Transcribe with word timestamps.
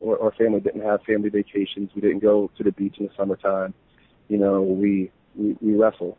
or 0.00 0.20
our 0.22 0.32
family 0.32 0.60
didn't 0.60 0.82
have 0.82 1.02
family 1.02 1.28
vacations. 1.28 1.90
We 1.94 2.00
didn't 2.00 2.20
go 2.20 2.50
to 2.56 2.64
the 2.64 2.72
beach 2.72 2.96
in 2.98 3.06
the 3.06 3.12
summertime. 3.16 3.74
You 4.28 4.38
know, 4.38 4.62
we 4.62 5.12
we, 5.36 5.56
we 5.60 5.76
wrestle. 5.76 6.18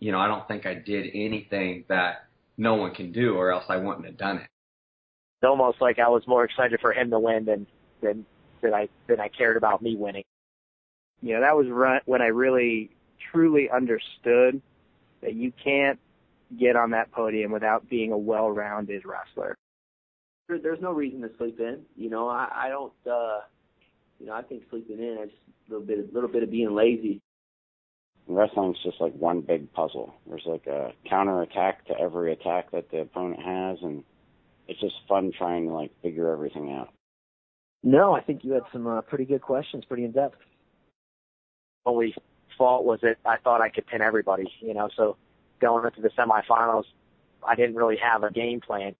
You 0.00 0.12
know, 0.12 0.18
I 0.18 0.26
don't 0.26 0.46
think 0.48 0.66
I 0.66 0.74
did 0.74 1.06
anything 1.14 1.84
that 1.88 2.26
no 2.58 2.74
one 2.74 2.92
can 2.92 3.12
do, 3.12 3.34
or 3.34 3.52
else 3.52 3.64
I 3.68 3.76
wouldn't 3.76 4.04
have 4.04 4.18
done 4.18 4.38
it. 4.38 4.42
It's 4.42 5.48
almost 5.48 5.80
like 5.80 5.98
I 5.98 6.08
was 6.08 6.22
more 6.26 6.44
excited 6.44 6.80
for 6.80 6.92
him 6.92 7.10
to 7.10 7.18
win 7.18 7.44
than 7.44 7.66
than 8.02 8.26
than 8.60 8.74
I 8.74 8.88
than 9.06 9.20
I 9.20 9.28
cared 9.28 9.56
about 9.56 9.80
me 9.80 9.96
winning. 9.96 10.24
You 11.20 11.34
know, 11.34 11.40
that 11.40 11.56
was 11.56 12.00
when 12.04 12.20
I 12.20 12.26
really 12.26 12.90
truly 13.30 13.70
understood 13.70 14.60
that 15.20 15.34
you 15.34 15.52
can't 15.62 16.00
get 16.58 16.74
on 16.74 16.90
that 16.90 17.12
podium 17.12 17.52
without 17.52 17.88
being 17.88 18.12
a 18.12 18.18
well-rounded 18.18 19.04
wrestler 19.06 19.56
there's 20.48 20.80
no 20.80 20.92
reason 20.92 21.20
to 21.22 21.30
sleep 21.38 21.60
in. 21.60 21.80
You 21.96 22.10
know, 22.10 22.28
I, 22.28 22.48
I 22.54 22.68
don't. 22.68 22.92
uh 23.06 23.40
You 24.20 24.26
know, 24.26 24.34
I 24.34 24.42
think 24.42 24.62
sleeping 24.70 24.98
in 24.98 25.18
is 25.24 25.30
a 25.68 25.72
little 25.72 25.86
bit, 25.86 25.98
a 25.98 26.14
little 26.14 26.28
bit 26.28 26.42
of 26.42 26.50
being 26.50 26.74
lazy. 26.74 27.20
Wrestling's 28.28 28.76
just 28.84 29.00
like 29.00 29.14
one 29.14 29.40
big 29.40 29.72
puzzle. 29.72 30.14
There's 30.28 30.46
like 30.46 30.66
a 30.66 30.92
counter 31.08 31.42
attack 31.42 31.84
to 31.86 31.98
every 31.98 32.32
attack 32.32 32.70
that 32.70 32.90
the 32.90 33.00
opponent 33.00 33.42
has, 33.42 33.78
and 33.82 34.04
it's 34.68 34.80
just 34.80 34.94
fun 35.08 35.32
trying 35.36 35.66
to 35.66 35.72
like 35.72 35.90
figure 36.02 36.30
everything 36.30 36.72
out. 36.72 36.90
No, 37.82 38.14
I 38.14 38.20
think 38.20 38.44
you 38.44 38.52
had 38.52 38.62
some 38.72 38.86
uh, 38.86 39.00
pretty 39.00 39.24
good 39.24 39.42
questions, 39.42 39.84
pretty 39.84 40.04
in 40.04 40.12
depth. 40.12 40.36
Only 41.84 42.14
fault 42.56 42.84
was 42.84 43.00
that 43.02 43.16
I 43.24 43.38
thought 43.38 43.60
I 43.60 43.70
could 43.70 43.86
pin 43.88 44.02
everybody, 44.02 44.46
you 44.60 44.72
know. 44.72 44.88
So 44.96 45.16
going 45.60 45.84
into 45.84 46.00
the 46.00 46.10
semifinals, 46.10 46.84
I 47.44 47.56
didn't 47.56 47.74
really 47.74 47.96
have 47.96 48.22
a 48.22 48.30
game 48.30 48.60
plan. 48.60 48.94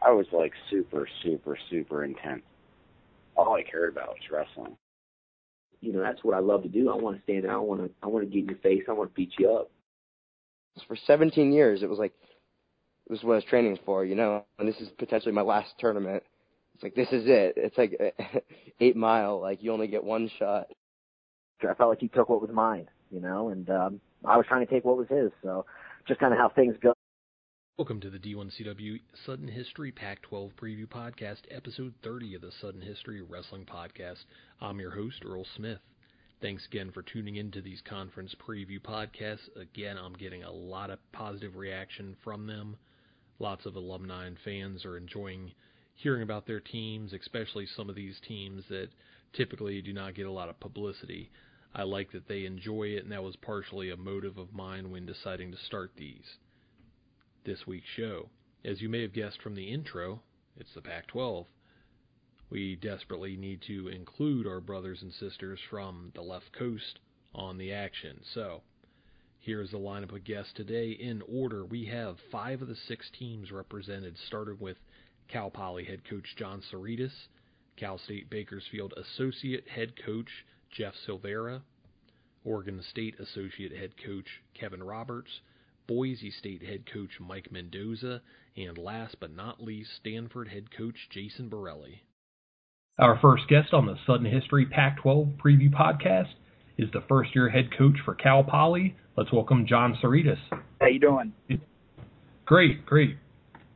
I 0.00 0.10
was 0.10 0.26
like 0.32 0.52
super, 0.70 1.08
super, 1.22 1.58
super 1.70 2.04
intense. 2.04 2.42
All 3.36 3.54
I 3.54 3.62
cared 3.62 3.92
about 3.92 4.08
was 4.10 4.30
wrestling. 4.30 4.76
You 5.80 5.92
know, 5.92 6.00
that's 6.00 6.22
what 6.24 6.34
I 6.34 6.40
love 6.40 6.62
to 6.64 6.68
do. 6.68 6.90
I 6.90 6.96
want 6.96 7.16
to 7.16 7.22
stand 7.22 7.44
there. 7.44 7.52
I 7.52 7.56
want 7.56 7.82
to, 7.82 7.90
I 8.02 8.06
want 8.08 8.24
to 8.24 8.30
get 8.30 8.42
in 8.42 8.48
your 8.48 8.58
face. 8.58 8.82
I 8.88 8.92
want 8.92 9.10
to 9.10 9.14
beat 9.14 9.32
you 9.38 9.52
up. 9.52 9.70
For 10.86 10.96
17 11.06 11.52
years, 11.52 11.82
it 11.82 11.88
was 11.88 11.98
like, 11.98 12.12
this 13.08 13.18
is 13.18 13.24
what 13.24 13.34
I 13.34 13.36
was 13.36 13.44
training 13.44 13.78
for, 13.84 14.04
you 14.04 14.14
know, 14.14 14.44
and 14.58 14.68
this 14.68 14.76
is 14.80 14.88
potentially 14.98 15.32
my 15.32 15.42
last 15.42 15.70
tournament. 15.78 16.22
It's 16.74 16.82
like, 16.82 16.94
this 16.94 17.08
is 17.10 17.24
it. 17.26 17.54
It's 17.56 17.78
like 17.78 17.98
eight 18.80 18.96
mile, 18.96 19.40
like 19.40 19.62
you 19.62 19.72
only 19.72 19.88
get 19.88 20.04
one 20.04 20.30
shot. 20.38 20.68
I 21.62 21.74
felt 21.74 21.90
like 21.90 22.00
he 22.00 22.08
took 22.08 22.28
what 22.28 22.40
was 22.40 22.50
mine, 22.52 22.88
you 23.10 23.20
know, 23.20 23.48
and 23.48 23.68
um, 23.70 24.00
I 24.24 24.36
was 24.36 24.46
trying 24.46 24.64
to 24.64 24.72
take 24.72 24.84
what 24.84 24.96
was 24.96 25.08
his. 25.08 25.32
So 25.42 25.64
just 26.06 26.20
kind 26.20 26.32
of 26.32 26.38
how 26.38 26.48
things 26.50 26.76
go. 26.80 26.94
Welcome 27.78 28.00
to 28.00 28.10
the 28.10 28.18
D1CW 28.18 28.98
Sudden 29.24 29.46
History 29.46 29.92
Pac 29.92 30.20
12 30.22 30.50
Preview 30.60 30.88
Podcast, 30.88 31.42
episode 31.48 31.94
30 32.02 32.34
of 32.34 32.40
the 32.40 32.50
Sudden 32.60 32.80
History 32.80 33.22
Wrestling 33.22 33.66
Podcast. 33.66 34.24
I'm 34.60 34.80
your 34.80 34.90
host, 34.90 35.22
Earl 35.24 35.46
Smith. 35.54 35.78
Thanks 36.42 36.66
again 36.66 36.90
for 36.90 37.02
tuning 37.02 37.36
into 37.36 37.62
these 37.62 37.80
conference 37.88 38.34
preview 38.34 38.80
podcasts. 38.80 39.48
Again, 39.54 39.96
I'm 39.96 40.14
getting 40.14 40.42
a 40.42 40.50
lot 40.50 40.90
of 40.90 40.98
positive 41.12 41.54
reaction 41.54 42.16
from 42.24 42.48
them. 42.48 42.76
Lots 43.38 43.64
of 43.64 43.76
alumni 43.76 44.26
and 44.26 44.38
fans 44.44 44.84
are 44.84 44.96
enjoying 44.96 45.52
hearing 45.94 46.22
about 46.22 46.48
their 46.48 46.58
teams, 46.58 47.12
especially 47.12 47.66
some 47.66 47.88
of 47.88 47.94
these 47.94 48.18
teams 48.26 48.64
that 48.70 48.88
typically 49.34 49.80
do 49.82 49.92
not 49.92 50.16
get 50.16 50.26
a 50.26 50.32
lot 50.32 50.48
of 50.48 50.58
publicity. 50.58 51.30
I 51.76 51.84
like 51.84 52.10
that 52.10 52.26
they 52.26 52.44
enjoy 52.44 52.88
it, 52.88 53.04
and 53.04 53.12
that 53.12 53.22
was 53.22 53.36
partially 53.36 53.90
a 53.90 53.96
motive 53.96 54.36
of 54.36 54.52
mine 54.52 54.90
when 54.90 55.06
deciding 55.06 55.52
to 55.52 55.58
start 55.58 55.92
these 55.96 56.38
this 57.44 57.66
week's 57.66 57.88
show. 57.96 58.28
As 58.64 58.80
you 58.80 58.88
may 58.88 59.02
have 59.02 59.12
guessed 59.12 59.40
from 59.42 59.54
the 59.54 59.70
intro, 59.70 60.20
it's 60.56 60.74
the 60.74 60.82
Pac 60.82 61.06
12. 61.08 61.46
We 62.50 62.76
desperately 62.76 63.36
need 63.36 63.62
to 63.62 63.88
include 63.88 64.46
our 64.46 64.60
brothers 64.60 65.02
and 65.02 65.12
sisters 65.12 65.60
from 65.70 66.12
the 66.14 66.22
left 66.22 66.52
coast 66.52 66.98
on 67.34 67.58
the 67.58 67.72
action. 67.72 68.20
So, 68.34 68.62
here's 69.38 69.70
the 69.70 69.78
lineup 69.78 70.14
of 70.14 70.24
guests 70.24 70.52
today. 70.54 70.90
In 70.92 71.22
order, 71.22 71.64
we 71.64 71.84
have 71.86 72.16
five 72.32 72.62
of 72.62 72.68
the 72.68 72.76
six 72.76 73.10
teams 73.18 73.52
represented, 73.52 74.16
starting 74.26 74.58
with 74.58 74.78
Cal 75.28 75.50
Poly 75.50 75.84
head 75.84 76.02
coach 76.08 76.34
Jon 76.36 76.62
Sioredas, 76.72 77.28
Cal 77.76 77.98
State 77.98 78.30
Bakersfield 78.30 78.94
associate 78.96 79.68
head 79.68 79.92
coach 80.04 80.44
Jeff 80.70 80.94
Silveira, 81.06 81.62
Oregon 82.44 82.82
State 82.82 83.20
associate 83.20 83.72
head 83.76 83.92
coach 84.04 84.42
Kevin 84.54 84.82
Roberts, 84.82 85.40
Boise 85.88 86.30
State 86.30 86.62
head 86.62 86.84
coach 86.92 87.18
Mike 87.18 87.50
Mendoza, 87.50 88.20
and 88.56 88.76
last 88.76 89.16
but 89.20 89.34
not 89.34 89.62
least, 89.62 89.88
Stanford 89.98 90.48
head 90.48 90.70
coach 90.76 91.08
Jason 91.10 91.48
Borelli. 91.48 92.02
Our 92.98 93.18
first 93.18 93.48
guest 93.48 93.72
on 93.72 93.86
the 93.86 93.96
Sudden 94.06 94.26
History 94.26 94.66
Pac 94.66 94.98
12 95.00 95.28
preview 95.42 95.70
podcast 95.70 96.28
is 96.76 96.90
the 96.92 97.02
first 97.08 97.34
year 97.34 97.48
head 97.48 97.70
coach 97.76 97.96
for 98.04 98.14
Cal 98.14 98.44
Poly. 98.44 98.96
Let's 99.16 99.32
welcome 99.32 99.66
Jon 99.66 99.96
Sioredas. 100.02 100.38
How 100.78 100.88
you 100.88 101.00
doing? 101.00 101.32
Great, 102.44 102.84
great. 102.84 103.16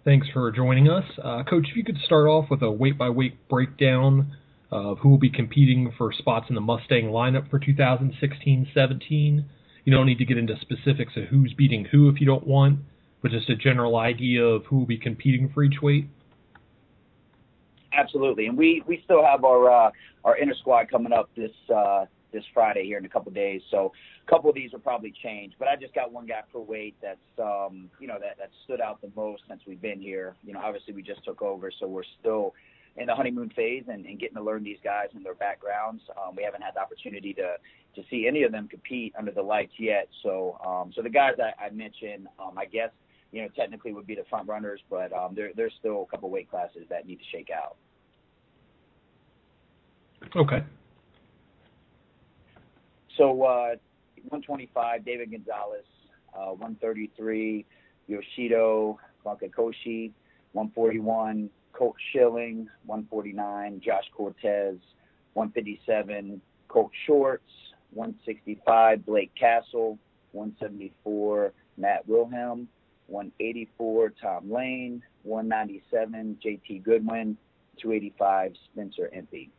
Thanks 0.04 0.26
for 0.34 0.52
joining 0.52 0.90
us. 0.90 1.04
Uh, 1.22 1.44
coach, 1.44 1.66
if 1.70 1.76
you 1.76 1.84
could 1.84 1.98
start 2.04 2.26
off 2.26 2.50
with 2.50 2.60
a 2.60 2.70
weight 2.70 2.98
by 2.98 3.08
weight 3.08 3.48
breakdown 3.48 4.36
of 4.70 4.98
who 4.98 5.08
will 5.08 5.18
be 5.18 5.30
competing 5.30 5.94
for 5.96 6.12
spots 6.12 6.46
in 6.50 6.56
the 6.56 6.60
Mustang 6.60 7.06
lineup 7.06 7.48
for 7.48 7.58
2016 7.58 8.68
17 8.74 9.46
you 9.84 9.92
don't 9.92 10.06
need 10.06 10.18
to 10.18 10.24
get 10.24 10.38
into 10.38 10.54
specifics 10.60 11.12
of 11.16 11.24
who's 11.24 11.54
beating 11.56 11.84
who 11.84 12.08
if 12.08 12.20
you 12.20 12.26
don't 12.26 12.46
want, 12.46 12.80
but 13.20 13.30
just 13.30 13.48
a 13.48 13.56
general 13.56 13.96
idea 13.96 14.44
of 14.44 14.64
who 14.66 14.78
will 14.78 14.86
be 14.86 14.98
competing 14.98 15.50
for 15.52 15.62
each 15.62 15.80
weight? 15.82 16.08
Absolutely, 17.92 18.46
and 18.46 18.56
we 18.56 18.82
we 18.86 19.02
still 19.04 19.22
have 19.24 19.44
our 19.44 19.70
uh, 19.70 19.90
our 20.24 20.36
inner 20.38 20.54
squad 20.54 20.90
coming 20.90 21.12
up 21.12 21.28
this 21.36 21.50
uh, 21.74 22.06
this 22.32 22.44
Friday 22.54 22.84
here 22.84 22.96
in 22.96 23.04
a 23.04 23.08
couple 23.08 23.28
of 23.28 23.34
days. 23.34 23.60
So 23.70 23.92
a 24.26 24.30
couple 24.30 24.48
of 24.48 24.56
these 24.56 24.72
will 24.72 24.80
probably 24.80 25.12
change, 25.22 25.52
but 25.58 25.68
I 25.68 25.76
just 25.76 25.94
got 25.94 26.10
one 26.10 26.26
guy 26.26 26.40
per 26.50 26.58
weight 26.58 26.96
that's 27.02 27.18
um, 27.38 27.90
you 28.00 28.06
know 28.06 28.18
that 28.18 28.38
that 28.38 28.50
stood 28.64 28.80
out 28.80 29.00
the 29.02 29.10
most 29.14 29.42
since 29.48 29.60
we've 29.66 29.82
been 29.82 30.00
here. 30.00 30.34
You 30.42 30.54
know, 30.54 30.60
obviously 30.60 30.94
we 30.94 31.02
just 31.02 31.22
took 31.24 31.42
over, 31.42 31.70
so 31.78 31.86
we're 31.86 32.02
still 32.20 32.54
in 32.96 33.06
the 33.06 33.14
honeymoon 33.14 33.50
phase 33.50 33.84
and, 33.88 34.04
and 34.04 34.18
getting 34.20 34.36
to 34.36 34.42
learn 34.42 34.62
these 34.62 34.78
guys 34.84 35.08
and 35.14 35.24
their 35.24 35.34
backgrounds. 35.34 36.02
Um, 36.10 36.36
we 36.36 36.42
haven't 36.42 36.62
had 36.62 36.74
the 36.74 36.80
opportunity 36.80 37.32
to 37.34 37.56
to 37.94 38.02
see 38.08 38.26
any 38.26 38.42
of 38.42 38.52
them 38.52 38.68
compete 38.68 39.14
under 39.18 39.30
the 39.30 39.42
lights 39.42 39.72
yet. 39.78 40.08
So 40.22 40.58
um, 40.64 40.92
so 40.94 41.02
the 41.02 41.10
guys 41.10 41.34
I, 41.38 41.66
I 41.66 41.70
mentioned, 41.70 42.28
um, 42.38 42.58
I 42.58 42.66
guess 42.66 42.90
you 43.32 43.42
know 43.42 43.48
technically 43.56 43.92
would 43.92 44.06
be 44.06 44.14
the 44.14 44.24
front 44.28 44.48
runners, 44.48 44.80
but 44.90 45.12
um, 45.12 45.34
there 45.34 45.50
there's 45.56 45.72
still 45.78 46.02
a 46.02 46.06
couple 46.06 46.30
weight 46.30 46.50
classes 46.50 46.82
that 46.90 47.06
need 47.06 47.16
to 47.16 47.24
shake 47.30 47.48
out. 47.50 47.76
Okay. 50.36 50.62
So 53.16 53.42
uh, 53.42 53.76
125, 54.28 55.04
David 55.04 55.30
Gonzalez. 55.30 55.84
Uh, 56.34 56.52
133, 56.52 57.66
Yoshido 58.08 58.96
Wakakoshi. 59.26 60.12
141, 60.52 61.50
Colt 61.72 61.96
Schilling, 62.12 62.68
149, 62.86 63.80
Josh 63.84 64.04
Cortez, 64.14 64.76
157, 65.34 66.40
Colt 66.68 66.90
Shorts, 67.06 67.50
165, 67.92 69.04
Blake 69.04 69.32
Castle, 69.38 69.98
174, 70.32 71.52
Matt 71.76 72.06
Wilhelm, 72.08 72.68
184, 73.06 74.12
Tom 74.20 74.50
Lane, 74.50 75.02
197, 75.24 76.38
JT 76.44 76.82
Goodwin, 76.82 77.36
285, 77.80 78.52
Spencer 78.72 79.10
Empey. 79.12 79.50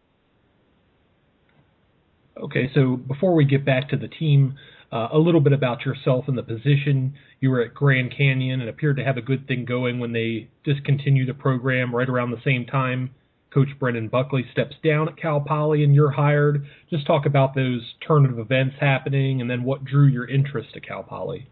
Okay, 2.37 2.71
so 2.73 2.97
before 2.97 3.35
we 3.35 3.45
get 3.45 3.63
back 3.63 3.89
to 3.89 3.97
the 3.97 4.07
team, 4.07 4.55
uh, 4.93 5.07
a 5.11 5.17
little 5.17 5.41
bit 5.41 5.53
about 5.53 5.85
yourself 5.85 6.25
and 6.27 6.37
the 6.37 6.43
position. 6.43 7.15
You 7.39 7.49
were 7.49 7.61
at 7.61 7.73
Grand 7.73 8.13
Canyon 8.15 8.61
and 8.61 8.69
appeared 8.69 8.97
to 8.97 9.03
have 9.03 9.17
a 9.17 9.21
good 9.21 9.47
thing 9.47 9.65
going 9.65 9.99
when 9.99 10.13
they 10.13 10.49
discontinued 10.63 11.27
the 11.27 11.33
program 11.33 11.95
right 11.95 12.07
around 12.07 12.29
the 12.29 12.41
same 12.45 12.65
time. 12.67 13.09
Coach 13.51 13.69
Brendan 13.79 14.07
Buckley 14.07 14.45
steps 14.51 14.75
down 14.83 15.07
at 15.07 15.17
Cal 15.17 15.41
Poly 15.41 15.83
and 15.83 15.95
you're 15.95 16.11
hired. 16.11 16.65
Just 16.91 17.07
talk 17.07 17.25
about 17.25 17.55
those 17.55 17.81
turn 18.07 18.25
of 18.25 18.37
events 18.37 18.75
happening 18.79 19.41
and 19.41 19.49
then 19.49 19.63
what 19.63 19.83
drew 19.83 20.05
your 20.05 20.29
interest 20.29 20.69
to 20.75 20.79
Cal 20.79 21.01
Poly. 21.01 21.49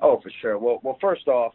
Oh, 0.00 0.20
for 0.22 0.30
sure. 0.40 0.56
Well, 0.56 0.78
well, 0.84 0.98
first 1.00 1.26
off, 1.26 1.54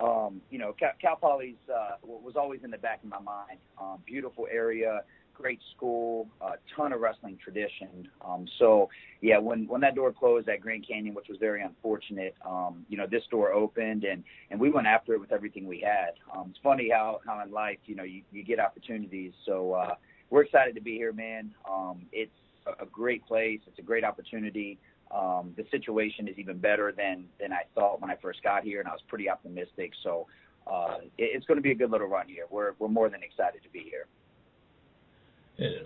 um, 0.00 0.40
you 0.50 0.58
know, 0.58 0.74
Cal, 0.78 0.90
Cal 1.00 1.16
Poly's 1.16 1.56
uh, 1.72 1.96
was 2.04 2.34
always 2.36 2.60
in 2.64 2.70
the 2.72 2.78
back 2.78 3.02
of 3.04 3.08
my 3.08 3.20
mind. 3.20 3.58
Um, 3.80 3.98
beautiful 4.06 4.48
area 4.50 5.02
great 5.40 5.60
school, 5.76 6.28
a 6.40 6.54
ton 6.76 6.92
of 6.92 7.00
wrestling 7.00 7.38
tradition. 7.42 8.08
Um, 8.26 8.46
so 8.58 8.90
yeah, 9.20 9.38
when 9.38 9.66
when 9.68 9.80
that 9.82 9.94
door 9.94 10.12
closed 10.12 10.48
at 10.48 10.60
Grand 10.60 10.86
Canyon, 10.86 11.14
which 11.14 11.28
was 11.28 11.38
very 11.38 11.62
unfortunate, 11.62 12.34
um, 12.44 12.84
you 12.88 12.96
know, 12.96 13.06
this 13.10 13.22
door 13.30 13.52
opened 13.52 14.04
and 14.04 14.24
and 14.50 14.58
we 14.60 14.70
went 14.70 14.86
after 14.86 15.14
it 15.14 15.20
with 15.20 15.32
everything 15.32 15.66
we 15.66 15.80
had. 15.80 16.14
Um, 16.34 16.48
it's 16.50 16.58
funny 16.62 16.90
how 16.92 17.20
how 17.24 17.40
in 17.42 17.52
life, 17.52 17.78
you 17.86 17.94
know, 17.94 18.02
you, 18.02 18.22
you 18.32 18.42
get 18.42 18.58
opportunities. 18.58 19.32
So 19.46 19.72
uh, 19.72 19.94
we're 20.30 20.42
excited 20.42 20.74
to 20.74 20.80
be 20.80 20.94
here, 20.94 21.12
man. 21.12 21.54
Um, 21.70 22.02
it's 22.12 22.32
a, 22.80 22.86
great 22.86 23.24
place. 23.26 23.60
It's 23.66 23.78
a 23.78 23.82
great 23.82 24.04
opportunity. 24.04 24.78
Um, 25.10 25.54
the 25.56 25.64
situation 25.70 26.28
is 26.28 26.36
even 26.36 26.58
better 26.58 26.92
than 26.92 27.24
than 27.40 27.52
I 27.52 27.62
thought 27.74 28.00
when 28.00 28.10
I 28.10 28.16
first 28.20 28.42
got 28.42 28.64
here, 28.64 28.80
and 28.80 28.88
I 28.88 28.92
was 28.92 29.00
pretty 29.08 29.30
optimistic. 29.30 29.92
So 30.02 30.26
uh, 30.66 30.98
it, 31.16 31.30
it's 31.34 31.46
going 31.46 31.56
to 31.56 31.62
be 31.62 31.70
a 31.70 31.76
good 31.76 31.90
little 31.90 32.08
run 32.08 32.28
here. 32.28 32.44
We're 32.50 32.72
we're 32.78 32.88
more 32.88 33.08
than 33.08 33.22
excited 33.22 33.62
to 33.62 33.70
be 33.70 33.80
here. 33.80 34.06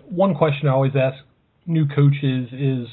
One 0.09 0.35
question 0.35 0.67
I 0.67 0.71
always 0.71 0.93
ask 0.95 1.17
new 1.65 1.87
coaches 1.87 2.49
is, 2.51 2.87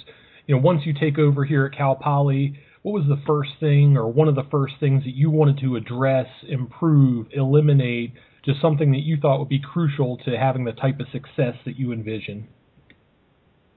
you 0.47 0.55
know, 0.55 0.61
once 0.61 0.83
you 0.85 0.95
take 0.99 1.19
over 1.19 1.45
here 1.45 1.67
at 1.67 1.77
Cal 1.77 1.95
Poly, 1.95 2.59
what 2.83 2.93
was 2.93 3.05
the 3.09 3.21
first 3.27 3.51
thing 3.61 3.97
or 3.97 4.09
one 4.09 4.29
of 4.29 4.35
the 4.35 4.47
first 4.51 4.75
things 4.81 5.05
that 5.05 5.15
you 5.15 5.31
wanted 5.31 5.59
to 5.59 5.77
address, 5.77 6.27
improve, 6.49 7.27
eliminate, 7.33 8.15
just 8.45 8.61
something 8.61 8.91
that 8.93 9.01
you 9.01 9.19
thought 9.21 9.39
would 9.39 9.49
be 9.49 9.61
crucial 9.61 10.17
to 10.25 10.39
having 10.39 10.65
the 10.65 10.73
type 10.73 10.99
of 10.99 11.07
success 11.13 11.55
that 11.67 11.79
you 11.79 11.93
envision? 11.93 12.49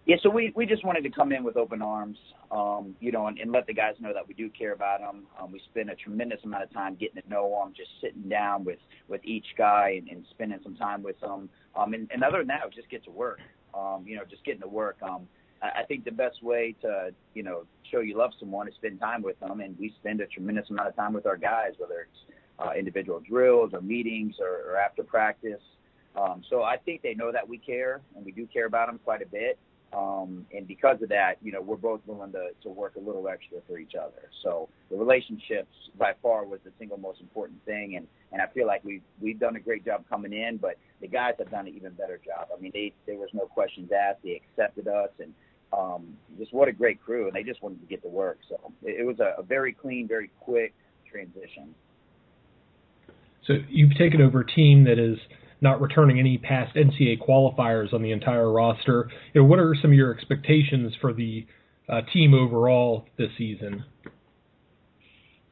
Yeah, 0.05 0.17
so 0.21 0.29
we 0.29 0.51
we 0.53 0.65
just 0.65 0.83
wanted 0.83 1.03
to 1.03 1.09
come 1.09 1.31
in 1.31 1.45
with 1.45 1.55
open 1.55 1.81
arms, 1.81 2.17
um, 2.51 2.93
you 2.99 3.13
know, 3.13 3.27
and, 3.27 3.39
and 3.39 3.53
let 3.53 3.67
the 3.67 3.73
guys 3.73 3.93
know 4.01 4.11
that 4.13 4.27
we 4.27 4.33
do 4.33 4.49
care 4.49 4.73
about 4.73 4.99
them. 4.99 5.23
Um, 5.41 5.49
we 5.49 5.61
spend 5.71 5.89
a 5.89 5.95
tremendous 5.95 6.39
amount 6.43 6.63
of 6.63 6.73
time 6.73 6.95
getting 6.95 7.21
to 7.21 7.29
know 7.29 7.49
them, 7.63 7.73
just 7.75 7.89
sitting 8.01 8.27
down 8.27 8.65
with 8.65 8.79
with 9.07 9.21
each 9.23 9.45
guy 9.57 9.95
and, 9.97 10.09
and 10.09 10.25
spending 10.31 10.59
some 10.61 10.75
time 10.75 11.03
with 11.03 11.17
them. 11.21 11.49
Um, 11.75 11.93
and, 11.93 12.09
and 12.13 12.23
other 12.23 12.39
than 12.39 12.47
that, 12.47 12.61
just 12.73 12.89
get 12.89 13.03
to 13.05 13.11
work. 13.11 13.39
Um, 13.73 14.05
you 14.07 14.15
know, 14.15 14.23
just 14.29 14.43
getting 14.45 14.61
to 14.61 14.67
work. 14.67 14.97
Um, 15.01 15.27
I, 15.61 15.81
I 15.81 15.83
think 15.83 16.05
the 16.05 16.11
best 16.11 16.43
way 16.43 16.75
to 16.81 17.11
you 17.33 17.43
know 17.43 17.63
show 17.91 17.99
you 17.99 18.17
love 18.17 18.31
someone 18.39 18.67
is 18.67 18.75
spend 18.75 18.99
time 18.99 19.21
with 19.21 19.39
them, 19.39 19.61
and 19.61 19.77
we 19.79 19.93
spend 19.99 20.21
a 20.21 20.27
tremendous 20.27 20.69
amount 20.69 20.89
of 20.89 20.95
time 20.95 21.13
with 21.13 21.25
our 21.25 21.37
guys, 21.37 21.71
whether 21.77 22.01
it's 22.01 22.33
uh, 22.59 22.71
individual 22.77 23.19
drills 23.27 23.71
or 23.73 23.81
meetings 23.81 24.35
or, 24.39 24.71
or 24.71 24.77
after 24.77 25.03
practice. 25.03 25.61
Um, 26.15 26.43
so 26.49 26.61
I 26.61 26.77
think 26.77 27.01
they 27.01 27.15
know 27.15 27.31
that 27.31 27.47
we 27.47 27.57
care, 27.57 28.01
and 28.15 28.23
we 28.23 28.31
do 28.31 28.45
care 28.45 28.67
about 28.67 28.87
them 28.87 28.99
quite 29.03 29.21
a 29.21 29.25
bit. 29.25 29.57
Um, 29.95 30.47
and 30.51 30.67
because 30.67 30.99
of 31.03 31.09
that, 31.09 31.35
you 31.43 31.51
know, 31.51 31.61
we're 31.61 31.75
both 31.75 32.01
willing 32.07 32.31
to, 32.31 32.49
to 32.63 32.69
work 32.69 32.95
a 32.95 32.99
little 32.99 33.27
extra 33.27 33.59
for 33.67 33.77
each 33.77 33.93
other. 33.93 34.29
So 34.41 34.67
the 34.89 34.97
relationships 34.97 35.69
by 35.99 36.13
far 36.19 36.45
was 36.45 36.59
the 36.65 36.71
single 36.79 36.97
most 36.97 37.21
important 37.21 37.63
thing. 37.65 37.95
And, 37.95 38.07
and 38.31 38.41
I 38.41 38.47
feel 38.47 38.65
like 38.65 38.83
we've, 38.83 39.03
we've 39.21 39.39
done 39.39 39.55
a 39.55 39.59
great 39.59 39.85
job 39.85 40.03
coming 40.09 40.33
in, 40.33 40.57
but 40.57 40.77
the 40.99 41.07
guys 41.07 41.35
have 41.37 41.51
done 41.51 41.67
an 41.67 41.75
even 41.75 41.91
better 41.93 42.19
job. 42.25 42.47
I 42.55 42.59
mean, 42.59 42.71
they, 42.73 42.91
there 43.05 43.17
was 43.17 43.29
no 43.33 43.45
questions 43.45 43.91
asked. 43.91 44.23
They 44.23 44.41
accepted 44.41 44.87
us 44.87 45.09
and, 45.19 45.31
um, 45.71 46.17
just 46.39 46.53
what 46.53 46.67
a 46.67 46.71
great 46.71 46.99
crew. 46.99 47.27
And 47.27 47.35
they 47.35 47.43
just 47.43 47.61
wanted 47.61 47.81
to 47.81 47.87
get 47.87 48.01
to 48.01 48.09
work. 48.09 48.39
So 48.49 48.71
it, 48.81 49.01
it 49.01 49.03
was 49.03 49.19
a, 49.19 49.35
a 49.37 49.43
very 49.43 49.73
clean, 49.73 50.07
very 50.07 50.31
quick 50.39 50.73
transition. 51.07 51.75
So 53.45 53.53
you've 53.69 53.95
taken 53.95 54.21
over 54.21 54.39
a 54.39 54.47
team 54.47 54.85
that 54.85 54.97
is– 54.97 55.19
not 55.63 55.81
returning 55.81 56.19
any 56.19 56.37
past 56.37 56.75
NCAA 56.75 57.19
qualifiers 57.25 57.93
on 57.93 58.03
the 58.03 58.11
entire 58.11 58.51
roster. 58.51 59.09
You 59.33 59.41
know, 59.41 59.47
what 59.47 59.59
are 59.59 59.73
some 59.81 59.91
of 59.91 59.97
your 59.97 60.13
expectations 60.13 60.93
for 61.01 61.13
the 61.13 61.47
uh, 61.89 62.01
team 62.11 62.33
overall 62.33 63.05
this 63.17 63.29
season? 63.37 63.85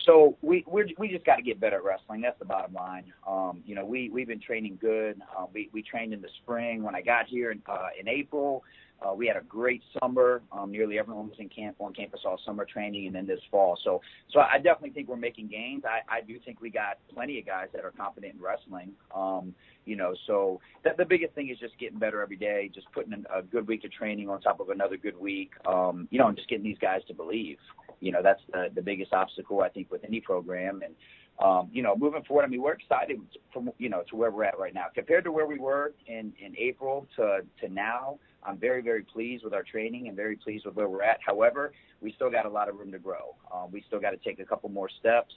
So 0.06 0.38
we 0.42 0.64
we're, 0.68 0.88
we 0.98 1.10
just 1.10 1.26
got 1.26 1.36
to 1.36 1.42
get 1.42 1.60
better 1.60 1.78
at 1.78 1.84
wrestling. 1.84 2.22
That's 2.22 2.40
the 2.40 2.46
bottom 2.46 2.74
line. 2.74 3.12
Um, 3.28 3.62
you 3.66 3.76
know, 3.76 3.86
we 3.86 4.10
we've 4.10 4.28
been 4.28 4.42
training 4.42 4.78
good. 4.82 5.22
Uh, 5.38 5.46
we 5.54 5.70
we 5.74 5.84
trained 5.84 6.14
in 6.14 6.22
the 6.22 6.30
spring. 6.42 6.84
When 6.84 6.96
I 6.96 7.02
got 7.02 7.28
here 7.28 7.52
in, 7.52 7.62
uh, 7.68 7.90
in 8.00 8.08
April, 8.08 8.64
uh, 9.02 9.14
we 9.14 9.28
had 9.28 9.36
a 9.36 9.42
great 9.42 9.82
summer. 10.00 10.42
Um, 10.52 10.72
nearly 10.72 11.00
everyone 11.00 11.28
was 11.28 11.38
in 11.40 11.50
camp 11.50 11.76
on 11.80 11.94
campus 11.94 12.22
all 12.26 12.40
summer 12.46 12.66
training, 12.66 13.08
and 13.08 13.16
then 13.16 13.26
this 13.26 13.40
fall. 13.50 13.78
So, 13.84 14.02
so 14.32 14.40
I 14.40 14.58
definitely 14.58 14.92
think 14.92 15.08
we're 15.08 15.16
making 15.16 15.48
gains. 15.48 15.84
I, 15.86 16.02
I 16.18 16.22
do 16.22 16.38
think 16.46 16.62
we 16.62 16.70
got 16.70 17.00
plenty 17.14 17.40
of 17.40 17.46
guys 17.46 17.68
that 17.74 17.84
are 17.84 17.92
competent 17.92 18.36
in 18.36 18.42
wrestling. 18.42 18.92
Um, 19.16 19.56
you 19.86 19.96
know, 19.96 20.14
so 20.28 20.62
that, 20.84 20.98
the 20.98 21.06
biggest 21.06 21.34
thing 21.34 21.50
is 21.50 21.58
just 21.58 21.78
getting 21.80 21.98
better 21.98 22.22
every 22.22 22.36
day, 22.36 22.70
just 22.74 22.92
putting 22.92 23.14
in 23.14 23.26
a 23.36 23.42
good 23.42 23.68
week 23.68 23.84
of 23.84 23.92
training 23.92 24.30
on 24.30 24.40
top 24.40 24.60
of 24.60 24.70
another 24.70 24.98
good 24.98 25.20
week. 25.20 25.52
Um, 25.66 26.08
you 26.12 26.20
know, 26.20 26.28
and 26.28 26.38
just 26.38 26.50
getting 26.50 26.64
these 26.64 26.78
guys 26.80 27.02
to 27.08 27.14
believe. 27.16 27.58
You 28.02 28.12
know, 28.12 28.22
that's 28.22 28.42
the 28.52 28.70
the 28.74 28.82
biggest 28.82 29.14
obstacle 29.14 29.62
I 29.62 29.70
think 29.70 29.90
with 29.90 30.04
any 30.04 30.20
program, 30.20 30.82
and 30.84 30.94
um, 31.40 31.70
you 31.72 31.82
know, 31.82 31.96
moving 31.96 32.24
forward, 32.24 32.44
I 32.44 32.48
mean, 32.48 32.62
we're 32.62 32.74
excited 32.74 33.20
from 33.54 33.72
you 33.78 33.90
know 33.90 34.04
to 34.10 34.16
where 34.16 34.32
we're 34.32 34.44
at 34.44 34.60
right 34.60 34.74
now 34.74 34.86
compared 34.94 35.24
to 35.24 35.32
where 35.32 35.48
we 35.48 35.58
were 35.58 35.94
in 36.08 36.34
in 36.44 36.56
April 36.58 37.08
to 37.16 37.42
to 37.62 37.74
now. 37.74 38.20
I'm 38.44 38.58
very 38.58 38.82
very 38.82 39.04
pleased 39.04 39.44
with 39.44 39.54
our 39.54 39.64
training 39.64 40.08
and 40.08 40.16
very 40.16 40.36
pleased 40.36 40.66
with 40.66 40.76
where 40.76 40.90
we're 40.90 41.04
at. 41.04 41.20
However, 41.26 41.74
we 42.02 42.12
still 42.14 42.30
got 42.30 42.46
a 42.46 42.50
lot 42.50 42.70
of 42.70 42.76
room 42.76 42.92
to 42.92 43.00
grow. 43.00 43.36
Um, 43.54 43.72
we 43.72 43.84
still 43.88 44.00
got 44.00 44.12
to 44.12 44.18
take 44.18 44.40
a 44.40 44.46
couple 44.46 44.70
more 44.70 44.90
steps 45.00 45.34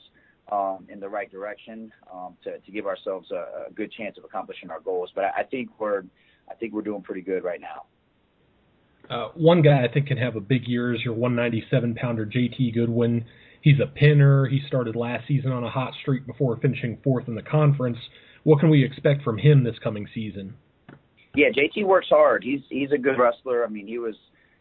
um, 0.51 0.87
in 0.89 1.01
the 1.01 1.09
right 1.09 1.31
direction 1.31 1.93
um, 2.13 2.37
to 2.45 2.59
to 2.59 2.73
give 2.73 2.87
ourselves 2.87 3.31
a, 3.31 3.69
a 3.69 3.73
good 3.75 3.93
chance 3.93 4.19
of 4.19 4.25
accomplishing 4.25 4.71
our 4.71 4.81
goals. 4.81 5.11
But 5.15 5.25
I, 5.25 5.41
I 5.41 5.43
think 5.45 5.71
we're 5.79 6.05
I 6.51 6.55
think 6.55 6.73
we're 6.73 6.83
doing 6.83 7.03
pretty 7.03 7.23
good 7.23 7.45
right 7.45 7.61
now. 7.61 7.85
Uh, 9.11 9.29
one 9.35 9.63
guy 9.63 9.85
I 9.85 9.93
think 9.93 10.07
can 10.07 10.17
have 10.19 10.37
a 10.37 10.41
big 10.41 10.67
year 10.67 10.95
is 10.95 11.03
your 11.03 11.15
197 11.15 11.95
pounder 11.95 12.27
JT 12.27 12.75
Goodwin. 12.75 13.25
He's 13.61 13.81
a 13.81 13.87
pinner. 13.87 14.47
He 14.47 14.61
started 14.67 14.97
last 14.97 15.27
season 15.27 15.53
on 15.53 15.65
a 15.65 15.71
hot 15.71 15.93
streak 16.01 16.27
before 16.27 16.57
finishing 16.57 16.99
fourth 17.03 17.29
in 17.29 17.35
the 17.35 17.43
conference. 17.43 17.99
What 18.43 18.61
can 18.61 18.69
we 18.69 18.85
expect 18.85 19.23
from 19.23 19.39
him 19.39 19.65
this 19.65 19.79
coming 19.83 20.07
season? 20.15 20.55
Yeah, 21.35 21.49
JT 21.49 21.85
works 21.87 22.09
hard. 22.11 22.45
He's 22.45 22.61
he's 22.69 22.93
a 22.93 22.99
good 22.99 23.19
wrestler. 23.19 23.65
I 23.65 23.69
mean, 23.69 23.87
he 23.87 23.99
was, 23.99 24.15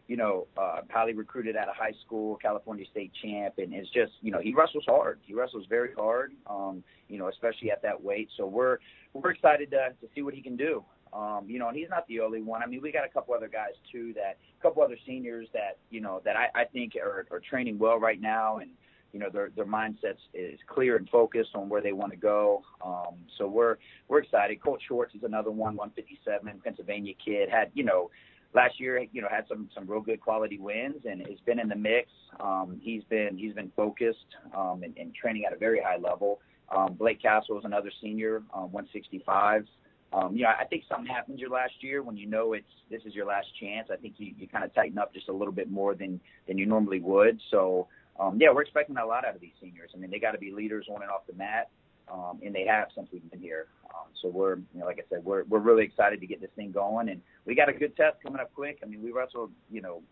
you 0.08 0.16
know, 0.16 0.46
uh, 0.56 0.80
highly 0.90 1.12
recruited 1.12 1.54
out 1.54 1.68
of 1.68 1.76
high 1.76 1.92
school, 2.04 2.36
California 2.36 2.84
state 2.90 3.12
champ, 3.22 3.54
and 3.58 3.72
it's 3.72 3.90
just, 3.90 4.12
you 4.22 4.32
know, 4.32 4.40
he 4.40 4.54
wrestles 4.54 4.84
hard. 4.86 5.20
He 5.22 5.34
wrestles 5.34 5.66
very 5.68 5.92
hard. 5.96 6.32
Um, 6.48 6.82
you 7.08 7.18
know, 7.18 7.28
especially 7.28 7.70
at 7.70 7.82
that 7.82 8.02
weight. 8.02 8.28
So 8.36 8.46
we're 8.46 8.78
we're 9.12 9.30
excited 9.30 9.70
to 9.70 9.90
to 10.00 10.12
see 10.14 10.22
what 10.22 10.34
he 10.34 10.42
can 10.42 10.56
do. 10.56 10.82
Um, 11.14 11.44
you 11.46 11.60
know, 11.60 11.68
and 11.68 11.76
he's 11.76 11.88
not 11.88 12.06
the 12.08 12.20
only 12.20 12.42
one. 12.42 12.62
I 12.62 12.66
mean, 12.66 12.82
we 12.82 12.90
got 12.90 13.04
a 13.04 13.08
couple 13.08 13.34
other 13.34 13.48
guys 13.48 13.74
too 13.92 14.12
that, 14.14 14.36
a 14.58 14.62
couple 14.62 14.82
other 14.82 14.98
seniors 15.06 15.46
that, 15.52 15.78
you 15.90 16.00
know, 16.00 16.20
that 16.24 16.34
I, 16.36 16.48
I 16.54 16.64
think 16.64 16.94
are, 16.96 17.26
are 17.30 17.40
training 17.40 17.78
well 17.78 17.98
right 17.98 18.20
now, 18.20 18.58
and 18.58 18.70
you 19.14 19.20
know 19.20 19.30
their 19.32 19.50
their 19.54 19.64
mindsets 19.64 20.18
is 20.34 20.58
clear 20.66 20.96
and 20.96 21.08
focused 21.08 21.50
on 21.54 21.68
where 21.68 21.80
they 21.80 21.92
want 21.92 22.10
to 22.10 22.18
go. 22.18 22.64
Um, 22.84 23.14
so 23.38 23.46
we're 23.46 23.76
we're 24.08 24.18
excited. 24.18 24.60
Colt 24.60 24.80
Schwartz 24.86 25.14
is 25.14 25.22
another 25.22 25.52
one, 25.52 25.76
157, 25.76 26.60
Pennsylvania 26.64 27.14
kid. 27.24 27.48
Had 27.48 27.70
you 27.74 27.84
know 27.84 28.10
last 28.54 28.80
year 28.80 29.06
you 29.12 29.22
know 29.22 29.28
had 29.30 29.44
some 29.48 29.70
some 29.72 29.86
real 29.86 30.00
good 30.00 30.20
quality 30.20 30.58
wins 30.58 31.04
and 31.08 31.20
has 31.20 31.38
been 31.46 31.60
in 31.60 31.68
the 31.68 31.76
mix. 31.76 32.10
Um, 32.40 32.80
he's 32.82 33.04
been 33.04 33.38
he's 33.38 33.54
been 33.54 33.70
focused 33.76 34.34
um, 34.52 34.82
and, 34.82 34.98
and 34.98 35.14
training 35.14 35.44
at 35.46 35.52
a 35.52 35.58
very 35.58 35.80
high 35.80 35.96
level. 35.96 36.40
Um, 36.74 36.94
Blake 36.94 37.22
Castle 37.22 37.56
is 37.58 37.64
another 37.64 37.92
senior, 38.00 38.42
um, 38.52 38.72
165. 38.72 39.66
Um, 40.12 40.36
you 40.36 40.42
know, 40.44 40.50
I 40.58 40.64
think 40.64 40.84
something 40.88 41.12
happens 41.12 41.40
your 41.40 41.50
last 41.50 41.74
year 41.80 42.02
when 42.02 42.16
you 42.16 42.26
know 42.26 42.52
it's 42.52 42.66
this 42.90 43.02
is 43.04 43.14
your 43.14 43.26
last 43.26 43.48
chance. 43.60 43.88
I 43.92 43.96
think 43.96 44.14
you, 44.18 44.32
you 44.38 44.46
kind 44.46 44.64
of 44.64 44.72
tighten 44.74 44.98
up 44.98 45.12
just 45.12 45.28
a 45.28 45.32
little 45.32 45.52
bit 45.52 45.70
more 45.70 45.94
than 45.94 46.20
than 46.46 46.56
you 46.56 46.66
normally 46.66 47.00
would. 47.00 47.40
So 47.50 47.88
um, 48.18 48.38
yeah, 48.40 48.48
we're 48.52 48.62
expecting 48.62 48.96
a 48.96 49.04
lot 49.04 49.24
out 49.24 49.34
of 49.34 49.40
these 49.40 49.54
seniors. 49.60 49.90
I 49.94 49.98
mean, 49.98 50.10
they 50.10 50.18
got 50.18 50.32
to 50.32 50.38
be 50.38 50.52
leaders 50.52 50.86
on 50.88 51.02
and 51.02 51.10
off 51.10 51.26
the 51.26 51.34
mat, 51.34 51.70
um, 52.12 52.38
and 52.44 52.54
they 52.54 52.64
have 52.66 52.88
since 52.94 53.08
we've 53.12 53.28
been 53.30 53.40
here. 53.40 53.66
Um, 53.90 54.10
so 54.22 54.28
we're, 54.28 54.56
you 54.56 54.80
know, 54.80 54.86
like 54.86 54.98
I 54.98 55.08
said, 55.08 55.24
we're 55.24 55.44
we're 55.44 55.58
really 55.58 55.84
excited 55.84 56.20
to 56.20 56.26
get 56.26 56.40
this 56.40 56.50
thing 56.54 56.70
going, 56.70 57.08
and 57.08 57.20
we 57.44 57.54
got 57.54 57.68
a 57.68 57.72
good 57.72 57.96
test 57.96 58.18
coming 58.22 58.40
up 58.40 58.52
quick. 58.54 58.78
I 58.82 58.86
mean, 58.86 59.02
we 59.02 59.10
wrestled, 59.10 59.50
you 59.70 59.80
know, 59.82 60.02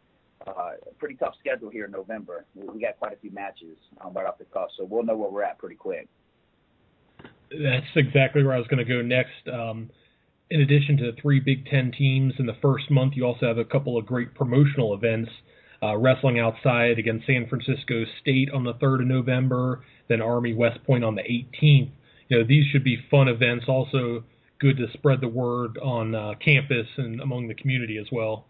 uh, 0.47 0.73
pretty 0.99 1.15
tough 1.15 1.35
schedule 1.39 1.71
here 1.71 1.85
in 1.85 1.93
November. 1.93 2.45
We, 2.55 2.69
we 2.69 2.81
got 2.81 2.99
quite 2.99 3.13
a 3.13 3.17
few 3.17 3.31
matches 3.31 3.77
um, 4.01 4.15
right 4.15 4.27
off 4.27 4.39
the 4.39 4.47
cuff, 4.47 4.71
so 4.77 4.85
we'll 4.85 5.05
know 5.05 5.17
where 5.17 5.31
we're 5.31 5.45
at 5.45 5.59
pretty 5.59 5.77
quick. 5.77 6.09
That's 7.61 7.87
exactly 7.97 8.43
where 8.43 8.55
I 8.55 8.59
was 8.59 8.67
going 8.69 8.85
to 8.85 8.91
go 8.91 9.03
next. 9.03 9.49
Um, 9.53 9.91
in 10.51 10.61
addition 10.61 10.99
to 10.99 11.13
three 11.21 11.41
Big 11.41 11.67
Ten 11.67 11.93
teams 11.97 12.35
in 12.39 12.47
the 12.47 12.57
first 12.61 12.91
month, 12.91 13.15
you 13.17 13.25
also 13.25 13.47
have 13.47 13.59
a 13.59 13.65
couple 13.65 13.97
of 13.97 14.07
great 14.07 14.35
promotional 14.35 14.95
events 14.95 15.31
uh, 15.83 15.97
wrestling 15.97 16.39
outside 16.39 16.99
against 16.99 17.27
San 17.27 17.49
Francisco 17.49 18.05
State 18.21 18.51
on 18.53 18.65
the 18.65 18.75
3rd 18.75 19.01
of 19.01 19.07
November, 19.07 19.83
then 20.09 20.21
Army 20.21 20.55
West 20.55 20.83
Point 20.85 21.05
on 21.05 21.15
the 21.15 21.23
18th. 21.23 21.91
You 22.29 22.39
know, 22.39 22.45
these 22.47 22.65
should 22.71 22.85
be 22.85 22.99
fun 23.11 23.29
events. 23.29 23.65
Also, 23.67 24.25
good 24.61 24.77
to 24.77 24.87
spread 24.93 25.21
the 25.21 25.29
word 25.29 25.77
on 25.79 26.15
uh, 26.15 26.35
campus 26.43 26.87
and 26.97 27.21
among 27.21 27.49
the 27.49 27.55
community 27.55 27.99
as 27.99 28.07
well. 28.13 28.47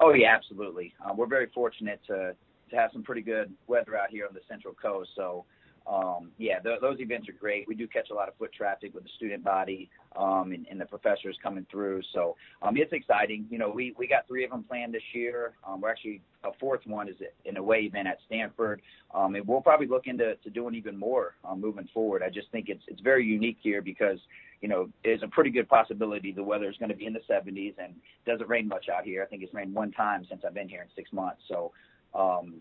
Oh 0.00 0.12
yeah, 0.12 0.34
absolutely. 0.36 0.92
Uh, 1.04 1.14
we're 1.16 1.26
very 1.26 1.48
fortunate 1.54 2.00
to 2.08 2.34
to 2.70 2.76
have 2.76 2.90
some 2.92 3.02
pretty 3.02 3.22
good 3.22 3.52
weather 3.66 3.96
out 3.96 4.10
here 4.10 4.26
on 4.26 4.34
the 4.34 4.40
Central 4.48 4.74
Coast. 4.74 5.10
So 5.16 5.44
um, 5.86 6.30
yeah, 6.38 6.60
th- 6.60 6.80
those 6.80 6.98
events 7.00 7.28
are 7.28 7.32
great. 7.32 7.68
We 7.68 7.74
do 7.74 7.86
catch 7.86 8.08
a 8.10 8.14
lot 8.14 8.28
of 8.28 8.36
foot 8.36 8.52
traffic 8.52 8.94
with 8.94 9.04
the 9.04 9.10
student 9.16 9.44
body 9.44 9.90
um, 10.16 10.52
and, 10.52 10.66
and 10.70 10.80
the 10.80 10.86
professors 10.86 11.36
coming 11.42 11.66
through. 11.70 12.00
So 12.14 12.36
um, 12.62 12.76
it's 12.76 12.92
exciting. 12.92 13.46
You 13.50 13.58
know, 13.58 13.70
we, 13.70 13.94
we 13.98 14.06
got 14.06 14.26
three 14.26 14.44
of 14.44 14.50
them 14.50 14.64
planned 14.64 14.94
this 14.94 15.02
year. 15.12 15.52
Um, 15.66 15.82
we're 15.82 15.90
actually 15.90 16.22
a 16.42 16.50
fourth 16.58 16.80
one 16.86 17.08
is 17.08 17.16
an 17.44 17.56
away 17.58 17.80
event 17.80 18.08
at 18.08 18.18
Stanford, 18.26 18.80
um, 19.14 19.34
and 19.34 19.46
we'll 19.46 19.60
probably 19.60 19.86
look 19.86 20.06
into 20.06 20.36
to 20.36 20.50
doing 20.50 20.74
even 20.74 20.96
more 20.96 21.34
um, 21.44 21.60
moving 21.60 21.88
forward. 21.92 22.22
I 22.22 22.30
just 22.30 22.50
think 22.50 22.68
it's 22.68 22.82
it's 22.86 23.00
very 23.00 23.24
unique 23.24 23.58
here 23.62 23.82
because 23.82 24.18
you 24.60 24.68
know 24.68 24.88
there's 25.04 25.22
a 25.22 25.28
pretty 25.28 25.50
good 25.50 25.68
possibility 25.68 26.32
the 26.32 26.42
weather 26.42 26.68
is 26.68 26.76
going 26.78 26.90
to 26.90 26.96
be 26.96 27.06
in 27.06 27.14
the 27.14 27.22
70s 27.30 27.74
and 27.78 27.94
doesn't 28.26 28.48
rain 28.48 28.68
much 28.68 28.86
out 28.94 29.04
here. 29.04 29.22
I 29.22 29.26
think 29.26 29.42
it's 29.42 29.54
rained 29.54 29.74
one 29.74 29.92
time 29.92 30.26
since 30.28 30.42
I've 30.46 30.54
been 30.54 30.68
here 30.68 30.82
in 30.82 30.88
six 30.94 31.12
months. 31.12 31.40
So 31.48 31.72
um, 32.14 32.56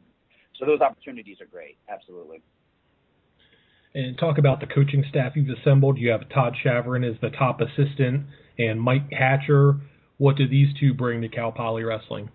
so 0.57 0.65
those 0.65 0.81
opportunities 0.81 1.41
are 1.41 1.45
great. 1.45 1.77
Absolutely 1.89 2.41
and 3.95 4.17
talk 4.17 4.37
about 4.37 4.59
the 4.59 4.67
coaching 4.67 5.03
staff 5.09 5.33
you've 5.35 5.55
assembled. 5.57 5.97
You 5.97 6.11
have 6.11 6.27
Todd 6.29 6.55
Schavrien 6.63 7.09
as 7.09 7.19
the 7.21 7.29
top 7.29 7.61
assistant 7.61 8.25
and 8.57 8.81
Mike 8.81 9.11
Hatcher. 9.11 9.75
What 10.17 10.35
do 10.35 10.47
these 10.47 10.67
two 10.79 10.93
bring 10.93 11.21
to 11.21 11.29
Cal 11.29 11.51
Poly 11.51 11.83
Wrestling? 11.83 12.29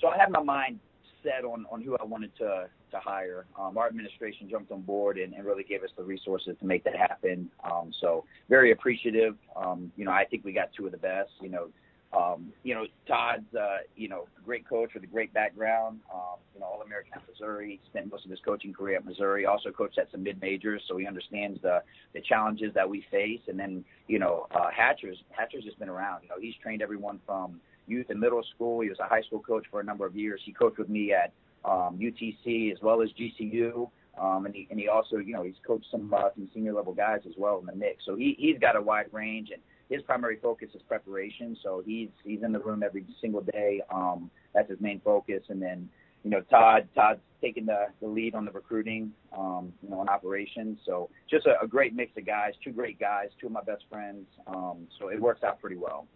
So 0.00 0.08
I 0.08 0.18
have 0.18 0.30
my 0.30 0.42
mind 0.42 0.80
set 1.22 1.44
on 1.44 1.64
on 1.70 1.80
who 1.80 1.96
I 1.96 2.04
wanted 2.04 2.36
to 2.38 2.68
to 2.90 2.98
hire. 2.98 3.46
Um, 3.58 3.78
our 3.78 3.86
administration 3.86 4.48
jumped 4.50 4.70
on 4.70 4.82
board 4.82 5.16
and, 5.16 5.32
and 5.32 5.44
really 5.44 5.64
gave 5.64 5.82
us 5.82 5.90
the 5.96 6.02
resources 6.02 6.56
to 6.60 6.66
make 6.66 6.84
that 6.84 6.96
happen. 6.96 7.50
Um, 7.64 7.90
so 8.00 8.24
very 8.48 8.72
appreciative. 8.72 9.34
Um, 9.56 9.90
you 9.96 10.04
know, 10.04 10.10
I 10.10 10.24
think 10.24 10.44
we 10.44 10.52
got 10.52 10.70
two 10.76 10.86
of 10.86 10.92
the 10.92 10.98
best. 10.98 11.30
You 11.40 11.48
know, 11.48 11.68
um, 12.16 12.52
you 12.62 12.74
know, 12.74 12.84
Todd's, 13.08 13.54
uh, 13.54 13.78
you 13.96 14.08
know, 14.08 14.26
great 14.44 14.68
coach 14.68 14.90
with 14.94 15.02
a 15.02 15.06
great 15.06 15.32
background. 15.32 16.00
Um, 16.12 16.38
you 16.54 16.60
know, 16.60 16.66
All 16.66 16.82
American 16.82 17.12
at 17.14 17.22
Missouri. 17.26 17.80
Spent 17.88 18.10
most 18.10 18.24
of 18.24 18.30
his 18.30 18.40
coaching 18.44 18.72
career 18.72 18.96
at 18.96 19.04
Missouri. 19.04 19.46
Also 19.46 19.70
coached 19.70 19.98
at 19.98 20.10
some 20.10 20.22
mid 20.22 20.40
majors, 20.40 20.82
so 20.88 20.96
he 20.96 21.06
understands 21.06 21.60
the 21.62 21.82
the 22.12 22.20
challenges 22.20 22.74
that 22.74 22.88
we 22.88 23.04
face. 23.10 23.40
And 23.48 23.58
then, 23.58 23.84
you 24.08 24.18
know, 24.18 24.46
uh, 24.54 24.68
Hatcher's 24.70 25.18
Hatcher's 25.30 25.64
just 25.64 25.78
been 25.78 25.88
around. 25.88 26.22
You 26.22 26.28
know, 26.28 26.36
he's 26.40 26.54
trained 26.62 26.82
everyone 26.82 27.18
from 27.24 27.60
youth 27.86 28.06
and 28.10 28.20
middle 28.20 28.42
school. 28.54 28.80
He 28.80 28.90
was 28.90 28.98
a 28.98 29.06
high 29.06 29.22
school 29.22 29.40
coach 29.40 29.64
for 29.70 29.80
a 29.80 29.84
number 29.84 30.04
of 30.04 30.14
years. 30.14 30.40
He 30.44 30.52
coached 30.52 30.78
with 30.78 30.90
me 30.90 31.12
at 31.12 31.32
um, 31.64 31.98
UTC 31.98 32.72
as 32.72 32.78
well 32.82 33.02
as 33.02 33.08
GCU. 33.18 33.88
Um, 34.20 34.44
and 34.44 34.54
he 34.54 34.68
and 34.70 34.78
he 34.78 34.88
also, 34.88 35.16
you 35.16 35.32
know, 35.32 35.42
he's 35.42 35.54
coached 35.66 35.86
some 35.90 36.12
uh, 36.12 36.28
some 36.34 36.50
senior 36.52 36.74
level 36.74 36.92
guys 36.92 37.20
as 37.26 37.32
well 37.38 37.58
in 37.58 37.64
the 37.64 37.74
mix. 37.74 38.04
So 38.04 38.16
he 38.16 38.36
he's 38.38 38.58
got 38.58 38.76
a 38.76 38.82
wide 38.82 39.06
range 39.12 39.48
and 39.50 39.62
his 39.92 40.02
primary 40.02 40.38
focus 40.42 40.68
is 40.74 40.82
preparation. 40.88 41.56
So 41.62 41.82
he's 41.84 42.08
he's 42.24 42.42
in 42.42 42.52
the 42.52 42.60
room 42.60 42.82
every 42.82 43.04
single 43.20 43.42
day. 43.42 43.82
Um, 43.92 44.30
that's 44.54 44.70
his 44.70 44.80
main 44.80 45.00
focus. 45.04 45.42
And 45.48 45.60
then 45.60 45.88
you 46.24 46.30
know 46.30 46.40
Todd 46.50 46.88
Todd's 46.94 47.20
taking 47.42 47.66
the, 47.66 47.86
the 48.00 48.06
lead 48.06 48.34
on 48.34 48.44
the 48.44 48.52
recruiting, 48.52 49.12
um, 49.36 49.72
you 49.82 49.90
know, 49.90 49.98
on 49.98 50.08
operations. 50.08 50.78
So 50.86 51.10
just 51.28 51.44
a, 51.46 51.60
a 51.62 51.66
great 51.66 51.94
mix 51.94 52.12
of 52.16 52.24
guys, 52.24 52.52
two 52.64 52.70
great 52.70 52.98
guys, 52.98 53.26
two 53.40 53.48
of 53.48 53.52
my 53.52 53.62
best 53.62 53.82
friends. 53.90 54.26
Um, 54.46 54.86
so 54.98 55.08
it 55.08 55.20
works 55.20 55.42
out 55.42 55.60
pretty 55.60 55.76
well. 55.76 56.06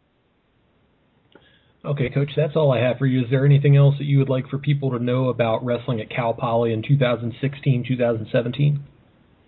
Okay, 1.84 2.08
Coach, 2.10 2.30
that's 2.36 2.56
all 2.56 2.72
I 2.72 2.80
have 2.80 2.98
for 2.98 3.06
you. 3.06 3.24
Is 3.24 3.30
there 3.30 3.44
anything 3.44 3.76
else 3.76 3.94
that 3.98 4.04
you 4.04 4.18
would 4.18 4.28
like 4.28 4.48
for 4.48 4.58
people 4.58 4.90
to 4.92 4.98
know 4.98 5.28
about 5.28 5.64
wrestling 5.64 6.00
at 6.00 6.10
Cal 6.10 6.32
Poly 6.32 6.72
in 6.72 6.82
2016, 6.82 7.84
2017? 7.86 8.84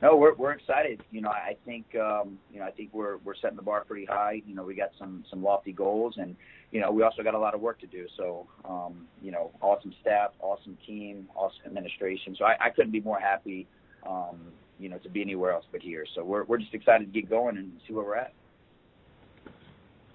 No, 0.00 0.14
we're 0.16 0.34
we're 0.34 0.52
excited. 0.52 1.02
You 1.10 1.22
know, 1.22 1.30
I 1.30 1.56
think 1.64 1.86
um, 1.96 2.38
you 2.52 2.60
know 2.60 2.66
I 2.66 2.70
think 2.70 2.90
we're 2.92 3.16
we're 3.18 3.34
setting 3.34 3.56
the 3.56 3.62
bar 3.62 3.84
pretty 3.84 4.04
high. 4.04 4.42
You 4.46 4.54
know, 4.54 4.62
we 4.62 4.74
got 4.74 4.90
some 4.98 5.24
some 5.28 5.42
lofty 5.42 5.72
goals, 5.72 6.14
and 6.18 6.36
you 6.70 6.80
know 6.80 6.92
we 6.92 7.02
also 7.02 7.22
got 7.22 7.34
a 7.34 7.38
lot 7.38 7.54
of 7.54 7.60
work 7.60 7.80
to 7.80 7.86
do. 7.86 8.06
So 8.16 8.46
um, 8.64 9.08
you 9.20 9.32
know, 9.32 9.50
awesome 9.60 9.92
staff, 10.00 10.30
awesome 10.40 10.78
team, 10.86 11.28
awesome 11.34 11.62
administration. 11.66 12.36
So 12.38 12.44
I, 12.44 12.66
I 12.66 12.70
couldn't 12.70 12.92
be 12.92 13.00
more 13.00 13.18
happy. 13.18 13.66
Um, 14.08 14.52
you 14.78 14.88
know, 14.88 14.98
to 14.98 15.08
be 15.08 15.20
anywhere 15.20 15.52
else 15.52 15.64
but 15.72 15.82
here. 15.82 16.06
So 16.14 16.22
we're 16.22 16.44
we're 16.44 16.58
just 16.58 16.74
excited 16.74 17.12
to 17.12 17.20
get 17.20 17.28
going 17.28 17.56
and 17.56 17.72
see 17.86 17.92
where 17.92 18.04
we're 18.04 18.16
at. 18.16 18.32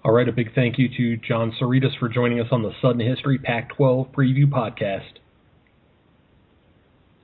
All 0.02 0.12
right, 0.12 0.28
a 0.28 0.32
big 0.32 0.54
thank 0.54 0.78
you 0.78 0.88
to 0.96 1.16
Jon 1.26 1.52
Sioredas 1.60 1.98
for 1.98 2.08
joining 2.08 2.40
us 2.40 2.48
on 2.50 2.62
the 2.62 2.72
Sudden 2.82 3.00
History 3.00 3.38
Pac-12 3.38 4.10
Preview 4.10 4.44
Podcast. 4.44 5.18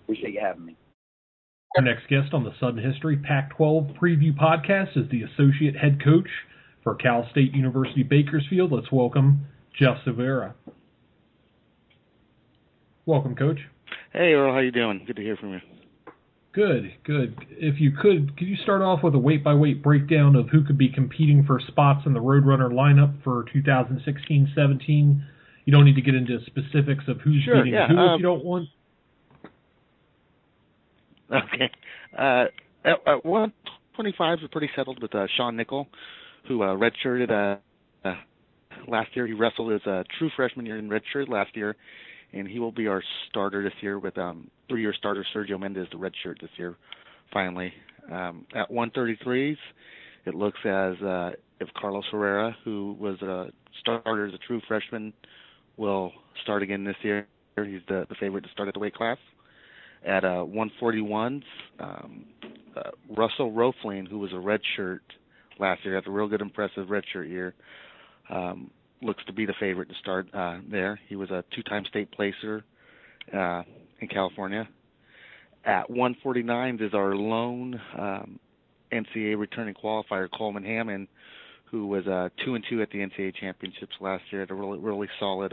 Appreciate 0.05 0.33
you 0.33 0.41
having 0.41 0.65
me. 0.65 0.77
Our 1.77 1.85
next 1.85 2.09
guest 2.09 2.35
on 2.35 2.43
the 2.43 2.51
Sudden 2.59 2.83
History 2.83 3.17
Pac 3.17 3.57
12 3.57 3.95
Preview 4.03 4.37
Podcast 4.37 4.97
is 4.97 5.09
the 5.09 5.23
Associate 5.23 5.77
Head 5.77 6.03
Coach 6.03 6.29
for 6.83 6.97
Cal 6.97 7.29
State 7.31 7.55
University 7.55 8.03
Bakersfield. 8.03 8.73
Let's 8.73 8.91
welcome 8.91 9.47
Jeff 9.79 9.99
Silveira. 10.05 10.55
Welcome, 13.07 13.37
Coach. 13.37 13.61
Hey, 14.13 14.33
Earl. 14.33 14.51
How 14.51 14.59
are 14.59 14.65
you 14.65 14.73
doing? 14.73 15.05
Good 15.07 15.15
to 15.15 15.23
hear 15.23 15.37
from 15.37 15.53
you. 15.53 15.61
Good, 16.53 16.93
good. 17.05 17.39
If 17.51 17.81
you 17.81 17.93
could, 17.93 18.37
could 18.37 18.49
you 18.49 18.57
start 18.57 18.83
off 18.83 19.05
with 19.05 19.15
a 19.15 19.19
weight 19.19 19.45
by 19.45 19.55
weight 19.55 19.81
breakdown 19.81 20.35
of 20.35 20.49
who 20.49 20.65
could 20.65 20.77
be 20.77 20.89
competing 20.89 21.45
for 21.45 21.61
spots 21.69 22.05
in 22.05 22.13
the 22.13 22.21
Roadrunner 22.21 22.73
lineup 22.73 23.23
for 23.23 23.45
2016-17? 23.55 25.23
You 25.67 25.73
don't 25.73 25.85
need 25.85 25.95
to 25.95 26.03
get 26.03 26.17
into 26.17 26.41
specifics 26.47 27.05
of 27.07 27.21
who's 27.21 27.45
sure, 27.45 27.63
beating 27.63 27.75
yeah, 27.75 27.87
who 27.87 27.97
um, 27.97 28.15
if 28.15 28.19
you 28.19 28.27
don't 28.27 28.45
want. 28.45 28.69
Okay. 31.31 31.71
Uh, 32.17 32.45
at, 32.85 32.99
at 33.07 33.25
125 33.25 34.39
is 34.43 34.49
pretty 34.51 34.71
settled 34.75 35.01
with 35.01 35.15
uh, 35.15 35.27
Sean 35.37 35.57
Nickel, 35.57 35.87
who 36.49 36.63
uh, 36.63 36.77
redshirted 36.77 37.31
uh, 37.31 38.09
uh, 38.09 38.15
last 38.89 39.11
year. 39.15 39.27
He 39.27 39.33
wrestled 39.33 39.73
as 39.73 39.87
a 39.87 40.05
true 40.19 40.31
freshman 40.37 40.67
year 40.67 40.79
in 40.79 40.89
redshirt 40.89 41.29
last 41.29 41.57
year, 41.57 41.77
and 42.33 42.49
he 42.49 42.59
will 42.59 42.73
be 42.73 42.87
our 42.87 43.03
starter 43.29 43.63
this 43.63 43.73
year 43.81 43.99
with 43.99 44.17
um, 44.19 44.51
three-year 44.69 44.95
starter 44.99 45.25
Sergio 45.35 45.59
Mendez, 45.59 45.87
the 45.93 45.99
redshirt 45.99 46.41
this 46.41 46.51
year, 46.57 46.77
finally. 47.33 47.73
Um, 48.11 48.47
at 48.55 48.71
133s, 48.71 49.57
it 50.27 50.35
looks 50.35 50.59
as 50.65 50.95
uh, 51.03 51.31
if 51.61 51.69
Carlos 51.75 52.05
Herrera, 52.11 52.57
who 52.65 52.97
was 52.99 53.21
a 53.23 53.51
starter 53.81 54.27
as 54.27 54.35
a 54.35 54.39
true 54.47 54.61
freshman, 54.67 55.13
will 55.77 56.13
start 56.43 56.63
again 56.63 56.85
this 56.85 56.97
year. 57.03 57.27
He's 57.57 57.81
the, 57.89 58.07
the 58.09 58.15
favorite 58.19 58.43
to 58.43 58.51
start 58.51 58.69
at 58.69 58.75
the 58.75 58.81
weight 58.81 58.95
class 58.95 59.19
at 60.07 60.25
uh, 60.25 60.45
141s. 60.47 61.43
Um, 61.79 62.25
uh, 62.77 62.91
Russell 63.17 63.53
Rohlfing, 63.53 64.09
who 64.09 64.19
was 64.19 64.33
a 64.33 64.39
red 64.39 64.61
shirt 64.77 65.03
last 65.59 65.85
year, 65.85 65.95
had 65.95 66.07
a 66.07 66.11
real 66.11 66.29
good, 66.29 66.41
impressive 66.41 66.89
red 66.89 67.05
shirt 67.13 67.29
year. 67.29 67.55
Um, 68.29 68.71
looks 69.03 69.25
to 69.27 69.33
be 69.33 69.47
the 69.47 69.55
favorite 69.59 69.89
to 69.89 69.95
start 70.01 70.29
uh, 70.35 70.59
there. 70.71 71.01
He 71.09 71.17
was 71.17 71.31
a 71.31 71.43
two-time 71.55 71.85
state 71.87 72.11
placer 72.13 72.65
uh, 73.35 73.63
in 74.01 74.09
California. 74.09 74.69
At 75.65 75.91
149s 75.91 76.81
is 76.83 76.95
our 76.95 77.15
lone 77.15 77.81
um, 77.99 78.39
NCAA 78.93 79.39
returning 79.39 79.75
qualifier, 79.75 80.29
Coleman 80.37 80.65
Hammond, 80.65 81.09
who 81.71 81.87
was 81.87 82.07
uh, 82.07 82.29
two 82.45 82.55
and 82.55 82.65
two 82.69 82.83
at 82.83 82.91
the 82.91 82.99
NCAA 82.99 83.35
championships 83.37 83.93
last 84.01 84.25
year. 84.31 84.41
Had 84.41 84.51
a 84.51 84.55
really, 84.55 84.79
really 84.79 85.09
solid 85.19 85.53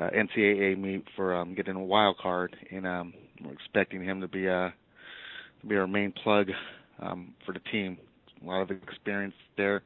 uh, 0.00 0.10
NCAA 0.10 0.78
meet 0.78 1.04
for 1.16 1.34
um, 1.34 1.54
getting 1.54 1.74
a 1.74 1.82
wild 1.82 2.18
card, 2.18 2.54
and 2.70 2.86
um, 2.86 3.14
we're 3.44 3.52
expecting 3.52 4.02
him 4.02 4.20
to 4.20 4.28
be 4.28 4.48
uh, 4.48 4.70
to 5.60 5.66
be 5.66 5.76
our 5.76 5.86
main 5.86 6.12
plug 6.22 6.50
um, 7.00 7.34
for 7.44 7.52
the 7.52 7.60
team. 7.70 7.98
A 8.42 8.46
lot 8.46 8.62
of 8.62 8.70
experience 8.70 9.34
there. 9.56 9.82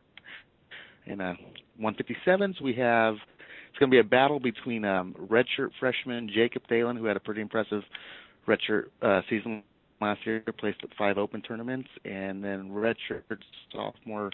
In 1.07 1.21
uh, 1.21 1.35
157s, 1.81 2.61
we 2.63 2.75
have 2.75 3.15
it's 3.15 3.79
going 3.79 3.91
to 3.91 3.95
be 3.95 4.01
a 4.01 4.05
battle 4.05 4.39
between 4.39 4.85
um, 4.85 5.17
redshirt 5.19 5.71
freshman 5.81 6.29
Jacob 6.33 6.63
Thalen, 6.71 6.99
who 6.99 7.07
had 7.07 7.17
a 7.17 7.21
pretty 7.21 7.41
impressive 7.41 7.83
redshirt 8.47 8.85
uh, 9.01 9.23
season 9.31 9.63
last 10.01 10.21
year, 10.27 10.45
placed 10.59 10.79
at 10.83 10.91
five 10.99 11.17
open 11.17 11.41
tournaments, 11.41 11.89
and 12.05 12.45
then 12.45 12.69
redshirt 12.71 13.23
sophomore 13.73 14.31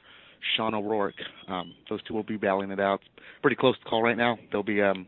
Sean 0.56 0.74
O'Rourke. 0.74 1.14
Um, 1.46 1.74
those 1.88 2.02
two 2.02 2.14
will 2.14 2.24
be 2.24 2.36
battling 2.36 2.70
it 2.70 2.80
out. 2.80 3.00
Pretty 3.42 3.56
close 3.56 3.78
to 3.78 3.84
call 3.84 4.02
right 4.02 4.16
now. 4.16 4.38
They'll 4.50 4.62
be 4.62 4.82
um, 4.82 5.06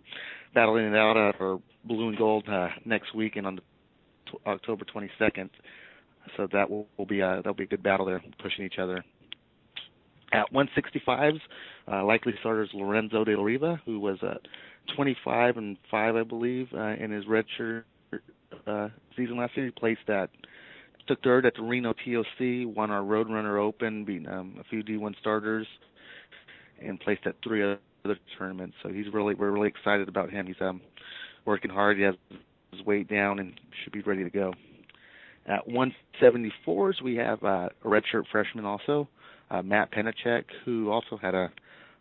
battling 0.54 0.87
it 0.87 0.97
out 0.97 1.16
uh, 1.16 1.33
for 1.37 1.61
blue 1.85 2.09
and 2.09 2.19
gold 2.19 2.49
uh, 2.49 2.69
next 2.85 3.14
week 3.14 3.37
and 3.37 3.47
on 3.47 3.57
the 3.57 3.62
t- 4.30 4.38
October 4.47 4.85
22nd. 4.85 5.50
So 6.37 6.47
that 6.52 6.69
will, 6.69 6.87
will 6.97 7.07
be 7.07 7.21
a 7.21 7.37
that'll 7.37 7.54
be 7.54 7.64
a 7.64 7.69
good 7.69 7.83
battle 7.83 8.07
there, 8.07 8.23
pushing 8.42 8.64
each 8.64 8.78
other. 8.78 9.04
At 10.33 10.52
165s, 10.52 11.40
uh, 11.90 12.04
likely 12.04 12.35
starters 12.38 12.71
Lorenzo 12.73 13.25
De 13.25 13.37
La 13.37 13.42
Riva, 13.42 13.80
who 13.85 13.99
was 13.99 14.23
uh, 14.23 14.35
25 14.95 15.57
and 15.57 15.76
five, 15.90 16.14
I 16.14 16.23
believe, 16.23 16.69
uh, 16.73 16.95
in 16.95 17.11
his 17.11 17.25
redshirt 17.25 17.83
uh, 18.66 18.88
season 19.16 19.38
last 19.38 19.57
year. 19.57 19.66
He 19.66 19.73
placed 19.73 20.09
at 20.09 20.30
took 21.09 21.23
third 21.25 21.47
at 21.47 21.54
the 21.57 21.62
Reno 21.62 21.92
TOC, 21.92 22.76
won 22.76 22.90
our 22.90 23.02
Roadrunner 23.02 23.61
Open, 23.61 24.04
beat 24.04 24.28
um, 24.28 24.57
a 24.61 24.64
few 24.64 24.85
D1 24.85 25.19
starters, 25.19 25.66
and 26.80 27.00
placed 27.00 27.26
at 27.26 27.35
three 27.42 27.62
other 28.04 28.19
tournaments. 28.38 28.76
So 28.83 28.90
he's 28.90 29.07
really 29.12 29.35
we're 29.35 29.50
really 29.50 29.69
excited 29.69 30.09
about 30.09 30.30
him. 30.30 30.47
He's 30.47 30.61
um 30.61 30.80
working 31.45 31.71
hard. 31.71 31.97
He 31.97 32.02
has 32.04 32.14
his 32.73 32.85
weight 32.85 33.09
down 33.09 33.38
and 33.38 33.59
should 33.83 33.92
be 33.92 34.02
ready 34.02 34.25
to 34.25 34.30
go. 34.30 34.52
At 35.47 35.66
174s, 35.69 37.02
we 37.02 37.16
have 37.16 37.42
uh, 37.42 37.69
a 37.85 37.88
redshirt 37.88 38.25
freshman 38.30 38.64
also, 38.64 39.09
uh, 39.50 39.62
Matt 39.62 39.90
Penachek, 39.90 40.45
who 40.64 40.90
also 40.90 41.16
had 41.16 41.35
a 41.35 41.50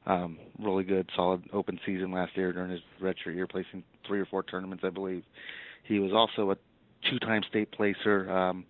um, 0.05 0.37
really 0.59 0.83
good, 0.83 1.09
solid 1.15 1.43
open 1.53 1.79
season 1.85 2.11
last 2.11 2.35
year 2.35 2.51
during 2.51 2.69
his 2.69 2.81
redshirt 3.01 3.35
year, 3.35 3.47
placing 3.47 3.83
three 4.05 4.19
or 4.19 4.25
four 4.25 4.43
tournaments, 4.43 4.83
I 4.85 4.89
believe. 4.89 5.23
He 5.83 5.99
was 5.99 6.11
also 6.13 6.51
a 6.51 6.57
two-time 7.09 7.43
state 7.49 7.71
placer 7.71 8.29
um, 8.29 8.65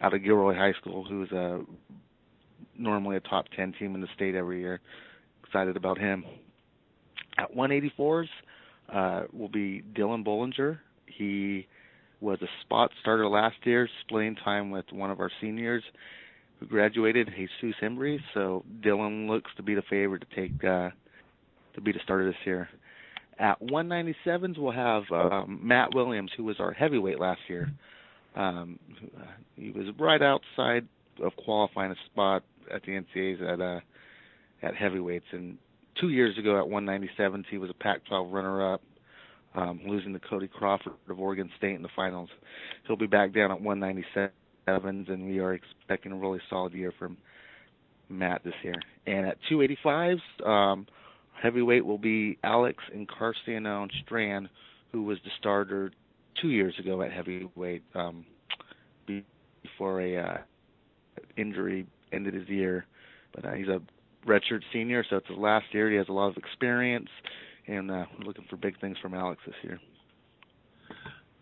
out 0.00 0.14
of 0.14 0.22
Gilroy 0.22 0.54
High 0.54 0.72
School, 0.80 1.04
who's 1.04 1.30
a 1.32 1.60
normally 2.76 3.16
a 3.16 3.20
top 3.20 3.46
10 3.56 3.74
team 3.78 3.94
in 3.94 4.00
the 4.00 4.08
state 4.14 4.34
every 4.34 4.60
year. 4.60 4.80
Excited 5.44 5.76
about 5.76 5.98
him. 5.98 6.24
At 7.38 7.54
184s 7.54 8.28
uh, 8.92 9.22
will 9.32 9.48
be 9.48 9.82
Dylan 9.94 10.24
Bollinger. 10.24 10.78
He 11.06 11.66
was 12.20 12.38
a 12.42 12.48
spot 12.62 12.90
starter 13.00 13.28
last 13.28 13.56
year, 13.64 13.88
splitting 14.00 14.34
time 14.36 14.70
with 14.70 14.86
one 14.90 15.10
of 15.10 15.20
our 15.20 15.30
seniors 15.40 15.84
who 16.58 16.66
graduated, 16.66 17.30
Jesus 17.36 17.76
Embry. 17.82 18.18
So 18.34 18.64
Dylan 18.80 19.28
looks 19.28 19.50
to 19.56 19.62
be 19.62 19.74
the 19.74 19.82
favorite 19.88 20.24
to 20.28 20.36
take 20.36 20.64
uh, 20.64 20.90
to 21.74 21.80
be 21.80 21.92
the 21.92 22.00
starter 22.02 22.26
this 22.26 22.36
year. 22.44 22.68
At 23.38 23.60
197s, 23.62 24.58
we'll 24.58 24.72
have 24.72 25.04
um, 25.12 25.60
Matt 25.62 25.94
Williams, 25.94 26.32
who 26.36 26.42
was 26.42 26.56
our 26.58 26.72
heavyweight 26.72 27.20
last 27.20 27.40
year. 27.48 27.70
Um, 28.34 28.80
he 29.54 29.70
was 29.70 29.86
right 29.98 30.20
outside 30.20 30.88
of 31.22 31.36
qualifying 31.36 31.92
a 31.92 31.96
spot 32.06 32.42
at 32.72 32.82
the 32.82 32.92
NCAA's 32.92 33.40
at 33.42 33.60
uh, 33.60 33.80
at 34.60 34.74
heavyweights, 34.74 35.26
and 35.30 35.56
two 36.00 36.10
years 36.10 36.36
ago 36.38 36.58
at 36.58 36.68
197. 36.68 37.44
he 37.50 37.58
was 37.58 37.70
a 37.70 37.74
Pac-12 37.74 38.32
runner-up. 38.32 38.82
um, 39.54 39.80
losing 39.86 40.12
to 40.12 40.20
Cody 40.20 40.46
Crawford 40.46 40.92
of 41.08 41.18
Oregon 41.18 41.50
State 41.56 41.74
in 41.74 41.82
the 41.82 41.88
finals. 41.96 42.28
He'll 42.86 42.96
be 42.96 43.06
back 43.06 43.32
down 43.32 43.50
at 43.50 43.58
197s, 43.60 44.30
and 44.66 45.26
we 45.26 45.38
are 45.38 45.54
expecting 45.54 46.12
a 46.12 46.16
really 46.16 46.40
solid 46.50 46.74
year 46.74 46.92
from 46.98 47.16
Matt 48.08 48.44
this 48.44 48.54
year. 48.62 48.76
And 49.06 49.26
at 49.26 49.38
285s, 49.50 50.20
um, 50.46 50.86
heavyweight 51.42 51.84
will 51.84 51.98
be 51.98 52.38
Alex 52.44 52.82
Encarnacion 52.94 53.88
Strand, 54.04 54.48
who 54.92 55.02
was 55.02 55.18
the 55.24 55.30
starter 55.38 55.90
two 56.40 56.48
years 56.48 56.74
ago 56.78 57.02
at 57.02 57.12
heavyweight 57.12 57.82
um, 57.94 58.24
before 59.06 60.00
a 60.00 60.16
uh, 60.16 60.36
injury 61.36 61.86
ended 62.12 62.34
his 62.34 62.48
year. 62.48 62.86
But 63.34 63.44
uh, 63.46 63.52
he's 63.52 63.68
a 63.68 63.80
redshirt 64.28 64.62
senior, 64.72 65.04
so 65.08 65.16
it's 65.16 65.28
his 65.28 65.38
last 65.38 65.66
year. 65.72 65.90
He 65.90 65.96
has 65.96 66.08
a 66.08 66.12
lot 66.12 66.28
of 66.28 66.36
experience, 66.36 67.08
and 67.66 67.90
uh, 67.90 68.04
we're 68.18 68.26
looking 68.26 68.44
for 68.48 68.56
big 68.56 68.80
things 68.80 68.96
from 69.00 69.14
Alex 69.14 69.40
this 69.46 69.56
year. 69.62 69.80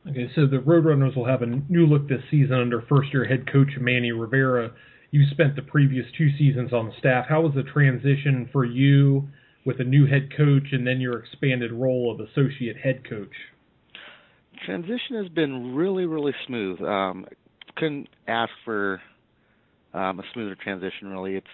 Okay, 0.08 0.30
so 0.36 0.46
the 0.46 0.58
Roadrunners 0.58 1.16
will 1.16 1.26
have 1.26 1.42
a 1.42 1.46
new 1.46 1.86
look 1.86 2.08
this 2.08 2.22
season 2.30 2.54
under 2.54 2.82
first-year 2.82 3.24
head 3.24 3.50
coach 3.52 3.70
Manny 3.80 4.12
Rivera. 4.12 4.70
You 5.10 5.24
spent 5.30 5.56
the 5.56 5.62
previous 5.62 6.06
two 6.16 6.28
seasons 6.38 6.72
on 6.72 6.86
the 6.86 6.92
staff. 6.98 7.26
How 7.28 7.40
was 7.40 7.54
the 7.54 7.64
transition 7.64 8.48
for 8.52 8.64
you 8.64 9.28
with 9.64 9.80
a 9.80 9.84
new 9.84 10.06
head 10.06 10.28
coach 10.36 10.68
and 10.72 10.86
then 10.86 11.00
your 11.00 11.18
expanded 11.18 11.72
role 11.72 12.12
of 12.12 12.20
associate 12.20 12.76
head 12.76 13.08
coach? 13.08 13.34
Transition 14.64 15.16
has 15.16 15.28
been 15.28 15.74
really, 15.74 16.06
really 16.06 16.34
smooth. 16.46 16.80
Um, 16.82 17.26
couldn't 17.76 18.08
ask 18.28 18.52
for 18.64 19.00
um, 19.92 20.20
a 20.20 20.22
smoother 20.32 20.56
transition. 20.62 21.08
Really, 21.08 21.34
it's 21.34 21.46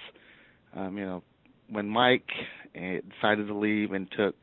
um, 0.75 0.97
you 0.97 1.05
know 1.05 1.23
when 1.71 1.89
Mike 1.89 2.29
eh, 2.75 3.01
decided 3.15 3.47
to 3.49 3.55
leave 3.55 3.93
and 3.93 4.09
took 4.17 4.35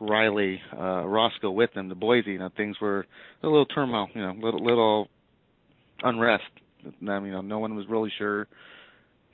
Riley 0.00 0.60
uh, 0.76 1.04
Roscoe 1.06 1.50
with 1.50 1.70
him 1.74 1.88
to 1.88 1.94
Boise, 1.94 2.32
you 2.32 2.38
know 2.38 2.50
things 2.56 2.76
were 2.80 3.06
a 3.42 3.46
little 3.46 3.66
turmoil, 3.66 4.08
you 4.14 4.22
know, 4.22 4.34
little 4.40 4.64
little 4.64 5.08
unrest. 6.02 6.44
Um, 6.84 7.26
you 7.26 7.32
know, 7.32 7.40
no 7.40 7.58
one 7.58 7.76
was 7.76 7.86
really 7.88 8.12
sure, 8.18 8.48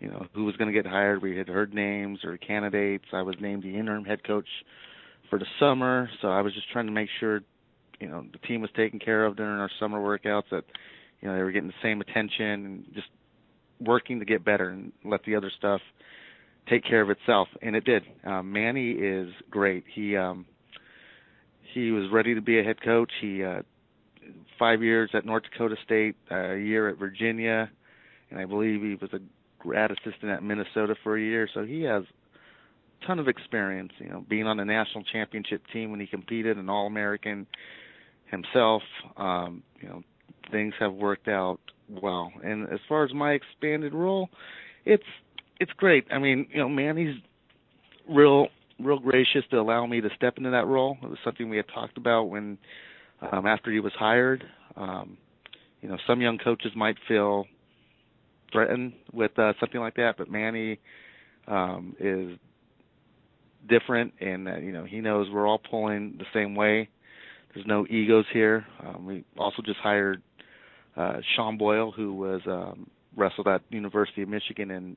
you 0.01 0.09
know, 0.09 0.27
who 0.35 0.45
was 0.45 0.57
going 0.57 0.73
to 0.73 0.83
get 0.83 0.91
hired. 0.91 1.23
We 1.23 1.37
had 1.37 1.49
heard 1.49 1.73
names 1.73 2.19
or 2.25 2.37
candidates. 2.37 3.07
I 3.13 3.23
was 3.23 3.37
named 3.41 3.63
the 3.63 3.75
interim 3.75 4.05
head 4.05 4.23
coach 4.25 4.49
for 5.31 5.39
the 5.39 5.47
summer, 5.59 6.09
so 6.21 6.29
I 6.29 6.43
was 6.43 6.55
just 6.55 6.71
trying 6.71 6.87
to 6.87 6.93
make 6.93 7.09
sure, 7.21 7.41
you 8.01 8.09
know, 8.09 8.25
the 8.33 8.39
team 8.47 8.61
was 8.61 8.71
taken 8.77 8.99
care 8.99 9.25
of 9.25 9.37
during 9.37 9.59
our 9.59 9.71
summer 9.81 9.99
workouts. 9.99 10.45
That, 10.51 10.65
you 11.21 11.29
know, 11.29 11.37
they 11.37 11.43
were 11.43 11.53
getting 11.53 11.69
the 11.69 11.75
same 11.83 12.01
attention 12.01 12.45
and 12.45 12.85
just 12.95 13.09
working 13.81 14.19
to 14.19 14.25
get 14.25 14.45
better 14.45 14.71
and 14.71 14.93
let 15.05 15.25
the 15.25 15.37
other 15.37 15.51
stuff 15.57 15.81
take 16.69 16.85
care 16.85 17.01
of 17.01 17.11
itself, 17.11 17.49
and 17.63 17.77
it 17.77 17.85
did. 17.85 18.03
Um, 18.25 18.53
Manny 18.53 18.93
is 18.93 19.29
great. 19.51 19.85
He 19.93 20.17
um, 20.17 20.47
he 21.75 21.91
was 21.91 22.11
ready 22.13 22.35
to 22.35 22.41
be 22.41 22.59
a 22.59 22.63
head 22.63 22.83
coach. 22.83 23.11
He 23.21 23.43
uh, 23.43 23.63
five 24.59 24.83
years 24.83 25.11
at 25.15 25.25
North 25.25 25.45
Dakota 25.51 25.77
State, 25.85 26.17
uh, 26.31 26.53
a 26.53 26.59
year 26.59 26.89
at 26.89 26.99
Virginia, 26.99 27.71
and 28.31 28.41
I 28.41 28.45
believe 28.45 28.83
he 28.83 28.97
was 29.01 29.13
a 29.13 29.21
grad 29.59 29.91
assistant 29.91 30.31
at 30.31 30.43
Minnesota 30.43 30.95
for 31.03 31.17
a 31.17 31.21
year. 31.21 31.49
So 31.53 31.65
he 31.65 31.83
has 31.83 32.05
a 33.03 33.07
ton 33.07 33.19
of 33.19 33.29
experience. 33.29 33.93
You 33.99 34.11
know, 34.11 34.25
being 34.29 34.47
on 34.47 34.57
the 34.57 34.65
national 34.65 35.05
championship 35.05 35.63
team 35.73 35.91
when 35.91 36.01
he 36.01 36.07
competed, 36.07 36.57
an 36.57 36.69
All 36.69 36.87
American 36.87 37.47
himself. 38.27 38.83
Um, 39.17 39.63
you 39.81 39.89
know, 39.89 40.03
things 40.51 40.75
have 40.81 40.93
worked 40.93 41.29
out 41.29 41.61
well. 41.89 42.33
And 42.43 42.69
as 42.69 42.81
far 42.89 43.05
as 43.05 43.13
my 43.15 43.33
expanded 43.33 43.95
role, 43.95 44.29
it's 44.85 45.05
it's 45.61 45.73
great. 45.73 46.07
I 46.11 46.19
mean, 46.19 46.47
you 46.51 46.59
know, 46.59 46.69
Manny's 46.69 47.17
real 48.09 48.49
real 48.81 48.99
gracious 49.01 49.43
to 49.51 49.59
allow 49.59 49.87
me 49.87 50.01
to 50.01 50.09
step 50.17 50.39
into 50.39 50.51
that 50.51 50.67
role. 50.67 50.97
It 51.03 51.09
was 51.09 51.19
something 51.25 51.49
we 51.49 51.57
had 51.57 51.67
talked 51.73 51.97
about 51.97 52.25
when 52.25 52.59
um 53.33 53.47
after 53.47 53.71
he 53.71 53.81
was 53.81 53.93
hired. 53.99 54.45
Um 54.77 55.17
you 55.81 55.89
know, 55.89 55.99
some 56.07 56.21
young 56.21 56.39
coaches 56.39 56.73
might 56.75 56.97
feel 57.07 57.47
threatened 58.53 58.95
with 59.13 59.39
uh, 59.39 59.53
something 59.61 59.81
like 59.81 59.95
that, 59.97 60.15
but 60.17 60.31
Manny 60.31 60.79
um 61.47 61.97
is 61.99 62.39
different 63.69 64.15
and 64.21 64.49
uh, 64.49 64.57
you 64.57 64.73
know, 64.73 64.85
he 64.85 65.01
knows 65.01 65.29
we're 65.31 65.47
all 65.47 65.61
pulling 65.71 66.17
the 66.19 66.25
same 66.33 66.55
way. 66.55 66.89
There's 67.53 67.67
no 67.67 67.87
egos 67.91 68.27
here. 68.33 68.65
Um 68.87 69.07
we 69.07 69.25
also 69.37 69.61
just 69.63 69.81
hired 69.81 70.23
uh 70.97 71.17
Sean 71.35 71.59
Boyle 71.59 71.91
who 71.91 72.15
was 72.15 72.41
um 72.47 72.89
wrestled 73.17 73.49
at 73.49 73.63
University 73.71 74.23
of 74.23 74.29
Michigan 74.29 74.71
and 74.71 74.97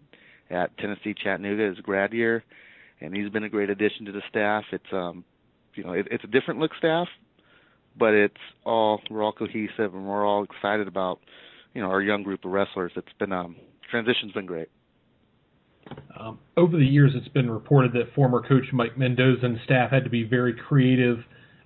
at 0.51 0.77
Tennessee 0.77 1.13
Chattanooga 1.13 1.69
his 1.69 1.79
grad 1.79 2.13
year, 2.13 2.43
and 2.99 3.15
he's 3.15 3.29
been 3.29 3.43
a 3.43 3.49
great 3.49 3.69
addition 3.69 4.05
to 4.05 4.11
the 4.11 4.21
staff. 4.29 4.65
It's 4.71 4.91
um, 4.91 5.23
you 5.75 5.83
know, 5.83 5.93
it, 5.93 6.07
it's 6.11 6.23
a 6.23 6.27
different 6.27 6.59
look 6.59 6.71
staff, 6.77 7.07
but 7.97 8.13
it's 8.13 8.33
all 8.65 9.01
we're 9.09 9.23
all 9.23 9.33
cohesive 9.33 9.93
and 9.93 10.07
we're 10.07 10.25
all 10.25 10.43
excited 10.43 10.87
about 10.87 11.19
you 11.73 11.81
know 11.81 11.89
our 11.89 12.01
young 12.01 12.23
group 12.23 12.45
of 12.45 12.51
wrestlers. 12.51 12.91
It's 12.95 13.13
been 13.19 13.31
um, 13.31 13.55
transition's 13.89 14.33
been 14.33 14.45
great. 14.45 14.69
Um, 16.17 16.39
over 16.55 16.77
the 16.77 16.85
years, 16.85 17.11
it's 17.15 17.27
been 17.29 17.49
reported 17.49 17.93
that 17.93 18.13
former 18.13 18.41
coach 18.41 18.65
Mike 18.71 18.97
Mendoza 18.97 19.45
and 19.45 19.57
staff 19.65 19.91
had 19.91 20.03
to 20.03 20.09
be 20.09 20.23
very 20.23 20.53
creative 20.53 21.17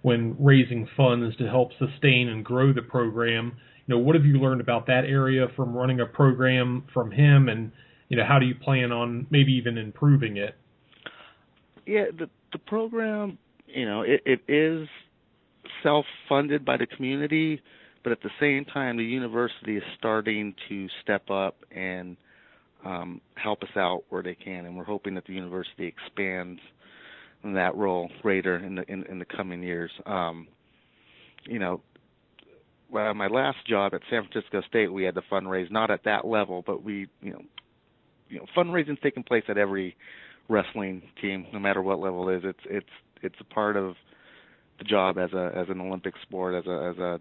when 0.02 0.36
raising 0.40 0.88
funds 0.96 1.36
to 1.38 1.48
help 1.48 1.72
sustain 1.80 2.30
and 2.30 2.46
grow 2.46 2.72
the 2.72 2.82
program. 2.82 3.58
You 3.86 3.96
know, 3.96 4.00
what 4.00 4.16
have 4.16 4.26
you 4.26 4.40
learned 4.40 4.62
about 4.62 4.88
that 4.88 5.06
area 5.06 5.48
from 5.56 5.74
running 5.74 6.00
a 6.00 6.06
program 6.06 6.86
from 6.94 7.12
him, 7.12 7.50
and 7.50 7.72
you 8.10 8.18
know, 8.18 8.24
how 8.28 8.40
do 8.40 8.46
you 8.46 8.56
plan 8.56 8.92
on 8.92 9.28
maybe 9.30 9.54
even 9.54 9.78
improving 9.78 10.38
it? 10.38 10.56
Yeah, 11.86 12.06
the 12.18 12.30
the 12.52 12.60
program, 12.60 13.38
you 13.68 13.86
know, 13.86 14.02
it, 14.02 14.22
it 14.26 14.42
is 14.48 14.88
self-funded 15.84 16.64
by 16.64 16.78
the 16.78 16.86
community, 16.86 17.62
but 18.04 18.12
at 18.12 18.22
the 18.22 18.30
same 18.40 18.66
time, 18.66 18.98
the 18.98 19.04
university 19.04 19.78
is 19.78 19.84
starting 19.98 20.56
to 20.70 20.88
step 21.02 21.30
up 21.30 21.58
and 21.76 22.16
um, 22.86 23.20
help 23.36 23.62
us 23.64 23.76
out 23.76 24.04
where 24.10 24.24
they 24.24 24.36
can, 24.36 24.66
and 24.66 24.78
we're 24.78 24.84
hoping 24.84 25.16
that 25.16 25.26
the 25.26 25.34
university 25.34 25.86
expands 25.88 26.62
that 27.44 27.76
role 27.76 28.10
greater 28.22 28.58
in 28.58 28.76
the 28.76 28.84
in, 28.92 29.04
in 29.04 29.20
the 29.20 29.26
coming 29.26 29.62
years. 29.62 29.92
Um, 30.06 30.48
you 31.46 31.60
know, 31.60 31.82
well, 32.90 33.14
my 33.14 33.28
last 33.28 33.58
job 33.68 33.94
at 33.94 34.02
San 34.10 34.28
Francisco 34.28 34.62
State, 34.68 34.92
we 34.92 35.04
had 35.04 35.16
to 35.16 35.22
fundraise 35.32 35.72
not 35.72 35.92
at 35.92 36.04
that 36.06 36.26
level, 36.26 36.64
but 36.66 36.84
we, 36.84 37.08
you 37.22 37.34
know, 37.34 37.42
you 38.30 38.38
know, 38.38 38.46
fundraising's 38.56 39.00
taking 39.02 39.24
place 39.24 39.44
at 39.48 39.58
every 39.58 39.96
wrestling 40.50 41.02
team, 41.22 41.46
no 41.54 41.60
matter 41.60 41.82
what 41.82 42.00
level 42.00 42.30
it 42.30 42.38
is. 42.38 42.44
It's 42.46 42.60
it's 42.66 42.90
it's 43.22 43.36
a 43.40 43.54
part 43.54 43.78
of 43.78 43.96
the 44.78 44.84
job 44.84 45.18
as 45.18 45.32
a 45.34 45.52
as 45.56 45.68
an 45.70 45.82
Olympic 45.82 46.14
sport, 46.22 46.56
as 46.56 46.66
a 46.68 46.94
as 46.94 46.98
a 46.98 47.20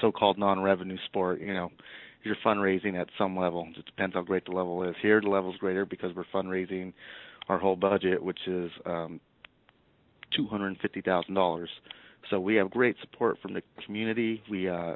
so-called 0.00 0.38
non-revenue 0.38 0.98
sport. 1.06 1.40
You 1.40 1.54
know, 1.54 1.70
you're 2.22 2.36
fundraising 2.44 3.00
at 3.00 3.08
some 3.18 3.36
level. 3.38 3.68
It 3.76 3.86
depends 3.86 4.14
how 4.14 4.22
great 4.22 4.44
the 4.46 4.52
level 4.52 4.82
is. 4.82 4.94
Here, 5.02 5.20
the 5.20 5.28
level's 5.28 5.56
greater 5.56 5.84
because 5.84 6.14
we're 6.14 6.24
fundraising 6.34 6.92
our 7.48 7.58
whole 7.58 7.76
budget, 7.76 8.22
which 8.22 8.40
is 8.46 8.70
um, 8.86 9.20
two 10.36 10.46
hundred 10.46 10.68
and 10.68 10.80
fifty 10.80 11.00
thousand 11.00 11.34
dollars. 11.34 11.70
So 12.30 12.40
we 12.40 12.54
have 12.56 12.70
great 12.70 12.96
support 13.02 13.38
from 13.42 13.52
the 13.52 13.62
community. 13.84 14.42
We 14.50 14.68
uh, 14.68 14.94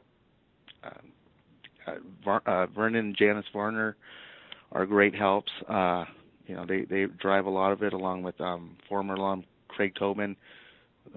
uh, 0.82 2.30
uh, 2.46 2.66
Vernon 2.74 2.96
and 2.96 3.16
Janice 3.16 3.44
Varner 3.52 3.96
are 4.72 4.86
great 4.86 5.14
helps. 5.14 5.52
Uh, 5.68 6.04
you 6.46 6.54
know, 6.54 6.64
they 6.66 6.84
they 6.84 7.06
drive 7.20 7.46
a 7.46 7.50
lot 7.50 7.72
of 7.72 7.82
it 7.82 7.92
along 7.92 8.22
with 8.22 8.40
um, 8.40 8.76
former 8.88 9.14
alum 9.14 9.44
Craig 9.68 9.92
Tobin. 9.98 10.36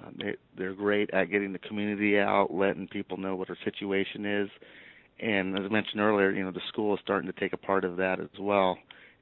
Uh, 0.01 0.09
they 0.17 0.35
they're 0.57 0.73
great 0.73 1.09
at 1.11 1.31
getting 1.31 1.53
the 1.53 1.59
community 1.59 2.19
out, 2.19 2.49
letting 2.51 2.87
people 2.87 3.17
know 3.17 3.35
what 3.35 3.49
our 3.49 3.57
situation 3.63 4.25
is. 4.25 4.49
And 5.19 5.57
as 5.57 5.65
I 5.65 5.71
mentioned 5.71 6.01
earlier, 6.01 6.31
you 6.31 6.43
know, 6.43 6.51
the 6.51 6.61
school 6.69 6.93
is 6.95 6.99
starting 7.03 7.31
to 7.31 7.39
take 7.39 7.53
a 7.53 7.57
part 7.57 7.85
of 7.85 7.97
that 7.97 8.19
as 8.19 8.39
well, 8.39 8.77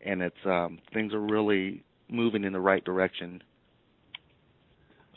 and 0.06 0.22
it's 0.22 0.46
um, 0.46 0.80
things 0.94 1.14
are 1.14 1.20
really 1.20 1.84
moving 2.10 2.44
in 2.44 2.54
the 2.54 2.60
right 2.60 2.84
direction. 2.84 3.44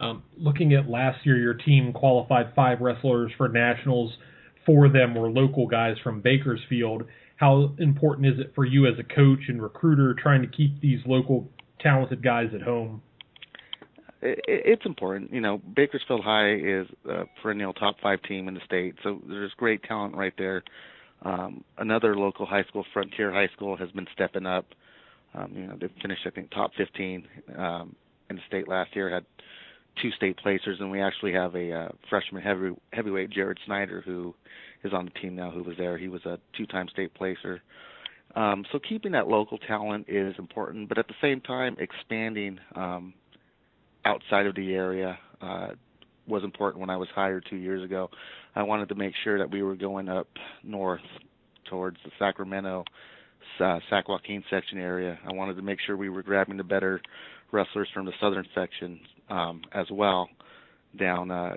Um, 0.00 0.24
looking 0.36 0.74
at 0.74 0.88
last 0.88 1.24
year, 1.24 1.38
your 1.38 1.54
team 1.54 1.92
qualified 1.92 2.52
five 2.56 2.80
wrestlers 2.80 3.30
for 3.36 3.48
nationals. 3.48 4.12
Four 4.66 4.86
of 4.86 4.92
them 4.92 5.14
were 5.14 5.30
local 5.30 5.66
guys 5.66 5.96
from 6.02 6.20
Bakersfield 6.20 7.04
how 7.42 7.74
important 7.80 8.24
is 8.28 8.38
it 8.38 8.52
for 8.54 8.64
you 8.64 8.86
as 8.86 8.94
a 9.00 9.02
coach 9.02 9.40
and 9.48 9.60
recruiter 9.60 10.14
trying 10.14 10.42
to 10.42 10.46
keep 10.46 10.80
these 10.80 11.00
local 11.06 11.50
talented 11.80 12.22
guys 12.22 12.46
at 12.54 12.62
home? 12.62 13.02
It's 14.22 14.86
important. 14.86 15.32
You 15.32 15.40
know, 15.40 15.60
Bakersfield 15.74 16.22
High 16.22 16.54
is 16.54 16.86
a 17.04 17.24
perennial 17.42 17.72
top 17.72 17.96
five 18.00 18.22
team 18.22 18.46
in 18.46 18.54
the 18.54 18.60
state, 18.64 18.94
so 19.02 19.20
there's 19.28 19.50
great 19.56 19.82
talent 19.82 20.14
right 20.14 20.32
there. 20.38 20.62
Um, 21.22 21.64
another 21.78 22.16
local 22.16 22.46
high 22.46 22.62
school, 22.62 22.84
Frontier 22.92 23.32
High 23.32 23.48
School, 23.56 23.76
has 23.76 23.90
been 23.90 24.06
stepping 24.14 24.46
up. 24.46 24.66
Um, 25.34 25.50
you 25.52 25.66
know, 25.66 25.76
they 25.80 25.88
finished 26.00 26.22
I 26.24 26.30
think 26.30 26.52
top 26.52 26.70
15 26.78 27.26
um, 27.58 27.96
in 28.30 28.36
the 28.36 28.42
state 28.46 28.68
last 28.68 28.94
year. 28.94 29.10
Had 29.10 29.24
two 30.00 30.12
state 30.12 30.36
placers, 30.36 30.78
and 30.78 30.92
we 30.92 31.02
actually 31.02 31.32
have 31.32 31.56
a 31.56 31.72
uh, 31.72 31.88
freshman 32.08 32.40
heavy, 32.40 32.70
heavyweight, 32.92 33.30
Jared 33.30 33.58
Snyder, 33.66 34.00
who 34.06 34.32
is 34.84 34.92
on 34.92 35.04
the 35.06 35.20
team 35.20 35.36
now 35.36 35.50
who 35.50 35.62
was 35.62 35.76
there. 35.76 35.98
He 35.98 36.08
was 36.08 36.24
a 36.24 36.38
two-time 36.56 36.88
state 36.88 37.14
placer. 37.14 37.60
Um, 38.34 38.64
so 38.72 38.78
keeping 38.78 39.12
that 39.12 39.28
local 39.28 39.58
talent 39.58 40.06
is 40.08 40.34
important, 40.38 40.88
but 40.88 40.98
at 40.98 41.06
the 41.06 41.14
same 41.20 41.40
time 41.40 41.76
expanding 41.78 42.58
um, 42.74 43.14
outside 44.04 44.46
of 44.46 44.54
the 44.54 44.74
area. 44.74 45.18
Uh, 45.40 45.68
was 46.26 46.44
important 46.44 46.80
when 46.80 46.90
I 46.90 46.96
was 46.96 47.08
hired 47.14 47.44
two 47.48 47.56
years 47.56 47.82
ago. 47.82 48.08
I 48.54 48.62
wanted 48.62 48.88
to 48.90 48.94
make 48.94 49.12
sure 49.24 49.38
that 49.38 49.50
we 49.50 49.62
were 49.62 49.74
going 49.74 50.08
up 50.08 50.28
north 50.62 51.00
towards 51.68 51.96
the 52.04 52.10
Sacramento, 52.18 52.84
uh, 53.60 53.78
Sac 53.90 54.08
Joaquin 54.08 54.44
section 54.50 54.78
area. 54.78 55.18
I 55.28 55.32
wanted 55.32 55.56
to 55.56 55.62
make 55.62 55.78
sure 55.84 55.96
we 55.96 56.08
were 56.08 56.22
grabbing 56.22 56.56
the 56.56 56.64
better 56.64 57.00
wrestlers 57.50 57.88
from 57.92 58.06
the 58.06 58.12
southern 58.20 58.46
section 58.54 59.00
um, 59.30 59.62
as 59.72 59.86
well 59.90 60.28
down 60.98 61.30
uh, 61.30 61.54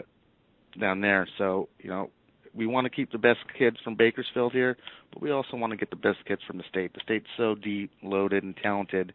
down 0.79 1.01
there. 1.01 1.27
So 1.37 1.69
you 1.79 1.89
know, 1.89 2.09
we 2.55 2.65
want 2.65 2.85
to 2.85 2.89
keep 2.89 3.11
the 3.11 3.17
best 3.17 3.39
kids 3.57 3.77
from 3.83 3.95
Bakersfield 3.95 4.53
here, 4.53 4.77
but 5.11 5.21
we 5.21 5.31
also 5.31 5.57
want 5.57 5.71
to 5.71 5.77
get 5.77 5.89
the 5.89 5.95
best 5.95 6.19
kids 6.25 6.41
from 6.47 6.57
the 6.57 6.63
state. 6.69 6.93
The 6.93 7.01
state's 7.03 7.27
so 7.37 7.55
deep, 7.55 7.91
loaded, 8.01 8.43
and 8.43 8.55
talented 8.55 9.13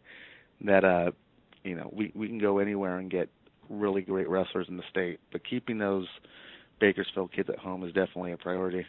that 0.63 0.83
uh, 0.83 1.11
you 1.63 1.75
know 1.75 1.89
we 1.91 2.11
we 2.15 2.27
can 2.27 2.39
go 2.39 2.59
anywhere 2.59 2.97
and 2.97 3.09
get 3.09 3.29
really 3.69 4.01
great 4.01 4.29
wrestlers 4.29 4.67
in 4.69 4.77
the 4.77 4.83
state. 4.89 5.19
But 5.31 5.41
keeping 5.49 5.77
those 5.77 6.07
Bakersfield 6.79 7.31
kids 7.33 7.49
at 7.49 7.59
home 7.59 7.83
is 7.83 7.93
definitely 7.93 8.33
a 8.33 8.37
priority. 8.37 8.85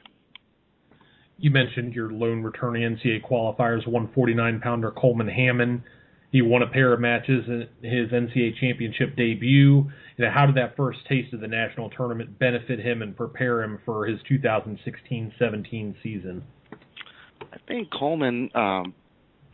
You 1.38 1.50
mentioned 1.50 1.94
your 1.94 2.10
lone 2.12 2.42
returning 2.42 2.82
NCAA 2.82 3.22
qualifiers, 3.22 3.86
149 3.86 4.60
pounder 4.60 4.90
Coleman 4.90 5.28
Hammond. 5.28 5.82
He 6.32 6.40
won 6.40 6.62
a 6.62 6.66
pair 6.66 6.94
of 6.94 7.00
matches 7.00 7.44
in 7.46 7.68
his 7.82 8.10
NCAA 8.10 8.58
championship 8.58 9.14
debut. 9.16 9.90
You 10.16 10.24
know, 10.24 10.30
how 10.30 10.46
did 10.46 10.56
that 10.56 10.76
first 10.76 11.00
taste 11.06 11.34
of 11.34 11.40
the 11.40 11.46
national 11.46 11.90
tournament 11.90 12.38
benefit 12.38 12.80
him 12.80 13.02
and 13.02 13.14
prepare 13.14 13.62
him 13.62 13.78
for 13.84 14.06
his 14.06 14.18
2016-17 14.30 15.94
season? 16.02 16.42
I 17.42 17.58
think 17.68 17.90
Coleman, 17.92 18.48
um, 18.54 18.94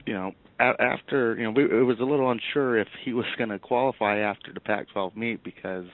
you 0.06 0.12
know, 0.12 0.32
after 0.60 1.36
you 1.36 1.44
know, 1.44 1.50
we, 1.50 1.64
it 1.64 1.82
was 1.84 1.98
a 1.98 2.04
little 2.04 2.30
unsure 2.30 2.78
if 2.78 2.88
he 3.04 3.12
was 3.12 3.26
going 3.36 3.50
to 3.50 3.58
qualify 3.58 4.18
after 4.18 4.52
the 4.52 4.60
Pac-12 4.60 5.16
meet 5.16 5.42
because 5.42 5.86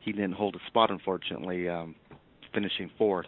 he 0.00 0.10
didn't 0.10 0.32
hold 0.32 0.56
a 0.56 0.66
spot, 0.66 0.90
unfortunately, 0.90 1.68
um, 1.68 1.94
finishing 2.52 2.90
fourth, 2.98 3.26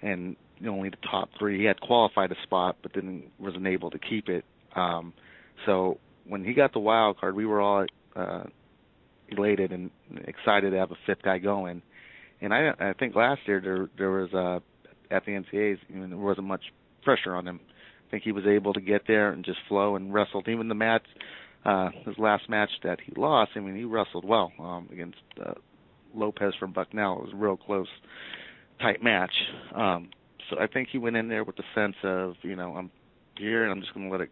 and 0.00 0.36
only 0.64 0.90
the 0.90 0.96
top 1.10 1.28
three. 1.38 1.58
He 1.58 1.64
had 1.64 1.80
qualified 1.80 2.30
a 2.30 2.36
spot, 2.44 2.76
but 2.82 2.92
then 2.94 3.24
wasn't 3.38 3.66
able 3.66 3.90
to 3.90 3.98
keep 3.98 4.28
it. 4.28 4.44
Um, 4.76 5.12
so 5.66 5.98
when 6.26 6.44
he 6.44 6.54
got 6.54 6.72
the 6.72 6.80
wild 6.80 7.18
card, 7.18 7.34
we 7.34 7.46
were 7.46 7.60
all 7.60 7.86
uh, 8.16 8.44
elated 9.28 9.72
and 9.72 9.90
excited 10.26 10.70
to 10.70 10.76
have 10.76 10.90
a 10.90 10.96
fifth 11.06 11.22
guy 11.22 11.38
going. 11.38 11.82
And 12.40 12.52
I, 12.52 12.72
I 12.78 12.92
think 12.94 13.14
last 13.14 13.40
year 13.46 13.60
there 13.60 13.88
there 13.96 14.10
was 14.10 14.32
uh, 14.34 14.60
at 15.14 15.24
the 15.24 15.32
NCAA's, 15.32 15.80
you 15.88 15.96
know, 15.96 16.08
there 16.08 16.18
wasn't 16.18 16.46
much 16.46 16.62
pressure 17.02 17.34
on 17.34 17.46
him. 17.46 17.60
I 18.06 18.10
think 18.10 18.22
he 18.22 18.32
was 18.32 18.44
able 18.46 18.72
to 18.74 18.80
get 18.80 19.02
there 19.06 19.30
and 19.30 19.44
just 19.44 19.58
flow 19.68 19.96
and 19.96 20.12
wrestled. 20.12 20.48
Even 20.48 20.68
the 20.68 20.74
match, 20.74 21.04
uh, 21.64 21.90
his 22.04 22.18
last 22.18 22.48
match 22.48 22.70
that 22.82 22.98
he 23.00 23.12
lost, 23.16 23.52
I 23.56 23.60
mean, 23.60 23.76
he 23.76 23.84
wrestled 23.84 24.24
well 24.24 24.52
um, 24.58 24.88
against 24.92 25.18
uh, 25.44 25.54
Lopez 26.14 26.54
from 26.58 26.72
Bucknell. 26.72 27.18
It 27.18 27.24
was 27.24 27.32
a 27.32 27.36
real 27.36 27.56
close, 27.56 27.88
tight 28.80 29.02
match. 29.02 29.32
Um, 29.74 30.10
so 30.50 30.56
I 30.60 30.66
think 30.66 30.88
he 30.90 30.98
went 30.98 31.16
in 31.16 31.28
there 31.28 31.44
with 31.44 31.56
the 31.56 31.64
sense 31.74 31.96
of, 32.02 32.34
you 32.42 32.56
know, 32.56 32.74
I'm 32.76 32.90
here 33.36 33.64
and 33.64 33.72
I'm 33.72 33.80
just 33.80 33.94
going 33.94 34.06
to 34.06 34.12
let 34.12 34.20
it 34.20 34.30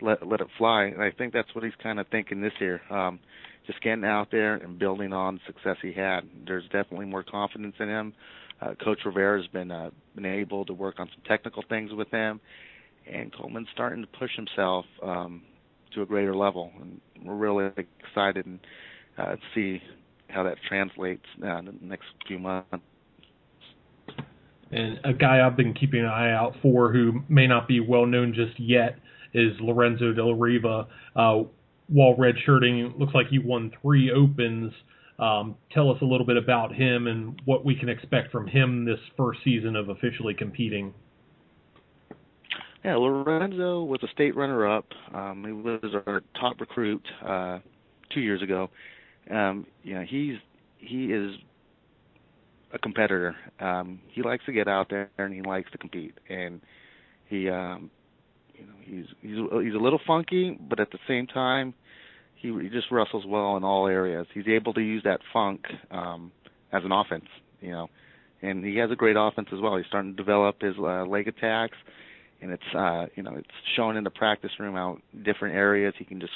let 0.00 0.26
let 0.26 0.40
it 0.40 0.48
fly. 0.56 0.84
And 0.84 1.02
I 1.02 1.10
think 1.10 1.32
that's 1.32 1.54
what 1.54 1.64
he's 1.64 1.74
kind 1.82 2.00
of 2.00 2.06
thinking 2.08 2.40
this 2.40 2.52
year. 2.60 2.80
Um, 2.90 3.20
just 3.66 3.82
getting 3.82 4.04
out 4.04 4.28
there 4.30 4.54
and 4.54 4.78
building 4.78 5.12
on 5.12 5.34
the 5.34 5.40
success 5.46 5.76
he 5.82 5.92
had. 5.92 6.20
There's 6.46 6.64
definitely 6.64 7.06
more 7.06 7.22
confidence 7.22 7.74
in 7.78 7.88
him. 7.88 8.14
Uh, 8.60 8.74
Coach 8.82 9.00
Rivera 9.04 9.40
has 9.40 9.46
been 9.48 9.70
uh, 9.70 9.90
been 10.14 10.24
able 10.24 10.64
to 10.64 10.72
work 10.72 10.96
on 10.98 11.08
some 11.14 11.22
technical 11.26 11.62
things 11.68 11.92
with 11.92 12.10
him, 12.10 12.40
and 13.10 13.32
Coleman's 13.32 13.68
starting 13.72 14.02
to 14.02 14.18
push 14.18 14.34
himself 14.34 14.84
um, 15.02 15.42
to 15.94 16.02
a 16.02 16.06
greater 16.06 16.34
level. 16.34 16.72
And 16.80 17.00
we're 17.24 17.34
really 17.34 17.70
excited 18.00 18.46
and 18.46 18.58
uh, 19.16 19.36
see 19.54 19.80
how 20.28 20.42
that 20.44 20.56
translates 20.66 21.24
uh, 21.42 21.58
in 21.58 21.66
the 21.66 21.72
next 21.82 22.06
few 22.26 22.38
months. 22.38 22.68
And 24.70 25.00
a 25.04 25.14
guy 25.14 25.46
I've 25.46 25.56
been 25.56 25.72
keeping 25.72 26.00
an 26.00 26.06
eye 26.06 26.32
out 26.32 26.54
for 26.60 26.92
who 26.92 27.22
may 27.28 27.46
not 27.46 27.68
be 27.68 27.80
well 27.80 28.06
known 28.06 28.34
just 28.34 28.58
yet 28.58 28.98
is 29.34 29.52
Lorenzo 29.60 30.12
Del 30.12 30.34
Riva. 30.34 30.86
Uh, 31.16 31.42
while 31.88 32.14
redshirting, 32.16 32.98
looks 32.98 33.14
like 33.14 33.28
he 33.28 33.38
won 33.38 33.72
three 33.80 34.10
opens. 34.10 34.72
Um, 35.18 35.56
tell 35.72 35.90
us 35.90 35.98
a 36.00 36.04
little 36.04 36.26
bit 36.26 36.36
about 36.36 36.74
him 36.74 37.06
and 37.06 37.40
what 37.44 37.64
we 37.64 37.74
can 37.74 37.88
expect 37.88 38.30
from 38.30 38.46
him 38.46 38.84
this 38.84 39.00
first 39.16 39.40
season 39.42 39.74
of 39.74 39.88
officially 39.88 40.34
competing. 40.34 40.94
Yeah, 42.84 42.96
Lorenzo 42.96 43.82
was 43.82 44.00
a 44.04 44.08
state 44.08 44.36
runner-up. 44.36 44.86
Um, 45.12 45.44
he 45.44 45.52
was 45.52 45.94
our 46.06 46.22
top 46.40 46.60
recruit 46.60 47.04
uh, 47.26 47.58
two 48.14 48.20
years 48.20 48.40
ago. 48.42 48.70
Um, 49.30 49.66
you 49.82 49.94
know, 49.94 50.04
he's 50.08 50.36
he 50.78 51.06
is 51.06 51.32
a 52.72 52.78
competitor. 52.78 53.34
Um, 53.58 54.00
he 54.08 54.22
likes 54.22 54.44
to 54.46 54.52
get 54.52 54.68
out 54.68 54.88
there 54.90 55.10
and 55.18 55.34
he 55.34 55.42
likes 55.42 55.70
to 55.72 55.78
compete, 55.78 56.14
and 56.28 56.60
he 57.26 57.50
um, 57.50 57.90
you 58.58 58.66
know 58.66 58.72
he's 58.84 59.06
he's 59.20 59.64
he's 59.64 59.74
a 59.74 59.82
little 59.82 60.00
funky, 60.06 60.58
but 60.68 60.80
at 60.80 60.90
the 60.90 60.98
same 61.06 61.26
time, 61.26 61.74
he 62.36 62.48
he 62.48 62.68
just 62.68 62.90
wrestles 62.90 63.24
well 63.26 63.56
in 63.56 63.64
all 63.64 63.86
areas. 63.86 64.26
He's 64.34 64.48
able 64.48 64.72
to 64.74 64.80
use 64.80 65.02
that 65.04 65.20
funk 65.32 65.64
um, 65.90 66.32
as 66.72 66.82
an 66.84 66.92
offense, 66.92 67.26
you 67.60 67.70
know, 67.70 67.88
and 68.42 68.64
he 68.64 68.76
has 68.76 68.90
a 68.90 68.96
great 68.96 69.16
offense 69.18 69.48
as 69.52 69.60
well. 69.60 69.76
He's 69.76 69.86
starting 69.86 70.12
to 70.12 70.16
develop 70.16 70.60
his 70.60 70.74
uh, 70.78 71.04
leg 71.04 71.28
attacks, 71.28 71.76
and 72.40 72.50
it's 72.50 72.74
uh, 72.76 73.06
you 73.14 73.22
know 73.22 73.34
it's 73.36 73.48
shown 73.76 73.96
in 73.96 74.04
the 74.04 74.10
practice 74.10 74.50
room 74.58 74.76
out 74.76 75.00
different 75.24 75.54
areas. 75.54 75.94
He 75.98 76.04
can 76.04 76.20
just 76.20 76.32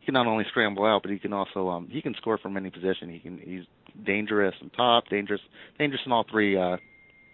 he 0.00 0.06
can 0.06 0.14
not 0.14 0.26
only 0.26 0.44
scramble 0.48 0.84
out, 0.84 1.02
but 1.02 1.10
he 1.10 1.18
can 1.18 1.32
also 1.32 1.68
um, 1.68 1.88
he 1.90 2.02
can 2.02 2.14
score 2.14 2.38
from 2.38 2.56
any 2.56 2.70
position. 2.70 3.10
He 3.10 3.18
can 3.18 3.38
he's 3.38 3.64
dangerous 4.04 4.54
on 4.62 4.70
top, 4.70 5.04
dangerous 5.08 5.40
dangerous 5.78 6.02
in 6.06 6.12
all 6.12 6.24
three 6.30 6.56
uh, 6.56 6.76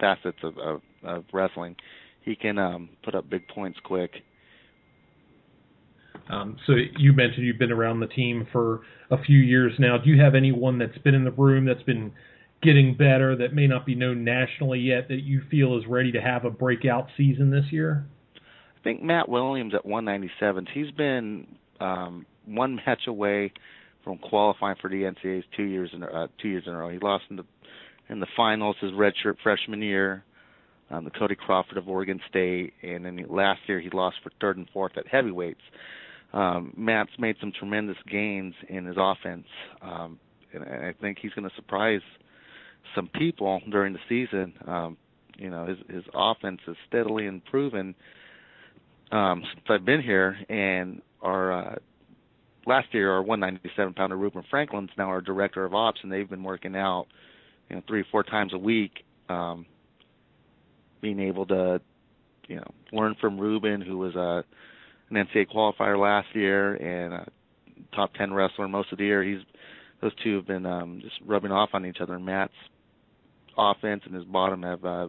facets 0.00 0.38
of, 0.42 0.58
of, 0.58 0.80
of 1.04 1.24
wrestling. 1.32 1.76
He 2.22 2.36
can 2.36 2.58
um, 2.58 2.90
put 3.02 3.14
up 3.14 3.30
big 3.30 3.48
points 3.48 3.78
quick 3.82 4.10
um, 6.30 6.56
so 6.66 6.74
you 6.98 7.12
mentioned 7.12 7.46
you've 7.46 7.58
been 7.58 7.72
around 7.72 8.00
the 8.00 8.06
team 8.06 8.46
for 8.52 8.82
a 9.10 9.22
few 9.22 9.38
years 9.38 9.72
now. 9.78 9.96
Do 9.96 10.10
you 10.10 10.20
have 10.22 10.34
anyone 10.34 10.78
that's 10.78 10.98
been 10.98 11.14
in 11.14 11.24
the 11.24 11.30
room 11.30 11.64
that's 11.64 11.82
been 11.82 12.12
getting 12.62 12.94
better 12.94 13.36
that 13.36 13.54
may 13.54 13.66
not 13.66 13.86
be 13.86 13.94
known 13.94 14.24
nationally 14.24 14.80
yet 14.80 15.08
that 15.08 15.22
you 15.22 15.42
feel 15.50 15.78
is 15.78 15.84
ready 15.86 16.12
to 16.12 16.20
have 16.20 16.44
a 16.44 16.50
breakout 16.50 17.06
season 17.16 17.50
this 17.50 17.64
year? 17.70 18.04
I 18.36 18.84
think 18.84 19.02
Matt 19.02 19.28
Williams 19.28 19.74
at 19.74 19.86
197. 19.86 20.66
He's 20.72 20.90
been 20.90 21.46
um, 21.80 22.26
one 22.46 22.80
match 22.86 23.06
away 23.06 23.52
from 24.04 24.18
qualifying 24.18 24.76
for 24.80 24.90
the 24.90 25.02
NCAA's 25.02 25.44
two 25.56 25.64
years 25.64 25.90
in 25.92 26.02
uh, 26.02 26.28
two 26.40 26.48
years 26.48 26.64
in 26.66 26.72
a 26.72 26.76
row. 26.76 26.90
He 26.90 26.98
lost 26.98 27.24
in 27.30 27.36
the 27.36 27.44
in 28.08 28.20
the 28.20 28.26
finals 28.36 28.76
his 28.80 28.92
redshirt 28.92 29.36
freshman 29.42 29.82
year. 29.82 30.24
Um, 30.90 31.04
the 31.04 31.10
Cody 31.10 31.34
Crawford 31.34 31.76
of 31.76 31.86
Oregon 31.86 32.18
State, 32.30 32.72
and 32.82 33.04
then 33.04 33.22
last 33.28 33.60
year 33.66 33.78
he 33.78 33.90
lost 33.90 34.16
for 34.22 34.30
third 34.40 34.56
and 34.56 34.66
fourth 34.72 34.92
at 34.96 35.06
heavyweights 35.06 35.60
um, 36.32 36.74
Matt's 36.76 37.10
made 37.18 37.36
some 37.40 37.52
tremendous 37.58 37.96
gains 38.10 38.54
in 38.68 38.84
his 38.86 38.96
offense, 38.98 39.46
um, 39.80 40.18
and 40.52 40.64
I 40.64 40.94
think 41.00 41.18
he's 41.20 41.32
going 41.32 41.48
to 41.48 41.54
surprise 41.56 42.02
some 42.94 43.08
people 43.08 43.60
during 43.70 43.92
the 43.92 43.98
season. 44.08 44.52
Um, 44.66 44.96
you 45.36 45.50
know, 45.50 45.66
his 45.66 45.78
his 45.88 46.04
offense 46.14 46.60
is 46.66 46.76
steadily 46.86 47.26
improving 47.26 47.94
um, 49.10 49.42
since 49.54 49.66
I've 49.68 49.84
been 49.84 50.02
here, 50.02 50.36
and 50.48 51.00
our 51.22 51.52
uh, 51.52 51.74
last 52.66 52.88
year 52.92 53.12
our 53.12 53.22
197 53.22 53.94
pounder 53.94 54.16
Ruben 54.16 54.42
Franklin's 54.50 54.90
now 54.98 55.08
our 55.08 55.20
director 55.20 55.64
of 55.64 55.74
ops, 55.74 56.00
and 56.02 56.12
they've 56.12 56.28
been 56.28 56.42
working 56.42 56.76
out, 56.76 57.06
you 57.68 57.76
know, 57.76 57.82
three 57.88 58.04
four 58.10 58.22
times 58.22 58.52
a 58.52 58.58
week, 58.58 59.04
um, 59.28 59.64
being 61.00 61.20
able 61.20 61.46
to, 61.46 61.80
you 62.48 62.56
know, 62.56 62.70
learn 62.92 63.16
from 63.20 63.38
Ruben, 63.38 63.80
who 63.80 63.96
was 63.98 64.14
a 64.14 64.44
an 65.10 65.16
NCAA 65.16 65.46
qualifier 65.48 65.98
last 66.00 66.28
year 66.34 66.74
and 66.74 67.14
a 67.14 67.26
top 67.94 68.14
10 68.14 68.32
wrestler 68.32 68.68
most 68.68 68.92
of 68.92 68.98
the 68.98 69.04
year. 69.04 69.22
He's 69.22 69.40
those 70.00 70.12
two 70.22 70.36
have 70.36 70.46
been 70.46 70.64
um, 70.64 71.00
just 71.02 71.16
rubbing 71.26 71.50
off 71.50 71.70
on 71.72 71.84
each 71.84 71.98
other. 72.00 72.18
Matt's 72.18 72.52
offense 73.56 74.02
and 74.06 74.14
his 74.14 74.24
bottom 74.24 74.62
have 74.62 74.84
uh, 74.84 75.08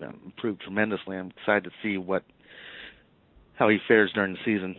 improved 0.00 0.60
tremendously. 0.60 1.16
I'm 1.16 1.32
excited 1.38 1.64
to 1.64 1.70
see 1.82 1.96
what 1.96 2.22
how 3.54 3.68
he 3.68 3.78
fares 3.88 4.10
during 4.14 4.34
the 4.34 4.38
season. 4.44 4.76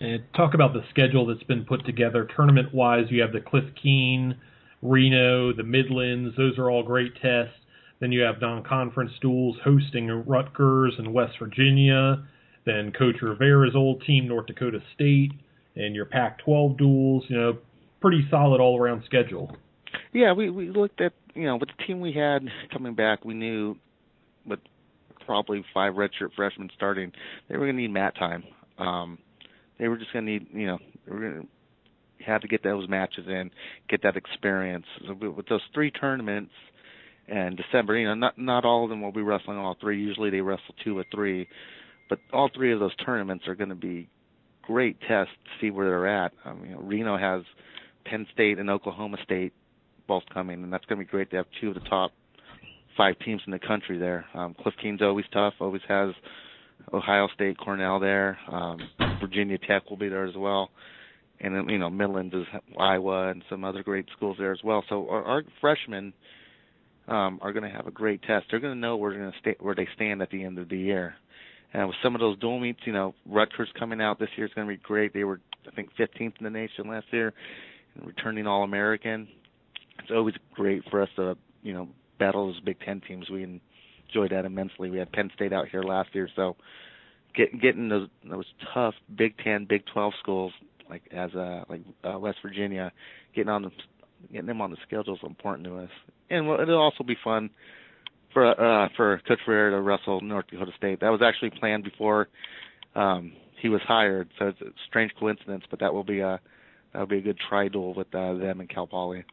And 0.00 0.22
talk 0.34 0.54
about 0.54 0.72
the 0.72 0.82
schedule 0.90 1.26
that's 1.26 1.42
been 1.44 1.64
put 1.64 1.86
together. 1.86 2.28
Tournament 2.36 2.74
wise, 2.74 3.06
you 3.08 3.22
have 3.22 3.32
the 3.32 3.40
Cliff 3.40 3.64
Keen, 3.82 4.36
Reno, 4.82 5.54
the 5.54 5.62
Midlands. 5.62 6.36
Those 6.36 6.58
are 6.58 6.70
all 6.70 6.82
great 6.82 7.14
tests. 7.14 7.54
Then 8.00 8.12
you 8.12 8.20
have 8.22 8.40
non 8.40 8.62
conference 8.62 9.12
duels 9.20 9.56
hosting 9.64 10.08
Rutgers 10.08 10.94
and 10.98 11.14
West 11.14 11.34
Virginia 11.38 12.26
then 12.66 12.92
Coach 12.92 13.16
Rivera's 13.22 13.74
old 13.74 14.02
team, 14.06 14.28
North 14.28 14.46
Dakota 14.46 14.80
State, 14.94 15.32
and 15.76 15.94
your 15.94 16.04
Pac-12 16.04 16.76
duels. 16.76 17.24
You 17.28 17.36
know, 17.38 17.58
pretty 18.00 18.26
solid 18.30 18.60
all-around 18.60 19.04
schedule. 19.06 19.56
Yeah, 20.12 20.32
we 20.32 20.50
we 20.50 20.70
looked 20.70 21.00
at 21.00 21.12
you 21.34 21.44
know 21.44 21.56
with 21.56 21.68
the 21.68 21.84
team 21.86 22.00
we 22.00 22.12
had 22.12 22.42
coming 22.72 22.94
back, 22.94 23.24
we 23.24 23.34
knew 23.34 23.76
with 24.44 24.60
probably 25.24 25.64
five 25.74 25.94
redshirt 25.94 26.34
freshmen 26.34 26.70
starting, 26.74 27.12
they 27.48 27.56
were 27.56 27.66
going 27.66 27.76
to 27.76 27.82
need 27.82 27.92
mat 27.92 28.14
time. 28.16 28.44
Um, 28.78 29.18
they 29.78 29.88
were 29.88 29.96
just 29.96 30.12
going 30.12 30.26
to 30.26 30.32
need 30.32 30.46
you 30.52 30.66
know 30.66 30.78
they 31.06 31.12
were 31.12 31.20
going 31.20 31.42
to 31.42 32.24
have 32.24 32.40
to 32.42 32.48
get 32.48 32.62
those 32.62 32.88
matches 32.88 33.26
in, 33.26 33.50
get 33.88 34.02
that 34.02 34.16
experience. 34.16 34.86
With 35.20 35.46
those 35.48 35.60
three 35.74 35.90
tournaments 35.90 36.52
and 37.28 37.56
December, 37.56 37.96
you 37.96 38.06
know, 38.06 38.14
not 38.14 38.38
not 38.38 38.64
all 38.64 38.84
of 38.84 38.90
them 38.90 39.02
will 39.02 39.12
be 39.12 39.22
wrestling 39.22 39.58
all 39.58 39.76
three. 39.80 40.00
Usually 40.00 40.30
they 40.30 40.40
wrestle 40.40 40.74
two 40.84 40.98
or 40.98 41.04
three, 41.12 41.48
but 42.08 42.18
all 42.32 42.50
three 42.54 42.72
of 42.72 42.80
those 42.80 42.94
tournaments 42.96 43.46
are 43.48 43.54
going 43.54 43.70
to 43.70 43.74
be 43.74 44.08
great 44.62 44.98
tests 45.00 45.32
to 45.44 45.50
see 45.60 45.70
where 45.70 45.88
they're 45.88 46.06
at. 46.06 46.32
Um, 46.44 46.64
you 46.64 46.74
know, 46.74 46.80
Reno 46.80 47.16
has 47.16 47.42
Penn 48.04 48.26
State 48.32 48.58
and 48.58 48.70
Oklahoma 48.70 49.16
State 49.24 49.52
both 50.06 50.22
coming, 50.32 50.62
and 50.62 50.72
that's 50.72 50.84
going 50.86 50.98
to 50.98 51.04
be 51.04 51.10
great 51.10 51.30
to 51.30 51.36
have 51.36 51.46
two 51.60 51.68
of 51.68 51.74
the 51.74 51.88
top 51.88 52.12
five 52.96 53.18
teams 53.24 53.42
in 53.46 53.52
the 53.52 53.58
country 53.58 53.98
there. 53.98 54.24
Um, 54.34 54.54
Cliff 54.62 54.74
Keen's 54.80 55.02
always 55.02 55.26
tough, 55.32 55.54
always 55.60 55.82
has 55.88 56.10
Ohio 56.92 57.28
State, 57.34 57.58
Cornell 57.58 58.00
there. 58.00 58.38
Um, 58.50 58.78
Virginia 59.20 59.58
Tech 59.58 59.88
will 59.90 59.96
be 59.96 60.08
there 60.08 60.24
as 60.24 60.36
well, 60.36 60.70
and 61.40 61.70
you 61.70 61.78
know 61.78 61.90
Midland 61.90 62.34
is 62.34 62.44
Iowa 62.78 63.30
and 63.30 63.42
some 63.50 63.64
other 63.64 63.82
great 63.82 64.06
schools 64.16 64.36
there 64.38 64.52
as 64.52 64.60
well. 64.64 64.84
So 64.88 65.08
our, 65.08 65.24
our 65.24 65.42
freshmen 65.60 66.12
um, 67.08 67.38
are 67.42 67.52
going 67.52 67.64
to 67.64 67.76
have 67.76 67.86
a 67.86 67.90
great 67.90 68.22
test. 68.22 68.46
They're 68.50 68.60
going 68.60 68.74
to 68.74 68.80
know 68.80 68.96
where 68.96 69.12
they're 69.12 69.30
to 69.30 69.38
stay, 69.40 69.56
where 69.60 69.74
they 69.74 69.88
stand 69.94 70.22
at 70.22 70.30
the 70.30 70.44
end 70.44 70.58
of 70.58 70.68
the 70.68 70.78
year. 70.78 71.14
And 71.76 71.88
with 71.88 71.96
some 72.02 72.14
of 72.14 72.22
those 72.22 72.38
dual 72.38 72.58
meets, 72.58 72.80
you 72.86 72.92
know, 72.94 73.14
Rutgers 73.28 73.68
coming 73.78 74.00
out 74.00 74.18
this 74.18 74.30
year 74.34 74.46
is 74.46 74.52
going 74.54 74.66
to 74.66 74.72
be 74.72 74.80
great. 74.82 75.12
They 75.12 75.24
were, 75.24 75.40
I 75.70 75.74
think, 75.74 75.90
15th 75.98 76.32
in 76.38 76.44
the 76.44 76.48
nation 76.48 76.88
last 76.88 77.04
year, 77.10 77.34
and 77.94 78.06
returning 78.06 78.46
All 78.46 78.62
American. 78.62 79.28
It's 79.98 80.10
always 80.10 80.34
great 80.54 80.84
for 80.90 81.02
us 81.02 81.10
to, 81.16 81.36
you 81.62 81.74
know, 81.74 81.86
battle 82.18 82.46
those 82.46 82.60
Big 82.60 82.80
Ten 82.80 83.02
teams. 83.06 83.28
We 83.28 83.42
enjoyed 83.42 84.30
that 84.30 84.46
immensely. 84.46 84.88
We 84.88 84.96
had 84.96 85.12
Penn 85.12 85.30
State 85.34 85.52
out 85.52 85.68
here 85.68 85.82
last 85.82 86.14
year, 86.14 86.30
so 86.34 86.56
getting 87.34 87.58
getting 87.58 87.90
those 87.90 88.08
those 88.26 88.46
tough 88.72 88.94
Big 89.14 89.36
Ten, 89.44 89.66
Big 89.66 89.82
Twelve 89.92 90.14
schools 90.18 90.52
like 90.88 91.02
as 91.12 91.34
uh 91.34 91.64
like 91.68 91.82
uh, 92.04 92.18
West 92.18 92.38
Virginia, 92.40 92.90
getting 93.34 93.50
on 93.50 93.60
the 93.60 93.70
getting 94.32 94.46
them 94.46 94.62
on 94.62 94.70
the 94.70 94.78
schedule 94.86 95.14
is 95.14 95.20
important 95.22 95.66
to 95.66 95.76
us. 95.76 95.90
And 96.30 96.48
it'll 96.48 96.80
also 96.80 97.04
be 97.04 97.16
fun 97.22 97.50
for 98.36 98.84
uh 98.84 98.90
for 98.96 99.18
Coach 99.26 99.38
Ferrer 99.46 99.70
to 99.70 99.80
wrestle 99.80 100.20
North 100.20 100.44
Dakota 100.50 100.72
State. 100.76 101.00
That 101.00 101.08
was 101.08 101.22
actually 101.24 101.58
planned 101.58 101.84
before 101.84 102.28
um 102.94 103.32
he 103.62 103.70
was 103.70 103.80
hired, 103.88 104.28
so 104.38 104.48
it's 104.48 104.60
a 104.60 104.66
strange 104.86 105.12
coincidence, 105.18 105.64
but 105.70 105.80
that 105.80 105.94
will 105.94 106.04
be 106.04 106.20
a 106.20 106.38
that 106.92 106.98
will 106.98 107.06
be 107.06 107.16
a 107.16 107.22
good 107.22 107.38
tri 107.48 107.68
duel 107.68 107.94
with 107.94 108.14
uh, 108.14 108.34
them 108.34 108.60
and 108.60 108.68
Cal 108.68 108.86
Poly. 108.86 109.24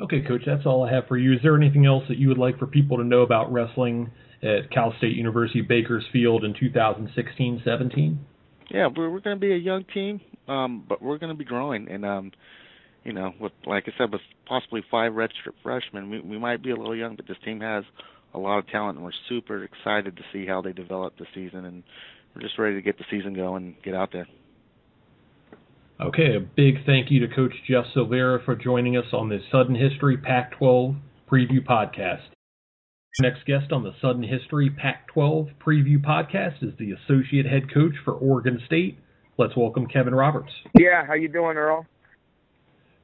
Okay, 0.00 0.20
Coach, 0.26 0.42
that's 0.44 0.66
all 0.66 0.84
I 0.84 0.92
have 0.92 1.06
for 1.06 1.16
you. 1.16 1.34
Is 1.34 1.38
there 1.44 1.56
anything 1.56 1.86
else 1.86 2.02
that 2.08 2.18
you 2.18 2.26
would 2.28 2.38
like 2.38 2.58
for 2.58 2.66
people 2.66 2.96
to 2.96 3.04
know 3.04 3.22
about 3.22 3.52
wrestling 3.52 4.10
at 4.42 4.70
Cal 4.72 4.92
State 4.98 5.16
University 5.16 5.60
Bakersfield 5.60 6.44
in 6.44 6.54
2016-17? 6.54 8.16
Yeah, 8.70 8.88
we're 8.96 9.10
we're 9.10 9.20
going 9.20 9.36
to 9.36 9.40
be 9.40 9.52
a 9.52 9.56
young 9.56 9.84
team, 9.94 10.20
um, 10.48 10.84
but 10.88 11.00
we're 11.00 11.18
going 11.18 11.32
to 11.32 11.38
be 11.38 11.44
growing, 11.44 11.88
and 11.88 12.04
um, 12.04 12.32
you 13.04 13.12
know, 13.12 13.32
with 13.40 13.52
like 13.66 13.84
I 13.86 13.92
said, 13.98 14.12
with 14.12 14.20
possibly 14.46 14.82
five 14.90 15.12
redshirt 15.12 15.54
freshmen, 15.62 16.10
we 16.10 16.20
we 16.20 16.38
might 16.38 16.62
be 16.62 16.70
a 16.70 16.76
little 16.76 16.96
young, 16.96 17.16
but 17.16 17.26
this 17.26 17.38
team 17.44 17.60
has 17.60 17.84
a 18.34 18.38
lot 18.38 18.58
of 18.58 18.68
talent, 18.68 18.96
and 18.96 19.04
we're 19.04 19.12
super 19.28 19.64
excited 19.64 20.16
to 20.16 20.22
see 20.32 20.46
how 20.46 20.60
they 20.60 20.72
develop 20.72 21.18
this 21.18 21.28
season, 21.34 21.64
and 21.64 21.82
we're 22.34 22.42
just 22.42 22.58
ready 22.58 22.76
to 22.76 22.82
get 22.82 22.98
the 22.98 23.04
season 23.10 23.34
going 23.34 23.64
and 23.64 23.82
get 23.82 23.94
out 23.94 24.10
there. 24.12 24.26
Okay, 26.00 26.36
a 26.36 26.40
big 26.40 26.84
thank 26.86 27.10
you 27.10 27.26
to 27.26 27.34
Coach 27.34 27.54
Jeff 27.68 27.84
Silveira 27.92 28.40
for 28.44 28.54
joining 28.54 28.96
us 28.96 29.06
on 29.12 29.28
this 29.28 29.42
Sudden 29.50 29.74
History 29.74 30.16
Pac 30.16 30.56
12 30.58 30.94
preview 31.30 31.64
podcast. 31.66 32.22
Next 33.20 33.44
guest 33.46 33.72
on 33.72 33.82
the 33.82 33.92
Sudden 34.00 34.22
History 34.22 34.70
Pac 34.70 35.08
12 35.08 35.48
preview 35.58 35.98
podcast 35.98 36.62
is 36.62 36.72
the 36.78 36.92
associate 36.92 37.46
head 37.46 37.74
coach 37.74 37.94
for 38.04 38.14
Oregon 38.14 38.60
State. 38.64 38.96
Let's 39.38 39.56
welcome 39.56 39.88
Kevin 39.88 40.14
Roberts. 40.14 40.52
Yeah, 40.78 41.04
how 41.04 41.14
you 41.14 41.26
doing, 41.26 41.56
Earl? 41.56 41.84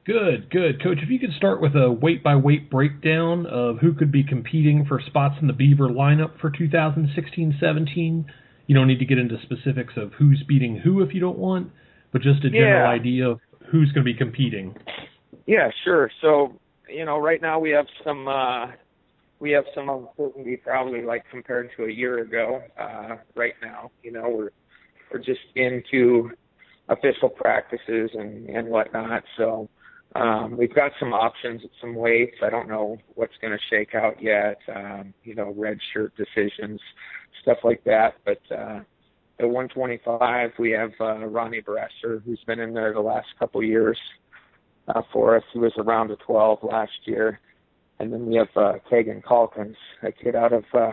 Good, 0.05 0.51
good. 0.51 0.83
Coach, 0.83 0.99
if 1.01 1.09
you 1.09 1.17
could 1.17 1.33
start 1.35 1.61
with 1.61 1.75
a 1.75 1.91
weight 1.91 2.23
by 2.23 2.35
weight 2.35 2.69
breakdown 2.69 3.47
of 3.47 3.79
who 3.79 3.93
could 3.93 4.11
be 4.11 4.23
competing 4.23 4.85
for 4.85 5.01
spots 5.01 5.35
in 5.41 5.47
the 5.47 5.53
Beaver 5.53 5.89
lineup 5.89 6.39
for 6.39 6.51
2016 6.51 7.57
17. 7.59 8.25
You 8.67 8.75
don't 8.75 8.87
need 8.87 8.99
to 8.99 9.05
get 9.05 9.17
into 9.17 9.37
specifics 9.41 9.93
of 9.97 10.13
who's 10.13 10.43
beating 10.47 10.77
who 10.77 11.01
if 11.01 11.13
you 11.15 11.19
don't 11.19 11.39
want, 11.39 11.71
but 12.11 12.21
just 12.21 12.45
a 12.45 12.51
general 12.51 12.83
Yeah. 12.83 12.89
idea 12.89 13.29
of 13.29 13.39
who's 13.71 13.91
going 13.93 14.05
to 14.05 14.11
be 14.11 14.17
competing. 14.17 14.75
Yeah, 15.47 15.71
sure. 15.83 16.11
So, 16.21 16.59
you 16.87 17.05
know, 17.05 17.17
right 17.17 17.41
now 17.41 17.57
we 17.57 17.71
have 17.71 17.87
some 18.03 18.27
uh 18.27 18.67
we 19.39 19.51
have 19.51 19.65
some 19.73 19.89
uncertainty 19.89 20.55
probably 20.57 21.01
like 21.01 21.23
compared 21.31 21.71
to 21.77 21.85
a 21.85 21.91
year 21.91 22.19
ago, 22.19 22.61
uh 22.79 23.17
right 23.35 23.55
now. 23.59 23.89
You 24.03 24.11
know, 24.11 24.29
we're 24.29 24.51
we're 25.11 25.19
just 25.19 25.41
into 25.55 26.29
official 26.89 27.29
practices 27.29 28.11
and, 28.13 28.47
and 28.49 28.67
whatnot. 28.67 29.23
So 29.37 29.67
um 30.15 30.57
we've 30.57 30.73
got 30.73 30.91
some 30.99 31.13
options 31.13 31.61
at 31.63 31.71
some 31.79 31.95
weights. 31.95 32.37
I 32.41 32.49
don't 32.49 32.67
know 32.67 32.97
what's 33.15 33.33
gonna 33.41 33.59
shake 33.69 33.93
out 33.95 34.21
yet. 34.21 34.57
Um, 34.73 35.13
you 35.23 35.35
know, 35.35 35.53
red 35.55 35.77
shirt 35.93 36.13
decisions, 36.15 36.79
stuff 37.41 37.57
like 37.63 37.83
that. 37.83 38.15
But 38.25 38.41
uh 38.51 38.79
at 39.39 39.45
125, 39.49 40.51
we 40.57 40.71
have 40.71 40.91
uh, 40.99 41.25
Ronnie 41.25 41.61
Bresser, 41.61 42.23
who's 42.23 42.39
been 42.47 42.59
in 42.59 42.73
there 42.73 42.93
the 42.93 43.01
last 43.01 43.27
couple 43.37 43.61
years 43.61 43.97
uh, 44.87 45.01
for 45.11 45.35
us. 45.35 45.43
He 45.51 45.59
was 45.59 45.73
around 45.77 46.11
a 46.11 46.15
12 46.15 46.59
last 46.63 46.99
year, 47.03 47.39
and 47.99 48.13
then 48.13 48.27
we 48.27 48.35
have 48.35 48.47
uh, 48.55 48.73
Kagan 48.89 49.23
Calkins, 49.23 49.75
a 50.03 50.11
kid 50.11 50.35
out 50.35 50.53
of 50.53 50.63
uh, 50.73 50.91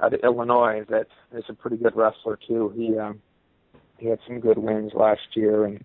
out 0.00 0.14
of 0.14 0.20
Illinois 0.22 0.84
that 0.88 1.08
is 1.32 1.44
a 1.48 1.54
pretty 1.54 1.76
good 1.76 1.96
wrestler 1.96 2.38
too. 2.46 2.72
He 2.76 2.96
um, 2.96 3.20
he 3.98 4.06
had 4.06 4.20
some 4.26 4.40
good 4.40 4.56
wins 4.58 4.92
last 4.94 5.34
year 5.34 5.64
and 5.64 5.84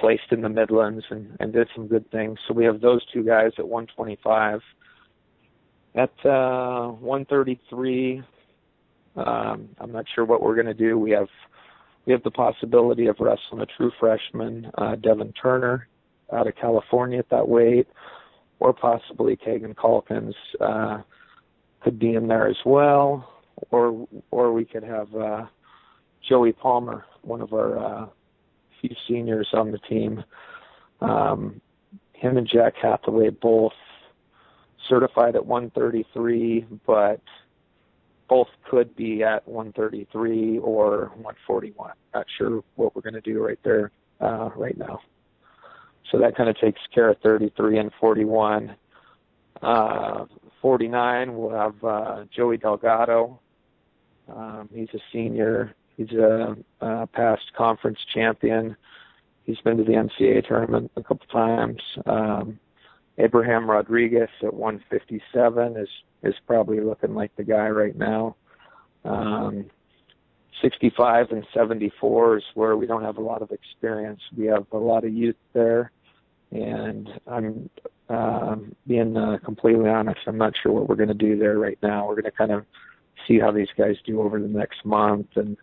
placed 0.00 0.32
in 0.32 0.40
the 0.40 0.48
Midlands 0.48 1.04
and, 1.10 1.36
and 1.38 1.52
did 1.52 1.68
some 1.74 1.86
good 1.86 2.10
things. 2.10 2.38
So 2.48 2.54
we 2.54 2.64
have 2.64 2.80
those 2.80 3.04
two 3.12 3.22
guys 3.22 3.52
at 3.58 3.68
125. 3.68 4.60
At 5.94 6.10
uh, 6.24 6.88
133, 6.88 8.22
um, 9.16 9.68
I'm 9.78 9.92
not 9.92 10.06
sure 10.14 10.24
what 10.24 10.42
we're 10.42 10.54
going 10.54 10.66
to 10.66 10.74
do. 10.74 10.98
We 10.98 11.10
have 11.12 11.28
we 12.06 12.12
have 12.14 12.22
the 12.22 12.30
possibility 12.30 13.06
of 13.08 13.16
wrestling 13.20 13.60
a 13.60 13.66
true 13.66 13.92
freshman, 14.00 14.70
uh, 14.78 14.96
Devin 14.96 15.34
Turner, 15.40 15.86
out 16.32 16.46
of 16.46 16.56
California 16.56 17.18
at 17.18 17.28
that 17.28 17.46
weight, 17.46 17.86
or 18.58 18.72
possibly 18.72 19.36
Kagan 19.36 19.76
Calkins 19.76 20.34
uh, 20.60 21.02
could 21.82 21.98
be 21.98 22.14
in 22.14 22.26
there 22.26 22.48
as 22.48 22.56
well, 22.64 23.30
or 23.70 24.08
or 24.30 24.52
we 24.52 24.64
could 24.64 24.84
have 24.84 25.14
uh, 25.14 25.44
Joey 26.26 26.52
Palmer, 26.52 27.04
one 27.22 27.42
of 27.42 27.52
our 27.52 27.78
uh, 27.78 28.06
few 28.80 28.94
seniors 29.08 29.48
on 29.52 29.70
the 29.70 29.78
team. 29.78 30.24
Um, 31.00 31.60
him 32.12 32.36
and 32.36 32.46
Jack 32.46 32.74
Hathaway 32.76 33.30
both 33.30 33.72
certified 34.88 35.36
at 35.36 35.46
133, 35.46 36.66
but 36.86 37.20
both 38.28 38.48
could 38.68 38.94
be 38.94 39.22
at 39.22 39.46
133 39.48 40.58
or 40.58 41.10
141. 41.14 41.92
Not 42.14 42.26
sure 42.38 42.62
what 42.76 42.94
we're 42.94 43.02
going 43.02 43.14
to 43.14 43.20
do 43.20 43.44
right 43.44 43.58
there 43.64 43.90
uh, 44.20 44.50
right 44.54 44.76
now. 44.76 45.00
So 46.10 46.18
that 46.18 46.36
kind 46.36 46.48
of 46.48 46.58
takes 46.58 46.80
care 46.94 47.10
of 47.10 47.18
33 47.20 47.78
and 47.78 47.90
41. 48.00 48.76
Uh, 49.62 50.24
49, 50.60 51.36
we'll 51.36 51.50
have 51.50 51.84
uh, 51.84 52.24
Joey 52.34 52.56
Delgado. 52.56 53.38
Um, 54.28 54.68
he's 54.72 54.88
a 54.94 55.00
senior. 55.12 55.74
He's 56.00 56.12
a, 56.12 56.56
a 56.80 57.06
past 57.08 57.42
conference 57.54 57.98
champion. 58.14 58.74
He's 59.44 59.58
been 59.58 59.76
to 59.76 59.84
the 59.84 59.92
NCAA 59.92 60.48
tournament 60.48 60.90
a 60.96 61.02
couple 61.02 61.26
times. 61.26 61.82
Um, 62.06 62.58
Abraham 63.18 63.70
Rodriguez 63.70 64.30
at 64.42 64.54
157 64.54 65.76
is 65.76 65.88
is 66.22 66.34
probably 66.46 66.80
looking 66.80 67.14
like 67.14 67.36
the 67.36 67.44
guy 67.44 67.68
right 67.68 67.94
now. 67.94 68.36
Um, 69.04 69.66
65 70.62 71.32
and 71.32 71.46
74 71.52 72.38
is 72.38 72.44
where 72.54 72.78
we 72.78 72.86
don't 72.86 73.02
have 73.02 73.18
a 73.18 73.22
lot 73.22 73.42
of 73.42 73.50
experience. 73.50 74.20
We 74.34 74.46
have 74.46 74.66
a 74.72 74.78
lot 74.78 75.04
of 75.04 75.12
youth 75.12 75.36
there, 75.52 75.92
and 76.50 77.10
I'm 77.26 77.68
um, 78.08 78.74
being 78.86 79.18
uh, 79.18 79.36
completely 79.44 79.90
honest. 79.90 80.20
I'm 80.26 80.38
not 80.38 80.54
sure 80.62 80.72
what 80.72 80.88
we're 80.88 80.96
going 80.96 81.08
to 81.08 81.14
do 81.14 81.38
there 81.38 81.58
right 81.58 81.78
now. 81.82 82.06
We're 82.08 82.22
going 82.22 82.24
to 82.24 82.38
kind 82.38 82.52
of 82.52 82.64
see 83.28 83.38
how 83.38 83.50
these 83.50 83.68
guys 83.76 83.96
do 84.06 84.22
over 84.22 84.40
the 84.40 84.48
next 84.48 84.84
month, 84.86 85.26
and 85.36 85.58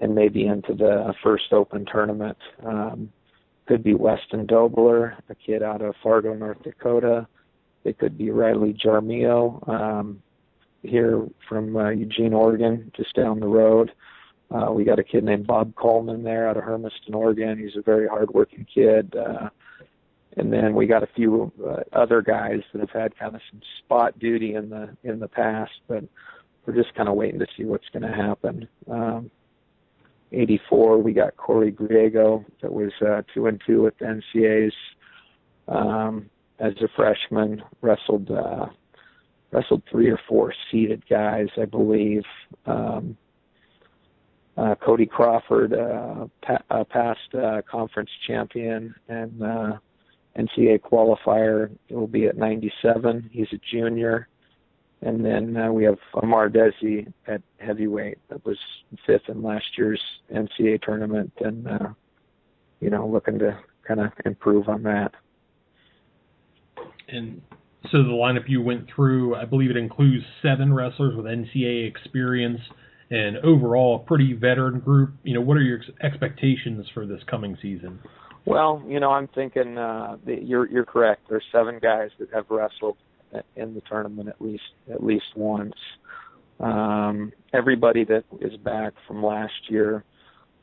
and 0.00 0.14
maybe 0.14 0.46
into 0.46 0.74
the 0.74 1.14
first 1.22 1.52
Open 1.52 1.84
tournament. 1.84 2.38
Um, 2.64 3.12
could 3.66 3.82
be 3.82 3.94
Weston 3.94 4.46
Dobler, 4.46 5.16
a 5.28 5.34
kid 5.34 5.62
out 5.62 5.82
of 5.82 5.94
Fargo, 6.02 6.32
North 6.34 6.62
Dakota. 6.62 7.26
It 7.84 7.98
could 7.98 8.16
be 8.16 8.30
Riley 8.30 8.72
Jarmio 8.72 9.68
um, 9.68 10.22
here 10.82 11.26
from 11.48 11.76
uh, 11.76 11.90
Eugene, 11.90 12.32
Oregon, 12.32 12.90
just 12.96 13.14
down 13.14 13.40
the 13.40 13.46
road. 13.46 13.92
Uh, 14.50 14.72
we 14.72 14.84
got 14.84 14.98
a 14.98 15.04
kid 15.04 15.22
named 15.24 15.46
Bob 15.46 15.74
Coleman 15.74 16.22
there 16.22 16.48
out 16.48 16.56
of 16.56 16.64
Hermiston, 16.64 17.14
Oregon. 17.14 17.58
He's 17.58 17.76
a 17.76 17.82
very 17.82 18.08
hardworking 18.08 18.66
kid. 18.72 19.14
Uh, 19.14 19.50
and 20.38 20.52
then 20.52 20.74
we 20.74 20.86
got 20.86 21.02
a 21.02 21.08
few 21.14 21.52
uh, 21.66 21.82
other 21.92 22.22
guys 22.22 22.60
that 22.72 22.80
have 22.80 22.90
had 22.90 23.18
kind 23.18 23.34
of 23.34 23.42
some 23.50 23.60
spot 23.80 24.18
duty 24.18 24.54
in 24.54 24.70
the 24.70 24.88
in 25.02 25.18
the 25.18 25.28
past, 25.28 25.72
but 25.88 26.04
we're 26.64 26.74
just 26.74 26.94
kind 26.94 27.08
of 27.08 27.16
waiting 27.16 27.40
to 27.40 27.46
see 27.56 27.64
what's 27.64 27.88
going 27.92 28.10
to 28.10 28.16
happen. 28.16 28.68
Um, 28.90 29.30
'84 30.32 30.98
we 30.98 31.12
got 31.12 31.36
Corey 31.36 31.72
Griego 31.72 32.44
that 32.62 32.72
was 32.72 32.92
uh, 33.06 33.22
two 33.32 33.46
and 33.46 33.60
two 33.66 33.86
at 33.86 33.98
the 33.98 34.04
NCAA's 34.34 34.74
um, 35.68 36.28
as 36.58 36.72
a 36.82 36.88
freshman. 36.96 37.62
Wrestled 37.80 38.30
uh, 38.30 38.66
wrestled 39.52 39.82
three 39.90 40.10
or 40.10 40.20
four 40.28 40.52
seeded 40.70 41.02
guys, 41.08 41.48
I 41.60 41.64
believe. 41.64 42.24
Um, 42.66 43.16
uh, 44.58 44.74
Cody 44.84 45.06
Crawford, 45.06 45.72
uh, 45.72 46.26
pa- 46.42 46.64
uh, 46.70 46.84
past 46.84 47.32
uh, 47.34 47.62
conference 47.70 48.10
champion 48.26 48.92
and 49.08 49.40
uh, 49.40 49.72
NCAA 50.36 50.80
qualifier, 50.80 51.70
will 51.90 52.08
be 52.08 52.26
at 52.26 52.36
97. 52.36 53.30
He's 53.32 53.46
a 53.52 53.60
junior. 53.70 54.28
And 55.00 55.24
then 55.24 55.56
uh, 55.56 55.70
we 55.70 55.84
have 55.84 55.98
Amar 56.20 56.48
Dhesi 56.48 57.12
at 57.26 57.40
heavyweight 57.58 58.18
that 58.30 58.44
was 58.44 58.58
fifth 59.06 59.28
in 59.28 59.42
last 59.42 59.66
year's 59.76 60.00
NCAA 60.34 60.82
tournament, 60.82 61.32
and 61.40 61.68
uh, 61.68 61.88
you 62.80 62.90
know 62.90 63.06
looking 63.06 63.38
to 63.38 63.58
kind 63.86 64.00
of 64.00 64.10
improve 64.24 64.68
on 64.68 64.82
that. 64.82 65.12
And 67.08 67.40
so 67.92 67.98
the 68.02 68.10
lineup 68.10 68.48
you 68.48 68.60
went 68.60 68.86
through, 68.94 69.36
I 69.36 69.44
believe 69.44 69.70
it 69.70 69.76
includes 69.76 70.24
seven 70.42 70.74
wrestlers 70.74 71.16
with 71.16 71.26
NCAA 71.26 71.88
experience, 71.88 72.60
and 73.10 73.36
overall 73.38 74.02
a 74.02 74.06
pretty 74.06 74.32
veteran 74.32 74.80
group. 74.80 75.12
You 75.22 75.34
know, 75.34 75.40
what 75.40 75.56
are 75.56 75.62
your 75.62 75.78
ex- 75.78 75.90
expectations 76.02 76.86
for 76.92 77.06
this 77.06 77.20
coming 77.30 77.56
season? 77.62 78.00
Well, 78.46 78.82
you 78.86 78.98
know, 78.98 79.10
I'm 79.10 79.28
thinking 79.28 79.78
uh, 79.78 80.16
you're 80.26 80.68
you're 80.68 80.84
correct. 80.84 81.22
There's 81.28 81.44
seven 81.52 81.78
guys 81.80 82.10
that 82.18 82.30
have 82.34 82.46
wrestled 82.50 82.96
in 83.56 83.74
the 83.74 83.80
tournament 83.82 84.28
at 84.28 84.40
least 84.40 84.62
at 84.90 85.02
least 85.02 85.26
once. 85.36 85.74
Um, 86.60 87.32
everybody 87.52 88.04
that 88.04 88.24
is 88.40 88.56
back 88.58 88.94
from 89.06 89.24
last 89.24 89.68
year 89.68 90.04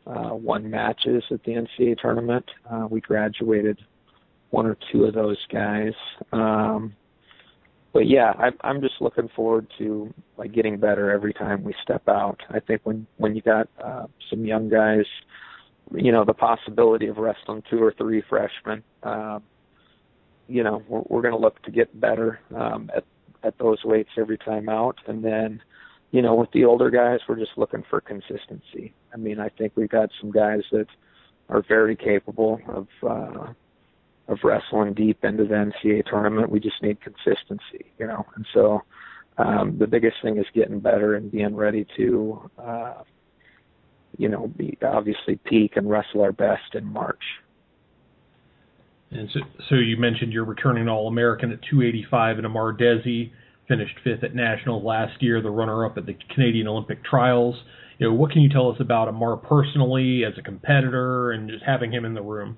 uh, 0.08 0.34
won 0.34 0.70
matches 0.70 1.24
at 1.32 1.44
the 1.44 1.54
NCAA 1.54 1.98
tournament. 2.00 2.46
Uh, 2.70 2.88
we 2.90 3.02
graduated 3.02 3.80
one 4.50 4.66
or 4.66 4.78
two 4.92 5.06
of 5.06 5.14
those 5.14 5.38
guys. 5.52 5.94
Um, 6.32 6.96
but 7.94 8.08
yeah, 8.08 8.34
I, 8.38 8.50
I'm 8.62 8.82
just 8.82 8.96
looking 9.00 9.30
forward 9.36 9.68
to 9.78 10.14
like 10.38 10.52
getting 10.52 10.78
better 10.78 11.12
every 11.12 11.34
time 11.34 11.64
we 11.64 11.74
step 11.82 12.08
out. 12.10 12.42
I 12.50 12.60
think 12.60 12.82
when 12.84 13.08
when 13.18 13.36
you 13.36 13.42
got 13.42 13.70
uh, 13.82 14.08
some 14.30 14.44
young 14.44 14.68
guys, 14.70 15.06
you 15.94 16.12
know, 16.12 16.26
the 16.26 16.34
possibility 16.34 17.08
of 17.08 17.18
wrestling 17.18 17.64
two 17.70 17.82
or 17.82 17.94
three 17.98 18.22
freshmen. 18.30 18.84
Uh, 19.02 19.40
you 20.48 20.64
know, 20.64 20.84
we're, 20.88 21.04
we're 21.08 21.22
going 21.22 21.34
to 21.34 21.40
look 21.40 21.62
to 21.64 21.72
get 21.72 22.00
better 22.00 22.40
um, 22.56 22.90
at 22.96 23.04
at 23.44 23.58
those 23.60 23.84
weights 23.84 24.10
every 24.18 24.40
time 24.40 24.68
out, 24.70 24.98
and 25.06 25.24
then, 25.24 25.62
you 26.10 26.20
know, 26.22 26.34
with 26.34 26.52
the 26.52 26.66
older 26.66 26.90
guys, 26.90 27.20
we're 27.30 27.38
just 27.38 27.58
looking 27.58 27.84
for 27.88 28.02
consistency. 28.02 28.92
I 29.14 29.18
mean, 29.18 29.40
I 29.40 29.50
think 29.50 29.74
we've 29.76 29.88
got 29.88 30.10
some 30.20 30.32
guys 30.32 30.62
that 30.72 30.88
are 31.50 31.64
very 31.68 31.96
capable 31.96 32.60
of 32.68 32.88
uh, 33.08 33.54
of 34.28 34.40
wrestling 34.44 34.94
deep 34.94 35.24
into 35.24 35.46
the 35.46 35.54
NCAA 35.54 36.06
tournament. 36.08 36.50
We 36.50 36.60
just 36.60 36.82
need 36.82 36.98
consistency, 37.02 37.92
you 38.00 38.08
know, 38.08 38.26
and 38.36 38.46
so 38.54 38.82
um, 39.38 39.78
the 39.78 39.88
biggest 39.88 40.18
thing 40.24 40.38
is 40.38 40.46
getting 40.54 40.80
better 40.80 41.16
and 41.16 41.32
being 41.32 41.56
ready 41.56 41.86
to, 41.98 42.50
uh, 42.58 43.04
you 44.18 44.30
know, 44.30 44.48
be 44.48 44.78
obviously 44.82 45.38
peak 45.46 45.74
and 45.76 45.90
wrestle 45.90 46.22
our 46.22 46.32
best 46.32 46.74
in 46.74 46.86
March. 46.86 47.22
And 49.16 49.30
so, 49.34 49.40
so 49.70 49.76
you 49.76 49.98
mentioned 49.98 50.34
you're 50.34 50.46
returning 50.46 50.88
All 50.88 51.08
American 51.08 51.52
at 51.52 51.60
285 51.70 52.38
and 52.38 52.46
Amar 52.46 52.74
Dhesi 52.74 53.32
finished 53.68 53.98
fifth 54.04 54.24
at 54.24 54.36
nationals 54.36 54.84
last 54.84 55.22
year, 55.22 55.42
the 55.42 55.50
runner-up 55.50 55.98
at 55.98 56.06
the 56.06 56.16
Canadian 56.34 56.68
Olympic 56.68 57.04
Trials. 57.04 57.56
You 57.98 58.10
know, 58.10 58.14
what 58.14 58.32
can 58.32 58.42
you 58.42 58.50
tell 58.50 58.70
us 58.70 58.78
about 58.80 59.08
Amar 59.08 59.38
personally 59.38 60.24
as 60.26 60.34
a 60.38 60.42
competitor 60.42 61.32
and 61.32 61.50
just 61.50 61.64
having 61.64 61.92
him 61.92 62.06
in 62.06 62.14
the 62.14 62.22
room? 62.22 62.58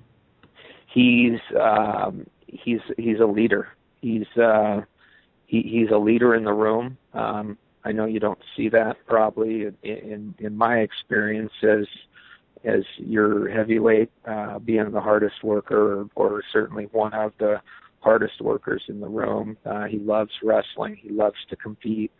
He's 0.92 1.38
um, 1.60 2.26
he's 2.46 2.80
he's 2.96 3.20
a 3.20 3.26
leader. 3.26 3.68
He's 4.00 4.26
uh, 4.36 4.80
he, 5.46 5.62
he's 5.62 5.90
a 5.92 5.98
leader 5.98 6.34
in 6.34 6.44
the 6.44 6.52
room. 6.52 6.98
Um, 7.14 7.56
I 7.84 7.92
know 7.92 8.06
you 8.06 8.20
don't 8.20 8.38
see 8.56 8.68
that 8.70 8.96
probably 9.06 9.66
in 9.66 9.76
in, 9.82 10.34
in 10.38 10.56
my 10.56 10.78
experience 10.78 11.52
as 11.62 11.86
as 12.64 12.82
your 12.96 13.48
heavyweight 13.48 14.10
uh, 14.26 14.58
being 14.58 14.90
the 14.90 15.00
hardest 15.00 15.42
worker 15.42 16.00
or, 16.00 16.08
or 16.14 16.42
certainly 16.52 16.84
one 16.92 17.14
of 17.14 17.32
the 17.38 17.60
hardest 18.00 18.40
workers 18.40 18.82
in 18.88 19.00
the 19.00 19.08
room. 19.08 19.56
Uh, 19.64 19.84
he 19.84 19.98
loves 19.98 20.30
wrestling. 20.42 20.96
He 21.00 21.10
loves 21.10 21.36
to 21.50 21.56
compete. 21.56 22.12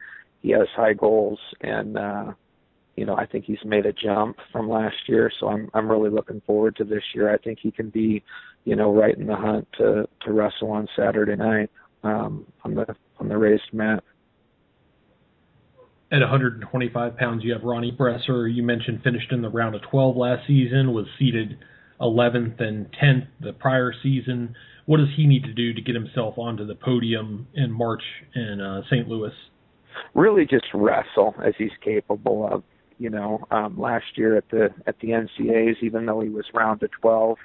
He 0.43 0.51
has 0.51 0.69
high 0.75 0.93
goals, 0.93 1.39
and 1.61 1.97
uh, 1.99 2.33
you 2.97 3.05
know 3.05 3.17
I 3.17 3.27
think 3.27 3.45
he's 3.45 3.65
made 3.65 3.87
a 3.87 3.93
jump 3.93 4.37
from 4.53 4.69
last 4.69 4.97
year. 5.07 5.31
So 5.41 5.49
I'm 5.49 5.69
I'm 5.75 5.91
really 5.91 6.11
looking 6.11 6.41
forward 6.47 6.77
to 6.77 6.85
this 6.85 7.03
year. 7.15 7.33
I 7.33 7.39
think 7.39 7.59
he 7.61 7.71
can 7.71 7.91
be, 7.91 8.23
you 8.65 8.77
know, 8.77 8.93
right 8.93 9.17
in 9.17 9.27
the 9.27 9.37
hunt 9.37 9.67
to 9.79 10.09
to 10.25 10.33
wrestle 10.33 10.71
on 10.71 10.89
Saturday 10.97 11.37
night 11.37 11.71
um, 12.05 12.47
on 12.65 12.75
the 12.75 12.87
on 13.19 13.29
the 13.29 13.37
raised 13.37 13.73
mat. 13.73 14.05
At 16.11 16.21
125 16.21 17.17
pounds, 17.19 17.45
you 17.45 17.53
have 17.53 17.63
Ronnie 17.63 17.93
Bresser. 17.93 18.53
You 18.53 18.63
mentioned 18.63 19.03
finished 19.05 19.31
in 19.31 19.43
the 19.43 19.51
round 19.51 19.75
of 19.75 19.83
12 19.83 20.17
last 20.17 20.47
season, 20.47 20.95
was 20.95 21.07
seeded 21.19 21.59
11th 22.01 22.61
and 22.63 22.87
10th 22.93 23.27
the 23.41 23.53
prior 23.53 23.93
season. 24.03 24.55
What 24.87 24.99
does 24.99 25.09
he 25.15 25.27
need 25.27 25.45
to 25.45 25.53
do 25.53 25.75
to 25.75 25.83
get 25.83 25.95
himself 25.95 26.39
onto 26.39 26.67
the 26.67 26.75
podium 26.75 27.47
in 27.53 27.71
March 27.71 28.03
in 28.35 28.59
uh, 28.59 28.83
St. 28.87 29.07
Louis? 29.07 29.33
Really, 30.15 30.47
just 30.47 30.65
wrestle 30.73 31.35
as 31.45 31.53
he's 31.59 31.77
capable 31.85 32.49
of. 32.51 32.63
You 33.01 33.11
know, 33.11 33.47
um, 33.53 33.79
last 33.79 34.07
year 34.17 34.37
at 34.37 34.49
the 34.51 34.71
at 34.89 34.99
the 34.99 35.11
NCAAs, 35.11 35.77
even 35.83 36.07
though 36.07 36.21
he 36.21 36.31
was 36.31 36.47
round 36.53 36.81
to 36.81 36.89
12, 37.01 37.37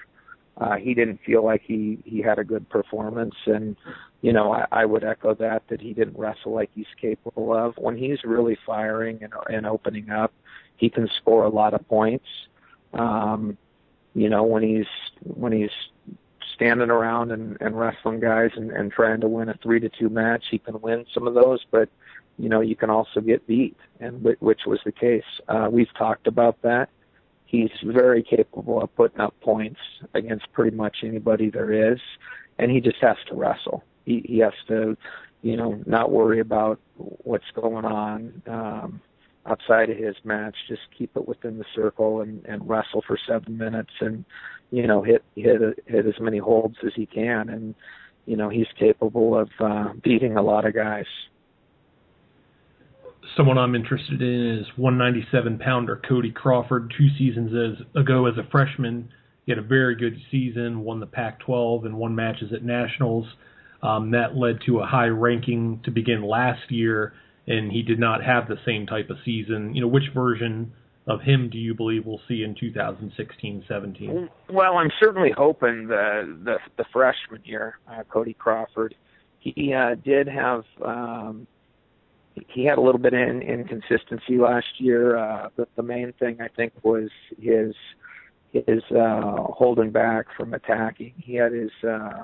uh, 0.58 0.76
he 0.76 0.94
didn't 0.94 1.20
feel 1.26 1.44
like 1.44 1.62
he 1.66 1.98
he 2.06 2.22
had 2.22 2.38
a 2.38 2.44
good 2.44 2.70
performance, 2.70 3.36
and 3.48 3.76
you 4.22 4.32
know 4.32 4.54
I, 4.54 4.66
I 4.72 4.86
would 4.86 5.04
echo 5.04 5.34
that 5.36 5.64
that 5.70 5.82
he 5.82 5.94
didn't 5.94 6.18
wrestle 6.18 6.54
like 6.54 6.70
he's 6.76 6.86
capable 7.02 7.56
of. 7.56 7.74
When 7.78 7.98
he's 7.98 8.24
really 8.24 8.58
firing 8.66 9.20
and, 9.24 9.34
and 9.48 9.66
opening 9.66 10.12
up, 10.12 10.32
he 10.78 10.90
can 10.90 11.10
score 11.22 11.44
a 11.46 11.50
lot 11.50 11.74
of 11.74 11.88
points. 11.88 12.26
Um, 12.94 13.58
you 14.14 14.30
know 14.30 14.44
when 14.44 14.62
he's 14.62 14.86
when 15.24 15.52
he's 15.52 15.72
standing 16.54 16.92
around 16.92 17.32
and, 17.32 17.58
and 17.60 17.78
wrestling 17.78 18.20
guys 18.20 18.52
and, 18.56 18.70
and 18.70 18.92
trying 18.92 19.22
to 19.22 19.28
win 19.28 19.50
a 19.50 19.58
three 19.64 19.80
to 19.80 19.90
two 19.90 20.10
match, 20.10 20.44
he 20.52 20.60
can 20.60 20.80
win 20.82 21.04
some 21.16 21.28
of 21.28 21.34
those, 21.34 21.66
but 21.72 21.90
you 22.38 22.48
know 22.48 22.62
you 22.62 22.76
can 22.76 22.92
also 22.92 23.22
get 23.22 23.48
beat, 23.48 23.76
and 24.00 24.24
which 24.40 24.62
was 24.68 24.80
the 24.86 24.92
case. 24.92 25.24
Uh, 25.48 25.68
we've 25.72 25.92
talked 25.98 26.28
about 26.28 26.62
that 26.62 26.90
he's 27.54 27.70
very 27.86 28.24
capable 28.24 28.82
of 28.82 28.94
putting 28.96 29.22
up 29.22 29.40
points 29.42 29.80
against 30.16 30.52
pretty 30.54 30.76
much 30.76 30.98
anybody 31.04 31.52
there 31.52 31.94
is, 31.94 32.00
and 32.58 32.72
he 32.72 32.82
just 32.82 32.98
has 33.00 33.16
to 33.30 33.36
wrestle. 33.36 33.84
He 34.06 34.26
he 34.26 34.40
has 34.40 34.54
to, 34.68 34.98
you 35.44 35.56
know, 35.56 35.82
not 35.86 36.12
worry 36.12 36.40
about 36.40 36.80
what's 36.98 37.52
going 37.56 37.86
on 37.86 38.42
um, 38.48 39.02
outside 39.46 39.92
of 39.92 39.98
his 39.98 40.16
match. 40.24 40.56
Just 40.68 40.82
keep 40.98 41.16
it 41.16 41.28
within 41.28 41.60
the 41.60 41.66
circle 41.76 42.22
and 42.22 42.44
and 42.46 42.68
wrestle 42.68 43.04
for 43.06 43.20
seven 43.28 43.56
minutes, 43.56 43.94
and 44.02 44.26
you 44.72 44.88
know 44.88 45.04
hit 45.04 45.24
hit 45.36 45.62
hit 45.86 46.08
as 46.08 46.20
many 46.20 46.40
holds 46.40 46.78
as 46.84 46.94
he 46.96 47.06
can, 47.06 47.50
and 47.50 47.76
you 48.26 48.36
know 48.36 48.50
he's 48.50 48.68
capable 48.80 49.38
of 49.38 49.50
uh, 49.60 49.94
beating 50.04 50.38
a 50.38 50.42
lot 50.42 50.66
of 50.66 50.74
guys 50.74 51.06
someone 53.38 53.58
I'm 53.58 53.76
interested 53.76 54.22
in 54.22 54.60
is 54.60 54.68
197 54.78 55.60
pounder 55.60 56.02
Cody 56.08 56.32
Crawford. 56.32 56.94
Two 56.98 57.08
seasons 57.18 57.52
as, 57.54 58.02
ago 58.02 58.26
as 58.28 58.38
a 58.38 58.48
freshman, 58.52 59.10
he 59.46 59.52
had 59.52 59.60
a 59.60 59.64
very 59.64 59.96
good 59.96 60.18
season, 60.32 60.82
won 60.84 61.00
the 61.00 61.06
Pac-12 61.06 61.86
and 61.86 61.98
won 61.98 62.16
matches 62.16 62.52
at 62.54 62.64
nationals. 62.64 63.26
Um, 63.82 64.12
that 64.12 64.36
led 64.36 64.60
to 64.66 64.80
a 64.80 64.86
high 64.86 65.08
ranking 65.08 65.82
to 65.84 65.92
begin 65.92 66.24
last 66.24 66.72
year, 66.72 67.14
and 67.48 67.70
he 67.72 67.82
did 67.82 68.00
not 68.00 68.24
have 68.24 68.48
the 68.48 68.58
same 68.66 68.86
type 68.88 69.10
of 69.10 69.18
season. 69.26 69.76
You 69.76 69.82
know, 69.82 69.88
which 69.88 70.06
version 70.14 70.72
of 71.06 71.20
him 71.22 71.50
do 71.50 71.58
you 71.58 71.74
believe 71.74 72.06
we'll 72.06 72.22
see 72.28 72.44
in 72.44 72.56
2016-17? 72.56 74.30
Well, 74.50 74.78
I'm 74.78 74.92
certainly 75.02 75.32
hoping 75.36 75.88
the 75.88 76.38
the, 76.46 76.56
the 76.78 76.86
freshman 76.94 77.42
year, 77.44 77.80
uh, 77.92 78.04
Cody 78.04 78.34
Crawford. 78.34 78.96
He 79.40 79.74
uh, 79.74 79.96
did 79.96 80.30
have 80.30 80.64
um, 80.86 81.46
he 82.48 82.66
had 82.66 82.78
a 82.78 82.82
little 82.82 83.00
bit 83.00 83.14
of 83.14 83.20
inconsistency 83.20 84.38
last 84.38 84.80
year. 84.80 85.18
Uh, 85.18 85.50
but 85.56 85.70
the 85.76 85.84
main 85.84 86.14
thing 86.14 86.40
I 86.42 86.48
think 86.48 86.74
was 86.84 87.10
his 87.40 87.74
his 88.52 88.84
uh, 88.92 89.36
holding 89.50 89.92
back 89.92 90.28
from 90.38 90.54
attacking. 90.54 91.14
He 91.18 91.36
had 91.36 91.52
his 91.52 91.72
uh, 91.88 92.24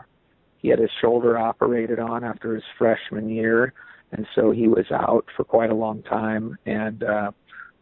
he 0.57 0.69
had 0.69 0.79
his 0.79 0.91
shoulder 1.01 1.37
operated 1.37 1.99
on 1.99 2.23
after 2.23 2.53
his 2.53 2.63
freshman 2.77 3.29
year, 3.29 3.73
and 4.11 4.27
so 4.35 4.51
he 4.51 4.67
was 4.67 4.85
out 4.91 5.25
for 5.35 5.43
quite 5.43 5.69
a 5.69 5.75
long 5.75 6.03
time. 6.03 6.57
And 6.65 7.03
uh, 7.03 7.31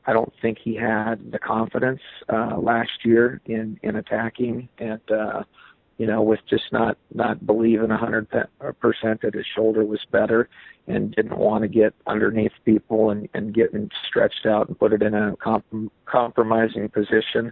I 0.05 0.13
don't 0.13 0.33
think 0.41 0.59
he 0.63 0.75
had 0.75 1.31
the 1.31 1.39
confidence 1.39 2.01
uh, 2.29 2.57
last 2.57 3.03
year 3.03 3.41
in 3.45 3.79
in 3.83 3.95
attacking. 3.95 4.69
And 4.77 5.01
uh, 5.11 5.43
you 5.97 6.05
know, 6.05 6.21
with 6.21 6.39
just 6.49 6.71
not 6.71 6.97
not 7.13 7.45
believing 7.45 7.91
a 7.91 7.97
hundred 7.97 8.27
percent 8.79 9.21
that 9.21 9.33
his 9.33 9.45
shoulder 9.55 9.83
was 9.83 9.99
better, 10.11 10.47
and 10.87 11.13
didn't 11.15 11.37
want 11.37 11.63
to 11.63 11.67
get 11.67 11.93
underneath 12.05 12.51
people 12.65 13.09
and 13.09 13.27
and 13.33 13.53
getting 13.53 13.89
stretched 14.07 14.45
out 14.45 14.67
and 14.67 14.77
put 14.79 14.93
it 14.93 15.01
in 15.01 15.13
a 15.13 15.35
comp- 15.37 15.91
compromising 16.05 16.89
position. 16.89 17.51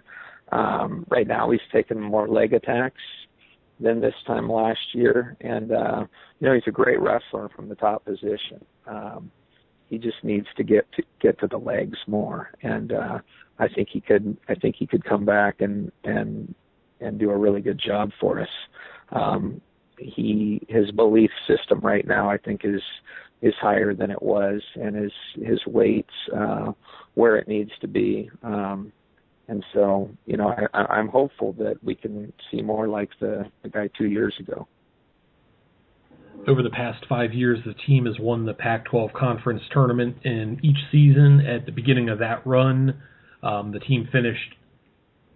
Um, 0.52 1.04
right 1.08 1.26
now, 1.26 1.50
he's 1.50 1.60
taking 1.72 2.00
more 2.00 2.28
leg 2.28 2.52
attacks 2.52 3.02
than 3.80 4.00
this 4.00 4.14
time 4.26 4.48
last 4.48 4.94
year, 4.94 5.36
and 5.40 5.72
uh, 5.72 6.06
you 6.38 6.48
know 6.48 6.54
he's 6.54 6.62
a 6.66 6.72
great 6.72 7.00
wrestler 7.00 7.48
from 7.48 7.68
the 7.68 7.74
top 7.74 8.04
position. 8.04 8.64
Um, 8.86 9.30
he 9.88 9.98
just 9.98 10.22
needs 10.22 10.46
to 10.56 10.62
get 10.62 10.90
to 10.92 11.02
get 11.20 11.38
to 11.40 11.48
the 11.48 11.58
legs 11.58 11.98
more, 12.06 12.50
and 12.62 12.92
uh, 12.92 13.18
I 13.58 13.68
think 13.68 13.88
he 13.90 14.00
could. 14.00 14.36
I 14.48 14.54
think 14.54 14.76
he 14.76 14.86
could 14.86 15.04
come 15.04 15.24
back 15.24 15.60
and 15.60 15.90
and 16.04 16.54
and 17.00 17.18
do 17.18 17.30
a 17.30 17.36
really 17.36 17.60
good 17.60 17.80
job 17.84 18.10
for 18.20 18.40
us. 18.40 18.48
Um, 19.10 19.60
he 19.98 20.60
his 20.68 20.90
belief 20.90 21.30
system 21.46 21.80
right 21.80 22.06
now, 22.06 22.30
I 22.30 22.38
think, 22.38 22.62
is 22.64 22.82
is 23.42 23.54
higher 23.60 23.94
than 23.94 24.10
it 24.10 24.22
was, 24.22 24.62
and 24.74 24.96
his 24.96 25.12
his 25.34 25.60
weight's 25.66 26.08
uh, 26.36 26.72
where 27.14 27.36
it 27.36 27.48
needs 27.48 27.70
to 27.80 27.88
be. 27.88 28.30
Um, 28.42 28.92
and 29.48 29.64
so, 29.72 30.10
you 30.26 30.36
know, 30.36 30.52
I, 30.74 30.78
I'm 30.78 31.08
hopeful 31.08 31.52
that 31.54 31.82
we 31.82 31.94
can 31.94 32.32
see 32.50 32.62
more 32.62 32.88
like 32.88 33.10
the 33.20 33.50
the 33.62 33.68
guy 33.68 33.88
two 33.96 34.06
years 34.06 34.34
ago. 34.40 34.66
Over 36.46 36.62
the 36.62 36.70
past 36.70 37.04
five 37.08 37.32
years, 37.32 37.58
the 37.64 37.74
team 37.86 38.06
has 38.06 38.18
won 38.20 38.44
the 38.44 38.54
Pac-12 38.54 39.12
conference 39.14 39.62
tournament, 39.72 40.18
in 40.22 40.60
each 40.62 40.76
season, 40.92 41.40
at 41.40 41.66
the 41.66 41.72
beginning 41.72 42.08
of 42.08 42.18
that 42.18 42.46
run, 42.46 43.02
um, 43.42 43.72
the 43.72 43.80
team 43.80 44.06
finished 44.12 44.54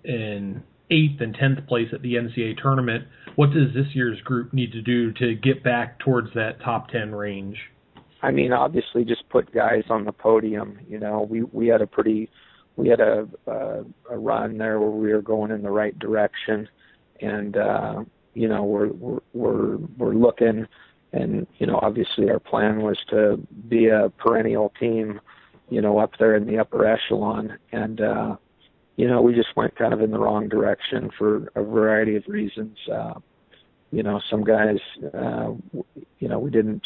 in 0.05 0.63
eighth 0.91 1.21
and 1.21 1.35
tenth 1.35 1.67
place 1.67 1.89
at 1.93 2.03
the 2.03 2.15
NCAA 2.15 2.61
tournament. 2.61 3.05
What 3.37 3.53
does 3.53 3.73
this 3.75 3.87
year's 3.95 4.21
group 4.23 4.53
need 4.53 4.73
to 4.73 4.83
do 4.83 5.13
to 5.13 5.35
get 5.35 5.63
back 5.63 5.99
towards 6.01 6.33
that 6.35 6.61
top 6.61 6.89
ten 6.89 7.15
range? 7.15 7.57
I 8.23 8.31
mean, 8.31 8.53
obviously, 8.53 9.05
just 9.05 9.29
put 9.29 9.53
guys 9.53 9.85
on 9.89 10.05
the 10.05 10.13
podium. 10.13 10.79
You 10.89 10.99
know, 10.99 11.27
we 11.29 11.43
we 11.43 11.69
had 11.69 11.81
a 11.81 11.87
pretty 11.87 12.29
we 12.77 12.89
had 12.89 13.01
a 13.01 13.29
a, 13.47 13.85
a 14.11 14.19
run 14.19 14.59
there 14.59 14.81
where 14.81 14.91
we 14.91 15.13
were 15.13 15.23
going 15.23 15.51
in 15.51 15.63
the 15.63 15.71
right 15.71 15.99
direction, 15.99 16.69
and 17.21 17.57
uh, 17.57 18.05
you 18.35 18.49
know 18.49 18.65
we're 18.65 18.89
we're 18.89 19.21
we're 19.33 19.77
we're 19.97 20.15
looking, 20.15 20.67
and 21.13 21.47
you 21.59 21.67
know 21.67 21.79
obviously 21.83 22.31
our 22.31 22.41
plan 22.41 22.83
was 22.83 22.99
to 23.11 23.39
be 23.69 23.89
a 23.89 24.11
perennial 24.19 24.73
team, 24.79 25.21
you 25.69 25.81
know 25.81 25.99
up 25.99 26.13
there 26.19 26.35
in 26.35 26.47
the 26.47 26.59
upper 26.59 26.87
echelon, 26.87 27.57
and 27.73 28.01
uh, 28.01 28.37
you 29.01 29.09
know, 29.09 29.23
we 29.23 29.35
just 29.35 29.57
went 29.57 29.75
kind 29.77 29.95
of 29.95 30.03
in 30.03 30.11
the 30.11 30.19
wrong 30.19 30.47
direction 30.47 31.09
for 31.17 31.51
a 31.55 31.63
variety 31.63 32.17
of 32.17 32.25
reasons. 32.29 32.77
Uh, 32.93 33.15
you 33.91 34.03
know, 34.03 34.21
some 34.29 34.45
guys, 34.45 34.77
uh, 35.15 35.53
you 36.19 36.29
know, 36.29 36.39
we 36.39 36.51
didn't 36.51 36.83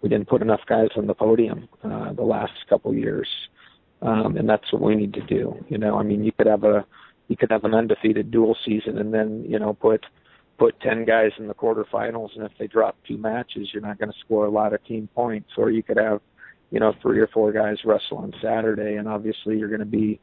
we 0.00 0.08
didn't 0.08 0.28
put 0.28 0.40
enough 0.40 0.60
guys 0.68 0.90
on 0.96 1.08
the 1.08 1.14
podium 1.14 1.68
uh, 1.82 2.12
the 2.12 2.22
last 2.22 2.52
couple 2.68 2.94
years, 2.94 3.26
um, 4.02 4.36
and 4.36 4.48
that's 4.48 4.72
what 4.72 4.82
we 4.82 4.94
need 4.94 5.12
to 5.14 5.20
do. 5.22 5.52
You 5.68 5.78
know, 5.78 5.98
I 5.98 6.04
mean, 6.04 6.22
you 6.22 6.30
could 6.30 6.46
have 6.46 6.62
a 6.62 6.86
you 7.26 7.36
could 7.36 7.50
have 7.50 7.64
an 7.64 7.74
undefeated 7.74 8.30
dual 8.30 8.56
season, 8.64 8.96
and 8.98 9.12
then 9.12 9.44
you 9.44 9.58
know 9.58 9.74
put 9.74 10.06
put 10.60 10.78
ten 10.78 11.04
guys 11.04 11.32
in 11.40 11.48
the 11.48 11.54
quarterfinals, 11.54 12.36
and 12.36 12.44
if 12.44 12.52
they 12.56 12.68
drop 12.68 12.96
two 13.04 13.18
matches, 13.18 13.70
you're 13.72 13.82
not 13.82 13.98
going 13.98 14.12
to 14.12 14.18
score 14.20 14.46
a 14.46 14.50
lot 14.50 14.74
of 14.74 14.84
team 14.84 15.08
points. 15.12 15.50
Or 15.56 15.72
you 15.72 15.82
could 15.82 15.96
have, 15.96 16.20
you 16.70 16.78
know, 16.78 16.94
three 17.02 17.18
or 17.18 17.26
four 17.26 17.50
guys 17.50 17.78
wrestle 17.84 18.18
on 18.18 18.32
Saturday, 18.40 18.94
and 18.94 19.08
obviously 19.08 19.58
you're 19.58 19.66
going 19.66 19.80
to 19.80 19.86
be 19.86 20.20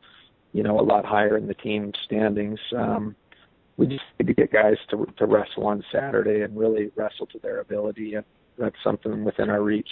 you 0.55 0.63
know, 0.63 0.79
a 0.79 0.81
lot 0.81 1.03
higher 1.03 1.35
in 1.35 1.47
the 1.47 1.53
team 1.53 1.91
standings. 2.05 2.59
Um, 2.77 3.13
we 3.75 3.87
just 3.87 4.03
need 4.17 4.27
to 4.27 4.33
get 4.33 4.53
guys 4.53 4.77
to 4.89 5.05
to 5.17 5.25
wrestle 5.25 5.67
on 5.67 5.83
Saturday 5.91 6.43
and 6.43 6.57
really 6.57 6.91
wrestle 6.95 7.25
to 7.27 7.39
their 7.39 7.59
ability, 7.59 8.13
and 8.15 8.23
that's 8.57 8.77
something 8.81 9.25
within 9.25 9.49
our 9.49 9.61
reach. 9.61 9.89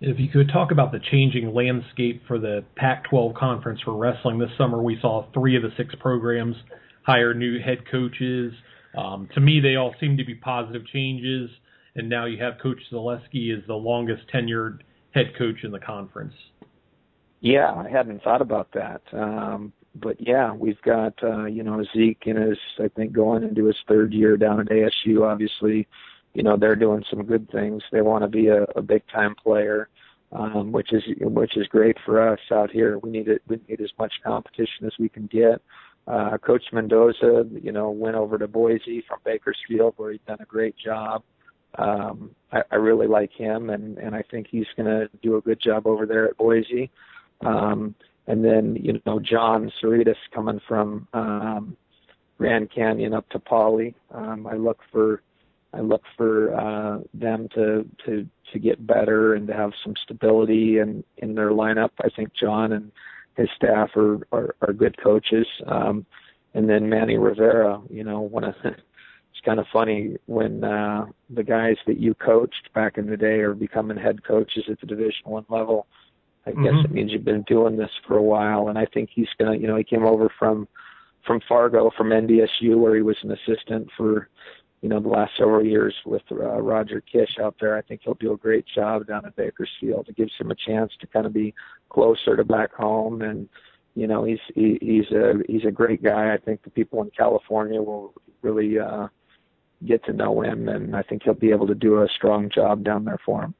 If 0.00 0.18
you 0.18 0.28
could 0.28 0.48
talk 0.48 0.72
about 0.72 0.90
the 0.90 0.98
changing 0.98 1.54
landscape 1.54 2.22
for 2.26 2.40
the 2.40 2.64
Pac-12 2.74 3.36
conference 3.36 3.80
for 3.84 3.94
wrestling 3.94 4.40
this 4.40 4.50
summer, 4.58 4.82
we 4.82 4.98
saw 5.00 5.26
three 5.32 5.56
of 5.56 5.62
the 5.62 5.70
six 5.76 5.94
programs 6.00 6.56
hire 7.02 7.32
new 7.32 7.60
head 7.60 7.88
coaches. 7.88 8.52
Um, 8.98 9.28
to 9.34 9.40
me, 9.40 9.60
they 9.60 9.76
all 9.76 9.94
seem 10.00 10.16
to 10.16 10.24
be 10.24 10.34
positive 10.34 10.84
changes, 10.88 11.48
and 11.94 12.08
now 12.08 12.24
you 12.24 12.42
have 12.42 12.54
Coach 12.60 12.80
Zaleski 12.90 13.56
as 13.56 13.64
the 13.68 13.74
longest 13.74 14.22
tenured 14.34 14.80
head 15.12 15.32
coach 15.38 15.62
in 15.62 15.70
the 15.70 15.78
conference. 15.78 16.34
Yeah, 17.40 17.72
I 17.72 17.88
hadn't 17.88 18.22
thought 18.22 18.42
about 18.42 18.72
that. 18.72 19.02
Um, 19.12 19.72
but 19.94 20.16
yeah, 20.20 20.52
we've 20.52 20.80
got 20.82 21.14
uh, 21.22 21.46
you 21.46 21.62
know 21.62 21.84
Zeke 21.94 22.22
in 22.26 22.36
his 22.36 22.58
I 22.78 22.88
think 22.88 23.12
going 23.12 23.42
into 23.42 23.66
his 23.66 23.76
third 23.88 24.12
year 24.12 24.36
down 24.36 24.60
at 24.60 24.68
ASU. 24.68 25.22
Obviously, 25.22 25.88
you 26.34 26.42
know 26.42 26.56
they're 26.56 26.76
doing 26.76 27.04
some 27.10 27.24
good 27.24 27.50
things. 27.50 27.82
They 27.90 28.02
want 28.02 28.22
to 28.22 28.28
be 28.28 28.48
a, 28.48 28.64
a 28.76 28.82
big 28.82 29.02
time 29.12 29.34
player, 29.34 29.88
um, 30.32 30.70
which 30.70 30.92
is 30.92 31.02
which 31.20 31.56
is 31.56 31.66
great 31.66 31.96
for 32.04 32.28
us 32.32 32.38
out 32.52 32.70
here. 32.70 32.98
We 32.98 33.10
need 33.10 33.28
it. 33.28 33.42
We 33.48 33.58
need 33.68 33.80
as 33.80 33.92
much 33.98 34.12
competition 34.24 34.86
as 34.86 34.92
we 34.98 35.08
can 35.08 35.26
get. 35.26 35.60
Uh, 36.06 36.38
Coach 36.38 36.64
Mendoza, 36.72 37.46
you 37.62 37.72
know, 37.72 37.90
went 37.90 38.16
over 38.16 38.38
to 38.38 38.48
Boise 38.48 39.04
from 39.06 39.18
Bakersfield 39.24 39.94
where 39.96 40.12
he's 40.12 40.20
done 40.26 40.38
a 40.40 40.46
great 40.46 40.76
job. 40.76 41.22
Um, 41.76 42.34
I, 42.52 42.62
I 42.70 42.76
really 42.76 43.06
like 43.06 43.32
him, 43.32 43.70
and 43.70 43.98
and 43.98 44.14
I 44.14 44.22
think 44.30 44.46
he's 44.50 44.66
going 44.76 44.86
to 44.88 45.08
do 45.22 45.36
a 45.36 45.40
good 45.40 45.60
job 45.60 45.86
over 45.86 46.06
there 46.06 46.28
at 46.28 46.36
Boise. 46.36 46.90
Um, 47.42 47.94
and 48.26 48.44
then, 48.44 48.76
you 48.76 49.00
know, 49.06 49.18
Jon 49.18 49.72
Sioredas 49.82 50.16
coming 50.32 50.60
from 50.68 51.08
um, 51.12 51.76
Grand 52.38 52.70
Canyon 52.70 53.14
up 53.14 53.28
to 53.30 53.38
Poly. 53.38 53.94
Um, 54.14 54.46
I 54.46 54.54
look 54.54 54.78
for 54.92 55.22
I 55.72 55.80
look 55.80 56.02
for 56.16 56.54
uh, 56.58 57.00
them 57.14 57.48
to 57.54 57.86
to 58.06 58.26
to 58.52 58.58
get 58.58 58.86
better 58.86 59.34
and 59.34 59.46
to 59.46 59.54
have 59.54 59.72
some 59.84 59.94
stability 60.02 60.78
in 60.78 61.04
in 61.18 61.34
their 61.34 61.50
lineup. 61.50 61.90
I 62.02 62.08
think 62.08 62.32
John 62.34 62.72
and 62.72 62.90
his 63.36 63.48
staff 63.56 63.90
are 63.96 64.18
are, 64.32 64.54
are 64.62 64.72
good 64.72 64.96
coaches. 65.02 65.46
Um, 65.66 66.06
and 66.54 66.68
then 66.68 66.88
Manny 66.88 67.16
Rivera, 67.16 67.80
you 67.88 68.02
know, 68.02 68.20
one 68.20 68.44
of 68.44 68.54
it's 68.64 69.44
kind 69.44 69.60
of 69.60 69.66
funny 69.72 70.16
when 70.26 70.64
uh, 70.64 71.06
the 71.30 71.44
guys 71.44 71.76
that 71.86 71.98
you 71.98 72.14
coached 72.14 72.72
back 72.74 72.98
in 72.98 73.06
the 73.06 73.16
day 73.16 73.38
are 73.40 73.54
becoming 73.54 73.96
head 73.96 74.24
coaches 74.24 74.64
at 74.68 74.80
the 74.80 74.86
Division 74.86 75.22
One 75.24 75.46
level. 75.48 75.86
I 76.46 76.50
mm-hmm. 76.50 76.64
guess 76.64 76.84
it 76.84 76.92
means 76.92 77.12
you've 77.12 77.24
been 77.24 77.42
doing 77.42 77.76
this 77.76 77.90
for 78.06 78.16
a 78.16 78.22
while. 78.22 78.68
And 78.68 78.78
I 78.78 78.86
think 78.86 79.10
he's 79.12 79.28
gonna, 79.38 79.56
you 79.56 79.66
know, 79.66 79.76
he 79.76 79.84
came 79.84 80.04
over 80.04 80.30
from 80.38 80.68
from 81.26 81.40
Fargo 81.48 81.90
from 81.96 82.08
NDSU 82.08 82.78
where 82.78 82.96
he 82.96 83.02
was 83.02 83.16
an 83.22 83.32
assistant 83.32 83.88
for, 83.96 84.28
you 84.80 84.88
know, 84.88 85.00
the 85.00 85.08
last 85.08 85.32
several 85.36 85.64
years 85.64 85.94
with 86.06 86.22
uh, 86.32 86.60
Roger 86.62 87.02
Kish 87.02 87.36
out 87.42 87.56
there. 87.60 87.76
I 87.76 87.82
think 87.82 88.00
he'll 88.02 88.14
do 88.14 88.32
a 88.32 88.38
great 88.38 88.64
job 88.74 89.06
down 89.06 89.26
at 89.26 89.36
Bakersfield. 89.36 90.08
It 90.08 90.16
gives 90.16 90.32
him 90.38 90.50
a 90.50 90.54
chance 90.54 90.92
to 91.00 91.06
kind 91.06 91.26
of 91.26 91.34
be 91.34 91.54
closer 91.88 92.36
to 92.36 92.44
back 92.44 92.72
home 92.72 93.22
and. 93.22 93.48
You 93.96 94.06
know 94.06 94.22
he's 94.22 94.38
he, 94.54 94.78
he's 94.80 95.10
a 95.10 95.42
he's 95.48 95.64
a 95.64 95.72
great 95.72 96.00
guy. 96.00 96.32
I 96.32 96.36
think 96.38 96.62
the 96.62 96.70
people 96.70 97.02
in 97.02 97.10
California 97.10 97.82
will 97.82 98.14
really 98.40 98.78
uh, 98.78 99.08
get 99.84 100.04
to 100.04 100.12
know 100.12 100.42
him, 100.42 100.68
and 100.68 100.94
I 100.94 101.02
think 101.02 101.24
he'll 101.24 101.34
be 101.34 101.50
able 101.50 101.66
to 101.66 101.74
do 101.74 102.00
a 102.00 102.08
strong 102.08 102.48
job 102.54 102.84
down 102.84 103.04
there 103.04 103.18
for 103.26 103.42
him 103.42 103.54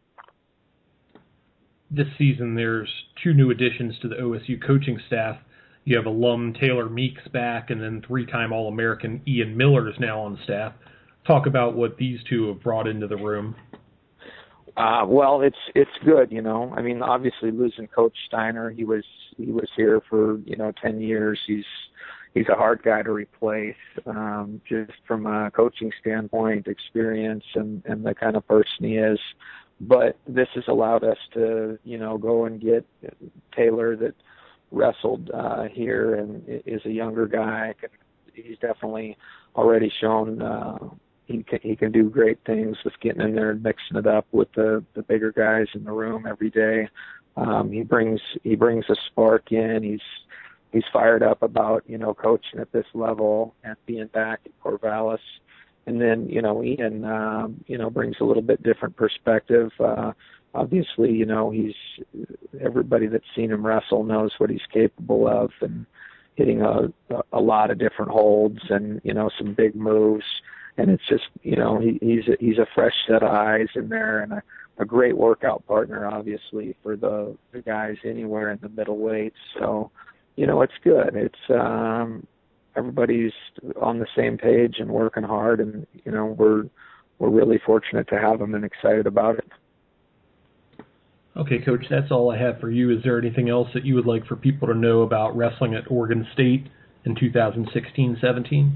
this 1.91 2.07
season 2.19 2.55
there's 2.55 2.89
two 3.23 3.35
new 3.35 3.51
additions 3.51 3.99
to 4.01 4.09
the 4.09 4.17
OSU 4.17 4.65
coaching 4.65 4.99
staff. 5.07 5.37
You 5.85 5.97
have 5.97 6.07
alum 6.07 6.55
Taylor 6.61 6.89
Meeks 6.89 7.27
back, 7.33 7.71
and 7.71 7.81
then 7.81 8.03
three-time 8.07 8.53
All-American 8.53 9.23
Ian 9.27 9.57
Miller 9.57 9.89
is 9.89 9.97
now 9.99 10.21
on 10.21 10.39
staff. 10.45 10.73
Talk 11.27 11.47
about 11.47 11.75
what 11.75 11.97
these 11.97 12.21
two 12.29 12.49
have 12.49 12.63
brought 12.63 12.87
into 12.87 13.07
the 13.07 13.17
room. 13.17 13.57
Uh, 14.77 15.05
well, 15.07 15.43
it's 15.43 15.57
it's 15.75 15.91
good, 16.05 16.31
you 16.31 16.41
know. 16.41 16.73
I 16.77 16.81
mean, 16.81 17.03
obviously 17.03 17.51
losing 17.51 17.87
Coach 17.89 18.17
Steiner, 18.27 18.71
he 18.71 18.85
was 18.85 19.05
he 19.37 19.47
was 19.47 19.69
here 19.77 20.01
for 20.09 20.39
you 20.47 20.57
know 20.57 20.73
ten 20.81 21.01
years. 21.01 21.39
He's 21.47 21.65
he's 22.35 22.49
a 22.49 22.55
hard 22.55 22.83
guy 22.83 23.03
to 23.03 23.11
replace, 23.11 23.75
um, 24.07 24.61
just 24.69 24.93
from 25.07 25.27
a 25.27 25.51
coaching 25.51 25.91
standpoint, 26.01 26.67
experience, 26.67 27.45
and 27.55 27.83
and 27.85 28.05
the 28.05 28.15
kind 28.15 28.37
of 28.37 28.47
person 28.47 28.85
he 28.85 28.97
is 28.97 29.19
but 29.81 30.17
this 30.27 30.49
has 30.55 30.65
allowed 30.69 31.05
us 31.05 31.19
to 31.35 31.79
you 31.85 31.99
know 31.99 32.19
go 32.19 32.45
and 32.45 32.61
get 32.61 32.87
Taylor 33.57 33.97
that 33.97 34.15
wrestled 34.71 35.31
uh, 35.33 35.65
here 35.65 36.15
and 36.17 36.43
is 36.67 36.85
a 36.85 36.91
younger 36.91 37.27
guy. 37.27 37.75
He's 38.33 38.59
definitely 38.59 39.17
already 39.57 39.93
shown 40.01 40.41
uh, 40.41 40.79
he 41.31 41.43
can, 41.45 41.61
he 41.63 41.77
can 41.77 41.93
do 41.93 42.11
great 42.11 42.39
things 42.45 42.77
with 42.85 42.95
getting 43.01 43.23
in 43.23 43.35
there 43.35 43.51
and 43.51 43.63
mixing 43.63 43.97
it 43.97 44.07
up 44.07 44.27
with 44.33 44.49
the 44.53 44.85
the 44.95 45.03
bigger 45.03 45.33
guys 45.33 45.67
in 45.75 45.85
the 45.85 45.93
room 45.93 46.27
every 46.27 46.51
day. 46.51 46.89
Um, 47.37 47.71
he 47.71 47.83
brings 47.83 48.21
he 48.43 48.57
brings 48.57 48.85
a 48.89 48.97
spark 49.07 49.53
in. 49.53 49.83
He's 49.83 50.01
he's 50.73 50.85
fired 50.93 51.23
up 51.23 51.43
about 51.43 51.85
you 51.87 51.99
know 51.99 52.15
coaching 52.15 52.61
at 52.61 52.73
this 52.73 52.87
level 52.95 53.55
and 53.65 53.77
being 53.87 54.09
back 54.09 54.41
at 54.45 54.53
Corvallis 54.63 55.19
and 55.87 56.01
then 56.01 56.29
you 56.29 56.43
know 56.43 56.63
Ian 56.63 57.05
um, 57.05 57.65
you 57.67 57.79
know 57.79 57.91
brings 57.91 58.17
a 58.21 58.25
little 58.25 58.43
bit 58.43 58.63
different 58.63 58.97
perspective. 58.97 59.71
Uh, 59.79 60.13
obviously, 60.55 61.11
you 61.13 61.27
know 61.27 61.51
he's 61.51 61.75
everybody 62.61 63.07
that's 63.07 63.25
seen 63.35 63.51
him 63.51 63.65
wrestle 63.67 64.05
knows 64.05 64.33
what 64.39 64.51
he's 64.51 64.61
capable 64.73 65.27
of, 65.27 65.51
and 65.61 65.87
hitting 66.37 66.63
a 66.63 66.93
a 67.33 67.41
lot 67.41 67.71
of 67.71 67.79
different 67.79 68.11
holds 68.11 68.61
and 68.71 69.01
you 69.05 69.15
know 69.15 69.31
some 69.39 69.55
big 69.55 69.75
moves. 69.75 70.25
And 70.77 70.91
it's 70.91 71.07
just 71.09 71.25
you 71.43 71.57
know 71.57 71.79
he, 71.79 71.99
he's 72.01 72.29
a, 72.29 72.37
he's 72.41 72.59
a 72.59 72.67
fresh 72.75 72.95
set 73.07 73.23
of 73.23 73.31
eyes 73.31 73.69
in 73.75 73.89
there 73.89 74.23
and 74.23 74.33
a, 74.33 74.43
a 74.79 74.85
great 74.85 75.17
workout 75.17 75.67
partner, 75.67 76.07
obviously 76.07 76.77
for 76.83 76.97
the 76.97 77.37
the 77.53 77.63
guys 77.63 77.97
anywhere 78.05 78.51
in 78.51 78.59
the 78.63 78.69
middleweights. 78.69 79.33
So 79.59 79.91
you 80.37 80.47
know 80.47 80.63
it's 80.63 80.79
good. 80.83 81.15
It's 81.15 81.51
um 81.51 82.27
everybody's 82.77 83.33
on 83.81 83.99
the 83.99 84.07
same 84.17 84.39
page 84.39 84.77
and 84.79 84.91
working 84.91 85.23
hard 85.23 85.61
and 85.61 85.87
you 86.05 86.13
know 86.13 86.27
we're 86.27 86.65
we're 87.19 87.31
really 87.31 87.61
fortunate 87.65 88.09
to 88.09 88.19
have 88.19 88.39
them 88.39 88.55
and 88.55 88.65
excited 88.65 89.07
about 89.07 89.39
it. 89.39 89.49
Okay, 91.37 91.61
coach, 91.61 91.85
that's 91.89 92.11
all 92.11 92.31
I 92.31 92.39
have 92.39 92.59
for 92.59 92.71
you. 92.71 92.91
Is 92.91 93.05
there 93.05 93.19
anything 93.19 93.49
else 93.49 93.69
that 93.75 93.85
you 93.85 93.95
would 93.95 94.07
like 94.07 94.27
for 94.27 94.37
people 94.37 94.67
to 94.69 94.75
know 94.75 95.03
about 95.03 95.37
wrestling 95.37 95.75
at 95.75 95.89
Oregon 95.91 96.27
State 96.33 96.67
in 97.05 97.15
2016-17? 97.15 98.73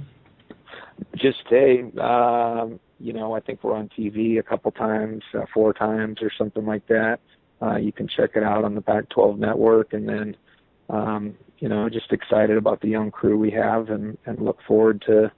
Just 1.16 1.38
hey, 1.48 1.82
um, 2.00 2.78
you 3.00 3.12
know, 3.12 3.34
I 3.34 3.40
think 3.40 3.64
we're 3.64 3.74
on 3.74 3.90
TV 3.98 4.38
a 4.38 4.42
couple 4.42 4.70
times, 4.70 5.22
uh, 5.34 5.46
four 5.52 5.72
times 5.72 6.18
or 6.22 6.30
something 6.38 6.64
like 6.64 6.86
that. 6.86 7.18
Uh, 7.60 7.76
you 7.76 7.92
can 7.92 8.06
check 8.06 8.30
it 8.36 8.44
out 8.44 8.64
on 8.64 8.74
the 8.74 8.80
Pac-12 8.80 9.38
network, 9.38 9.92
and 9.92 10.08
then 10.08 10.36
um, 10.88 11.34
you 11.58 11.68
know, 11.68 11.88
just 11.88 12.12
excited 12.12 12.56
about 12.56 12.80
the 12.80 12.88
young 12.88 13.10
crew 13.10 13.38
we 13.38 13.50
have 13.50 13.88
and, 13.90 14.18
and 14.26 14.38
look 14.40 14.58
forward 14.66 15.02
to 15.06 15.30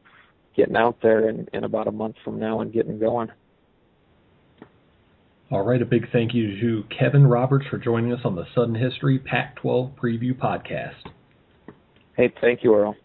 getting 0.56 0.76
out 0.76 0.96
there 1.02 1.28
in, 1.28 1.46
in 1.52 1.64
about 1.64 1.86
a 1.86 1.92
month 1.92 2.16
from 2.24 2.38
now 2.38 2.60
and 2.60 2.72
getting 2.72 2.98
going. 2.98 3.28
All 5.50 5.62
right, 5.62 5.80
a 5.80 5.84
big 5.84 6.10
thank 6.10 6.34
you 6.34 6.60
to 6.60 6.84
Kevin 6.98 7.26
Roberts 7.26 7.66
for 7.70 7.78
joining 7.78 8.12
us 8.12 8.20
on 8.24 8.34
the 8.34 8.46
Sudden 8.54 8.74
History 8.74 9.18
Pac 9.18 9.56
12 9.56 9.92
Preview 9.94 10.36
Podcast. 10.36 11.10
Hey, 12.16 12.32
thank 12.40 12.64
you, 12.64 12.74
Earl. 12.74 12.96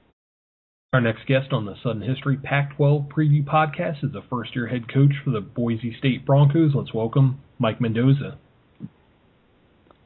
Our 0.93 1.01
next 1.01 1.27
guest 1.27 1.53
on 1.53 1.65
the 1.65 1.75
Sudden 1.83 2.01
History 2.01 2.37
Pac 2.37 2.75
12 2.75 3.03
Preview 3.03 3.45
Podcast 3.45 4.03
is 4.03 4.11
the 4.11 4.23
first 4.29 4.55
year 4.55 4.67
head 4.67 4.91
coach 4.91 5.13
for 5.23 5.29
the 5.29 5.39
Boise 5.39 5.95
State 5.99 6.25
Broncos. 6.25 6.71
Let's 6.73 6.93
welcome 6.93 7.39
Mike 7.59 7.79
Mendoza. 7.79 8.37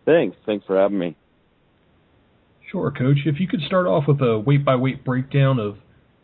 Thanks. 0.06 0.36
Thanks 0.46 0.66
for 0.66 0.78
having 0.78 1.00
me. 1.00 1.16
Sure, 2.72 2.92
Coach. 2.92 3.20
If 3.26 3.40
you 3.40 3.48
could 3.48 3.62
start 3.62 3.88
off 3.88 4.06
with 4.08 4.22
a 4.22 4.40
weight 4.40 4.66
by 4.66 4.76
weight 4.76 5.06
breakdown 5.06 5.60
of 5.60 5.78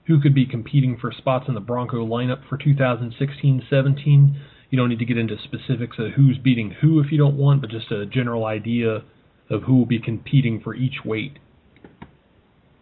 who 0.08 0.20
could 0.20 0.34
be 0.34 0.46
competing 0.46 0.98
for 1.00 1.12
spots 1.12 1.46
in 1.48 1.54
the 1.54 1.60
Bronco 1.60 2.06
lineup 2.06 2.48
for 2.50 2.58
2016 2.58 3.64
17. 3.70 4.42
You 4.70 4.78
don't 4.78 4.89
need 4.89 5.00
to 5.00 5.06
get 5.06 5.18
into 5.18 5.36
specifics 5.44 5.98
of 6.00 6.12
who's 6.14 6.38
beating 6.38 6.72
who 6.82 7.00
if 7.00 7.12
you 7.12 7.18
don't 7.18 7.38
want, 7.38 7.62
but 7.62 7.70
just 7.70 7.92
a 7.92 8.06
general 8.06 8.46
idea 8.46 9.04
of 9.50 9.64
who 9.64 9.76
will 9.76 9.86
be 9.86 10.00
competing 10.00 10.62
for 10.62 10.74
each 10.74 11.04
weight. 11.06 11.38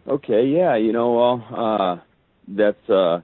Okay, 0.08 0.46
yeah, 0.46 0.76
you 0.76 0.92
know, 0.92 1.12
well, 1.12 1.46
uh, 1.56 2.02
that's 2.48 2.88
uh, 2.88 3.20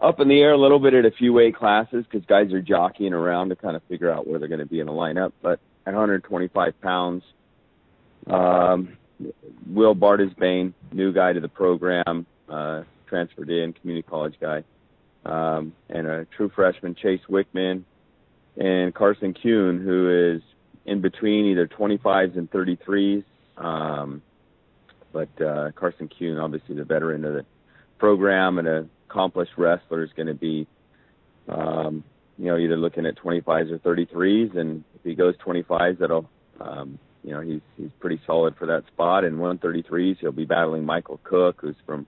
up 0.00 0.20
in 0.20 0.28
the 0.28 0.40
air 0.40 0.52
a 0.52 0.58
little 0.58 0.78
bit 0.78 0.94
at 0.94 1.04
a 1.04 1.10
few 1.10 1.32
weight 1.32 1.56
classes 1.56 2.04
because 2.04 2.26
guys 2.26 2.52
are 2.52 2.60
jockeying 2.60 3.12
around 3.12 3.48
to 3.48 3.56
kind 3.56 3.76
of 3.76 3.82
figure 3.88 4.10
out 4.10 4.26
where 4.26 4.38
they're 4.38 4.48
going 4.48 4.60
to 4.60 4.66
be 4.66 4.80
in 4.80 4.86
the 4.86 4.92
lineup. 4.92 5.32
But 5.42 5.60
at 5.86 5.94
125 5.94 6.80
pounds, 6.80 7.22
um, 8.26 8.96
Will 9.66 9.94
Bartisbane, 9.94 10.74
new 10.92 11.12
guy 11.12 11.32
to 11.32 11.40
the 11.40 11.48
program, 11.48 12.26
uh, 12.48 12.82
transferred 13.06 13.50
in, 13.50 13.72
community 13.72 14.06
college 14.08 14.34
guy, 14.40 14.64
um, 15.24 15.72
and 15.88 16.06
a 16.06 16.26
true 16.36 16.50
freshman, 16.54 16.94
Chase 16.94 17.22
Wickman, 17.28 17.84
and 18.56 18.94
Carson 18.94 19.34
Kuhn, 19.34 19.80
who 19.82 20.34
is 20.34 20.42
in 20.84 21.00
between 21.00 21.46
either 21.46 21.66
25s 21.66 22.36
and 22.36 22.50
33s. 22.50 23.24
Um, 23.56 24.22
but 25.12 25.28
uh, 25.40 25.72
Carson 25.72 26.08
Kuhn, 26.08 26.38
obviously 26.38 26.74
the 26.74 26.84
veteran 26.84 27.24
of 27.24 27.34
the 27.34 27.46
program 27.98 28.58
and 28.58 28.68
an 28.68 28.90
accomplished 29.08 29.52
wrestler, 29.56 30.04
is 30.04 30.10
going 30.14 30.28
to 30.28 30.34
be, 30.34 30.66
um, 31.48 32.04
you 32.38 32.46
know, 32.46 32.56
either 32.56 32.76
looking 32.76 33.06
at 33.06 33.16
25s 33.16 33.70
or 33.70 33.78
33s. 33.78 34.56
And 34.56 34.84
if 34.94 35.02
he 35.04 35.14
goes 35.14 35.34
25s, 35.38 35.98
that'll 35.98 36.28
um, 36.60 36.98
you 37.26 37.32
know 37.32 37.40
he's 37.40 37.60
he's 37.76 37.90
pretty 37.98 38.20
solid 38.24 38.56
for 38.56 38.66
that 38.66 38.86
spot. 38.86 39.24
In 39.24 39.38
133s, 39.38 40.18
he'll 40.20 40.30
be 40.30 40.44
battling 40.44 40.84
Michael 40.84 41.20
Cook, 41.24 41.58
who's 41.60 41.74
from 41.84 42.06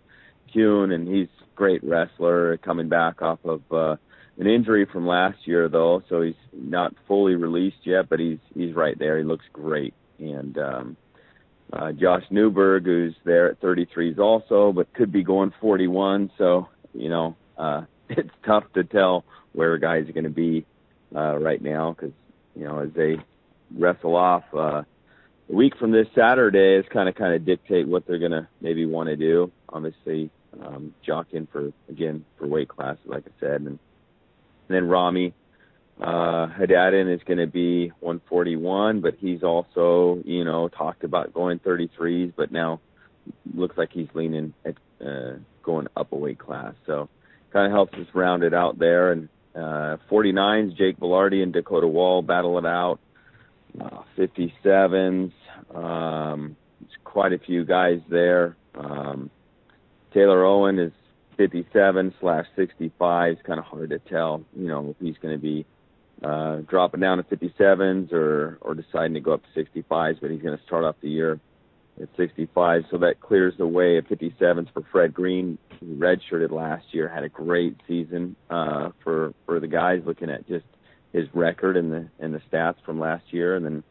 Kuhn, 0.54 0.92
and 0.92 1.08
he's 1.08 1.28
great 1.56 1.82
wrestler, 1.82 2.56
coming 2.58 2.88
back 2.88 3.20
off 3.20 3.40
of 3.44 3.60
uh, 3.72 3.96
an 4.38 4.46
injury 4.46 4.86
from 4.90 5.08
last 5.08 5.38
year 5.44 5.68
though, 5.68 6.04
so 6.08 6.22
he's 6.22 6.36
not 6.52 6.94
fully 7.08 7.34
released 7.34 7.84
yet, 7.84 8.08
but 8.08 8.20
he's 8.20 8.38
he's 8.54 8.74
right 8.74 8.96
there. 8.96 9.18
He 9.18 9.24
looks 9.24 9.44
great, 9.52 9.92
and 10.20 10.56
um, 10.56 10.96
uh, 11.72 11.90
Josh 11.90 12.24
Newberg, 12.30 12.84
who's 12.84 13.16
there 13.24 13.50
at 13.50 13.60
33s 13.60 14.20
also, 14.20 14.72
but 14.72 14.92
could 14.94 15.10
be 15.10 15.24
going 15.24 15.52
41. 15.60 16.30
So 16.38 16.68
you 16.94 17.08
know, 17.10 17.36
uh, 17.58 17.82
it's 18.08 18.30
tough 18.46 18.64
to 18.74 18.84
tell 18.84 19.24
where 19.52 19.76
guys 19.78 20.08
are 20.08 20.12
going 20.12 20.22
to 20.22 20.30
be 20.30 20.64
uh, 21.12 21.36
right 21.36 21.60
now 21.60 21.96
because 21.98 22.14
you 22.54 22.62
know 22.62 22.78
as 22.78 22.90
they 22.94 23.16
wrestle 23.76 24.14
off. 24.14 24.44
Uh, 24.56 24.82
a 25.50 25.54
week 25.54 25.76
from 25.76 25.90
this 25.90 26.06
Saturday 26.14 26.76
is 26.76 26.86
kind 26.92 27.08
of 27.08 27.14
kind 27.14 27.34
of 27.34 27.44
dictate 27.44 27.88
what 27.88 28.06
they're 28.06 28.18
gonna 28.18 28.48
maybe 28.60 28.86
want 28.86 29.08
to 29.08 29.16
do. 29.16 29.50
Obviously, 29.68 30.30
um, 30.62 30.94
jockeying 31.04 31.48
for 31.50 31.72
again 31.88 32.24
for 32.38 32.46
weight 32.46 32.68
classes, 32.68 33.02
like 33.06 33.24
I 33.26 33.40
said, 33.40 33.60
and, 33.60 33.66
and 33.68 33.78
then 34.68 34.88
Rami 34.88 35.34
uh, 36.00 36.46
Hadadin 36.46 37.12
is 37.12 37.20
going 37.26 37.38
to 37.38 37.46
be 37.46 37.88
141, 38.00 39.00
but 39.00 39.14
he's 39.18 39.42
also 39.42 40.22
you 40.24 40.44
know 40.44 40.68
talked 40.68 41.04
about 41.04 41.34
going 41.34 41.58
33s, 41.58 42.32
but 42.36 42.52
now 42.52 42.80
looks 43.54 43.76
like 43.76 43.90
he's 43.92 44.08
leaning 44.14 44.54
at 44.64 44.76
uh, 45.04 45.34
going 45.62 45.88
up 45.96 46.12
a 46.12 46.16
weight 46.16 46.38
class. 46.38 46.74
So 46.86 47.08
kind 47.52 47.66
of 47.66 47.72
helps 47.72 47.94
us 47.94 48.06
round 48.14 48.42
it 48.42 48.54
out 48.54 48.78
there. 48.78 49.12
And 49.12 49.28
uh, 49.54 49.96
49s, 50.10 50.76
Jake 50.76 50.98
Velarde 50.98 51.42
and 51.42 51.52
Dakota 51.52 51.88
Wall 51.88 52.22
battle 52.22 52.58
it 52.58 52.66
out 52.66 53.00
uh, 53.80 54.02
57s. 54.16 55.32
Um, 55.74 56.56
there's 56.80 56.92
quite 57.04 57.32
a 57.32 57.38
few 57.38 57.64
guys 57.64 58.00
there. 58.08 58.56
Um, 58.74 59.30
Taylor 60.12 60.44
Owen 60.44 60.78
is 60.78 60.92
57 61.36 62.14
slash 62.20 62.46
65. 62.56 63.32
It's 63.32 63.42
kind 63.42 63.58
of 63.58 63.64
hard 63.64 63.90
to 63.90 63.98
tell, 63.98 64.42
you 64.56 64.68
know, 64.68 64.90
if 64.90 64.96
he's 65.00 65.16
going 65.18 65.34
to 65.34 65.40
be 65.40 65.66
uh, 66.22 66.56
dropping 66.68 67.00
down 67.00 67.18
to 67.18 67.24
57s 67.24 68.12
or 68.12 68.58
or 68.60 68.74
deciding 68.74 69.14
to 69.14 69.20
go 69.20 69.32
up 69.32 69.42
to 69.54 69.64
65s. 69.64 70.20
But 70.20 70.30
he's 70.30 70.42
going 70.42 70.56
to 70.56 70.64
start 70.64 70.84
off 70.84 70.96
the 71.00 71.08
year 71.08 71.40
at 72.00 72.08
65, 72.16 72.84
so 72.90 72.98
that 72.98 73.20
clears 73.20 73.54
the 73.58 73.66
way 73.66 73.98
at 73.98 74.08
57s 74.08 74.72
for 74.72 74.82
Fred 74.92 75.12
Green, 75.12 75.58
who 75.80 75.96
redshirted 75.96 76.50
last 76.50 76.86
year, 76.92 77.08
had 77.08 77.24
a 77.24 77.28
great 77.28 77.76
season 77.86 78.36
uh, 78.50 78.90
for 79.04 79.32
for 79.46 79.60
the 79.60 79.68
guys. 79.68 80.02
Looking 80.04 80.30
at 80.30 80.46
just 80.48 80.66
his 81.12 81.26
record 81.34 81.76
and 81.76 81.92
the 81.92 82.08
and 82.18 82.34
the 82.34 82.40
stats 82.50 82.76
from 82.84 83.00
last 83.00 83.24
year, 83.30 83.56
and 83.56 83.64
then 83.64 83.84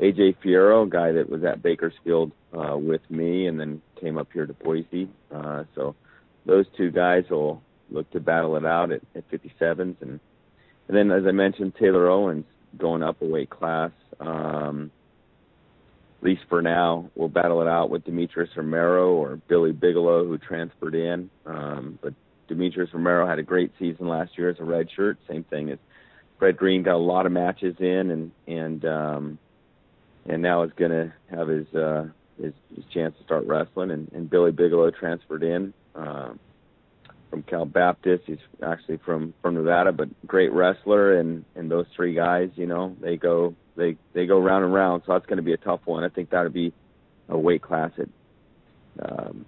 AJ 0.00 0.36
Fierro, 0.44 0.86
a 0.86 0.90
guy 0.90 1.12
that 1.12 1.28
was 1.28 1.44
at 1.44 1.62
Bakersfield 1.62 2.32
uh, 2.52 2.76
with 2.76 3.02
me, 3.10 3.46
and 3.46 3.60
then 3.60 3.82
came 4.00 4.18
up 4.18 4.28
here 4.32 4.46
to 4.46 4.54
Boise. 4.54 5.08
Uh, 5.34 5.64
so 5.74 5.94
those 6.46 6.64
two 6.76 6.90
guys 6.90 7.24
will 7.30 7.62
look 7.90 8.10
to 8.12 8.20
battle 8.20 8.56
it 8.56 8.64
out 8.64 8.92
at, 8.92 9.02
at 9.14 9.30
57s, 9.30 9.96
and 10.00 10.20
and 10.88 10.96
then 10.96 11.10
as 11.10 11.24
I 11.26 11.32
mentioned, 11.32 11.74
Taylor 11.78 12.08
Owens 12.08 12.46
going 12.76 13.02
up 13.02 13.20
a 13.22 13.26
weight 13.26 13.50
class. 13.50 13.90
Um, 14.18 14.90
at 16.20 16.24
least 16.24 16.42
for 16.48 16.60
now, 16.60 17.10
we'll 17.14 17.28
battle 17.28 17.62
it 17.62 17.68
out 17.68 17.88
with 17.88 18.04
Demetrius 18.04 18.50
Romero 18.54 19.14
or 19.14 19.40
Billy 19.48 19.72
Bigelow, 19.72 20.26
who 20.26 20.36
transferred 20.36 20.94
in. 20.94 21.30
Um, 21.46 21.98
but 22.02 22.12
Demetrius 22.46 22.90
Romero 22.92 23.26
had 23.26 23.38
a 23.38 23.42
great 23.42 23.72
season 23.78 24.06
last 24.06 24.36
year 24.36 24.50
as 24.50 24.56
a 24.60 24.64
red 24.64 24.88
shirt. 24.94 25.16
Same 25.28 25.44
thing 25.44 25.70
as 25.70 25.78
Fred 26.40 26.56
Green 26.56 26.82
got 26.82 26.94
a 26.94 26.96
lot 26.96 27.26
of 27.26 27.32
matches 27.32 27.76
in, 27.78 28.10
and 28.10 28.32
and 28.48 28.84
um, 28.86 29.38
and 30.26 30.42
now 30.42 30.62
is 30.62 30.72
going 30.74 30.90
to 30.90 31.12
have 31.30 31.48
his, 31.48 31.72
uh, 31.74 32.06
his 32.40 32.54
his 32.74 32.84
chance 32.86 33.14
to 33.18 33.24
start 33.24 33.46
wrestling. 33.46 33.90
And, 33.90 34.10
and 34.12 34.28
Billy 34.28 34.50
Bigelow 34.50 34.90
transferred 34.90 35.42
in 35.42 35.74
uh, 35.94 36.30
from 37.28 37.42
Cal 37.42 37.66
Baptist. 37.66 38.24
He's 38.26 38.38
actually 38.62 38.96
from 38.96 39.34
from 39.42 39.54
Nevada, 39.54 39.92
but 39.92 40.08
great 40.26 40.50
wrestler. 40.50 41.20
And 41.20 41.44
and 41.54 41.70
those 41.70 41.86
three 41.94 42.14
guys, 42.14 42.48
you 42.56 42.66
know, 42.66 42.96
they 43.00 43.18
go 43.18 43.54
they 43.76 43.98
they 44.14 44.24
go 44.24 44.40
round 44.40 44.64
and 44.64 44.72
round. 44.72 45.02
So 45.04 45.12
that's 45.12 45.26
going 45.26 45.36
to 45.36 45.42
be 45.42 45.52
a 45.52 45.58
tough 45.58 45.80
one. 45.84 46.04
I 46.04 46.08
think 46.08 46.30
that'll 46.30 46.50
be 46.50 46.72
a 47.28 47.38
weight 47.38 47.60
class 47.60 47.92
that 47.98 48.08
um, 48.98 49.44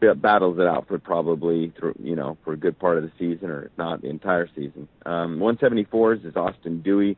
battles 0.00 0.58
it 0.58 0.66
out 0.66 0.88
for 0.88 0.98
probably 0.98 1.72
through, 1.78 1.94
you 2.02 2.16
know 2.16 2.36
for 2.44 2.52
a 2.52 2.56
good 2.56 2.78
part 2.78 2.96
of 2.96 3.04
the 3.04 3.12
season, 3.18 3.50
or 3.50 3.64
if 3.64 3.72
not 3.78 4.02
the 4.02 4.08
entire 4.08 4.48
season. 4.54 4.88
Um, 5.06 5.38
174s 5.38 6.26
is 6.26 6.36
Austin 6.36 6.82
Dewey, 6.82 7.16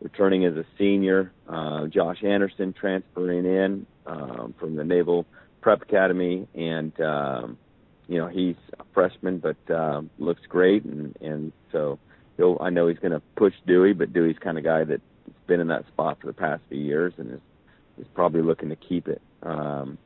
returning 0.00 0.44
as 0.44 0.54
a 0.54 0.64
senior. 0.78 1.32
Uh, 1.48 1.86
Josh 1.86 2.22
Anderson 2.24 2.72
transferring 2.72 3.46
in 3.46 3.86
um, 4.06 4.54
from 4.58 4.76
the 4.76 4.84
Naval 4.84 5.26
Prep 5.60 5.82
Academy, 5.82 6.46
and 6.54 6.98
um, 7.00 7.58
you 8.08 8.18
know 8.18 8.28
he's 8.28 8.56
a 8.78 8.84
freshman, 8.92 9.38
but 9.38 9.74
uh, 9.74 10.02
looks 10.18 10.42
great, 10.48 10.84
and 10.84 11.16
and 11.20 11.52
so 11.72 11.98
he'll. 12.36 12.58
I 12.60 12.70
know 12.70 12.88
he's 12.88 12.98
going 12.98 13.12
to 13.12 13.22
push 13.36 13.54
Dewey, 13.66 13.92
but 13.92 14.12
Dewey's 14.12 14.38
kind 14.38 14.58
of 14.58 14.64
guy 14.64 14.84
that's 14.84 15.02
been 15.46 15.60
in 15.60 15.68
that 15.68 15.86
spot 15.88 16.18
for 16.20 16.26
the 16.26 16.32
past 16.32 16.62
few 16.68 16.80
years, 16.80 17.14
and 17.16 17.32
is 17.32 17.40
is 17.98 18.06
probably 18.14 18.42
looking 18.42 18.70
to 18.70 18.76
keep 18.76 19.08
it. 19.08 19.22
Um, 19.42 19.98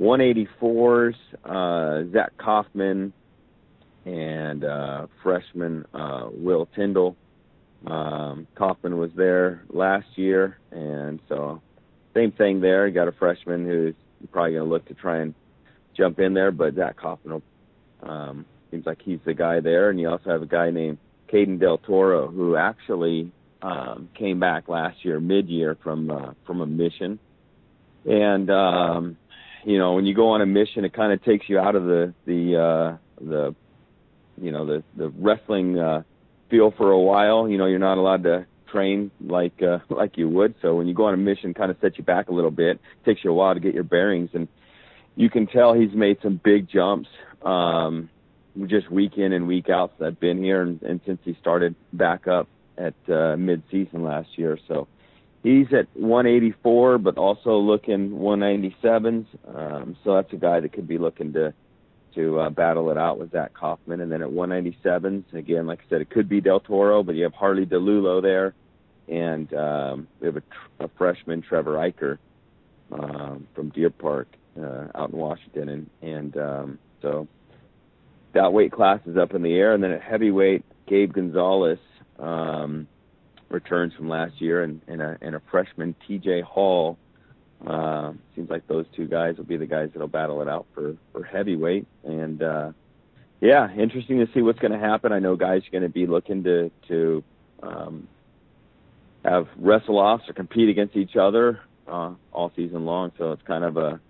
184s, 0.00 1.14
uh, 1.44 2.12
Zach 2.12 2.32
Kaufman 2.38 3.12
and 4.04 4.64
uh, 4.64 5.06
freshman 5.22 5.86
uh, 5.94 6.28
Will 6.32 6.68
Tyndall. 6.74 7.16
Um, 7.86 8.46
Kaufman 8.54 8.98
was 8.98 9.10
there 9.14 9.62
last 9.68 10.06
year, 10.16 10.58
and 10.70 11.20
so 11.28 11.60
same 12.14 12.32
thing 12.32 12.60
there. 12.60 12.86
You 12.86 12.94
got 12.94 13.08
a 13.08 13.12
freshman 13.12 13.66
who's 13.66 13.94
probably 14.32 14.52
going 14.52 14.64
to 14.64 14.70
look 14.70 14.86
to 14.86 14.94
try 14.94 15.18
and 15.18 15.34
jump 15.96 16.18
in 16.18 16.34
there, 16.34 16.50
but 16.50 16.74
Zach 16.74 16.96
Kaufman 16.96 17.42
um, 18.02 18.46
seems 18.70 18.86
like 18.86 19.00
he's 19.02 19.20
the 19.24 19.34
guy 19.34 19.60
there. 19.60 19.90
And 19.90 20.00
you 20.00 20.08
also 20.08 20.30
have 20.30 20.42
a 20.42 20.46
guy 20.46 20.70
named 20.70 20.98
Caden 21.32 21.60
Del 21.60 21.78
Toro 21.78 22.28
who 22.28 22.56
actually 22.56 23.30
um, 23.62 24.08
came 24.14 24.40
back 24.40 24.68
last 24.68 25.04
year, 25.04 25.20
mid-year 25.20 25.76
from 25.82 26.10
uh, 26.10 26.32
from 26.46 26.60
a 26.60 26.66
mission, 26.66 27.18
and 28.04 28.50
um, 28.50 29.16
you 29.64 29.78
know 29.78 29.94
when 29.94 30.06
you 30.06 30.14
go 30.14 30.30
on 30.30 30.40
a 30.40 30.46
mission, 30.46 30.84
it 30.84 30.92
kind 30.92 31.12
of 31.12 31.22
takes 31.24 31.48
you 31.48 31.58
out 31.58 31.74
of 31.74 31.84
the 31.84 32.14
the 32.26 32.56
uh, 32.56 32.96
the 33.24 33.54
you 34.40 34.50
know 34.50 34.66
the 34.66 34.82
the 34.96 35.08
wrestling 35.10 35.78
uh, 35.78 36.02
feel 36.50 36.72
for 36.76 36.90
a 36.90 36.98
while. 36.98 37.48
You 37.48 37.58
know 37.58 37.66
you're 37.66 37.78
not 37.78 37.98
allowed 37.98 38.24
to 38.24 38.46
train 38.70 39.10
like 39.20 39.62
uh, 39.62 39.78
like 39.88 40.16
you 40.16 40.28
would. 40.28 40.54
So 40.62 40.74
when 40.74 40.86
you 40.86 40.94
go 40.94 41.06
on 41.06 41.14
a 41.14 41.18
mission, 41.18 41.54
kind 41.54 41.70
of 41.70 41.76
sets 41.80 41.98
you 41.98 42.04
back 42.04 42.28
a 42.28 42.32
little 42.32 42.50
bit. 42.50 42.76
It 42.76 43.04
takes 43.04 43.24
you 43.24 43.30
a 43.30 43.34
while 43.34 43.54
to 43.54 43.60
get 43.60 43.74
your 43.74 43.84
bearings, 43.84 44.30
and 44.34 44.48
you 45.16 45.30
can 45.30 45.46
tell 45.46 45.74
he's 45.74 45.94
made 45.94 46.18
some 46.22 46.40
big 46.42 46.68
jumps. 46.68 47.08
Um, 47.42 48.10
just 48.66 48.90
week 48.90 49.18
in 49.18 49.32
and 49.32 49.48
week 49.48 49.68
out 49.68 49.92
since 49.98 50.06
I've 50.06 50.20
been 50.20 50.42
here, 50.42 50.62
and, 50.62 50.80
and 50.82 51.00
since 51.04 51.18
he 51.24 51.36
started 51.40 51.74
back 51.92 52.28
up 52.28 52.48
at 52.78 52.94
uh, 53.08 53.36
mid-season 53.36 54.02
last 54.02 54.28
year. 54.36 54.58
So 54.68 54.86
he's 55.44 55.66
at 55.72 55.86
184, 55.94 56.98
but 56.98 57.16
also 57.16 57.58
looking 57.58 58.10
197s. 58.10 59.26
Um, 59.54 59.96
so 60.02 60.14
that's 60.14 60.32
a 60.32 60.36
guy 60.36 60.58
that 60.58 60.72
could 60.72 60.88
be 60.88 60.98
looking 60.98 61.32
to 61.34 61.54
to 62.16 62.38
uh, 62.38 62.50
battle 62.50 62.92
it 62.92 62.96
out 62.96 63.18
with 63.18 63.32
Zach 63.32 63.54
Kaufman. 63.54 64.00
And 64.00 64.10
then 64.10 64.22
at 64.22 64.28
197s, 64.28 65.34
again, 65.34 65.66
like 65.66 65.80
I 65.80 65.90
said, 65.90 66.00
it 66.00 66.10
could 66.10 66.28
be 66.28 66.40
Del 66.40 66.60
Toro, 66.60 67.02
but 67.02 67.16
you 67.16 67.24
have 67.24 67.34
Harley 67.34 67.66
DeLulo 67.66 68.22
there, 68.22 68.54
and 69.08 69.52
um, 69.52 70.06
we 70.20 70.28
have 70.28 70.36
a, 70.36 70.40
tr- 70.40 70.84
a 70.84 70.88
freshman, 70.96 71.42
Trevor 71.42 71.74
Eicher, 71.74 72.18
um, 72.92 73.48
from 73.56 73.70
Deer 73.70 73.90
Park 73.90 74.28
uh, 74.56 74.86
out 74.94 75.10
in 75.10 75.16
Washington, 75.16 75.68
and 75.68 75.90
and 76.02 76.36
um, 76.36 76.78
so 77.02 77.26
that 78.32 78.52
weight 78.52 78.70
class 78.70 79.00
is 79.06 79.16
up 79.16 79.34
in 79.34 79.42
the 79.42 79.54
air. 79.54 79.74
And 79.74 79.82
then 79.82 79.90
at 79.90 80.02
heavyweight, 80.02 80.64
Gabe 80.86 81.12
Gonzalez 81.12 81.78
um, 82.20 82.86
returns 83.48 83.92
from 83.94 84.08
last 84.08 84.40
year, 84.40 84.62
and, 84.62 84.80
and, 84.86 85.00
a, 85.00 85.18
and 85.20 85.34
a 85.34 85.42
freshman, 85.50 85.94
T.J. 86.06 86.42
Hall. 86.42 86.98
Uh, 87.66 88.12
seems 88.34 88.50
like 88.50 88.66
those 88.66 88.84
two 88.94 89.06
guys 89.06 89.36
will 89.36 89.44
be 89.44 89.56
the 89.56 89.66
guys 89.66 89.88
that'll 89.92 90.08
battle 90.08 90.42
it 90.42 90.48
out 90.48 90.66
for 90.74 90.96
for 91.12 91.24
heavyweight. 91.24 91.86
And 92.04 92.42
uh, 92.42 92.72
yeah, 93.40 93.72
interesting 93.74 94.18
to 94.18 94.28
see 94.34 94.42
what's 94.42 94.58
going 94.58 94.72
to 94.72 94.78
happen. 94.78 95.12
I 95.12 95.18
know 95.18 95.34
guys 95.36 95.62
are 95.66 95.70
going 95.70 95.82
to 95.82 95.88
be 95.88 96.06
looking 96.06 96.44
to 96.44 96.70
to 96.88 97.24
um, 97.62 98.08
have 99.24 99.48
wrestle 99.56 99.98
offs 99.98 100.28
or 100.28 100.34
compete 100.34 100.68
against 100.68 100.96
each 100.96 101.16
other 101.16 101.60
uh, 101.88 102.12
all 102.32 102.52
season 102.54 102.84
long. 102.84 103.12
So 103.16 103.32
it's 103.32 103.42
kind 103.42 103.64
of 103.64 103.76
a 103.76 104.00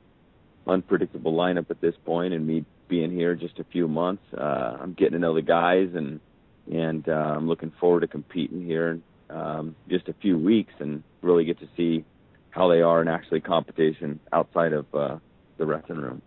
unpredictable 0.67 1.33
lineup 1.33 1.71
at 1.71 1.81
this 1.81 1.95
point, 2.05 2.35
and 2.35 2.47
me 2.47 2.65
being 2.89 3.13
here 3.13 3.35
just 3.35 3.59
a 3.59 3.65
few 3.65 3.89
months, 3.89 4.23
uh, 4.37 4.79
I'm 4.81 4.95
getting 4.95 5.13
to 5.13 5.19
know 5.19 5.35
the 5.35 5.43
guys, 5.43 5.91
and 5.95 6.21
and 6.73 7.09
uh, 7.09 7.13
I'm 7.13 7.47
looking 7.47 7.73
forward 7.79 8.01
to 8.01 8.09
competing 8.09 8.65
here 8.65 9.01
um, 9.35 9.75
just 9.89 10.09
a 10.09 10.15
few 10.23 10.39
weeks, 10.39 10.73
and 10.79 11.03
really 11.23 11.45
get 11.45 11.59
to 11.59 11.69
see 11.77 12.05
how 12.51 12.69
they 12.69 12.81
are 12.81 13.03
in 13.03 13.09
actually 13.09 13.41
competition 13.41 14.21
outside 14.33 14.73
of 14.73 14.87
uh, 14.95 15.17
the 15.59 15.67
wrestling 15.67 15.99
room. 15.99 16.23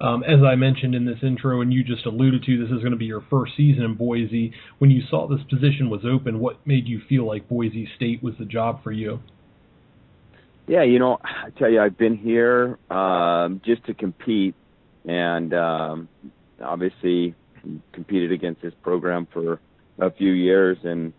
Um, 0.00 0.24
as 0.24 0.42
I 0.42 0.54
mentioned 0.54 0.94
in 0.94 1.04
this 1.04 1.18
intro, 1.22 1.60
and 1.60 1.70
you 1.70 1.84
just 1.84 2.06
alluded 2.06 2.42
to, 2.44 2.58
this 2.58 2.72
is 2.74 2.78
going 2.78 2.92
to 2.92 2.96
be 2.96 3.04
your 3.04 3.22
first 3.28 3.52
season 3.54 3.82
in 3.82 3.96
Boise. 3.96 4.52
When 4.78 4.90
you 4.90 5.02
saw 5.10 5.28
this 5.28 5.40
position 5.50 5.90
was 5.90 6.00
open, 6.10 6.40
what 6.40 6.66
made 6.66 6.88
you 6.88 7.02
feel 7.06 7.26
like 7.26 7.48
Boise 7.48 7.86
State 7.96 8.22
was 8.22 8.34
the 8.38 8.46
job 8.46 8.82
for 8.82 8.92
you? 8.92 9.20
Yeah, 10.66 10.84
you 10.84 10.98
know, 10.98 11.18
I 11.22 11.50
tell 11.58 11.68
you, 11.68 11.82
I've 11.82 11.98
been 11.98 12.16
here 12.16 12.78
um, 12.90 13.60
just 13.62 13.84
to 13.86 13.94
compete, 13.94 14.54
and 15.06 15.52
um, 15.52 16.08
obviously 16.62 17.34
competed 17.92 18.32
against 18.32 18.62
this 18.62 18.72
program 18.82 19.26
for 19.30 19.60
a 20.00 20.10
few 20.10 20.32
years, 20.32 20.78
and 20.84 21.12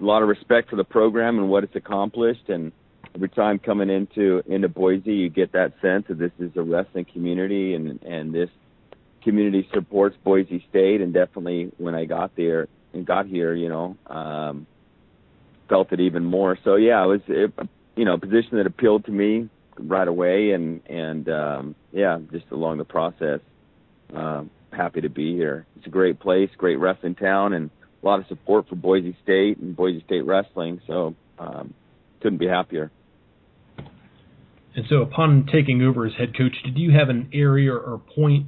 a 0.00 0.04
lot 0.04 0.22
of 0.22 0.28
respect 0.28 0.70
for 0.70 0.76
the 0.76 0.84
program 0.84 1.38
and 1.38 1.48
what 1.48 1.64
it's 1.64 1.76
accomplished. 1.76 2.48
And 2.48 2.72
every 3.14 3.28
time 3.28 3.58
coming 3.58 3.90
into 3.90 4.42
into 4.46 4.68
Boise, 4.68 5.12
you 5.12 5.28
get 5.28 5.52
that 5.52 5.72
sense 5.80 6.06
that 6.08 6.18
this 6.18 6.32
is 6.38 6.50
a 6.56 6.62
wrestling 6.62 7.06
community, 7.12 7.74
and 7.74 8.02
and 8.02 8.34
this 8.34 8.50
community 9.22 9.68
supports 9.72 10.16
Boise 10.24 10.64
State. 10.70 11.00
And 11.00 11.12
definitely, 11.14 11.72
when 11.78 11.94
I 11.94 12.04
got 12.04 12.36
there 12.36 12.68
and 12.92 13.06
got 13.06 13.26
here, 13.26 13.54
you 13.54 13.68
know, 13.68 13.96
um, 14.06 14.66
felt 15.68 15.92
it 15.92 16.00
even 16.00 16.24
more. 16.24 16.58
So 16.64 16.76
yeah, 16.76 17.02
it 17.04 17.06
was. 17.06 17.20
It, 17.28 17.52
you 17.96 18.04
know, 18.04 18.14
a 18.14 18.18
position 18.18 18.56
that 18.58 18.66
appealed 18.66 19.04
to 19.06 19.12
me 19.12 19.48
right 19.78 20.08
away, 20.08 20.50
and 20.50 20.80
and 20.86 21.28
um, 21.28 21.74
yeah, 21.92 22.18
just 22.32 22.46
along 22.50 22.78
the 22.78 22.84
process, 22.84 23.40
um, 24.14 24.50
happy 24.74 25.00
to 25.00 25.08
be 25.08 25.34
here. 25.34 25.66
It's 25.76 25.86
a 25.86 25.90
great 25.90 26.20
place, 26.20 26.50
great 26.56 26.76
wrestling 26.76 27.14
town, 27.14 27.52
and 27.52 27.70
a 28.02 28.06
lot 28.06 28.20
of 28.20 28.26
support 28.26 28.68
for 28.68 28.76
Boise 28.76 29.16
State 29.22 29.58
and 29.58 29.74
Boise 29.74 30.02
State 30.04 30.22
wrestling. 30.22 30.80
So 30.86 31.14
um, 31.38 31.74
couldn't 32.20 32.38
be 32.38 32.48
happier. 32.48 32.90
And 34.76 34.84
so, 34.88 35.02
upon 35.02 35.48
taking 35.52 35.82
over 35.82 36.04
as 36.04 36.12
head 36.18 36.36
coach, 36.36 36.56
did 36.64 36.76
you 36.76 36.90
have 36.98 37.08
an 37.08 37.30
area 37.32 37.72
or 37.72 38.00
point 38.14 38.46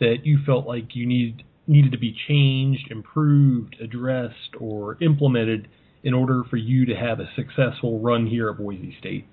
that 0.00 0.18
you 0.24 0.38
felt 0.44 0.66
like 0.66 0.94
you 0.94 1.06
needed 1.06 1.44
needed 1.66 1.92
to 1.92 1.98
be 1.98 2.14
changed, 2.28 2.90
improved, 2.90 3.76
addressed, 3.80 4.56
or 4.58 4.98
implemented 5.00 5.68
in 6.02 6.12
order 6.12 6.42
for 6.50 6.56
you 6.56 6.84
to 6.86 6.94
have 6.94 7.20
a 7.20 7.30
successful 7.36 8.00
run 8.00 8.26
here 8.26 8.50
at 8.50 8.58
Boise 8.58 8.94
State? 8.98 9.26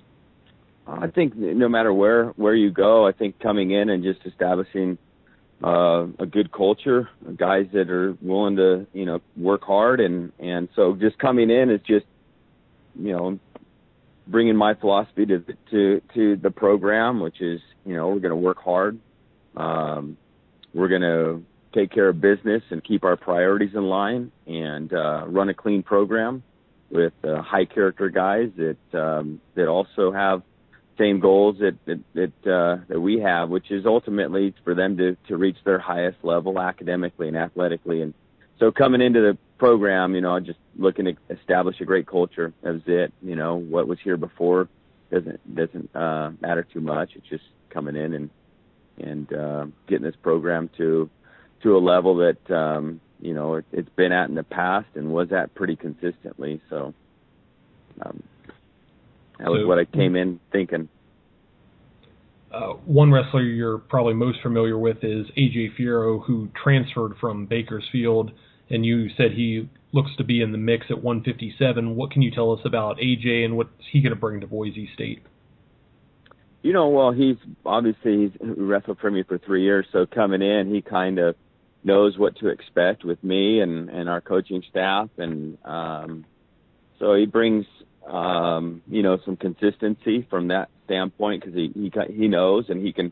I 0.87 1.07
think 1.07 1.35
no 1.35 1.67
matter 1.69 1.93
where 1.93 2.27
where 2.29 2.55
you 2.55 2.71
go, 2.71 3.07
I 3.07 3.11
think 3.11 3.39
coming 3.39 3.71
in 3.71 3.89
and 3.89 4.03
just 4.03 4.19
establishing 4.25 4.97
uh, 5.63 6.07
a 6.19 6.25
good 6.25 6.51
culture, 6.51 7.09
guys 7.35 7.67
that 7.73 7.89
are 7.89 8.15
willing 8.21 8.55
to 8.55 8.87
you 8.93 9.05
know 9.05 9.21
work 9.35 9.63
hard, 9.63 9.99
and 9.99 10.31
and 10.39 10.69
so 10.75 10.95
just 10.95 11.17
coming 11.19 11.49
in 11.49 11.69
is 11.69 11.81
just 11.81 12.05
you 12.95 13.11
know 13.11 13.39
bringing 14.27 14.55
my 14.55 14.73
philosophy 14.75 15.25
to 15.25 15.43
to 15.71 16.01
to 16.13 16.35
the 16.37 16.51
program, 16.51 17.19
which 17.19 17.41
is 17.41 17.59
you 17.85 17.95
know 17.95 18.07
we're 18.09 18.19
going 18.19 18.29
to 18.29 18.35
work 18.35 18.59
hard, 18.59 18.99
um, 19.57 20.17
we're 20.73 20.87
going 20.87 21.01
to 21.01 21.43
take 21.73 21.91
care 21.91 22.09
of 22.09 22.21
business 22.21 22.63
and 22.69 22.83
keep 22.83 23.03
our 23.03 23.17
priorities 23.17 23.75
in 23.75 23.83
line, 23.83 24.31
and 24.47 24.93
uh, 24.93 25.25
run 25.27 25.49
a 25.49 25.53
clean 25.53 25.83
program 25.83 26.41
with 26.89 27.13
uh, 27.23 27.41
high 27.41 27.65
character 27.65 28.09
guys 28.09 28.49
that 28.57 28.99
um, 28.99 29.41
that 29.55 29.67
also 29.67 30.11
have 30.11 30.41
same 30.99 31.19
goals 31.19 31.57
that 31.59 31.77
that 31.85 31.99
that, 32.13 32.51
uh, 32.51 32.83
that 32.87 32.99
we 32.99 33.19
have, 33.19 33.49
which 33.49 33.71
is 33.71 33.85
ultimately 33.85 34.53
for 34.63 34.75
them 34.75 34.97
to 34.97 35.15
to 35.27 35.37
reach 35.37 35.57
their 35.63 35.79
highest 35.79 36.17
level 36.23 36.59
academically 36.59 37.27
and 37.27 37.37
athletically. 37.37 38.01
And 38.01 38.13
so 38.59 38.71
coming 38.71 39.01
into 39.01 39.21
the 39.21 39.37
program, 39.57 40.13
you 40.15 40.21
know, 40.21 40.39
just 40.39 40.59
looking 40.77 41.05
to 41.05 41.15
establish 41.29 41.79
a 41.81 41.85
great 41.85 42.07
culture. 42.07 42.53
That 42.61 42.83
it. 42.85 43.13
You 43.21 43.35
know, 43.35 43.55
what 43.55 43.87
was 43.87 43.99
here 44.03 44.17
before 44.17 44.67
doesn't 45.11 45.55
doesn't 45.55 45.95
uh, 45.95 46.31
matter 46.41 46.67
too 46.71 46.81
much. 46.81 47.11
It's 47.15 47.27
just 47.27 47.43
coming 47.69 47.95
in 47.95 48.13
and 48.13 48.29
and 48.99 49.33
uh, 49.33 49.65
getting 49.87 50.03
this 50.03 50.15
program 50.21 50.69
to 50.77 51.09
to 51.63 51.77
a 51.77 51.79
level 51.79 52.17
that 52.17 52.51
um, 52.53 53.01
you 53.19 53.33
know 53.33 53.55
it, 53.55 53.65
it's 53.71 53.89
been 53.95 54.11
at 54.11 54.29
in 54.29 54.35
the 54.35 54.43
past 54.43 54.87
and 54.95 55.09
was 55.11 55.31
at 55.31 55.55
pretty 55.55 55.75
consistently. 55.75 56.61
So 56.69 56.93
um, 58.01 58.23
that 59.39 59.49
was 59.49 59.61
So- 59.61 59.67
what 59.67 59.79
I 59.79 59.85
came 59.85 60.15
in 60.15 60.39
thinking. 60.51 60.89
Uh, 62.51 62.73
one 62.85 63.11
wrestler 63.11 63.43
you're 63.43 63.77
probably 63.77 64.15
most 64.15 64.41
familiar 64.41 64.77
with 64.77 65.03
is 65.03 65.27
AJ 65.37 65.69
Fiero, 65.77 66.23
who 66.23 66.49
transferred 66.55 67.15
from 67.17 67.45
Bakersfield, 67.45 68.31
and 68.71 68.83
you 68.83 69.09
said 69.09 69.33
he 69.33 69.69
looks 69.91 70.15
to 70.17 70.23
be 70.23 70.41
in 70.41 70.51
the 70.51 70.57
mix 70.57 70.87
at 70.89 71.03
157. 71.03 71.95
What 71.95 72.11
can 72.11 72.21
you 72.21 72.31
tell 72.31 72.51
us 72.51 72.59
about 72.65 72.97
AJ 72.99 73.45
and 73.45 73.55
what's 73.55 73.69
he 73.91 74.01
going 74.01 74.13
to 74.13 74.19
bring 74.19 74.41
to 74.41 74.47
Boise 74.47 74.89
State? 74.93 75.21
You 76.61 76.73
know, 76.73 76.89
well, 76.89 77.11
he's 77.11 77.37
obviously 77.65 78.29
he's 78.29 78.31
wrestled 78.41 78.97
for 78.99 79.09
me 79.09 79.23
for 79.23 79.37
three 79.37 79.63
years, 79.63 79.85
so 79.91 80.05
coming 80.05 80.41
in, 80.41 80.73
he 80.73 80.81
kind 80.81 81.19
of 81.19 81.35
knows 81.83 82.17
what 82.17 82.35
to 82.37 82.47
expect 82.47 83.05
with 83.05 83.23
me 83.23 83.61
and 83.61 83.89
and 83.89 84.09
our 84.09 84.19
coaching 84.21 84.63
staff, 84.69 85.09
and 85.17 85.57
um, 85.63 86.25
so 86.99 87.13
he 87.13 87.25
brings 87.25 87.65
um, 88.07 88.81
you 88.87 89.03
know 89.03 89.17
some 89.25 89.35
consistency 89.35 90.25
from 90.29 90.47
that 90.49 90.69
standpoint 90.85 91.43
because 91.43 91.55
he 91.55 91.71
he 91.73 91.91
he 92.13 92.27
knows 92.27 92.65
and 92.69 92.85
he 92.85 92.93
can 92.93 93.11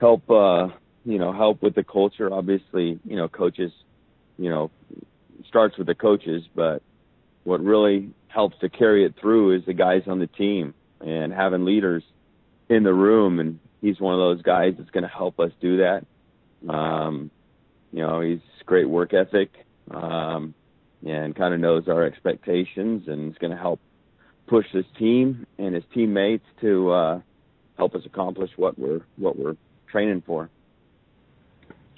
help 0.00 0.28
uh, 0.30 0.68
you 1.04 1.18
know 1.18 1.32
help 1.32 1.62
with 1.62 1.74
the 1.74 1.84
culture. 1.84 2.32
Obviously, 2.32 2.98
you 3.04 3.16
know, 3.16 3.28
coaches, 3.28 3.72
you 4.38 4.50
know, 4.50 4.70
starts 5.48 5.76
with 5.78 5.86
the 5.86 5.94
coaches, 5.94 6.42
but 6.54 6.82
what 7.44 7.62
really 7.62 8.10
helps 8.28 8.58
to 8.60 8.68
carry 8.68 9.04
it 9.04 9.14
through 9.20 9.56
is 9.56 9.64
the 9.66 9.72
guys 9.72 10.02
on 10.06 10.18
the 10.18 10.26
team 10.26 10.74
and 11.00 11.32
having 11.32 11.64
leaders 11.64 12.02
in 12.68 12.84
the 12.84 12.94
room, 12.94 13.40
and 13.40 13.58
he's 13.80 14.00
one 14.00 14.14
of 14.14 14.20
those 14.20 14.42
guys 14.42 14.74
that's 14.78 14.90
going 14.90 15.02
to 15.02 15.08
help 15.08 15.40
us 15.40 15.50
do 15.60 15.78
that. 15.78 16.06
Um, 16.68 17.30
you 17.92 18.00
know, 18.00 18.20
he's 18.20 18.40
great 18.64 18.88
work 18.88 19.12
ethic, 19.12 19.50
um, 19.90 20.54
and 21.04 21.34
kind 21.34 21.52
of 21.52 21.60
knows 21.60 21.88
our 21.88 22.04
expectations, 22.04 23.08
and 23.08 23.32
is 23.32 23.38
going 23.38 23.50
to 23.50 23.56
help 23.56 23.80
push 24.46 24.66
his 24.72 24.84
team 24.98 25.46
and 25.58 25.74
his 25.74 25.84
teammates 25.94 26.44
to 26.60 26.90
uh, 26.90 27.20
help 27.76 27.94
us 27.94 28.02
accomplish 28.04 28.50
what 28.56 28.78
we're 28.78 29.00
what 29.16 29.38
we're 29.38 29.56
training 29.90 30.22
for. 30.26 30.50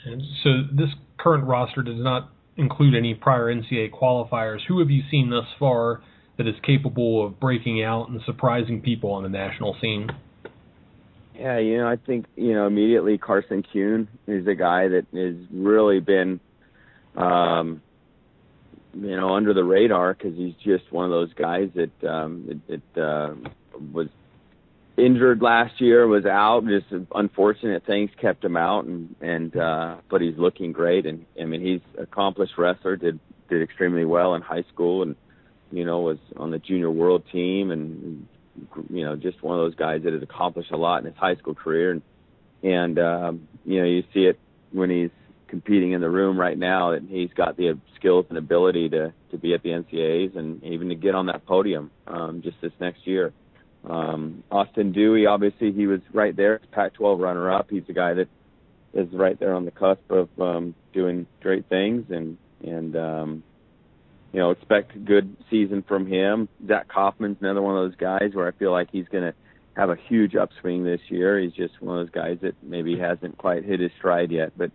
And 0.04 0.22
so 0.42 0.50
this 0.72 0.90
current 1.18 1.44
roster 1.44 1.82
does 1.82 1.98
not 1.98 2.30
include 2.56 2.94
any 2.94 3.14
prior 3.14 3.52
NCAA 3.52 3.90
qualifiers. 3.90 4.58
Who 4.68 4.80
have 4.80 4.90
you 4.90 5.02
seen 5.10 5.30
thus 5.30 5.46
far 5.58 6.02
that 6.36 6.46
is 6.46 6.54
capable 6.62 7.26
of 7.26 7.40
breaking 7.40 7.82
out 7.82 8.08
and 8.08 8.20
surprising 8.26 8.80
people 8.80 9.12
on 9.12 9.22
the 9.22 9.28
national 9.28 9.76
scene? 9.80 10.10
Yeah, 11.38 11.58
you 11.58 11.78
know, 11.78 11.88
I 11.88 11.96
think 11.96 12.26
you 12.36 12.54
know 12.54 12.66
immediately 12.66 13.18
Carson 13.18 13.64
Kuhn 13.72 14.08
is 14.26 14.46
a 14.46 14.54
guy 14.54 14.88
that 14.88 15.06
has 15.12 15.34
really 15.52 16.00
been, 16.00 16.38
um, 17.16 17.82
you 18.94 19.16
know, 19.16 19.34
under 19.34 19.54
the 19.54 19.64
radar 19.64 20.14
because 20.14 20.36
he's 20.36 20.54
just 20.64 20.90
one 20.92 21.04
of 21.04 21.10
those 21.10 21.32
guys 21.34 21.70
that 21.74 22.08
um, 22.08 22.62
it, 22.68 22.74
it 22.74 23.00
uh, 23.00 23.34
was 23.92 24.08
injured 24.96 25.42
last 25.42 25.80
year, 25.80 26.06
was 26.06 26.26
out. 26.26 26.64
Just 26.66 26.86
unfortunate 27.14 27.84
things 27.84 28.10
kept 28.20 28.44
him 28.44 28.56
out, 28.56 28.84
and 28.84 29.14
and 29.20 29.56
uh, 29.56 29.96
but 30.08 30.20
he's 30.20 30.36
looking 30.38 30.72
great. 30.72 31.06
And 31.06 31.26
I 31.40 31.44
mean, 31.44 31.60
he's 31.60 31.80
accomplished 31.98 32.54
wrestler. 32.56 32.96
Did 32.96 33.18
did 33.48 33.62
extremely 33.62 34.04
well 34.04 34.34
in 34.34 34.42
high 34.42 34.64
school, 34.72 35.02
and 35.02 35.16
you 35.72 35.84
know 35.84 36.00
was 36.00 36.18
on 36.36 36.50
the 36.50 36.58
junior 36.58 36.90
world 36.90 37.24
team, 37.32 37.70
and 37.70 38.26
you 38.90 39.04
know 39.04 39.16
just 39.16 39.42
one 39.42 39.58
of 39.58 39.64
those 39.64 39.74
guys 39.74 40.02
that 40.04 40.12
has 40.12 40.22
accomplished 40.22 40.70
a 40.70 40.76
lot 40.76 41.00
in 41.00 41.06
his 41.06 41.16
high 41.16 41.36
school 41.36 41.54
career. 41.54 41.90
And 41.90 42.02
and 42.62 42.98
um, 42.98 43.48
you 43.64 43.80
know 43.80 43.86
you 43.86 44.04
see 44.12 44.26
it 44.26 44.38
when 44.72 44.90
he's 44.90 45.10
competing 45.48 45.92
in 45.92 46.00
the 46.00 46.10
room 46.10 46.38
right 46.38 46.58
now 46.58 46.92
that 46.92 47.02
he's 47.08 47.30
got 47.36 47.56
the 47.56 47.78
skills 47.96 48.26
and 48.28 48.38
ability 48.38 48.88
to 48.90 49.12
to 49.30 49.38
be 49.38 49.54
at 49.54 49.62
the 49.62 49.70
NCAAs 49.70 50.36
and 50.36 50.62
even 50.64 50.88
to 50.88 50.94
get 50.94 51.14
on 51.14 51.26
that 51.26 51.46
podium 51.46 51.90
um, 52.06 52.42
just 52.42 52.56
this 52.60 52.72
next 52.80 53.06
year. 53.06 53.32
Um, 53.88 54.42
Austin 54.50 54.92
Dewey, 54.92 55.26
obviously, 55.26 55.72
he 55.72 55.86
was 55.86 56.00
right 56.12 56.34
there, 56.34 56.60
Pac-12 56.72 57.20
runner-up. 57.20 57.66
He's 57.68 57.82
a 57.88 57.92
guy 57.92 58.14
that 58.14 58.28
is 58.94 59.08
right 59.12 59.38
there 59.38 59.54
on 59.54 59.64
the 59.64 59.70
cusp 59.70 60.10
of 60.10 60.28
um, 60.40 60.74
doing 60.92 61.26
great 61.42 61.68
things, 61.68 62.06
and 62.10 62.38
and 62.64 62.96
um, 62.96 63.42
you 64.32 64.38
know 64.38 64.50
expect 64.50 64.94
a 64.96 64.98
good 64.98 65.36
season 65.50 65.84
from 65.86 66.06
him. 66.06 66.48
Zach 66.66 66.88
Kaufman's 66.88 67.38
another 67.40 67.60
one 67.60 67.76
of 67.76 67.90
those 67.90 67.96
guys 67.96 68.30
where 68.32 68.48
I 68.48 68.52
feel 68.52 68.72
like 68.72 68.88
he's 68.90 69.08
going 69.08 69.24
to 69.24 69.34
have 69.76 69.90
a 69.90 69.96
huge 70.08 70.34
upswing 70.36 70.84
this 70.84 71.00
year. 71.08 71.40
He's 71.40 71.52
just 71.52 71.80
one 71.82 71.98
of 71.98 72.06
those 72.06 72.14
guys 72.14 72.38
that 72.42 72.54
maybe 72.62 72.98
hasn't 72.98 73.36
quite 73.36 73.64
hit 73.64 73.80
his 73.80 73.90
stride 73.98 74.30
yet, 74.30 74.52
but 74.56 74.70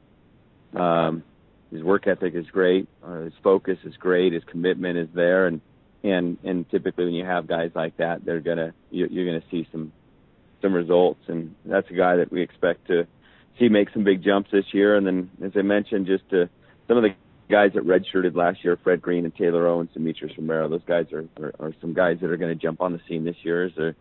um, 0.75 1.23
his 1.71 1.83
work 1.83 2.07
ethic 2.07 2.33
is 2.35 2.45
great. 2.47 2.87
Uh, 3.03 3.21
his 3.21 3.33
focus 3.43 3.77
is 3.83 3.95
great. 3.97 4.33
His 4.33 4.43
commitment 4.45 4.97
is 4.97 5.07
there, 5.13 5.47
and 5.47 5.61
and 6.03 6.37
and 6.43 6.69
typically 6.69 7.05
when 7.05 7.13
you 7.13 7.25
have 7.25 7.47
guys 7.47 7.71
like 7.75 7.97
that, 7.97 8.25
they're 8.25 8.39
gonna 8.39 8.73
you're, 8.89 9.07
you're 9.07 9.25
gonna 9.25 9.45
see 9.51 9.67
some 9.71 9.91
some 10.61 10.73
results, 10.73 11.21
and 11.27 11.55
that's 11.65 11.89
a 11.89 11.93
guy 11.93 12.17
that 12.17 12.31
we 12.31 12.41
expect 12.41 12.87
to 12.87 13.07
see 13.57 13.69
make 13.69 13.89
some 13.91 14.03
big 14.03 14.23
jumps 14.23 14.49
this 14.51 14.65
year. 14.73 14.95
And 14.95 15.05
then, 15.05 15.29
as 15.43 15.51
I 15.55 15.61
mentioned, 15.61 16.07
just 16.07 16.27
to 16.29 16.49
some 16.87 16.97
of 16.97 17.03
the 17.03 17.13
guys 17.49 17.71
that 17.73 17.85
redshirted 17.85 18.35
last 18.35 18.63
year, 18.63 18.77
Fred 18.83 19.01
Green 19.01 19.25
and 19.25 19.35
Taylor 19.35 19.67
Owens, 19.67 19.89
Demetrius 19.93 20.37
Romero, 20.37 20.69
those 20.69 20.83
guys 20.85 21.07
are, 21.11 21.25
are, 21.41 21.53
are 21.59 21.73
some 21.81 21.93
guys 21.93 22.17
that 22.21 22.29
are 22.29 22.37
going 22.37 22.55
to 22.55 22.61
jump 22.61 22.81
on 22.81 22.93
the 22.93 23.01
scene 23.07 23.23
this 23.23 23.35
year 23.43 23.65
as 23.65 23.71
they're 23.75 23.95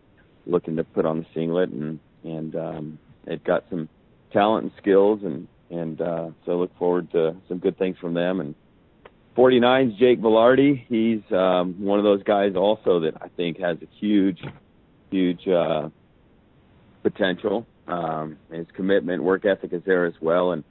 looking 0.45 0.75
to 0.77 0.83
put 0.83 1.05
on 1.05 1.19
the 1.19 1.25
singlet, 1.33 1.69
and 1.69 1.99
and 2.23 2.55
um, 2.55 2.99
they've 3.25 3.43
got 3.43 3.65
some 3.69 3.89
talent 4.31 4.63
and 4.63 4.71
skills, 4.77 5.21
and 5.23 5.47
and 5.69 6.01
uh, 6.01 6.29
so 6.45 6.57
look 6.59 6.77
forward 6.77 7.11
to 7.11 7.35
some 7.47 7.59
good 7.59 7.77
things 7.77 7.97
from 7.99 8.13
them 8.13 8.39
and 8.39 8.55
49's 9.37 9.97
Jake 9.97 10.19
Velarde. 10.19 10.85
He's 10.89 11.21
um, 11.31 11.81
one 11.81 11.97
of 11.97 12.03
those 12.03 12.23
guys 12.23 12.55
also 12.55 13.01
that 13.01 13.13
I 13.21 13.29
think 13.29 13.59
has 13.59 13.77
a 13.81 13.87
huge, 13.99 14.41
huge 15.11 15.47
uh, 15.47 15.89
potential. 17.03 17.65
Um, 17.87 18.37
his 18.51 18.67
commitment, 18.75 19.23
work 19.23 19.45
ethic 19.45 19.71
is 19.71 19.81
there 19.85 20.05
as 20.05 20.13
well. 20.19 20.51
And 20.51 20.63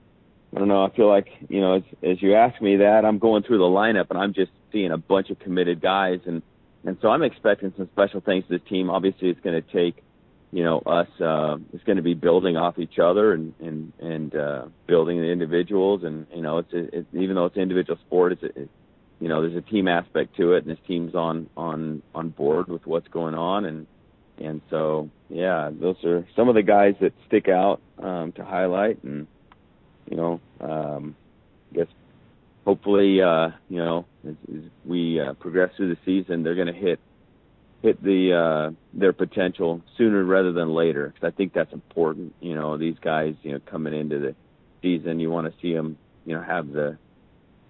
I 0.55 0.59
don't 0.59 0.69
know. 0.69 0.85
I 0.85 0.91
feel 0.95 1.09
like 1.09 1.29
you 1.49 1.61
know, 1.61 1.77
as, 1.77 1.83
as 2.03 2.23
you 2.23 2.35
ask 2.35 2.61
me 2.61 2.77
that, 2.77 3.05
I'm 3.05 3.19
going 3.19 3.43
through 3.43 3.59
the 3.59 3.65
lineup 3.65 4.07
and 4.11 4.19
I'm 4.19 4.35
just 4.35 4.53
seeing 4.71 4.93
a 4.93 4.99
bunch 4.99 5.31
of 5.31 5.39
committed 5.39 5.81
guys, 5.81 6.21
and 6.27 6.43
and 6.85 6.97
so 7.01 7.09
I'm 7.09 7.23
expecting 7.23 7.73
some 7.77 7.89
special 7.93 8.21
things 8.21 8.45
to 8.49 8.59
this 8.59 8.69
team. 8.69 8.91
Obviously, 8.91 9.29
it's 9.29 9.41
going 9.41 9.63
to 9.63 9.73
take 9.73 10.03
you 10.51 10.65
know 10.65 10.79
us 10.79 11.09
uh 11.21 11.57
it's 11.73 11.85
going 11.85 11.97
to 11.97 12.03
be 12.03 12.15
building 12.15 12.57
off 12.57 12.79
each 12.79 12.99
other 12.99 13.33
and 13.33 13.55
and 13.61 13.93
and 14.01 14.35
uh 14.35 14.67
building 14.87 15.21
the 15.21 15.31
individuals. 15.31 16.03
And 16.05 16.27
you 16.35 16.43
know 16.43 16.59
it's, 16.59 16.71
it's 16.73 17.07
even 17.13 17.35
though 17.35 17.47
it's 17.47 17.57
individual 17.57 17.99
sport 18.07 18.33
it's 18.33 18.43
it, 18.43 18.71
you 19.21 19.29
know 19.29 19.43
there's 19.43 19.57
a 19.57 19.71
team 19.71 19.89
aspect 19.89 20.37
to 20.37 20.53
it 20.53 20.65
and 20.65 20.71
this 20.75 20.83
team's 20.87 21.15
on 21.15 21.51
on 21.57 22.03
on 22.15 22.31
board 22.31 22.69
with 22.69 22.87
what's 22.87 23.09
going 23.09 23.35
on. 23.35 23.67
And 23.67 23.87
and 24.39 24.63
so 24.71 25.11
yeah 25.29 25.71
those 25.73 25.97
are 26.05 26.27
some 26.35 26.49
of 26.49 26.55
the 26.55 26.63
guys 26.63 26.95
that 27.01 27.13
stick 27.27 27.49
out 27.49 27.81
um 27.99 28.33
to 28.33 28.45
highlight. 28.45 29.03
And 29.05 29.27
you 30.11 30.17
know 30.17 30.41
um 30.61 31.15
I 31.73 31.77
guess 31.77 31.89
hopefully 32.65 33.21
uh 33.21 33.51
you 33.69 33.79
know 33.79 34.07
as, 34.27 34.35
as 34.51 34.63
we 34.87 35.21
uh, 35.21 35.35
progress 35.35 35.73
through 35.77 35.95
the 35.95 36.01
season 36.07 36.43
they're 36.43 36.55
going 36.55 36.69
to 36.69 36.73
hit 36.73 37.01
hit 37.83 38.03
the 38.03 38.33
uh 38.33 38.71
their 38.93 39.13
potential 39.13 39.81
sooner 39.97 40.25
rather 40.25 40.53
than 40.53 40.75
later 40.75 41.13
because 41.15 41.33
I 41.33 41.37
think 41.37 41.53
that's 41.53 41.73
important. 41.73 42.35
You 42.41 42.55
know, 42.55 42.77
these 42.77 42.97
guys, 43.01 43.35
you 43.43 43.53
know, 43.53 43.61
coming 43.67 43.95
into 43.95 44.19
the 44.19 44.35
season, 44.83 45.21
you 45.21 45.31
want 45.31 45.53
to 45.53 45.61
see 45.61 45.73
them, 45.73 45.97
you 46.25 46.35
know, 46.35 46.43
have 46.43 46.73
the, 46.73 46.99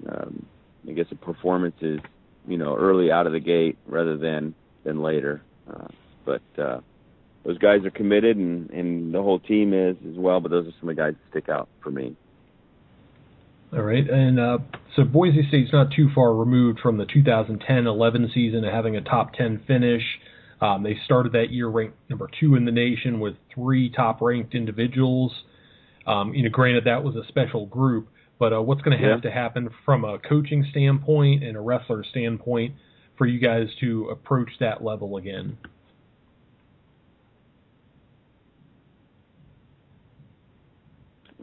um, 0.08 0.46
I 0.88 0.92
guess, 0.92 1.06
the 1.10 1.16
performances, 1.16 2.00
you 2.46 2.56
know, 2.56 2.76
early 2.76 3.10
out 3.10 3.26
of 3.26 3.32
the 3.32 3.40
gate 3.40 3.76
rather 3.86 4.16
than 4.16 4.54
than 4.84 5.02
later. 5.02 5.42
Uh, 5.68 5.88
but 6.24 6.42
uh, 6.58 6.80
those 7.44 7.58
guys 7.58 7.84
are 7.84 7.90
committed, 7.90 8.36
and 8.36 8.70
and 8.70 9.14
the 9.14 9.22
whole 9.22 9.38
team 9.38 9.74
is 9.74 9.96
as 10.08 10.16
well. 10.16 10.40
But 10.40 10.50
those 10.50 10.66
are 10.66 10.72
some 10.80 10.88
of 10.88 10.96
the 10.96 11.02
guys 11.02 11.14
that 11.14 11.30
stick 11.30 11.48
out 11.48 11.68
for 11.82 11.90
me. 11.90 12.16
All 13.70 13.82
right, 13.82 14.08
and 14.08 14.40
uh, 14.40 14.58
so 14.96 15.04
Boise 15.04 15.46
State's 15.48 15.72
not 15.74 15.92
too 15.94 16.08
far 16.14 16.34
removed 16.34 16.80
from 16.80 16.96
the 16.96 17.04
2010-11 17.04 18.32
season 18.32 18.64
of 18.64 18.72
having 18.72 18.96
a 18.96 19.02
top 19.02 19.34
10 19.34 19.62
finish. 19.66 20.02
Um, 20.62 20.82
they 20.82 20.96
started 21.04 21.32
that 21.32 21.50
year 21.50 21.68
ranked 21.68 21.98
number 22.08 22.30
two 22.40 22.54
in 22.54 22.64
the 22.64 22.72
nation 22.72 23.20
with 23.20 23.34
three 23.54 23.90
top-ranked 23.90 24.54
individuals. 24.54 25.32
Um, 26.06 26.32
you 26.32 26.44
know, 26.44 26.48
granted 26.48 26.84
that 26.84 27.04
was 27.04 27.14
a 27.14 27.28
special 27.28 27.66
group, 27.66 28.08
but 28.38 28.54
uh, 28.54 28.62
what's 28.62 28.80
going 28.80 28.98
to 28.98 29.06
have 29.06 29.18
yeah. 29.22 29.30
to 29.30 29.30
happen 29.30 29.68
from 29.84 30.02
a 30.02 30.18
coaching 30.18 30.66
standpoint 30.70 31.44
and 31.44 31.54
a 31.54 31.60
wrestler 31.60 32.02
standpoint 32.10 32.74
for 33.18 33.26
you 33.26 33.38
guys 33.38 33.66
to 33.80 34.08
approach 34.08 34.48
that 34.60 34.82
level 34.82 35.18
again? 35.18 35.58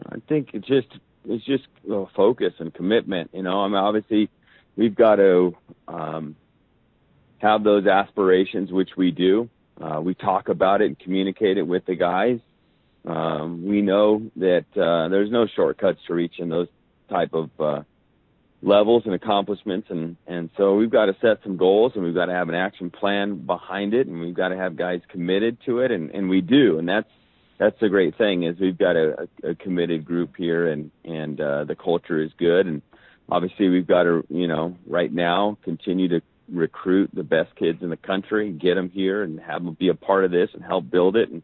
I 0.10 0.18
think 0.28 0.50
it's 0.54 0.68
just 0.68 0.88
it's 1.28 1.46
just 1.46 1.68
uh, 1.92 2.06
focus 2.16 2.54
and 2.60 2.74
commitment. 2.74 3.32
You 3.34 3.44
know, 3.44 3.62
I 3.62 3.68
mean, 3.68 3.78
obviously 3.78 4.30
we've 4.76 4.96
got 4.96 5.16
to 5.16 5.56
um, 5.88 6.36
have 7.40 7.64
those 7.64 7.86
aspirations, 7.86 8.72
which 8.72 8.92
we 8.98 9.12
do. 9.12 9.50
Uh, 9.80 10.00
we 10.02 10.14
talk 10.14 10.50
about 10.50 10.82
it 10.82 10.86
and 10.86 11.00
communicate 11.00 11.58
it 11.58 11.68
with 11.68 11.86
the 11.86 11.96
guys. 11.96 12.40
Um, 13.06 13.66
we 13.66 13.82
know 13.82 14.22
that 14.38 14.66
uh, 14.76 15.10
there's 15.10 15.30
no 15.30 15.48
shortcuts 15.48 16.00
to 16.08 16.14
reaching 16.14 16.50
those 16.50 16.68
type 17.10 17.34
of 17.34 17.50
uh, 17.60 17.84
levels 18.62 19.04
and 19.06 19.14
accomplishments, 19.14 19.88
and 19.92 20.18
and 20.26 20.50
so 20.58 20.76
we've 20.76 20.90
got 20.90 21.06
to 21.06 21.16
set 21.22 21.44
some 21.44 21.58
goals 21.58 21.92
and 21.96 22.04
we've 22.04 22.16
got 22.16 22.26
to 22.26 22.34
have 22.34 22.50
an 22.50 22.56
action 22.56 22.90
plan 22.90 23.46
behind 23.46 23.94
it, 23.94 24.08
and 24.08 24.20
we've 24.20 24.34
got 24.34 24.50
to 24.50 24.58
have 24.58 24.76
guys 24.76 25.02
committed 25.10 25.58
to 25.66 25.80
it, 25.80 25.92
and 25.92 26.10
and 26.12 26.30
we 26.30 26.42
do, 26.42 26.80
and 26.80 26.90
that's 26.90 27.10
that's 27.58 27.80
the 27.80 27.90
great 27.90 28.18
thing 28.18 28.44
is 28.44 28.60
we've 28.60 28.78
got 28.78 28.96
a, 28.96 29.28
a 29.44 29.56
committed 29.56 30.06
group 30.06 30.36
here 30.38 30.68
and 30.68 30.92
and 31.04 31.40
uh, 31.40 31.64
the 31.64 31.76
culture 31.76 32.22
is 32.22 32.32
good. 32.38 32.68
And 32.68 32.82
obviously 33.30 33.70
we've 33.70 33.88
got 33.88 34.04
to 34.04 34.26
you 34.30 34.48
know 34.48 34.76
right 34.88 35.12
now 35.12 35.58
continue 35.64 36.08
to 36.10 36.22
recruit 36.52 37.10
the 37.14 37.24
best 37.24 37.56
kids 37.56 37.82
in 37.82 37.90
the 37.90 37.98
country 37.98 38.50
and 38.50 38.60
get 38.60 38.76
them 38.76 38.90
here 38.90 39.24
and 39.24 39.40
have 39.40 39.64
them 39.64 39.74
be 39.80 39.90
a 39.90 39.96
part 39.96 40.26
of 40.26 40.32
this 40.32 40.50
and 40.54 40.64
help 40.64 40.90
build 40.90 41.16
it 41.16 41.30
and 41.30 41.42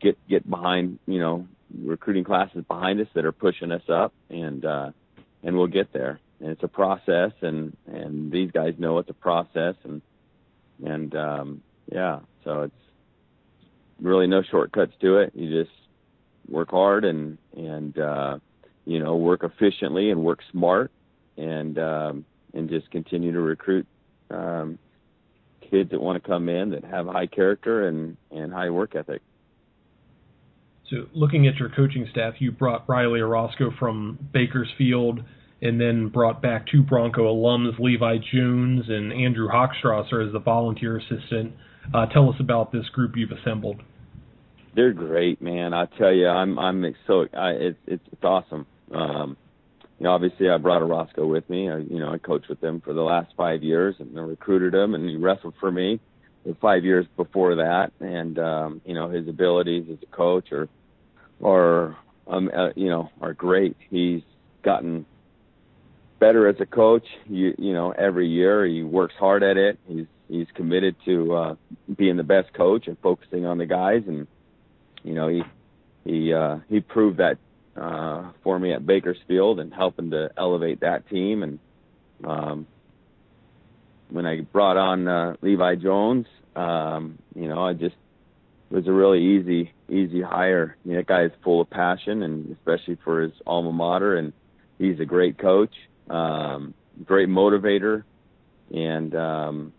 get 0.00 0.16
get 0.28 0.48
behind 0.48 0.98
you 1.06 1.18
know 1.18 1.46
recruiting 1.82 2.24
classes 2.24 2.64
behind 2.66 3.00
us 3.00 3.08
that 3.14 3.26
are 3.26 3.32
pushing 3.32 3.72
us 3.72 3.82
up 3.88 4.12
and 4.30 4.64
uh 4.64 4.90
and 5.42 5.56
we'll 5.56 5.68
get 5.68 5.92
there. 5.92 6.18
And 6.40 6.50
it's 6.50 6.62
a 6.62 6.68
process 6.68 7.32
and 7.42 7.76
and 7.86 8.30
these 8.30 8.50
guys 8.52 8.74
know 8.78 8.98
it's 8.98 9.10
a 9.10 9.14
process 9.14 9.74
and 9.82 10.02
and 10.84 11.14
um 11.16 11.62
yeah 11.90 12.20
so 12.44 12.62
it's 12.62 12.74
really 14.00 14.26
no 14.26 14.42
shortcuts 14.42 14.92
to 15.00 15.18
it. 15.18 15.32
You 15.34 15.62
just 15.62 15.74
work 16.48 16.70
hard 16.70 17.04
and 17.04 17.38
and 17.56 17.98
uh, 17.98 18.38
you 18.84 18.98
know 19.00 19.16
work 19.16 19.44
efficiently 19.44 20.10
and 20.10 20.22
work 20.22 20.40
smart 20.50 20.90
and 21.36 21.78
um, 21.78 22.24
and 22.54 22.68
just 22.68 22.90
continue 22.90 23.32
to 23.32 23.40
recruit 23.40 23.86
um, 24.30 24.78
kids 25.70 25.90
that 25.90 26.00
want 26.00 26.22
to 26.22 26.28
come 26.28 26.48
in 26.48 26.70
that 26.70 26.84
have 26.84 27.06
high 27.06 27.26
character 27.26 27.88
and 27.88 28.16
and 28.30 28.52
high 28.52 28.70
work 28.70 28.94
ethic. 28.94 29.22
So, 30.90 31.06
looking 31.12 31.46
at 31.46 31.56
your 31.56 31.68
coaching 31.68 32.08
staff, 32.10 32.34
you 32.38 32.50
brought 32.50 32.88
Riley 32.88 33.20
Orozco 33.20 33.70
from 33.78 34.18
Bakersfield, 34.32 35.20
and 35.60 35.80
then 35.80 36.08
brought 36.08 36.40
back 36.40 36.66
two 36.66 36.82
Bronco 36.82 37.24
alums, 37.24 37.78
Levi 37.78 38.16
Jones 38.32 38.84
and 38.88 39.12
Andrew 39.12 39.48
Hochstrasser, 39.48 40.26
as 40.26 40.32
the 40.32 40.40
volunteer 40.40 40.98
assistant. 40.98 41.52
Uh, 41.94 42.06
tell 42.06 42.28
us 42.28 42.36
about 42.40 42.72
this 42.72 42.86
group 42.90 43.12
you've 43.16 43.30
assembled. 43.30 43.82
They're 44.74 44.92
great, 44.92 45.40
man. 45.40 45.72
I 45.72 45.86
tell 45.86 46.12
you, 46.12 46.28
I'm 46.28 46.58
I'm 46.58 46.94
so 47.06 47.26
I, 47.32 47.50
it's 47.50 47.78
it's 47.86 48.04
it's 48.12 48.24
awesome. 48.24 48.66
Um, 48.94 49.36
you 49.98 50.04
know, 50.04 50.12
obviously 50.12 50.48
I 50.48 50.58
brought 50.58 50.82
Orozco 50.82 51.26
with 51.26 51.48
me. 51.50 51.68
I, 51.68 51.78
you 51.78 51.98
know, 51.98 52.12
I 52.12 52.18
coached 52.18 52.48
with 52.48 52.62
him 52.62 52.80
for 52.84 52.94
the 52.94 53.02
last 53.02 53.32
five 53.36 53.62
years 53.62 53.96
and 53.98 54.16
I 54.16 54.22
recruited 54.22 54.74
him, 54.74 54.94
and 54.94 55.08
he 55.08 55.16
wrestled 55.16 55.54
for 55.58 55.72
me 55.72 55.98
five 56.60 56.84
years 56.84 57.06
before 57.16 57.56
that. 57.56 57.92
And 58.00 58.38
um, 58.38 58.80
you 58.84 58.94
know, 58.94 59.08
his 59.08 59.26
abilities 59.26 59.86
as 59.90 59.98
a 60.02 60.14
coach 60.14 60.52
are 60.52 60.68
are 61.42 61.96
um, 62.26 62.50
uh, 62.54 62.70
you 62.76 62.90
know 62.90 63.10
are 63.20 63.32
great. 63.32 63.76
He's 63.90 64.22
gotten 64.62 65.06
better 66.20 66.48
as 66.48 66.56
a 66.60 66.66
coach. 66.66 67.06
You 67.26 67.54
you 67.58 67.72
know 67.72 67.92
every 67.92 68.28
year 68.28 68.66
he 68.66 68.82
works 68.82 69.14
hard 69.18 69.42
at 69.42 69.56
it. 69.56 69.78
He's 69.86 70.06
he's 70.28 70.46
committed 70.54 70.96
to 71.04 71.34
uh, 71.34 71.54
being 71.96 72.16
the 72.16 72.22
best 72.22 72.52
coach 72.52 72.86
and 72.86 72.96
focusing 72.98 73.46
on 73.46 73.58
the 73.58 73.66
guys. 73.66 74.02
And 74.06 74.26
you 75.02 75.14
know 75.14 75.28
he 75.28 75.42
he 76.04 76.32
uh, 76.32 76.58
he 76.68 76.80
proved 76.80 77.18
that 77.18 77.38
uh, 77.76 78.32
for 78.42 78.58
me 78.58 78.72
at 78.72 78.86
Bakersfield 78.86 79.60
and 79.60 79.72
helping 79.72 80.10
to 80.10 80.30
elevate 80.36 80.80
that 80.80 81.08
team. 81.08 81.42
And 81.42 81.58
um, 82.24 82.66
when 84.10 84.26
I 84.26 84.40
brought 84.40 84.76
on 84.76 85.06
uh, 85.08 85.36
Levi 85.42 85.76
Jones, 85.76 86.26
um, 86.56 87.18
you 87.34 87.48
know 87.48 87.64
I 87.64 87.72
just 87.72 87.96
it 88.70 88.74
was 88.74 88.86
a 88.86 88.92
really 88.92 89.22
easy 89.22 89.72
easy 89.88 90.22
hire. 90.22 90.76
You 90.84 90.92
know, 90.92 90.98
that 90.98 91.06
guy 91.06 91.24
is 91.24 91.32
full 91.42 91.60
of 91.60 91.70
passion 91.70 92.22
and 92.22 92.56
especially 92.56 92.98
for 93.04 93.22
his 93.22 93.32
alma 93.46 93.72
mater 93.72 94.16
and 94.16 94.32
he's 94.78 95.00
a 95.00 95.04
great 95.04 95.38
coach 95.38 95.72
um, 96.10 96.74
great 97.04 97.28
motivator, 97.28 98.04
and 98.72 99.14
um, 99.14 99.72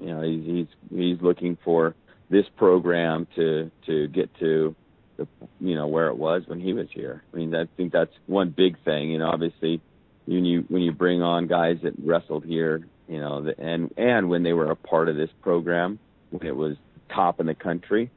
you 0.00 0.06
know 0.06 0.22
he's, 0.22 0.44
he's 0.44 0.66
he's 0.90 1.22
looking 1.22 1.56
for 1.64 1.94
this 2.30 2.46
program 2.56 3.26
to 3.36 3.70
to 3.86 4.08
get 4.08 4.34
to 4.38 4.74
the 5.16 5.26
you 5.60 5.74
know 5.74 5.86
where 5.86 6.08
it 6.08 6.16
was 6.16 6.42
when 6.46 6.60
he 6.60 6.72
was 6.72 6.88
here. 6.92 7.22
I 7.32 7.36
mean, 7.36 7.54
I 7.54 7.66
think 7.76 7.92
that's 7.92 8.12
one 8.26 8.50
big 8.56 8.82
thing. 8.84 9.10
You 9.10 9.18
know, 9.18 9.30
obviously 9.30 9.80
when 10.26 10.44
you 10.44 10.64
when 10.68 10.82
you 10.82 10.92
bring 10.92 11.22
on 11.22 11.46
guys 11.46 11.78
that 11.82 11.94
wrestled 12.02 12.44
here, 12.44 12.86
you 13.08 13.18
know, 13.18 13.42
the, 13.42 13.58
and 13.58 13.92
and 13.96 14.28
when 14.28 14.42
they 14.42 14.52
were 14.52 14.70
a 14.70 14.76
part 14.76 15.08
of 15.08 15.16
this 15.16 15.30
program 15.42 15.98
when 16.30 16.46
it 16.46 16.56
was 16.56 16.76
top 17.14 17.40
in 17.40 17.46
the 17.46 17.54
country, 17.54 18.10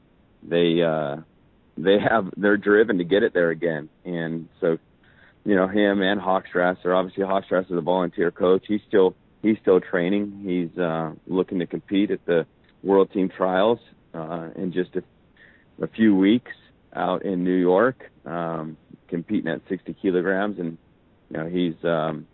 they 0.43 0.82
uh 0.82 1.17
they 1.77 1.97
have 1.99 2.30
they're 2.36 2.57
driven 2.57 2.97
to 2.97 3.03
get 3.03 3.23
it 3.23 3.34
there 3.34 3.51
again. 3.51 3.89
And 4.03 4.49
so 4.59 4.77
you 5.45 5.55
know 5.55 5.67
him 5.67 6.01
and 6.01 6.19
Hochstrasser. 6.19 6.95
Obviously, 6.95 7.23
Hochstrasser 7.23 7.71
is 7.71 7.77
a 7.77 7.82
volunteer 7.82 8.32
coach. 8.32 8.65
He's 8.67 8.82
still 8.88 9.15
he's 9.41 9.57
still 9.61 9.79
training. 9.79 10.41
He's 10.43 10.77
uh, 10.79 11.11
looking 11.27 11.59
to 11.59 11.65
compete 11.65 12.11
at 12.11 12.25
the 12.25 12.45
World 12.83 13.11
Team 13.11 13.29
Trials 13.29 13.79
uh, 14.13 14.49
in 14.55 14.71
just 14.73 14.95
a, 14.95 15.03
a 15.83 15.87
few 15.87 16.15
weeks 16.15 16.51
out 16.93 17.23
in 17.23 17.43
New 17.43 17.55
York, 17.55 18.09
um, 18.25 18.77
competing 19.07 19.49
at 19.49 19.61
60 19.69 19.95
kilograms, 20.01 20.59
and 20.59 20.77
you 21.29 21.37
know 21.37 21.47
he's 21.47 21.75
um, 21.83 22.27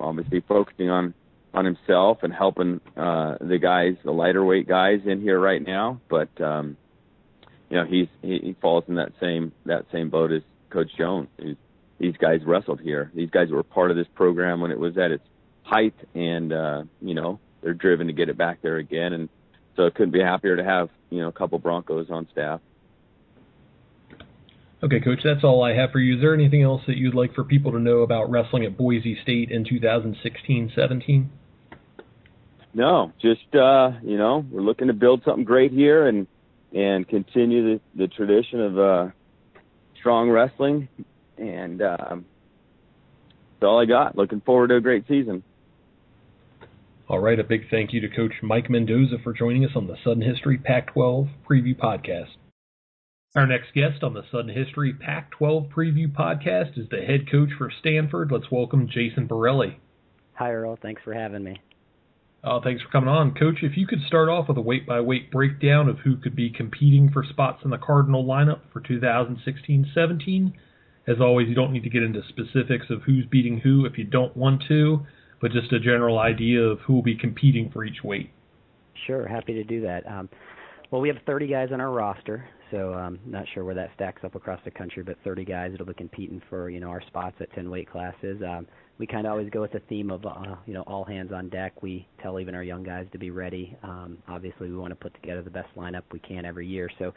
obviously 0.00 0.40
focusing 0.40 0.90
on 0.90 1.14
on 1.54 1.66
himself 1.66 2.22
and 2.22 2.32
helping 2.32 2.80
uh, 2.96 3.36
the 3.40 3.58
guys, 3.58 3.94
the 4.04 4.10
lighter 4.10 4.42
weight 4.42 4.66
guys 4.66 5.00
in 5.04 5.20
here 5.20 5.38
right 5.38 5.64
now. 5.64 6.00
But 6.08 6.28
um, 6.40 6.76
you 7.68 7.76
know 7.76 7.84
he's 7.84 8.08
he, 8.22 8.38
he 8.38 8.56
falls 8.60 8.84
in 8.88 8.94
that 8.96 9.12
same 9.20 9.52
that 9.66 9.84
same 9.92 10.10
boat 10.10 10.32
as 10.32 10.42
Coach 10.70 10.90
Jones. 10.96 11.28
He's 11.38 11.56
these 11.98 12.16
guys 12.16 12.40
wrestled 12.44 12.80
here. 12.80 13.12
These 13.14 13.30
guys 13.30 13.50
were 13.50 13.62
part 13.62 13.92
of 13.92 13.96
this 13.96 14.08
program 14.14 14.60
when 14.60 14.72
it 14.72 14.78
was 14.78 14.98
at 14.98 15.12
its 15.12 15.22
height, 15.62 15.94
and 16.14 16.52
uh, 16.52 16.82
you 17.00 17.14
know 17.14 17.38
they're 17.62 17.74
driven 17.74 18.06
to 18.08 18.12
get 18.12 18.28
it 18.28 18.36
back 18.36 18.62
there 18.62 18.76
again. 18.76 19.12
And 19.12 19.28
so 19.76 19.86
I 19.86 19.90
couldn't 19.90 20.12
be 20.12 20.20
happier 20.20 20.56
to 20.56 20.64
have 20.64 20.90
you 21.10 21.20
know 21.20 21.28
a 21.28 21.32
couple 21.32 21.58
Broncos 21.58 22.10
on 22.10 22.28
staff. 22.32 22.60
Okay, 24.82 25.00
Coach, 25.00 25.20
that's 25.22 25.44
all 25.44 25.62
I 25.62 25.74
have 25.74 25.92
for 25.92 26.00
you. 26.00 26.16
Is 26.16 26.20
there 26.20 26.34
anything 26.34 26.62
else 26.62 26.82
that 26.88 26.96
you'd 26.96 27.14
like 27.14 27.34
for 27.34 27.44
people 27.44 27.70
to 27.72 27.78
know 27.78 27.98
about 27.98 28.30
wrestling 28.30 28.64
at 28.64 28.76
Boise 28.76 29.16
State 29.22 29.52
in 29.52 29.64
2016-17? 29.64 31.28
No, 32.74 33.12
just 33.20 33.54
uh, 33.54 33.92
you 34.02 34.18
know 34.18 34.44
we're 34.50 34.62
looking 34.62 34.88
to 34.88 34.94
build 34.94 35.22
something 35.24 35.44
great 35.44 35.72
here 35.72 36.06
and 36.06 36.26
and 36.74 37.06
continue 37.06 37.74
the, 37.74 37.80
the 37.94 38.08
tradition 38.08 38.60
of 38.60 38.78
uh, 38.78 39.10
strong 39.98 40.30
wrestling 40.30 40.88
and 41.36 41.82
um, 41.82 42.24
that's 43.62 43.68
all 43.68 43.80
I 43.80 43.84
got. 43.84 44.16
Looking 44.16 44.40
forward 44.40 44.68
to 44.68 44.76
a 44.76 44.80
great 44.80 45.06
season. 45.08 45.42
All 47.08 47.18
right, 47.18 47.38
a 47.38 47.44
big 47.44 47.68
thank 47.68 47.92
you 47.92 48.00
to 48.00 48.08
Coach 48.08 48.34
Mike 48.42 48.70
Mendoza 48.70 49.16
for 49.22 49.32
joining 49.32 49.64
us 49.64 49.72
on 49.74 49.88
the 49.88 49.96
Sudden 50.04 50.22
History 50.22 50.56
Pac 50.56 50.92
12 50.94 51.26
Preview 51.48 51.76
Podcast. 51.76 52.36
Our 53.34 53.46
next 53.46 53.74
guest 53.74 54.04
on 54.04 54.14
the 54.14 54.22
Sudden 54.30 54.54
History 54.54 54.94
Pac 54.94 55.32
12 55.32 55.64
Preview 55.64 56.06
Podcast 56.06 56.78
is 56.78 56.88
the 56.90 57.02
head 57.02 57.30
coach 57.30 57.50
for 57.58 57.72
Stanford. 57.80 58.30
Let's 58.30 58.50
welcome 58.52 58.88
Jason 58.88 59.26
Borrelli. 59.26 59.76
Hi, 60.34 60.52
Earl. 60.52 60.78
Thanks 60.80 61.02
for 61.02 61.12
having 61.12 61.42
me. 61.42 61.60
Uh, 62.44 62.60
thanks 62.62 62.82
for 62.82 62.88
coming 62.90 63.10
on. 63.10 63.34
Coach, 63.34 63.58
if 63.62 63.76
you 63.76 63.86
could 63.86 64.02
start 64.06 64.28
off 64.28 64.48
with 64.48 64.56
a 64.56 64.62
weight 64.62 64.86
by 64.86 65.00
weight 65.00 65.30
breakdown 65.30 65.88
of 65.88 65.98
who 65.98 66.16
could 66.16 66.36
be 66.36 66.50
competing 66.50 67.10
for 67.10 67.24
spots 67.24 67.62
in 67.64 67.70
the 67.70 67.78
Cardinal 67.78 68.24
lineup 68.24 68.60
for 68.72 68.80
2016 68.80 69.90
17 69.92 70.54
as 71.06 71.16
always, 71.20 71.48
you 71.48 71.54
don't 71.54 71.72
need 71.72 71.82
to 71.82 71.90
get 71.90 72.02
into 72.02 72.22
specifics 72.28 72.86
of 72.90 73.02
who's 73.02 73.26
beating 73.26 73.58
who 73.58 73.84
if 73.84 73.98
you 73.98 74.04
don't 74.04 74.36
want 74.36 74.62
to, 74.68 75.04
but 75.42 75.50
just 75.50 75.72
a 75.72 75.80
general 75.80 76.20
idea 76.20 76.62
of 76.62 76.78
who 76.80 76.94
will 76.94 77.02
be 77.02 77.16
competing 77.16 77.68
for 77.70 77.84
each 77.84 78.02
weight. 78.02 78.30
Sure, 79.06 79.26
happy 79.26 79.52
to 79.52 79.64
do 79.64 79.82
that. 79.82 80.06
Um, 80.06 80.30
well, 80.90 81.00
we 81.00 81.08
have 81.08 81.18
30 81.26 81.48
guys 81.48 81.70
on 81.72 81.80
our 81.80 81.90
roster, 81.90 82.48
so 82.70 82.94
um, 82.94 83.18
not 83.26 83.44
sure 83.52 83.64
where 83.64 83.74
that 83.74 83.90
stacks 83.94 84.22
up 84.24 84.36
across 84.36 84.60
the 84.64 84.70
country, 84.70 85.02
but 85.02 85.16
30 85.24 85.44
guys 85.44 85.72
that'll 85.72 85.86
be 85.86 85.94
competing 85.94 86.40
for 86.48 86.70
you 86.70 86.80
know 86.80 86.88
our 86.88 87.02
spots 87.08 87.34
at 87.40 87.52
10 87.54 87.68
weight 87.68 87.90
classes. 87.90 88.40
Um, 88.46 88.66
we 88.98 89.06
kind 89.06 89.26
of 89.26 89.32
always 89.32 89.50
go 89.50 89.62
with 89.62 89.72
the 89.72 89.80
theme 89.88 90.10
of 90.10 90.24
uh, 90.24 90.54
you 90.66 90.74
know 90.74 90.82
all 90.82 91.04
hands 91.04 91.32
on 91.32 91.48
deck. 91.48 91.82
We 91.82 92.06
tell 92.22 92.38
even 92.38 92.54
our 92.54 92.62
young 92.62 92.84
guys 92.84 93.06
to 93.12 93.18
be 93.18 93.30
ready. 93.30 93.76
Um, 93.82 94.18
obviously, 94.28 94.68
we 94.68 94.76
want 94.76 94.90
to 94.90 94.96
put 94.96 95.14
together 95.14 95.42
the 95.42 95.50
best 95.50 95.68
lineup 95.76 96.02
we 96.12 96.20
can 96.20 96.44
every 96.44 96.66
year. 96.66 96.88
So 96.98 97.12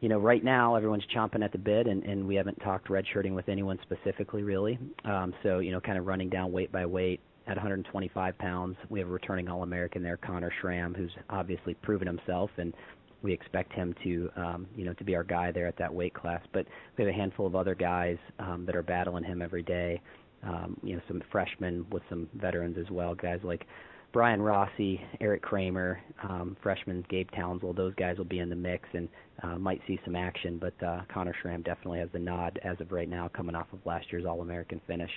you 0.00 0.08
know, 0.08 0.18
right 0.18 0.44
now 0.44 0.74
everyone's 0.74 1.06
chomping 1.14 1.44
at 1.44 1.52
the 1.52 1.58
bit, 1.58 1.86
and, 1.86 2.02
and 2.04 2.26
we 2.26 2.34
haven't 2.34 2.58
talked 2.60 2.88
redshirting 2.88 3.34
with 3.34 3.48
anyone 3.48 3.78
specifically, 3.82 4.42
really. 4.42 4.78
Um, 5.04 5.34
so, 5.42 5.58
you 5.60 5.72
know, 5.72 5.80
kind 5.80 5.98
of 5.98 6.06
running 6.06 6.28
down 6.28 6.52
weight 6.52 6.70
by 6.70 6.84
weight 6.84 7.20
at 7.46 7.56
125 7.56 8.38
pounds, 8.38 8.76
we 8.88 8.98
have 8.98 9.08
a 9.08 9.12
returning 9.12 9.48
All-American 9.48 10.02
there, 10.02 10.16
Connor 10.16 10.52
Schramm, 10.60 10.94
who's 10.94 11.12
obviously 11.30 11.74
proven 11.74 12.06
himself, 12.06 12.50
and 12.58 12.74
we 13.22 13.32
expect 13.32 13.72
him 13.72 13.94
to, 14.02 14.30
um, 14.36 14.66
you 14.76 14.84
know, 14.84 14.92
to 14.94 15.04
be 15.04 15.14
our 15.14 15.24
guy 15.24 15.52
there 15.52 15.66
at 15.66 15.76
that 15.78 15.92
weight 15.92 16.12
class. 16.12 16.42
But 16.52 16.66
we 16.96 17.04
have 17.04 17.12
a 17.12 17.16
handful 17.16 17.46
of 17.46 17.54
other 17.54 17.74
guys 17.74 18.18
um, 18.38 18.64
that 18.66 18.76
are 18.76 18.82
battling 18.82 19.24
him 19.24 19.42
every 19.42 19.62
day. 19.62 20.00
Um, 20.42 20.76
you 20.82 20.94
know, 20.94 21.02
some 21.08 21.22
freshmen 21.32 21.86
with 21.90 22.02
some 22.08 22.28
veterans 22.34 22.76
as 22.78 22.90
well, 22.90 23.14
guys 23.14 23.40
like 23.42 23.66
Brian 24.12 24.40
Rossi, 24.40 25.00
Eric 25.20 25.42
Kramer, 25.42 26.00
um, 26.22 26.56
freshman 26.62 27.04
Gabe 27.10 27.28
Townsell, 27.32 27.74
those 27.74 27.94
guys 27.96 28.16
will 28.16 28.24
be 28.24 28.38
in 28.38 28.48
the 28.48 28.56
mix 28.56 28.88
and 28.94 29.08
uh, 29.42 29.58
might 29.58 29.80
see 29.86 30.00
some 30.04 30.16
action. 30.16 30.58
But 30.58 30.86
uh, 30.86 31.02
Connor 31.12 31.34
Schramm 31.42 31.62
definitely 31.62 31.98
has 31.98 32.08
the 32.12 32.18
nod 32.18 32.58
as 32.64 32.80
of 32.80 32.92
right 32.92 33.08
now, 33.08 33.28
coming 33.28 33.54
off 33.54 33.66
of 33.72 33.80
last 33.84 34.06
year's 34.10 34.24
All-American 34.24 34.80
finish. 34.86 35.10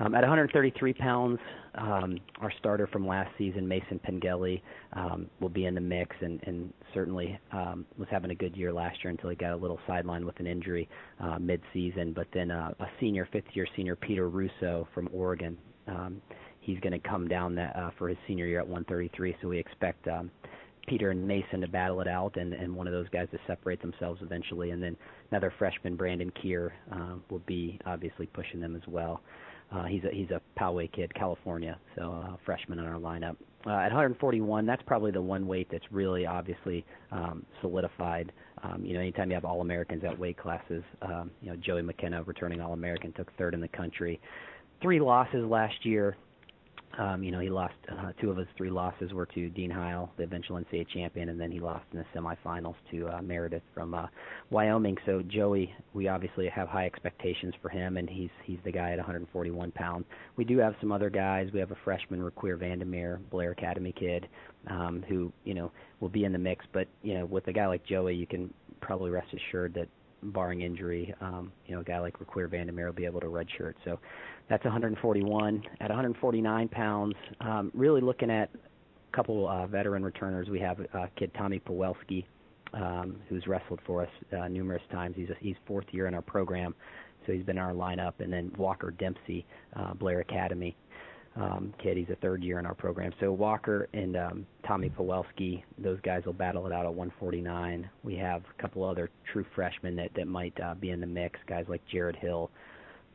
Um, 0.00 0.14
at 0.14 0.22
133 0.22 0.94
pounds, 0.94 1.38
um, 1.74 2.18
our 2.40 2.50
starter 2.58 2.86
from 2.86 3.06
last 3.06 3.30
season, 3.36 3.68
Mason 3.68 3.98
Pengelly, 3.98 4.62
um, 4.94 5.28
will 5.40 5.50
be 5.50 5.66
in 5.66 5.74
the 5.74 5.80
mix 5.80 6.16
and, 6.22 6.40
and 6.44 6.72
certainly 6.94 7.38
um, 7.52 7.84
was 7.98 8.08
having 8.10 8.30
a 8.30 8.34
good 8.34 8.56
year 8.56 8.72
last 8.72 9.04
year 9.04 9.10
until 9.10 9.28
he 9.28 9.36
got 9.36 9.52
a 9.52 9.56
little 9.56 9.78
sidelined 9.86 10.24
with 10.24 10.40
an 10.40 10.46
injury 10.46 10.88
uh, 11.20 11.38
mid-season. 11.38 12.14
But 12.14 12.28
then 12.32 12.50
uh, 12.50 12.72
a 12.80 12.86
senior, 12.98 13.28
fifth-year 13.30 13.66
senior, 13.76 13.94
Peter 13.94 14.30
Russo 14.30 14.88
from 14.94 15.10
Oregon, 15.12 15.58
um, 15.86 16.22
he's 16.60 16.78
going 16.80 16.92
to 16.92 17.08
come 17.08 17.28
down 17.28 17.54
that, 17.56 17.74
uh, 17.76 17.90
for 17.98 18.08
his 18.08 18.18
senior 18.26 18.46
year 18.46 18.60
at 18.60 18.66
133. 18.66 19.36
So 19.42 19.48
we 19.48 19.58
expect 19.58 20.06
um, 20.08 20.30
Peter 20.86 21.10
and 21.10 21.26
Mason 21.26 21.60
to 21.60 21.68
battle 21.68 22.00
it 22.00 22.08
out, 22.08 22.36
and, 22.36 22.52
and 22.52 22.74
one 22.74 22.86
of 22.86 22.92
those 22.92 23.08
guys 23.10 23.28
to 23.32 23.38
separate 23.46 23.80
themselves 23.80 24.20
eventually. 24.22 24.70
And 24.70 24.82
then 24.82 24.96
another 25.30 25.52
freshman, 25.58 25.96
Brandon 25.96 26.32
Keir, 26.42 26.72
uh, 26.92 27.14
will 27.30 27.42
be 27.46 27.78
obviously 27.86 28.26
pushing 28.26 28.60
them 28.60 28.76
as 28.76 28.82
well. 28.88 29.20
Uh, 29.72 29.84
he's 29.84 30.02
a 30.02 30.10
he's 30.12 30.30
a 30.30 30.40
Poway 30.58 30.90
kid, 30.92 31.14
California, 31.14 31.78
so 31.96 32.12
uh, 32.12 32.36
freshman 32.44 32.80
in 32.80 32.84
our 32.84 32.98
lineup. 32.98 33.36
Uh, 33.66 33.72
at 33.72 33.92
141, 33.92 34.66
that's 34.66 34.82
probably 34.84 35.12
the 35.12 35.20
one 35.20 35.46
weight 35.46 35.68
that's 35.70 35.84
really 35.92 36.26
obviously 36.26 36.84
um, 37.12 37.44
solidified. 37.60 38.32
Um, 38.62 38.84
you 38.84 38.94
know, 38.94 39.00
anytime 39.00 39.30
you 39.30 39.34
have 39.34 39.44
All 39.44 39.60
Americans 39.60 40.02
at 40.04 40.18
weight 40.18 40.38
classes, 40.38 40.82
um, 41.02 41.30
you 41.40 41.50
know 41.50 41.56
Joey 41.56 41.82
McKenna, 41.82 42.22
returning 42.24 42.60
All 42.60 42.72
American, 42.72 43.12
took 43.12 43.32
third 43.36 43.54
in 43.54 43.60
the 43.60 43.68
country. 43.68 44.20
Three 44.82 44.98
losses 44.98 45.44
last 45.48 45.84
year, 45.86 46.16
Um, 46.98 47.22
you 47.22 47.30
know, 47.30 47.38
he 47.38 47.48
lost 47.48 47.74
uh, 47.90 48.12
two 48.20 48.30
of 48.30 48.36
his 48.36 48.48
three 48.56 48.70
losses 48.70 49.12
were 49.12 49.26
to 49.26 49.48
Dean 49.50 49.70
Heil, 49.70 50.10
the 50.16 50.24
eventual 50.24 50.56
NCAA 50.56 50.88
champion, 50.88 51.28
and 51.28 51.40
then 51.40 51.52
he 51.52 51.60
lost 51.60 51.84
in 51.92 51.98
the 51.98 52.04
semifinals 52.14 52.74
to 52.90 53.08
uh, 53.08 53.22
Meredith 53.22 53.62
from 53.72 53.94
uh, 53.94 54.06
Wyoming. 54.50 54.96
So 55.06 55.22
Joey, 55.22 55.72
we 55.94 56.08
obviously 56.08 56.48
have 56.48 56.68
high 56.68 56.86
expectations 56.86 57.54
for 57.62 57.68
him, 57.68 57.96
and 57.96 58.10
he's 58.10 58.30
he's 58.44 58.58
the 58.64 58.72
guy 58.72 58.90
at 58.90 58.98
141 58.98 59.70
pounds. 59.72 60.04
We 60.36 60.44
do 60.44 60.58
have 60.58 60.74
some 60.80 60.90
other 60.90 61.10
guys. 61.10 61.48
We 61.54 61.60
have 61.60 61.70
a 61.70 61.78
freshman, 61.84 62.20
Requir 62.20 62.58
van 62.58 62.80
der 62.80 62.86
Merwe, 62.86 63.18
Blair 63.30 63.52
Academy 63.52 63.92
kid, 63.92 64.26
um, 64.66 65.04
who 65.08 65.32
you 65.44 65.54
know 65.54 65.70
will 66.00 66.08
be 66.08 66.24
in 66.24 66.32
the 66.32 66.38
mix. 66.38 66.64
But 66.72 66.88
you 67.02 67.14
know, 67.14 67.24
with 67.24 67.46
a 67.46 67.52
guy 67.52 67.66
like 67.68 67.86
Joey, 67.86 68.16
you 68.16 68.26
can 68.26 68.52
probably 68.80 69.10
rest 69.10 69.28
assured 69.32 69.74
that 69.74 69.88
barring 70.22 70.62
injury, 70.62 71.14
um, 71.20 71.52
you 71.66 71.74
know, 71.74 71.80
a 71.80 71.84
guy 71.84 71.98
like 71.98 72.18
Requir 72.18 72.50
van 72.50 72.66
der 72.66 72.72
Merwe 72.72 72.86
will 72.86 72.92
be 72.92 73.04
able 73.04 73.20
to 73.20 73.26
redshirt. 73.26 73.74
So 73.84 73.98
that's 74.48 74.64
141. 74.64 75.62
At 75.80 75.88
149 75.88 76.68
pounds, 76.68 77.14
um, 77.40 77.70
really 77.74 78.00
looking 78.00 78.30
at 78.30 78.50
a 78.54 79.16
couple 79.16 79.48
uh, 79.48 79.66
veteran 79.66 80.04
returners. 80.04 80.48
We 80.48 80.60
have 80.60 80.80
uh, 80.94 81.06
kid 81.16 81.32
Tommy 81.36 81.60
Pawelski, 81.60 82.24
um, 82.74 83.16
who's 83.28 83.46
wrestled 83.46 83.80
for 83.86 84.02
us 84.02 84.10
uh, 84.38 84.48
numerous 84.48 84.82
times. 84.90 85.16
He's 85.16 85.30
a, 85.30 85.36
he's 85.40 85.56
fourth 85.66 85.86
year 85.92 86.06
in 86.06 86.14
our 86.14 86.22
program, 86.22 86.74
so 87.26 87.32
he's 87.32 87.44
been 87.44 87.58
in 87.58 87.62
our 87.62 87.72
lineup. 87.72 88.14
And 88.18 88.32
then 88.32 88.52
Walker 88.56 88.90
Dempsey, 88.90 89.46
uh, 89.76 89.94
Blair 89.94 90.20
Academy 90.20 90.76
um, 91.40 91.74
kid. 91.82 91.96
He's 91.96 92.10
a 92.10 92.16
third 92.16 92.42
year 92.42 92.58
in 92.58 92.66
our 92.66 92.74
program. 92.74 93.12
So 93.20 93.32
Walker 93.32 93.88
and 93.92 94.16
um, 94.16 94.46
Tommy 94.66 94.90
Pawelski, 94.90 95.62
those 95.78 95.98
guys 96.02 96.24
will 96.26 96.32
battle 96.32 96.66
it 96.66 96.72
out 96.72 96.84
at 96.84 96.94
149. 96.94 97.88
We 98.02 98.16
have 98.16 98.42
a 98.42 98.62
couple 98.62 98.84
other 98.84 99.10
true 99.32 99.46
freshmen 99.54 99.96
that 99.96 100.10
that 100.16 100.26
might 100.26 100.58
uh, 100.60 100.74
be 100.74 100.90
in 100.90 101.00
the 101.00 101.06
mix. 101.06 101.38
Guys 101.46 101.64
like 101.68 101.80
Jared 101.90 102.16
Hill 102.16 102.50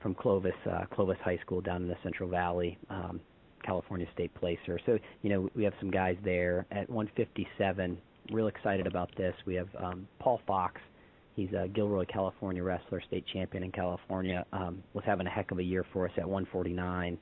from 0.02 0.16
Clovis 0.16 0.54
uh, 0.70 0.86
Clovis 0.94 1.18
High 1.24 1.38
School 1.38 1.62
down 1.62 1.84
in 1.84 1.88
the 1.88 1.98
Central 2.04 2.30
Valley. 2.30 2.78
Um, 2.90 3.20
California 3.64 4.06
State 4.14 4.34
placer. 4.36 4.80
So, 4.86 5.00
you 5.24 5.30
know, 5.30 5.50
we 5.56 5.64
have 5.64 5.74
some 5.80 5.90
guys 5.90 6.16
there 6.24 6.68
at 6.72 6.88
157. 6.88 7.98
Real 8.32 8.48
excited 8.48 8.86
about 8.86 9.10
this. 9.18 9.34
We 9.48 9.56
have 9.56 9.68
um, 9.80 10.08
Paul 10.20 10.40
Fox. 10.46 10.80
He's 11.36 11.50
a 11.54 11.68
Gilroy, 11.68 12.06
California 12.06 12.64
wrestler, 12.64 13.02
state 13.02 13.26
champion 13.34 13.64
in 13.64 13.72
California. 13.72 14.46
Um, 14.54 14.84
was 14.94 15.04
having 15.04 15.26
a 15.26 15.32
heck 15.32 15.50
of 15.50 15.58
a 15.58 15.64
year 15.64 15.84
for 15.92 16.06
us 16.06 16.12
at 16.18 16.30
149 16.30 17.18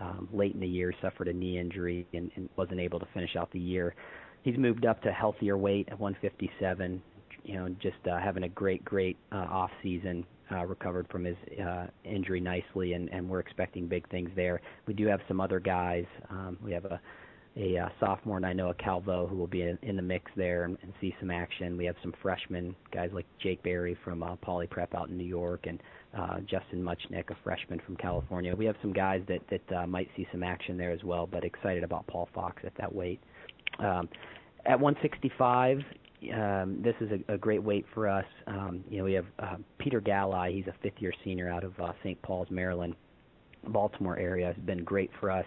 um, 0.00 0.28
late 0.32 0.54
in 0.54 0.60
the 0.60 0.66
year, 0.66 0.92
suffered 1.00 1.28
a 1.28 1.32
knee 1.32 1.58
injury 1.58 2.06
and, 2.12 2.30
and 2.36 2.48
wasn't 2.56 2.80
able 2.80 2.98
to 3.00 3.06
finish 3.14 3.36
out 3.36 3.50
the 3.52 3.58
year. 3.58 3.94
He's 4.42 4.56
moved 4.56 4.86
up 4.86 5.02
to 5.02 5.12
healthier 5.12 5.56
weight 5.56 5.88
at 5.90 5.98
157. 5.98 7.02
You 7.44 7.54
know, 7.54 7.68
just 7.80 7.96
uh, 8.10 8.18
having 8.18 8.44
a 8.44 8.48
great, 8.48 8.84
great 8.84 9.16
uh, 9.32 9.46
off 9.50 9.70
season. 9.82 10.24
Uh, 10.50 10.64
recovered 10.64 11.06
from 11.10 11.26
his 11.26 11.36
uh, 11.62 11.86
injury 12.04 12.40
nicely, 12.40 12.94
and, 12.94 13.10
and 13.12 13.28
we're 13.28 13.38
expecting 13.38 13.86
big 13.86 14.08
things 14.08 14.30
there. 14.34 14.62
We 14.86 14.94
do 14.94 15.06
have 15.06 15.20
some 15.28 15.42
other 15.42 15.60
guys. 15.60 16.06
Um, 16.30 16.56
we 16.64 16.72
have 16.72 16.86
a 16.86 16.98
a 17.58 17.76
uh, 17.76 17.88
sophomore, 17.98 18.36
and 18.36 18.46
I 18.46 18.52
know 18.52 18.70
a 18.70 18.74
Calvo 18.74 19.26
who 19.26 19.36
will 19.36 19.48
be 19.48 19.62
in, 19.62 19.78
in 19.82 19.96
the 19.96 20.02
mix 20.02 20.30
there 20.36 20.64
and, 20.64 20.78
and 20.82 20.92
see 21.00 21.14
some 21.18 21.30
action. 21.30 21.76
We 21.76 21.84
have 21.86 21.96
some 22.02 22.14
freshmen, 22.22 22.74
guys 22.92 23.10
like 23.12 23.26
Jake 23.40 23.62
Berry 23.62 23.96
from 24.04 24.22
uh, 24.22 24.36
Poly 24.36 24.68
Prep 24.68 24.94
out 24.94 25.08
in 25.08 25.18
New 25.18 25.24
York, 25.24 25.66
and 25.66 25.82
uh, 26.16 26.40
Justin 26.40 26.82
Muchnick, 26.82 27.30
a 27.30 27.36
freshman 27.44 27.80
from 27.84 27.96
California. 27.96 28.54
We 28.54 28.64
have 28.66 28.76
some 28.82 28.92
guys 28.92 29.22
that 29.28 29.40
that 29.50 29.76
uh, 29.76 29.86
might 29.86 30.08
see 30.16 30.26
some 30.32 30.42
action 30.42 30.76
there 30.76 30.90
as 30.90 31.02
well, 31.04 31.26
but 31.26 31.44
excited 31.44 31.84
about 31.84 32.06
Paul 32.06 32.28
Fox 32.34 32.62
at 32.64 32.72
that 32.78 32.94
weight. 32.94 33.20
Um, 33.78 34.08
at 34.66 34.78
165, 34.78 35.78
um, 36.34 36.82
this 36.82 36.94
is 37.00 37.10
a, 37.28 37.34
a 37.34 37.38
great 37.38 37.62
weight 37.62 37.86
for 37.94 38.08
us. 38.08 38.24
Um, 38.46 38.82
you 38.90 38.98
know, 38.98 39.04
we 39.04 39.12
have 39.12 39.26
uh, 39.38 39.56
Peter 39.78 40.00
Galli. 40.00 40.52
He's 40.54 40.66
a 40.66 40.74
fifth-year 40.82 41.12
senior 41.24 41.50
out 41.50 41.64
of 41.64 41.78
uh, 41.80 41.92
St. 42.02 42.20
Paul's, 42.22 42.48
Maryland, 42.50 42.94
Baltimore 43.68 44.18
area. 44.18 44.46
Has 44.46 44.56
been 44.64 44.84
great 44.84 45.10
for 45.20 45.30
us 45.30 45.46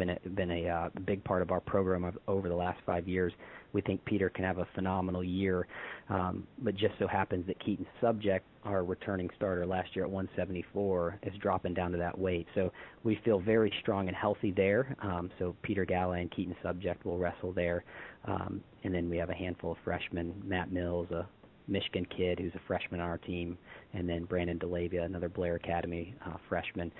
been 0.00 0.10
a, 0.10 0.30
been 0.30 0.50
a 0.50 0.68
uh, 0.68 0.88
big 1.04 1.22
part 1.24 1.42
of 1.42 1.50
our 1.50 1.60
program 1.60 2.10
over 2.26 2.48
the 2.48 2.54
last 2.54 2.80
five 2.84 3.06
years. 3.06 3.32
We 3.72 3.80
think 3.80 4.04
Peter 4.04 4.28
can 4.28 4.44
have 4.44 4.58
a 4.58 4.66
phenomenal 4.74 5.22
year, 5.22 5.66
um, 6.08 6.46
but 6.58 6.74
just 6.74 6.94
so 6.98 7.06
happens 7.06 7.46
that 7.46 7.58
Keaton 7.64 7.86
Subjeck, 8.02 8.40
our 8.64 8.84
returning 8.84 9.30
starter 9.36 9.66
last 9.66 9.94
year 9.94 10.04
at 10.04 10.10
174, 10.10 11.20
is 11.22 11.32
dropping 11.40 11.74
down 11.74 11.92
to 11.92 11.98
that 11.98 12.18
weight. 12.18 12.46
So 12.54 12.72
we 13.04 13.20
feel 13.24 13.40
very 13.40 13.72
strong 13.80 14.08
and 14.08 14.16
healthy 14.16 14.50
there. 14.50 14.96
Um, 15.02 15.30
so 15.38 15.54
Peter 15.62 15.84
Galli 15.84 16.20
and 16.20 16.30
Keaton 16.30 16.56
Subjeck 16.64 17.04
will 17.04 17.18
wrestle 17.18 17.52
there, 17.52 17.84
um, 18.24 18.62
and 18.84 18.94
then 18.94 19.08
we 19.08 19.16
have 19.16 19.30
a 19.30 19.34
handful 19.34 19.72
of 19.72 19.78
freshmen: 19.84 20.34
Matt 20.44 20.72
Mills, 20.72 21.10
a 21.10 21.26
Michigan 21.68 22.06
kid 22.16 22.38
who's 22.38 22.54
a 22.54 22.60
freshman 22.66 23.00
on 23.00 23.08
our 23.08 23.18
team, 23.18 23.56
and 23.94 24.08
then 24.08 24.24
Brandon 24.24 24.58
DeLavia, 24.58 25.04
another 25.04 25.28
Blair 25.28 25.54
Academy 25.54 26.14
uh, 26.26 26.36
freshman. 26.48 26.92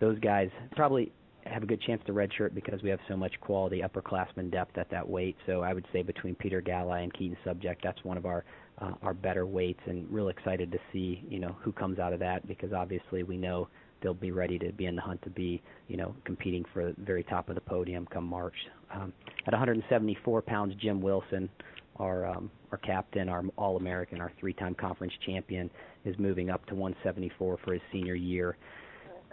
Those 0.00 0.18
guys 0.18 0.48
probably 0.72 1.12
have 1.46 1.62
a 1.62 1.66
good 1.66 1.80
chance 1.82 2.02
to 2.06 2.12
redshirt 2.12 2.54
because 2.54 2.82
we 2.82 2.90
have 2.90 3.00
so 3.08 3.16
much 3.16 3.32
quality 3.40 3.82
upperclassmen 3.82 4.50
depth 4.50 4.78
at 4.78 4.90
that 4.90 5.08
weight. 5.08 5.36
So 5.46 5.62
I 5.62 5.72
would 5.72 5.86
say 5.92 6.02
between 6.02 6.34
Peter 6.34 6.60
Galli 6.60 7.02
and 7.02 7.12
Keaton 7.12 7.36
Subjeck, 7.44 7.76
that's 7.82 8.02
one 8.04 8.16
of 8.16 8.26
our 8.26 8.44
uh, 8.80 8.92
our 9.02 9.14
better 9.14 9.46
weights, 9.46 9.80
and 9.86 10.10
real 10.10 10.28
excited 10.28 10.72
to 10.72 10.78
see 10.92 11.22
you 11.28 11.38
know 11.38 11.56
who 11.60 11.72
comes 11.72 11.98
out 11.98 12.12
of 12.12 12.18
that 12.20 12.46
because 12.46 12.72
obviously 12.72 13.22
we 13.22 13.36
know 13.36 13.68
they'll 14.02 14.14
be 14.14 14.32
ready 14.32 14.58
to 14.58 14.72
be 14.72 14.86
in 14.86 14.96
the 14.96 15.02
hunt 15.02 15.20
to 15.22 15.30
be 15.30 15.62
you 15.88 15.96
know 15.96 16.14
competing 16.24 16.64
for 16.72 16.92
the 16.92 16.94
very 16.98 17.22
top 17.24 17.48
of 17.48 17.54
the 17.54 17.60
podium 17.60 18.06
come 18.12 18.24
March. 18.24 18.54
Um, 18.92 19.12
at 19.46 19.52
174 19.52 20.42
pounds, 20.42 20.74
Jim 20.80 21.00
Wilson, 21.00 21.48
our 21.96 22.26
um, 22.26 22.50
our 22.72 22.78
captain, 22.78 23.28
our 23.28 23.44
All 23.56 23.76
American, 23.76 24.20
our 24.20 24.32
three-time 24.40 24.74
conference 24.74 25.12
champion, 25.24 25.70
is 26.04 26.16
moving 26.18 26.50
up 26.50 26.64
to 26.66 26.74
174 26.74 27.58
for 27.64 27.72
his 27.72 27.82
senior 27.92 28.14
year. 28.14 28.56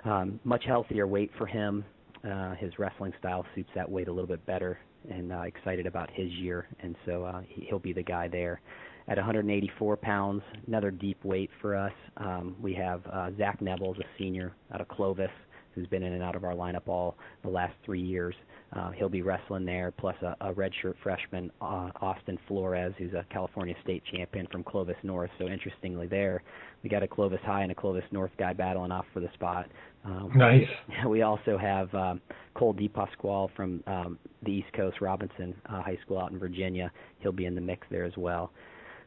Um, 0.04 0.40
much 0.44 0.64
healthier 0.66 1.08
weight 1.08 1.32
for 1.38 1.46
him. 1.46 1.84
Uh, 2.30 2.54
his 2.56 2.78
wrestling 2.78 3.14
style 3.20 3.46
suits 3.56 3.70
that 3.74 3.90
weight 3.90 4.08
a 4.08 4.12
little 4.12 4.28
bit 4.28 4.46
better, 4.46 4.78
and 5.10 5.32
uh, 5.32 5.42
excited 5.42 5.88
about 5.88 6.10
his 6.12 6.30
year, 6.34 6.68
and 6.82 6.96
so 7.06 7.24
uh, 7.24 7.42
he, 7.48 7.66
he'll 7.68 7.80
be 7.80 7.94
the 7.94 8.04
guy 8.04 8.28
there. 8.28 8.62
At 9.08 9.18
184 9.18 9.98
pounds, 9.98 10.44
another 10.68 10.92
deep 10.92 11.24
weight 11.26 11.50
for 11.62 11.76
us. 11.76 11.94
Um, 12.18 12.56
we 12.62 12.74
have 12.76 13.02
uh, 13.12 13.32
Zach 13.38 13.60
Neville's 13.60 13.98
a 13.98 14.06
senior 14.20 14.54
out 14.72 14.82
of 14.82 14.88
Clovis, 14.88 15.32
who's 15.74 15.88
been 15.88 16.04
in 16.04 16.14
and 16.14 16.22
out 16.22 16.36
of 16.36 16.44
our 16.44 16.54
lineup 16.54 16.88
all 16.88 17.18
the 17.44 17.50
last 17.50 17.74
three 17.84 18.02
years. 18.02 18.36
Uh, 18.74 18.92
he'll 18.92 19.10
be 19.10 19.22
wrestling 19.22 19.66
there, 19.66 19.92
plus 19.92 20.16
a, 20.22 20.36
a 20.42 20.54
redshirt 20.54 20.96
freshman, 21.04 21.52
uh, 21.62 21.90
Austin 22.00 22.38
Flores, 22.48 22.94
who's 22.98 23.14
a 23.14 23.26
California 23.30 23.76
state 23.84 24.04
champion 24.14 24.48
from 24.52 24.64
Clovis 24.64 24.96
North. 25.04 25.32
So 25.40 25.48
interestingly, 25.48 26.08
there 26.08 26.44
we 26.84 26.90
got 26.90 27.04
a 27.04 27.08
Clovis 27.08 27.42
High 27.44 27.64
and 27.64 27.72
a 27.72 27.76
Clovis 27.76 28.04
North 28.12 28.32
guy 28.38 28.54
battling 28.54 28.92
off 28.92 29.06
for 29.14 29.20
the 29.20 29.30
spot. 29.34 29.68
Um, 30.04 30.32
nice. 30.36 30.68
We 31.08 31.22
also 31.22 31.58
have 31.58 31.94
um, 31.94 32.22
Cole 32.54 32.74
DePasquale 32.74 33.50
from 33.56 33.84
um, 33.88 34.20
the 34.44 34.52
East 34.52 34.72
Coast, 34.74 35.02
Robinson 35.02 35.56
uh, 35.68 35.82
High 35.82 35.98
School 36.04 36.20
out 36.20 36.32
in 36.32 36.40
Virginia. 36.40 36.92
He'll 37.20 37.32
be 37.32 37.46
in 37.46 37.56
the 37.56 37.62
mix 37.62 37.88
there 37.92 38.06
as 38.06 38.14
well. 38.18 38.52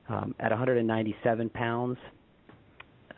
Um, 0.09 0.35
at 0.41 0.51
197 0.51 1.51
pounds, 1.51 1.99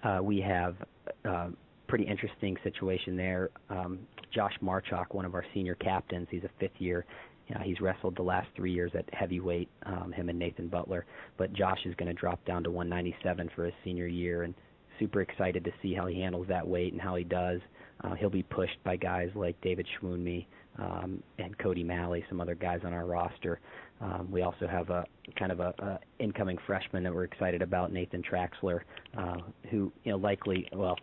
uh, 0.04 0.20
we 0.22 0.40
have 0.40 0.76
uh, 1.24 1.48
pretty 1.88 2.04
interesting 2.04 2.56
situation 2.62 3.16
there. 3.16 3.50
Um, 3.70 3.98
Josh 4.32 4.54
Marchok, 4.62 5.12
one 5.12 5.24
of 5.24 5.34
our 5.34 5.44
senior 5.54 5.74
captains, 5.74 6.28
he's 6.30 6.44
a 6.44 6.50
fifth 6.60 6.78
year. 6.78 7.04
Know, 7.50 7.60
he's 7.62 7.80
wrestled 7.80 8.16
the 8.16 8.22
last 8.22 8.48
three 8.56 8.72
years 8.72 8.90
at 8.98 9.04
heavyweight, 9.12 9.68
um, 9.84 10.12
him 10.12 10.28
and 10.28 10.38
Nathan 10.38 10.66
Butler. 10.66 11.06
But 11.36 11.52
Josh 11.52 11.78
is 11.84 11.94
going 11.94 12.08
to 12.08 12.20
drop 12.20 12.44
down 12.44 12.64
to 12.64 12.70
197 12.70 13.50
for 13.54 13.64
his 13.66 13.74
senior 13.84 14.08
year, 14.08 14.42
and 14.42 14.54
super 14.98 15.20
excited 15.20 15.64
to 15.64 15.72
see 15.82 15.94
how 15.94 16.06
he 16.06 16.20
handles 16.20 16.46
that 16.48 16.66
weight 16.66 16.92
and 16.92 17.00
how 17.00 17.14
he 17.16 17.24
does. 17.24 17.60
Uh, 18.04 18.14
he'll 18.14 18.30
be 18.30 18.42
pushed 18.42 18.82
by 18.84 18.96
guys 18.96 19.30
like 19.34 19.58
David 19.62 19.86
Schwoonme 19.98 20.46
um, 20.78 21.22
and 21.38 21.56
Cody 21.58 21.82
Malley, 21.82 22.24
some 22.28 22.40
other 22.40 22.54
guys 22.54 22.80
on 22.84 22.92
our 22.92 23.06
roster. 23.06 23.60
Um, 24.00 24.28
we 24.30 24.42
also 24.42 24.66
have 24.66 24.90
a 24.90 25.04
kind 25.38 25.50
of 25.50 25.60
a, 25.60 25.74
a 25.78 25.98
incoming 26.18 26.58
freshman 26.66 27.02
that 27.04 27.14
we're 27.14 27.24
excited 27.24 27.62
about, 27.62 27.92
Nathan 27.92 28.22
Traxler, 28.22 28.80
uh, 29.16 29.36
who 29.70 29.90
you 30.04 30.12
know 30.12 30.18
likely 30.18 30.68
well 30.72 30.96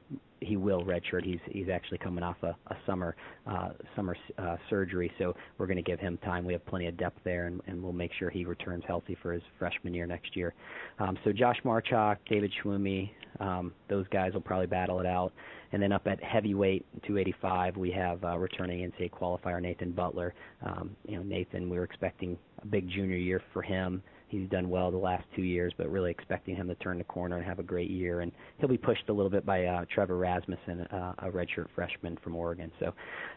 he 0.44 0.58
will 0.58 0.84
redshirt. 0.84 1.24
He's 1.24 1.40
he's 1.50 1.70
actually 1.70 1.98
coming 2.00 2.24
off 2.24 2.38
a, 2.44 2.56
a 2.68 2.76
summer 2.86 3.16
uh, 3.48 3.70
summer 3.96 4.16
uh, 4.38 4.58
surgery, 4.70 5.12
so 5.18 5.36
we're 5.58 5.68
going 5.68 5.78
to 5.78 5.84
give 5.84 6.00
him 6.00 6.18
time. 6.20 6.46
We 6.46 6.54
have 6.54 6.66
plenty 6.66 6.88
of 6.88 6.98
depth 6.98 7.20
there, 7.24 7.48
and, 7.48 7.62
and 7.68 7.82
we'll 7.82 7.94
make 7.94 8.12
sure 8.20 8.30
he 8.30 8.46
returns 8.46 8.84
healthy 8.88 9.18
for 9.22 9.34
his 9.34 9.44
freshman 9.60 9.94
year 9.94 10.06
next 10.06 10.36
year. 10.36 10.54
Um, 11.00 11.18
so 11.24 11.32
Josh 11.32 11.58
Marchok, 11.64 12.18
David 12.30 12.52
Schwumi, 12.64 13.10
um, 13.40 13.74
those 13.90 14.08
guys 14.10 14.34
will 14.34 14.42
probably 14.42 14.68
battle 14.68 15.00
it 15.00 15.06
out. 15.06 15.34
And 15.72 15.82
then 15.82 15.92
up 15.92 16.06
at 16.06 16.24
heavyweight, 16.24 16.86
285, 17.08 17.78
we 17.78 17.90
have 17.92 18.24
uh, 18.24 18.38
returning 18.38 18.92
NCAA 18.92 19.10
qualifier 19.10 19.60
Nathan 19.60 19.92
Butler. 19.92 20.36
Um, 20.64 20.96
you 21.08 21.18
know, 21.18 21.24
Nathan, 21.24 21.68
we 21.68 21.78
were 21.78 21.84
expecting 21.84 22.38
a 22.62 22.68
big 22.68 22.88
junior 22.90 23.18
year 23.18 23.42
for 23.52 23.64
him 23.64 24.04
he's 24.40 24.50
done 24.50 24.70
well 24.70 24.92
the 24.92 24.98
last 24.98 25.24
two 25.36 25.44
years, 25.44 25.74
but 25.78 25.90
really 25.90 26.12
expecting 26.12 26.56
him 26.56 26.68
to 26.68 26.76
turn 26.76 26.98
the 26.98 27.04
corner 27.04 27.38
and 27.38 27.46
have 27.46 27.60
a 27.60 27.64
great 27.64 27.90
year. 27.90 28.22
And 28.22 28.32
he'll 28.58 28.70
be 28.70 28.78
pushed 28.78 29.08
a 29.10 29.14
little 29.14 29.30
bit 29.30 29.46
by 29.46 29.66
uh, 29.66 29.86
Trevor 29.94 30.18
Rasmussen, 30.18 30.82
uh, 30.82 31.14
a 31.20 31.30
redshirt 31.30 31.68
freshman 31.76 32.18
from 32.24 32.36
Oregon. 32.36 32.72
So 32.80 32.94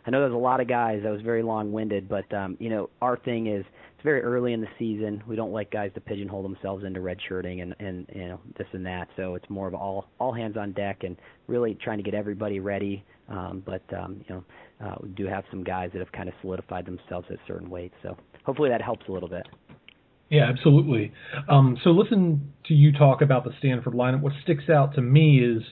I 0.07 0.11
know 0.11 0.21
there's 0.21 0.33
a 0.33 0.37
lot 0.37 0.61
of 0.61 0.69
guys. 0.69 1.03
That 1.03 1.13
was 1.13 1.23
very 1.23 1.43
long-winded, 1.43 2.09
but 2.09 2.33
um, 2.35 2.57
you 2.59 2.71
know 2.71 2.91
our 3.01 3.17
thing 3.19 3.47
is 3.47 3.65
it's 3.95 4.05
very 4.05 4.23
early 4.23 4.53
in 4.53 4.61
the 4.61 4.69
season. 4.79 5.23
We 5.27 5.37
don't 5.37 5.53
like 5.53 5.71
guys 5.71 5.91
to 5.95 6.01
pigeonhole 6.01 6.43
themselves 6.43 6.85
into 6.85 7.01
redshirting 7.01 7.63
and 7.63 7.75
and 7.79 8.07
you 8.15 8.29
know 8.29 8.41
this 8.59 8.67
and 8.73 8.85
that. 8.87 9.09
So 9.17 9.35
it's 9.35 9.49
more 9.49 9.69
of 9.69 9.75
all 9.75 10.09
all 10.19 10.33
hands 10.33 10.57
on 10.57 10.73
deck 10.73 11.05
and 11.05 11.17
really 11.47 11.75
trying 11.75 11.99
to 11.99 12.03
get 12.05 12.15
everybody 12.15 12.61
ready 12.61 13.05
Um, 13.29 13.63
but 13.67 13.83
um, 13.97 14.25
you 14.29 14.35
know, 14.35 14.45
uh, 14.87 14.95
we 15.03 15.09
do 15.11 15.27
have 15.27 15.45
some 15.51 15.65
guys 15.65 15.91
that 15.93 15.99
have 15.99 16.13
kind 16.13 16.29
of 16.29 16.35
solidified 16.41 16.87
themselves 16.87 17.27
at 17.31 17.39
certain 17.47 17.69
weights. 17.69 17.95
So 18.03 18.17
hopefully 18.45 18.69
that 18.71 18.83
helps 18.83 19.09
a 19.09 19.13
little 19.13 19.29
bit. 19.29 19.47
Yeah, 20.29 20.49
absolutely. 20.49 21.13
Um, 21.49 21.79
so 21.85 21.91
listen 21.91 22.53
to 22.67 22.75
you 22.75 22.93
talk 22.93 23.23
about 23.23 23.45
the 23.45 23.53
Stanford 23.59 23.95
lineup. 23.95 24.21
What 24.21 24.33
sticks 24.43 24.69
out 24.69 24.95
to 24.95 25.01
me 25.01 25.39
is 25.39 25.63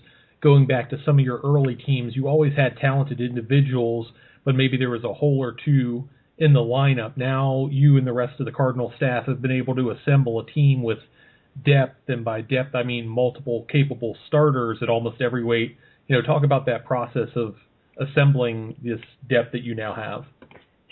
going 0.40 0.66
back 0.66 0.90
to 0.90 0.98
some 1.04 1.18
of 1.18 1.24
your 1.24 1.40
early 1.42 1.74
teams. 1.74 2.14
You 2.14 2.28
always 2.28 2.52
had 2.54 2.76
talented 2.76 3.20
individuals, 3.20 4.08
but 4.44 4.54
maybe 4.54 4.76
there 4.76 4.90
was 4.90 5.02
a 5.02 5.12
hole 5.12 5.38
or 5.42 5.56
two 5.64 6.08
in 6.38 6.52
the 6.52 6.60
lineup. 6.60 7.16
Now 7.16 7.68
you 7.70 7.96
and 7.96 8.06
the 8.06 8.12
rest 8.12 8.38
of 8.38 8.46
the 8.46 8.52
Cardinal 8.52 8.92
staff 8.96 9.26
have 9.26 9.42
been 9.42 9.50
able 9.50 9.74
to 9.74 9.90
assemble 9.90 10.40
a 10.40 10.46
team 10.46 10.82
with 10.82 10.98
depth, 11.64 12.08
and 12.08 12.24
by 12.24 12.40
depth 12.40 12.74
I 12.74 12.82
mean 12.82 13.08
multiple 13.08 13.66
capable 13.70 14.16
starters 14.28 14.78
at 14.82 14.88
almost 14.88 15.20
every 15.20 15.44
weight. 15.44 15.76
You 16.06 16.16
know, 16.16 16.22
talk 16.22 16.44
about 16.44 16.66
that 16.66 16.84
process 16.84 17.28
of 17.34 17.56
assembling 17.98 18.76
this 18.82 19.00
depth 19.28 19.52
that 19.52 19.62
you 19.62 19.74
now 19.74 19.94
have. 19.94 20.43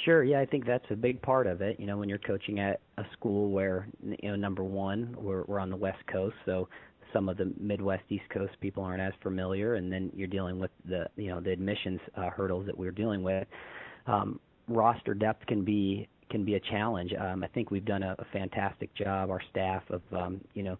Sure, 0.04 0.24
yeah, 0.24 0.40
I 0.40 0.46
think 0.46 0.66
that's 0.66 0.84
a 0.90 0.96
big 0.96 1.22
part 1.22 1.46
of 1.46 1.60
it. 1.60 1.78
You 1.78 1.86
know, 1.86 1.96
when 1.96 2.08
you're 2.08 2.18
coaching 2.18 2.58
at 2.58 2.80
a 2.98 3.04
school 3.12 3.50
where 3.50 3.86
you 4.02 4.30
know, 4.30 4.36
number 4.36 4.64
one, 4.64 5.14
we're 5.18 5.44
we're 5.44 5.60
on 5.60 5.70
the 5.70 5.76
West 5.76 6.04
Coast, 6.10 6.34
so 6.44 6.68
some 7.12 7.28
of 7.28 7.36
the 7.36 7.52
Midwest, 7.60 8.02
East 8.08 8.24
Coast 8.32 8.52
people 8.60 8.82
aren't 8.82 9.02
as 9.02 9.12
familiar, 9.22 9.74
and 9.74 9.92
then 9.92 10.10
you're 10.14 10.26
dealing 10.28 10.58
with 10.58 10.70
the 10.88 11.06
you 11.16 11.28
know 11.28 11.40
the 11.40 11.52
admissions 11.52 12.00
uh, 12.16 12.30
hurdles 12.30 12.66
that 12.66 12.76
we're 12.76 12.90
dealing 12.90 13.22
with. 13.22 13.46
Um, 14.06 14.40
roster 14.68 15.14
depth 15.14 15.46
can 15.46 15.64
be 15.64 16.08
can 16.30 16.44
be 16.44 16.54
a 16.54 16.60
challenge. 16.60 17.12
Um, 17.14 17.44
I 17.44 17.48
think 17.48 17.70
we've 17.70 17.84
done 17.84 18.02
a, 18.02 18.16
a 18.18 18.24
fantastic 18.32 18.92
job, 18.94 19.30
our 19.30 19.40
staff, 19.50 19.82
of 19.90 20.02
um, 20.12 20.40
you 20.54 20.64
know 20.64 20.78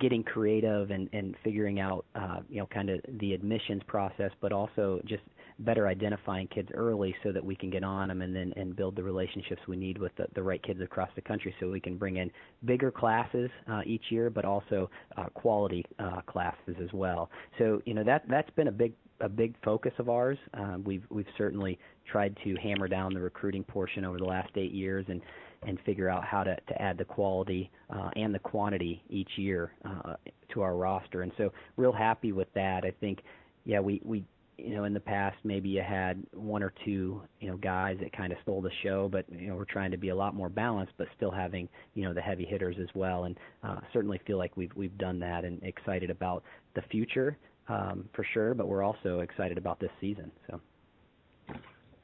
getting 0.00 0.24
creative 0.24 0.90
and, 0.90 1.08
and 1.12 1.36
figuring 1.44 1.78
out 1.78 2.04
uh, 2.16 2.40
you 2.48 2.58
know 2.58 2.66
kind 2.66 2.90
of 2.90 3.00
the 3.20 3.32
admissions 3.32 3.82
process, 3.86 4.30
but 4.40 4.50
also 4.52 5.00
just 5.04 5.22
better 5.60 5.86
identifying 5.86 6.48
kids 6.48 6.68
early 6.74 7.14
so 7.22 7.30
that 7.32 7.44
we 7.44 7.54
can 7.54 7.70
get 7.70 7.84
on 7.84 8.08
them 8.08 8.22
and 8.22 8.34
then 8.34 8.52
and 8.56 8.74
build 8.74 8.96
the 8.96 9.02
relationships 9.02 9.60
we 9.68 9.76
need 9.76 9.98
with 9.98 10.14
the, 10.16 10.26
the 10.34 10.42
right 10.42 10.62
kids 10.62 10.80
across 10.80 11.08
the 11.14 11.20
country 11.20 11.54
so 11.60 11.70
we 11.70 11.80
can 11.80 11.96
bring 11.96 12.16
in 12.16 12.30
bigger 12.64 12.90
classes 12.90 13.50
uh, 13.70 13.80
each 13.86 14.04
year, 14.10 14.30
but 14.30 14.44
also 14.44 14.90
uh, 15.16 15.26
quality 15.34 15.84
uh, 15.98 16.20
classes 16.22 16.74
as 16.82 16.92
well. 16.92 17.30
So 17.58 17.80
you 17.84 17.94
know 17.94 18.04
that 18.04 18.24
that's 18.28 18.50
been 18.50 18.68
a 18.68 18.72
big 18.72 18.94
a 19.20 19.28
big 19.28 19.54
focus 19.64 19.92
of 19.98 20.08
ours. 20.08 20.38
Um, 20.54 20.82
we've 20.84 21.04
we've 21.10 21.26
certainly 21.38 21.78
tried 22.10 22.36
to 22.44 22.56
hammer 22.56 22.88
down 22.88 23.14
the 23.14 23.20
recruiting 23.20 23.64
portion 23.64 24.04
over 24.04 24.18
the 24.18 24.24
last 24.24 24.50
eight 24.56 24.72
years 24.72 25.06
and 25.08 25.20
and 25.66 25.78
figure 25.86 26.08
out 26.10 26.24
how 26.24 26.44
to, 26.44 26.56
to 26.68 26.82
add 26.82 26.98
the 26.98 27.04
quality 27.04 27.70
uh, 27.90 28.10
and 28.16 28.34
the 28.34 28.38
quantity 28.38 29.02
each 29.08 29.30
year 29.36 29.72
uh, 29.84 30.14
to 30.52 30.60
our 30.62 30.76
roster. 30.76 31.22
And 31.22 31.32
so, 31.38 31.52
real 31.76 31.92
happy 31.92 32.32
with 32.32 32.52
that. 32.54 32.84
I 32.84 32.92
think, 33.00 33.20
yeah, 33.64 33.80
we 33.80 34.00
we 34.04 34.24
you 34.56 34.74
know 34.74 34.84
in 34.84 34.94
the 34.94 35.00
past 35.00 35.36
maybe 35.44 35.68
you 35.68 35.82
had 35.82 36.22
one 36.32 36.62
or 36.62 36.72
two 36.84 37.20
you 37.40 37.48
know 37.48 37.56
guys 37.56 37.96
that 38.00 38.16
kind 38.16 38.32
of 38.32 38.38
stole 38.42 38.62
the 38.62 38.70
show, 38.82 39.08
but 39.10 39.24
you 39.30 39.48
know 39.48 39.56
we're 39.56 39.64
trying 39.64 39.90
to 39.90 39.96
be 39.96 40.10
a 40.10 40.16
lot 40.16 40.34
more 40.34 40.48
balanced, 40.48 40.92
but 40.96 41.06
still 41.16 41.30
having 41.30 41.68
you 41.94 42.04
know 42.04 42.14
the 42.14 42.20
heavy 42.20 42.44
hitters 42.44 42.76
as 42.80 42.88
well. 42.94 43.24
And 43.24 43.36
uh, 43.62 43.76
certainly 43.92 44.20
feel 44.26 44.38
like 44.38 44.56
we've 44.56 44.72
we've 44.74 44.96
done 44.98 45.18
that 45.20 45.44
and 45.44 45.62
excited 45.62 46.10
about 46.10 46.44
the 46.74 46.82
future 46.90 47.36
um, 47.68 48.08
for 48.14 48.26
sure. 48.32 48.54
But 48.54 48.68
we're 48.68 48.82
also 48.82 49.20
excited 49.20 49.58
about 49.58 49.80
this 49.80 49.90
season. 50.00 50.30
So. 50.50 50.60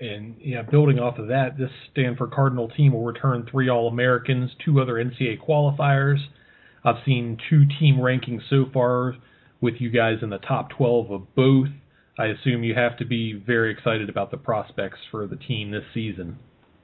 And 0.01 0.37
yeah, 0.41 0.63
building 0.63 0.99
off 0.99 1.19
of 1.19 1.29
that, 1.29 1.59
this 1.59 1.71
Stanford 1.93 2.31
Cardinal 2.33 2.69
team 2.69 2.95
will 2.95 3.05
return 3.05 3.47
three 3.51 3.69
All 3.69 3.87
Americans, 3.87 4.51
two 4.65 4.81
other 4.81 4.95
NCAA 4.95 5.39
qualifiers. 5.47 6.19
I've 6.85 7.05
seen 7.05 7.37
two 7.51 7.65
team 7.79 7.97
rankings 7.97 8.41
so 8.49 8.65
far 8.73 9.15
with 9.61 9.75
you 9.79 9.91
guys 9.91 10.17
in 10.23 10.31
the 10.31 10.39
top 10.39 10.71
12 10.71 11.11
of 11.11 11.35
both. 11.35 11.69
I 12.19 12.27
assume 12.27 12.65
you 12.65 12.75
have 12.75 12.97
to 12.99 13.05
be 13.05 13.33
very 13.47 13.73
excited 13.73 14.09
about 14.09 14.31
the 14.31 14.37
prospects 14.37 14.99
for 15.11 15.27
the 15.27 15.37
team 15.37 15.71
this 15.71 15.85
season. 15.95 16.39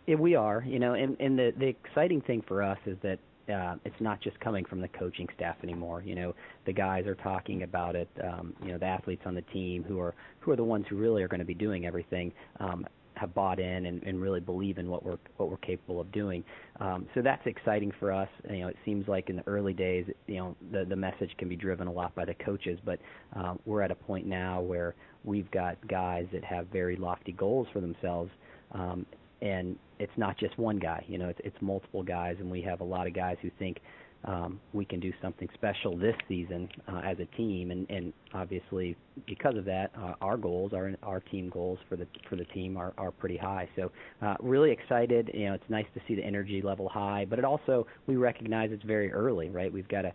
Yeah, 0.07 0.16
we 0.16 0.35
are. 0.35 0.64
You 0.66 0.79
know, 0.79 0.95
and, 0.95 1.16
and 1.20 1.39
the 1.39 1.53
the 1.59 1.66
exciting 1.66 2.20
thing 2.22 2.43
for 2.47 2.62
us 2.62 2.79
is 2.87 2.97
that 3.03 3.18
uh, 3.53 3.77
it's 3.85 4.01
not 4.01 4.20
just 4.20 4.39
coming 4.41 4.64
from 4.64 4.81
the 4.81 4.89
coaching 4.89 5.29
staff 5.37 5.57
anymore. 5.62 6.03
You 6.05 6.14
know, 6.14 6.35
the 6.64 6.72
guys 6.72 7.07
are 7.07 7.14
talking 7.14 7.62
about 7.62 7.97
it. 7.97 8.09
Um, 8.22 8.55
you 8.62 8.68
know, 8.68 8.79
the 8.79 8.87
athletes 8.87 9.22
on 9.27 9.35
the 9.35 9.43
team 9.43 9.85
who 9.85 10.01
are 10.01 10.14
who 10.41 10.53
are 10.53 10.57
the 10.57 10.64
ones 10.64 10.87
who 10.89 10.97
really 10.97 11.22
are 11.22 11.29
going 11.29 11.41
to 11.41 11.47
be 11.47 11.55
doing 11.55 11.87
everything. 11.87 12.33
Um, 12.61 12.87
have 13.16 13.35
bought 13.35 13.59
in 13.59 13.87
and, 13.87 14.03
and 14.03 14.20
really 14.20 14.41
believe 14.41 14.79
in 14.79 14.89
what 14.89 15.05
we're 15.05 15.16
what 15.37 15.51
we're 15.51 15.57
capable 15.59 16.01
of 16.01 16.12
doing. 16.12 16.45
Um, 16.81 17.07
so 17.14 17.22
that's 17.22 17.45
exciting 17.47 17.93
for 17.99 18.12
us. 18.12 18.29
You 18.49 18.59
know, 18.59 18.68
it 18.68 18.77
seems 18.85 19.09
like 19.09 19.31
in 19.31 19.37
the 19.37 19.47
early 19.47 19.72
days, 19.72 20.07
you 20.27 20.37
know, 20.37 20.57
the 20.70 20.85
the 20.85 20.97
message 20.97 21.31
can 21.39 21.49
be 21.49 21.57
driven 21.57 21.89
a 21.89 21.93
lot 21.93 22.14
by 22.14 22.24
the 22.24 22.35
coaches, 22.35 22.79
but 22.85 22.99
uh, 23.35 23.55
we're 23.64 23.83
at 23.83 23.91
a 23.91 23.95
point 23.95 24.27
now 24.27 24.61
where 24.61 24.95
we've 25.27 25.51
got 25.51 25.77
guys 25.89 26.27
that 26.33 26.45
have 26.45 26.68
very 26.68 26.97
lofty 26.97 27.33
goals 27.33 27.66
for 27.72 27.81
themselves. 27.81 28.31
Um, 28.72 29.05
and 29.43 29.77
it's 29.99 30.12
not 30.16 30.39
just 30.39 30.57
one 30.59 30.79
guy, 30.79 31.05
you 31.09 31.18
know, 31.18 31.29
it's, 31.29 31.41
it's 31.45 31.57
multiple 31.61 32.03
guys, 32.03 32.37
and 32.41 32.51
we 32.51 32.62
have 32.62 32.81
a 32.81 32.85
lot 32.85 33.07
of 33.07 33.12
guys 33.12 33.37
who 33.43 33.51
think 33.59 33.79
um, 34.24 34.59
we 34.72 34.85
can 34.85 34.99
do 34.99 35.12
something 35.20 35.49
special 35.55 35.97
this 35.97 36.14
season 36.27 36.68
uh, 36.89 37.01
as 37.05 37.18
a 37.20 37.27
team, 37.37 37.70
and, 37.70 37.89
and 37.91 38.12
obviously 38.35 38.97
because 39.27 39.57
of 39.57 39.64
that, 39.66 39.91
uh, 39.97 40.14
our 40.20 40.37
goals, 40.37 40.72
our 40.72 40.93
our 41.03 41.20
team 41.20 41.51
goals 41.51 41.79
for 41.89 41.97
the 41.97 42.07
for 42.29 42.35
the 42.35 42.47
team 42.47 42.77
are 42.77 42.93
are 42.99 43.12
pretty 43.12 43.37
high. 43.37 43.68
So 43.77 43.93
uh, 44.22 44.35
really 44.41 44.72
excited. 44.72 45.31
You 45.33 45.51
know, 45.51 45.55
it's 45.55 45.68
nice 45.68 45.87
to 45.95 46.01
see 46.09 46.16
the 46.16 46.24
energy 46.24 46.61
level 46.61 46.89
high, 46.89 47.27
but 47.29 47.39
it 47.39 47.45
also 47.45 47.87
we 48.07 48.16
recognize 48.16 48.70
it's 48.72 48.83
very 48.83 49.12
early, 49.12 49.49
right? 49.49 49.72
We've 49.72 49.89
got 49.89 50.03
to 50.03 50.12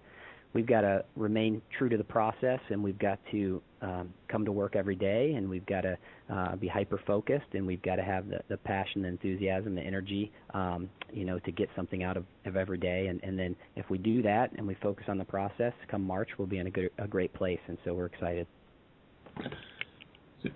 we've 0.53 0.67
got 0.67 0.81
to 0.81 1.05
remain 1.15 1.61
true 1.77 1.89
to 1.89 1.97
the 1.97 2.03
process 2.03 2.59
and 2.69 2.83
we've 2.83 2.99
got 2.99 3.19
to 3.31 3.61
um, 3.81 4.13
come 4.27 4.45
to 4.45 4.51
work 4.51 4.75
every 4.75 4.95
day 4.95 5.33
and 5.33 5.49
we've 5.49 5.65
got 5.65 5.81
to 5.81 5.97
uh, 6.31 6.55
be 6.55 6.67
hyper 6.67 7.01
focused 7.05 7.47
and 7.53 7.65
we've 7.65 7.81
got 7.81 7.95
to 7.95 8.03
have 8.03 8.29
the, 8.29 8.39
the 8.47 8.57
passion, 8.57 9.01
the 9.01 9.07
enthusiasm, 9.07 9.75
the 9.75 9.81
energy, 9.81 10.31
um, 10.53 10.89
you 11.11 11.25
know, 11.25 11.39
to 11.39 11.51
get 11.51 11.69
something 11.75 12.03
out 12.03 12.15
of, 12.15 12.25
of 12.45 12.55
every 12.55 12.77
day. 12.77 13.07
And, 13.07 13.21
and 13.23 13.37
then 13.37 13.55
if 13.75 13.89
we 13.89 13.97
do 13.97 14.21
that 14.21 14.51
and 14.57 14.67
we 14.67 14.75
focus 14.75 15.05
on 15.07 15.17
the 15.17 15.25
process, 15.25 15.73
come 15.89 16.03
March, 16.03 16.29
we'll 16.37 16.47
be 16.47 16.59
in 16.59 16.67
a, 16.67 16.71
good, 16.71 16.91
a 16.99 17.07
great 17.07 17.33
place. 17.33 17.59
And 17.67 17.77
so 17.83 17.93
we're 17.93 18.05
excited. 18.05 18.47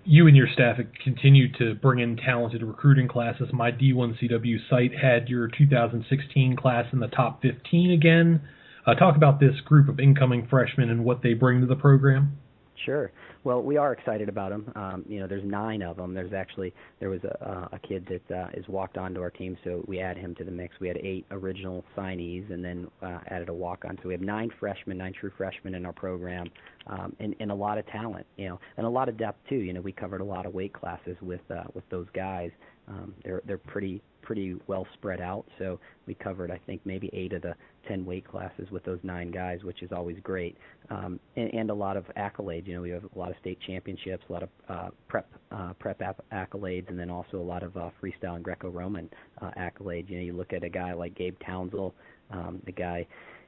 You 0.04 0.26
and 0.26 0.36
your 0.36 0.48
staff 0.52 0.78
have 0.78 0.86
continued 1.02 1.54
to 1.58 1.74
bring 1.74 2.00
in 2.00 2.16
talented 2.16 2.62
recruiting 2.62 3.06
classes. 3.06 3.48
My 3.52 3.70
D1CW 3.70 4.68
site 4.68 4.92
had 4.96 5.28
your 5.28 5.48
2016 5.48 6.56
class 6.56 6.86
in 6.92 6.98
the 6.98 7.06
top 7.08 7.42
15 7.42 7.92
again. 7.92 8.42
Uh, 8.84 8.94
talk 8.94 9.16
about 9.16 9.40
this 9.40 9.60
group 9.64 9.88
of 9.88 9.98
incoming 9.98 10.46
freshmen 10.48 10.90
and 10.90 11.04
what 11.04 11.22
they 11.22 11.34
bring 11.34 11.60
to 11.60 11.66
the 11.66 11.76
program. 11.76 12.38
Sure. 12.84 13.10
Well, 13.44 13.62
we 13.62 13.76
are 13.76 13.92
excited 13.92 14.28
about 14.28 14.50
them. 14.50 14.72
Um, 14.74 15.04
you 15.08 15.18
know, 15.20 15.26
there's 15.26 15.44
nine 15.44 15.82
of 15.82 15.96
them. 15.96 16.12
There's 16.14 16.32
actually 16.32 16.74
there 17.00 17.08
was 17.08 17.22
a, 17.24 17.68
a 17.72 17.78
kid 17.78 18.06
that 18.08 18.36
uh, 18.36 18.48
is 18.54 18.66
walked 18.68 18.98
onto 18.98 19.20
our 19.20 19.30
team, 19.30 19.56
so 19.64 19.82
we 19.86 20.00
add 20.00 20.16
him 20.16 20.34
to 20.36 20.44
the 20.44 20.50
mix. 20.50 20.78
We 20.80 20.88
had 20.88 20.98
eight 20.98 21.24
original 21.30 21.84
signees, 21.96 22.50
and 22.52 22.64
then 22.64 22.88
uh, 23.02 23.20
added 23.28 23.48
a 23.48 23.54
walk 23.54 23.84
on. 23.88 23.98
So 24.02 24.08
we 24.08 24.14
have 24.14 24.20
nine 24.20 24.50
freshmen, 24.60 24.98
nine 24.98 25.14
true 25.18 25.32
freshmen 25.36 25.74
in 25.74 25.86
our 25.86 25.92
program, 25.92 26.50
um, 26.86 27.16
and, 27.18 27.34
and 27.40 27.50
a 27.50 27.54
lot 27.54 27.78
of 27.78 27.86
talent. 27.86 28.26
You 28.36 28.50
know, 28.50 28.60
and 28.76 28.86
a 28.86 28.90
lot 28.90 29.08
of 29.08 29.16
depth 29.16 29.38
too. 29.48 29.56
You 29.56 29.72
know, 29.72 29.80
we 29.80 29.92
covered 29.92 30.20
a 30.20 30.24
lot 30.24 30.44
of 30.44 30.52
weight 30.52 30.72
classes 30.72 31.16
with 31.22 31.40
uh, 31.50 31.64
with 31.74 31.88
those 31.88 32.06
guys. 32.14 32.50
Um, 32.88 33.14
they're 33.24 33.42
they're 33.46 33.58
pretty 33.58 34.02
pretty 34.26 34.56
well 34.66 34.86
spread 34.94 35.20
out. 35.20 35.44
So 35.56 35.78
we 36.06 36.14
covered, 36.14 36.50
I 36.50 36.60
think, 36.66 36.80
maybe 36.84 37.08
eight 37.12 37.32
of 37.32 37.42
the 37.42 37.54
ten 37.86 38.04
weight 38.04 38.26
classes 38.26 38.66
with 38.72 38.84
those 38.84 38.98
nine 39.04 39.30
guys, 39.30 39.62
which 39.62 39.82
is 39.82 39.92
always 39.92 40.16
great. 40.22 40.56
Um, 40.90 41.20
and, 41.36 41.48
and 41.54 41.70
a 41.70 41.74
lot 41.74 41.96
of 41.96 42.04
accolades. 42.16 42.66
You 42.66 42.74
know, 42.74 42.82
we 42.82 42.90
have 42.90 43.04
a 43.04 43.18
lot 43.18 43.30
of 43.30 43.36
state 43.40 43.58
championships, 43.64 44.24
a 44.28 44.32
lot 44.32 44.42
of 44.42 44.48
uh, 44.68 44.88
prep 45.08 45.28
uh, 45.52 45.72
prep 45.78 46.02
accolades, 46.32 46.88
and 46.88 46.98
then 46.98 47.08
also 47.08 47.38
a 47.38 47.48
lot 47.54 47.62
of 47.62 47.76
uh, 47.76 47.90
freestyle 48.02 48.34
and 48.34 48.44
Greco-Roman 48.44 49.08
uh, 49.40 49.52
accolades. 49.56 50.10
You 50.10 50.16
know, 50.16 50.24
you 50.24 50.32
look 50.32 50.52
at 50.52 50.64
a 50.64 50.68
guy 50.68 50.92
like 50.92 51.14
Gabe 51.14 51.38
Townsell. 51.48 51.92
Um, 52.32 52.60
the 52.66 52.72
guy, 52.72 53.06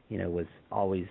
you 0.08 0.18
know, 0.18 0.30
was 0.30 0.46
always 0.70 1.06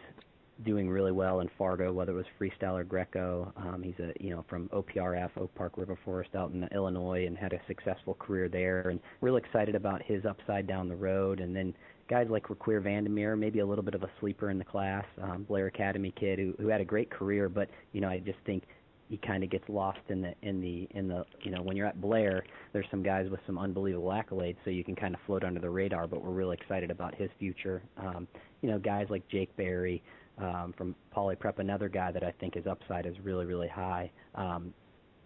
doing 0.65 0.89
really 0.89 1.11
well 1.11 1.39
in 1.41 1.49
Fargo, 1.57 1.93
whether 1.93 2.11
it 2.11 2.15
was 2.15 2.25
freestyle 2.39 2.79
or 2.79 2.84
Greco. 2.84 3.53
Um, 3.57 3.81
he's 3.84 3.97
a 3.99 4.11
you 4.19 4.31
know 4.31 4.45
from 4.49 4.69
OPRF, 4.69 5.29
Oak 5.38 5.53
Park 5.55 5.77
River 5.77 5.97
Forest, 6.03 6.31
out 6.35 6.51
in 6.51 6.67
Illinois, 6.73 7.25
and 7.27 7.38
had 7.38 7.53
a 7.53 7.59
successful 7.67 8.15
career 8.15 8.49
there. 8.49 8.89
And 8.89 8.99
real 9.21 9.38
excited 9.38 9.75
about 9.75 10.01
his 10.03 10.25
upside 10.25 10.67
down 10.67 10.89
the 10.89 10.95
road. 10.95 11.39
And 11.39 11.55
then 11.55 11.73
guys 12.09 12.27
like 12.29 12.47
Requir 12.47 12.81
van 12.81 13.03
der 13.03 13.09
Merwe, 13.09 13.38
maybe 13.38 13.59
a 13.59 13.65
little 13.65 13.84
bit 13.84 13.95
of 13.95 14.03
a 14.03 14.09
sleeper 14.19 14.49
in 14.49 14.57
the 14.57 14.65
class. 14.65 15.05
Um, 15.21 15.43
Blair 15.43 15.67
Academy 15.67 16.13
kid 16.19 16.39
who 16.39 16.53
who 16.59 16.67
had 16.67 16.81
a 16.81 16.85
great 16.85 17.09
career, 17.09 17.49
but 17.49 17.69
you 17.93 18.01
know 18.01 18.09
I 18.09 18.19
just 18.19 18.39
think 18.45 18.63
he 19.09 19.17
kind 19.17 19.43
of 19.43 19.49
gets 19.49 19.63
lost 19.69 19.99
in 20.09 20.21
the 20.21 20.34
in 20.41 20.59
the 20.59 20.88
in 20.91 21.07
the 21.07 21.23
you 21.41 21.51
know 21.51 21.61
when 21.61 21.77
you're 21.77 21.88
at 21.88 22.01
Blair, 22.01 22.43
there's 22.73 22.85
some 22.91 23.03
guys 23.03 23.29
with 23.29 23.39
some 23.45 23.57
unbelievable 23.57 24.09
accolades, 24.09 24.57
so 24.63 24.69
you 24.69 24.84
can 24.84 24.95
kind 24.95 25.13
of 25.13 25.21
float 25.25 25.43
under 25.43 25.59
the 25.59 25.69
radar. 25.69 26.07
But 26.07 26.23
we're 26.23 26.31
really 26.31 26.57
excited 26.59 26.91
about 26.91 27.15
his 27.15 27.29
future. 27.39 27.81
Um, 27.97 28.27
you 28.61 28.69
know, 28.69 28.79
guys 28.79 29.07
like 29.09 29.27
Jake 29.29 29.55
Berry, 29.55 30.03
um, 30.38 30.73
from 30.77 30.95
Poly 31.11 31.35
Prep, 31.35 31.59
another 31.59 31.89
guy 31.89 32.11
that 32.11 32.23
I 32.23 32.34
think 32.39 32.55
his 32.55 32.68
upside 32.68 33.05
is 33.05 33.15
really, 33.23 33.45
really 33.45 33.68
high. 33.68 34.11
Um, 34.35 34.73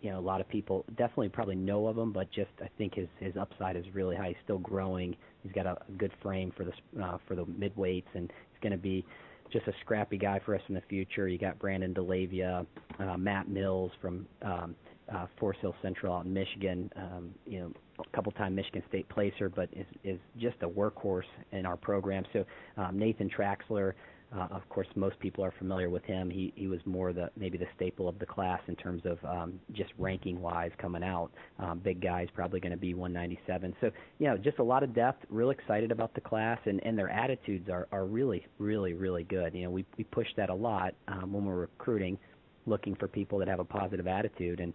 you 0.01 0.09
know, 0.09 0.19
a 0.19 0.21
lot 0.21 0.41
of 0.41 0.49
people 0.49 0.83
definitely 0.97 1.29
probably 1.29 1.55
know 1.55 1.87
of 1.87 1.97
him, 1.97 2.11
but 2.11 2.31
just 2.31 2.49
I 2.61 2.69
think 2.77 2.95
his 2.95 3.07
his 3.19 3.37
upside 3.37 3.75
is 3.75 3.85
really 3.93 4.15
high. 4.15 4.29
He's 4.29 4.43
still 4.43 4.57
growing. 4.57 5.15
He's 5.43 5.51
got 5.51 5.65
a, 5.65 5.73
a 5.73 5.91
good 5.97 6.11
frame 6.23 6.51
for 6.57 6.65
the 6.65 7.03
uh, 7.03 7.17
for 7.27 7.35
the 7.35 7.45
mid 7.45 7.75
weights, 7.77 8.09
and 8.15 8.31
he's 8.51 8.61
going 8.61 8.71
to 8.71 8.77
be 8.77 9.05
just 9.51 9.67
a 9.67 9.73
scrappy 9.81 10.17
guy 10.17 10.39
for 10.43 10.55
us 10.55 10.61
in 10.69 10.75
the 10.75 10.81
future. 10.89 11.27
You 11.27 11.37
got 11.37 11.59
Brandon 11.59 11.93
DeLavia, 11.93 12.65
uh, 12.99 13.17
Matt 13.17 13.47
Mills 13.47 13.91
from 14.01 14.25
um, 14.41 14.75
uh, 15.13 15.27
Forest 15.39 15.61
Hill 15.61 15.75
Central 15.81 16.15
out 16.15 16.25
in 16.25 16.33
Michigan. 16.33 16.91
Um, 16.95 17.29
you 17.45 17.59
know, 17.59 17.71
a 17.99 18.15
couple 18.15 18.31
time 18.31 18.55
Michigan 18.55 18.81
State 18.89 19.07
placer, 19.09 19.49
but 19.49 19.69
is 19.73 19.85
is 20.03 20.19
just 20.39 20.57
a 20.61 20.67
workhorse 20.67 21.23
in 21.51 21.65
our 21.65 21.77
program. 21.77 22.23
So 22.33 22.45
um, 22.77 22.97
Nathan 22.97 23.29
Traxler. 23.29 23.93
Uh, 24.33 24.47
of 24.51 24.67
course, 24.69 24.87
most 24.95 25.19
people 25.19 25.43
are 25.43 25.53
familiar 25.57 25.89
with 25.89 26.05
him. 26.05 26.29
He 26.29 26.53
he 26.55 26.67
was 26.67 26.79
more 26.85 27.11
the 27.11 27.29
maybe 27.35 27.57
the 27.57 27.67
staple 27.75 28.07
of 28.07 28.17
the 28.17 28.25
class 28.25 28.61
in 28.67 28.77
terms 28.77 29.01
of 29.05 29.17
um, 29.25 29.59
just 29.73 29.91
ranking 29.97 30.41
wise 30.41 30.71
coming 30.77 31.03
out. 31.03 31.31
Um, 31.59 31.79
big 31.79 32.01
guy's 32.01 32.29
probably 32.33 32.61
going 32.61 32.71
to 32.71 32.77
be 32.77 32.93
197. 32.93 33.75
So 33.81 33.91
you 34.19 34.27
know, 34.27 34.37
just 34.37 34.59
a 34.59 34.63
lot 34.63 34.83
of 34.83 34.95
depth. 34.95 35.25
Real 35.29 35.49
excited 35.49 35.91
about 35.91 36.13
the 36.13 36.21
class, 36.21 36.59
and 36.65 36.81
and 36.85 36.97
their 36.97 37.09
attitudes 37.09 37.67
are 37.69 37.89
are 37.91 38.05
really 38.05 38.45
really 38.57 38.93
really 38.93 39.23
good. 39.23 39.53
You 39.53 39.65
know, 39.65 39.69
we 39.69 39.85
we 39.97 40.05
push 40.05 40.27
that 40.37 40.49
a 40.49 40.55
lot 40.55 40.93
um, 41.09 41.33
when 41.33 41.43
we're 41.43 41.59
recruiting, 41.59 42.17
looking 42.65 42.95
for 42.95 43.09
people 43.09 43.37
that 43.39 43.49
have 43.49 43.59
a 43.59 43.65
positive 43.65 44.07
attitude 44.07 44.61
and 44.61 44.73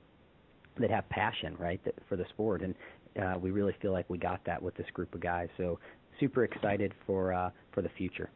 that 0.79 0.91
have 0.91 1.09
passion 1.09 1.57
right 1.59 1.83
that, 1.87 1.95
for 2.09 2.17
the 2.17 2.27
sport 2.31 2.61
and 2.61 2.75
uh, 3.23 3.39
we 3.39 3.51
really 3.51 3.75
feel 3.81 3.93
like 3.93 4.05
we 4.11 4.19
got 4.19 4.45
that 4.45 4.63
with 4.63 4.75
this 4.77 4.87
group 4.93 5.15
of 5.15 5.23
guys 5.23 5.49
so 5.57 5.79
super 6.21 6.45
excited 6.45 6.93
for 7.07 7.33
uh, 7.33 7.49
for 7.73 7.81
the 7.81 7.89
future 7.97 8.29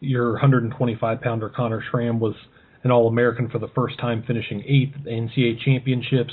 your 0.00 0.32
125 0.32 1.20
pounder 1.20 1.48
Connor 1.48 1.82
Schramm 1.90 2.18
was 2.18 2.34
an 2.82 2.90
All 2.90 3.08
American 3.08 3.48
for 3.48 3.58
the 3.58 3.68
first 3.68 3.98
time, 3.98 4.24
finishing 4.26 4.62
eighth 4.66 4.94
at 4.96 5.04
the 5.04 5.10
NCAA 5.10 5.60
championships. 5.64 6.32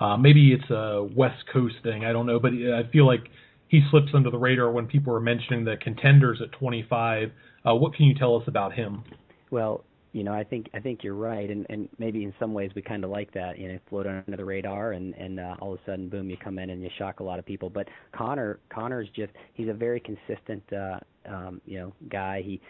Uh, 0.00 0.16
maybe 0.16 0.52
it's 0.52 0.70
a 0.70 1.08
West 1.16 1.44
Coast 1.52 1.74
thing, 1.82 2.04
I 2.04 2.12
don't 2.12 2.26
know, 2.26 2.38
but 2.38 2.52
I 2.52 2.88
feel 2.92 3.06
like 3.06 3.28
he 3.66 3.82
slips 3.90 4.08
under 4.14 4.30
the 4.30 4.38
radar 4.38 4.70
when 4.70 4.86
people 4.86 5.12
are 5.14 5.20
mentioning 5.20 5.64
the 5.64 5.76
contenders 5.76 6.40
at 6.40 6.52
25. 6.52 7.32
Uh, 7.66 7.74
what 7.74 7.94
can 7.94 8.06
you 8.06 8.14
tell 8.14 8.36
us 8.36 8.44
about 8.46 8.72
him? 8.72 9.02
Well, 9.50 9.84
you 10.12 10.24
know, 10.24 10.32
I 10.32 10.42
think 10.42 10.70
I 10.72 10.80
think 10.80 11.04
you're 11.04 11.14
right, 11.14 11.50
and 11.50 11.66
and 11.68 11.88
maybe 11.98 12.24
in 12.24 12.32
some 12.40 12.54
ways 12.54 12.70
we 12.74 12.80
kind 12.80 13.04
of 13.04 13.10
like 13.10 13.32
that. 13.34 13.58
You 13.58 13.72
know, 13.72 13.78
float 13.90 14.06
under 14.06 14.36
the 14.36 14.44
radar, 14.44 14.92
and 14.92 15.14
and 15.14 15.38
uh, 15.38 15.56
all 15.60 15.74
of 15.74 15.80
a 15.80 15.90
sudden, 15.90 16.08
boom, 16.08 16.30
you 16.30 16.36
come 16.36 16.58
in 16.58 16.70
and 16.70 16.82
you 16.82 16.88
shock 16.96 17.20
a 17.20 17.22
lot 17.22 17.38
of 17.38 17.44
people. 17.44 17.68
But 17.68 17.88
Connor, 18.12 18.58
Connor's 18.70 19.08
just 19.14 19.32
he's 19.52 19.68
a 19.68 19.74
very 19.74 20.00
consistent, 20.00 20.62
uh, 20.72 20.98
um, 21.28 21.60
you 21.66 21.78
know, 21.78 21.92
guy. 22.08 22.40
He 22.42 22.60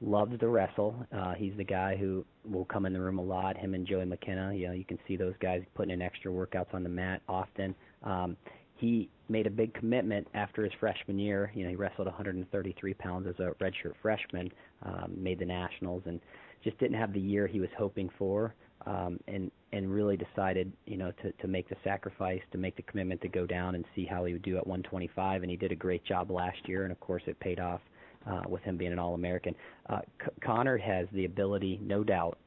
loves 0.00 0.38
to 0.38 0.48
wrestle. 0.48 0.94
Uh, 1.14 1.34
he's 1.34 1.52
the 1.56 1.64
guy 1.64 1.96
who 1.96 2.24
will 2.44 2.64
come 2.64 2.86
in 2.86 2.92
the 2.92 3.00
room 3.00 3.18
a 3.18 3.22
lot. 3.22 3.56
Him 3.56 3.74
and 3.74 3.86
Joey 3.86 4.04
McKenna. 4.04 4.52
You 4.52 4.68
know, 4.68 4.72
you 4.72 4.84
can 4.84 4.98
see 5.06 5.16
those 5.16 5.34
guys 5.40 5.62
putting 5.74 5.92
in 5.92 6.02
extra 6.02 6.30
workouts 6.30 6.72
on 6.74 6.82
the 6.82 6.88
mat 6.88 7.22
often. 7.28 7.74
Um, 8.02 8.36
he 8.76 9.08
made 9.28 9.46
a 9.46 9.50
big 9.50 9.72
commitment 9.74 10.26
after 10.34 10.64
his 10.64 10.72
freshman 10.80 11.18
year. 11.18 11.50
You 11.54 11.64
know, 11.64 11.70
he 11.70 11.76
wrestled 11.76 12.06
133 12.06 12.94
pounds 12.94 13.26
as 13.28 13.38
a 13.38 13.52
redshirt 13.62 13.94
freshman, 14.02 14.50
um, 14.82 15.12
made 15.16 15.38
the 15.38 15.46
nationals, 15.46 16.02
and 16.06 16.20
just 16.62 16.78
didn't 16.78 16.98
have 16.98 17.12
the 17.12 17.20
year 17.20 17.46
he 17.46 17.60
was 17.60 17.70
hoping 17.78 18.10
for. 18.18 18.54
Um, 18.86 19.18
and 19.28 19.50
and 19.72 19.90
really 19.90 20.18
decided, 20.18 20.70
you 20.84 20.98
know, 20.98 21.10
to 21.22 21.32
to 21.32 21.48
make 21.48 21.68
the 21.70 21.76
sacrifice, 21.82 22.42
to 22.52 22.58
make 22.58 22.76
the 22.76 22.82
commitment 22.82 23.22
to 23.22 23.28
go 23.28 23.46
down 23.46 23.76
and 23.76 23.84
see 23.94 24.04
how 24.04 24.26
he 24.26 24.34
would 24.34 24.42
do 24.42 24.58
at 24.58 24.66
125. 24.66 25.42
And 25.42 25.50
he 25.50 25.56
did 25.56 25.72
a 25.72 25.76
great 25.76 26.04
job 26.04 26.30
last 26.30 26.58
year, 26.66 26.82
and 26.82 26.92
of 26.92 27.00
course 27.00 27.22
it 27.26 27.38
paid 27.40 27.60
off 27.60 27.80
uh, 28.26 28.42
with 28.48 28.62
him 28.62 28.76
being 28.76 28.92
an 28.92 28.98
All-American. 28.98 29.54
Uh, 29.88 30.00
C- 30.22 30.30
Connor 30.44 30.78
has 30.78 31.06
the 31.12 31.24
ability, 31.24 31.80
no 31.82 32.04
doubt, 32.04 32.38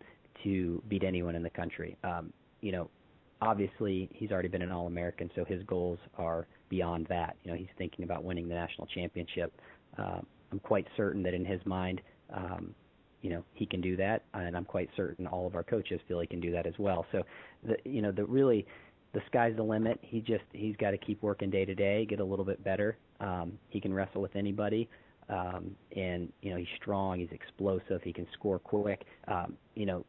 to 0.43 0.81
beat 0.87 1.03
anyone 1.03 1.35
in 1.35 1.43
the 1.43 1.49
country. 1.49 1.97
Um, 2.03 2.31
you 2.61 2.71
know, 2.71 2.89
obviously 3.41 4.09
he's 4.13 4.31
already 4.31 4.47
been 4.47 4.61
an 4.61 4.71
All-American, 4.71 5.29
so 5.35 5.45
his 5.45 5.63
goals 5.63 5.99
are 6.17 6.47
beyond 6.69 7.07
that. 7.09 7.35
You 7.43 7.51
know, 7.51 7.57
he's 7.57 7.67
thinking 7.77 8.03
about 8.03 8.23
winning 8.23 8.47
the 8.47 8.55
national 8.55 8.87
championship. 8.87 9.53
Uh, 9.97 10.19
I'm 10.51 10.59
quite 10.59 10.87
certain 10.95 11.23
that 11.23 11.33
in 11.33 11.45
his 11.45 11.59
mind, 11.65 12.01
um, 12.33 12.73
you 13.21 13.29
know, 13.29 13.43
he 13.53 13.65
can 13.65 13.81
do 13.81 13.97
that, 13.97 14.23
and 14.33 14.55
I'm 14.55 14.65
quite 14.65 14.89
certain 14.95 15.27
all 15.27 15.47
of 15.47 15.55
our 15.55 15.63
coaches 15.63 15.99
feel 16.07 16.19
he 16.19 16.27
can 16.27 16.39
do 16.39 16.51
that 16.51 16.65
as 16.65 16.73
well. 16.77 17.05
So, 17.11 17.23
the 17.63 17.75
you 17.83 18.01
know, 18.01 18.11
the 18.11 18.23
really 18.25 18.65
the 19.13 19.21
sky's 19.27 19.55
the 19.55 19.63
limit. 19.63 19.99
He 20.01 20.21
just 20.21 20.43
he's 20.53 20.75
got 20.75 20.91
to 20.91 20.97
keep 20.97 21.21
working 21.23 21.49
day 21.49 21.65
to 21.65 21.73
day, 21.73 22.05
get 22.05 22.19
a 22.19 22.23
little 22.23 22.45
bit 22.45 22.63
better. 22.63 22.97
Um, 23.19 23.57
he 23.69 23.81
can 23.81 23.93
wrestle 23.93 24.21
with 24.21 24.35
anybody 24.35 24.87
um, 25.29 25.75
and 25.95 26.31
you 26.41 26.51
know 26.51 26.57
he's 26.57 26.67
strong, 26.81 27.19
he's 27.19 27.31
explosive, 27.31 28.01
he 28.03 28.13
can 28.13 28.27
score 28.33 28.59
quick. 28.59 29.05
Um, 29.27 29.57
you 29.75 29.85
know, 29.85 30.05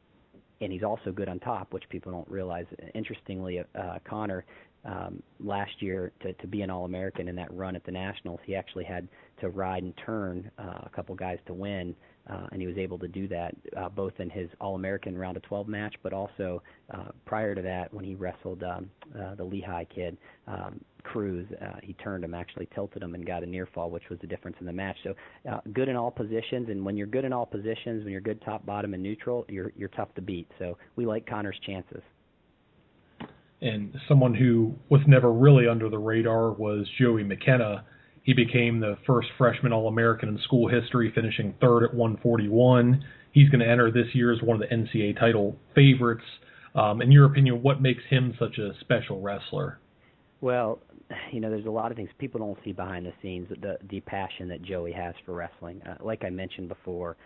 and 0.60 0.72
he's 0.72 0.82
also 0.82 1.12
good 1.12 1.28
on 1.28 1.38
top, 1.40 1.72
which 1.72 1.84
people 1.88 2.12
don't 2.12 2.28
realize. 2.28 2.66
Interestingly, 2.94 3.60
uh, 3.60 3.98
Connor 4.04 4.44
um, 4.84 5.22
last 5.40 5.80
year 5.80 6.12
to, 6.20 6.32
to 6.34 6.46
be 6.46 6.62
an 6.62 6.70
All-American 6.70 7.28
in 7.28 7.36
that 7.36 7.52
run 7.52 7.76
at 7.76 7.84
the 7.84 7.92
Nationals, 7.92 8.40
he 8.44 8.54
actually 8.54 8.84
had 8.84 9.08
to 9.40 9.50
ride 9.50 9.82
and 9.82 9.94
turn 10.04 10.50
uh, 10.58 10.80
a 10.84 10.90
couple 10.94 11.14
guys 11.14 11.38
to 11.46 11.52
win, 11.52 11.94
uh, 12.28 12.46
and 12.52 12.60
he 12.60 12.66
was 12.66 12.76
able 12.76 12.98
to 12.98 13.08
do 13.08 13.26
that 13.28 13.54
uh, 13.76 13.88
both 13.88 14.12
in 14.18 14.28
his 14.30 14.48
All-American 14.60 15.16
round 15.16 15.36
of 15.36 15.42
12 15.44 15.68
match, 15.68 15.94
but 16.02 16.12
also 16.12 16.62
uh, 16.92 17.08
prior 17.24 17.54
to 17.54 17.62
that 17.62 17.92
when 17.92 18.04
he 18.04 18.14
wrestled 18.14 18.62
um, 18.62 18.90
uh, 19.18 19.34
the 19.34 19.44
Lehigh 19.44 19.84
kid. 19.84 20.16
Um, 20.46 20.80
Cruz, 21.04 21.46
uh, 21.62 21.78
he 21.82 21.94
turned 21.94 22.24
him, 22.24 22.34
actually 22.34 22.68
tilted 22.74 23.02
him, 23.02 23.14
and 23.14 23.24
got 23.24 23.42
a 23.42 23.46
near 23.46 23.66
fall, 23.72 23.88
which 23.90 24.08
was 24.10 24.18
the 24.20 24.26
difference 24.26 24.56
in 24.60 24.66
the 24.66 24.72
match. 24.72 24.96
So, 25.02 25.14
uh, 25.50 25.60
good 25.72 25.88
in 25.88 25.96
all 25.96 26.10
positions, 26.10 26.68
and 26.68 26.84
when 26.84 26.96
you're 26.96 27.06
good 27.06 27.24
in 27.24 27.32
all 27.32 27.46
positions, 27.46 28.04
when 28.04 28.12
you're 28.12 28.20
good 28.20 28.42
top, 28.42 28.66
bottom, 28.66 28.94
and 28.94 29.02
neutral, 29.02 29.46
you're 29.48 29.72
you're 29.76 29.88
tough 29.90 30.14
to 30.16 30.22
beat. 30.22 30.48
So, 30.58 30.76
we 30.96 31.06
like 31.06 31.26
Connor's 31.26 31.58
chances. 31.64 32.02
And 33.60 33.94
someone 34.06 34.34
who 34.34 34.74
was 34.88 35.00
never 35.06 35.32
really 35.32 35.66
under 35.66 35.88
the 35.88 35.98
radar 35.98 36.52
was 36.52 36.86
Joey 36.98 37.24
McKenna. 37.24 37.84
He 38.22 38.34
became 38.34 38.80
the 38.80 38.96
first 39.06 39.28
freshman 39.38 39.72
All 39.72 39.88
American 39.88 40.28
in 40.28 40.38
school 40.44 40.68
history, 40.68 41.12
finishing 41.14 41.54
third 41.60 41.84
at 41.84 41.94
141. 41.94 43.04
He's 43.32 43.48
going 43.48 43.60
to 43.60 43.68
enter 43.68 43.90
this 43.90 44.14
year 44.14 44.32
as 44.32 44.42
one 44.42 44.60
of 44.60 44.68
the 44.68 44.74
NCAA 44.74 45.18
title 45.18 45.56
favorites. 45.74 46.24
Um, 46.74 47.02
in 47.02 47.10
your 47.10 47.26
opinion, 47.26 47.62
what 47.62 47.80
makes 47.80 48.02
him 48.08 48.34
such 48.38 48.58
a 48.58 48.72
special 48.80 49.20
wrestler? 49.20 49.80
Well, 50.40 50.80
you 51.32 51.40
know, 51.40 51.50
there's 51.50 51.66
a 51.66 51.70
lot 51.70 51.90
of 51.90 51.96
things 51.96 52.10
people 52.18 52.40
don't 52.40 52.58
see 52.64 52.72
behind 52.72 53.06
the 53.06 53.12
scenes. 53.22 53.48
The 53.48 53.78
the 53.88 54.00
passion 54.00 54.48
that 54.48 54.62
Joey 54.62 54.92
has 54.92 55.14
for 55.24 55.32
wrestling. 55.32 55.80
Uh, 55.82 55.96
like 56.00 56.24
I 56.24 56.30
mentioned 56.30 56.68
before, 56.68 57.16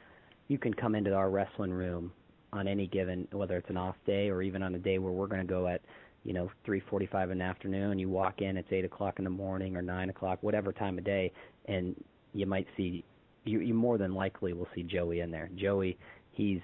you 0.48 0.59
can 0.59 0.73
come 0.73 0.94
into 0.94 1.12
our 1.12 1.31
wrestling 1.31 1.73
room 1.73 2.12
on 2.52 2.69
any 2.69 2.86
given, 2.86 3.27
whether 3.32 3.56
it's 3.56 3.70
an 3.70 3.77
off 3.77 3.97
day 4.06 4.28
or 4.28 4.43
even 4.43 4.62
on 4.62 4.74
a 4.74 4.78
day 4.78 4.98
where 4.98 5.12
we're 5.12 5.27
going 5.27 5.40
to 5.40 5.47
go 5.47 5.66
at, 5.66 5.81
you 6.24 6.32
know, 6.32 6.51
3:45 6.66 7.32
in 7.32 7.39
the 7.39 7.44
afternoon. 7.44 7.99
You 7.99 8.09
walk 8.09 8.43
in, 8.43 8.57
it's 8.57 8.73
eight 8.73 8.85
o'clock 8.85 9.19
in 9.19 9.24
the 9.24 9.31
morning 9.31 9.77
or 9.77 9.82
nine 9.82 10.11
o'clock, 10.11 10.39
whatever 10.43 10.73
time 10.73 10.99
of 10.99 11.05
day, 11.05 11.32
and 11.66 11.94
you 12.32 12.47
might 12.47 12.66
see, 12.77 13.05
you 13.44 13.61
you 13.61 13.74
more 13.74 13.99
than 13.99 14.15
likely 14.15 14.53
will 14.53 14.69
see 14.74 14.82
Joey 14.82 15.20
in 15.20 15.31
there. 15.31 15.49
Joey, 15.57 15.99
he's 16.32 16.61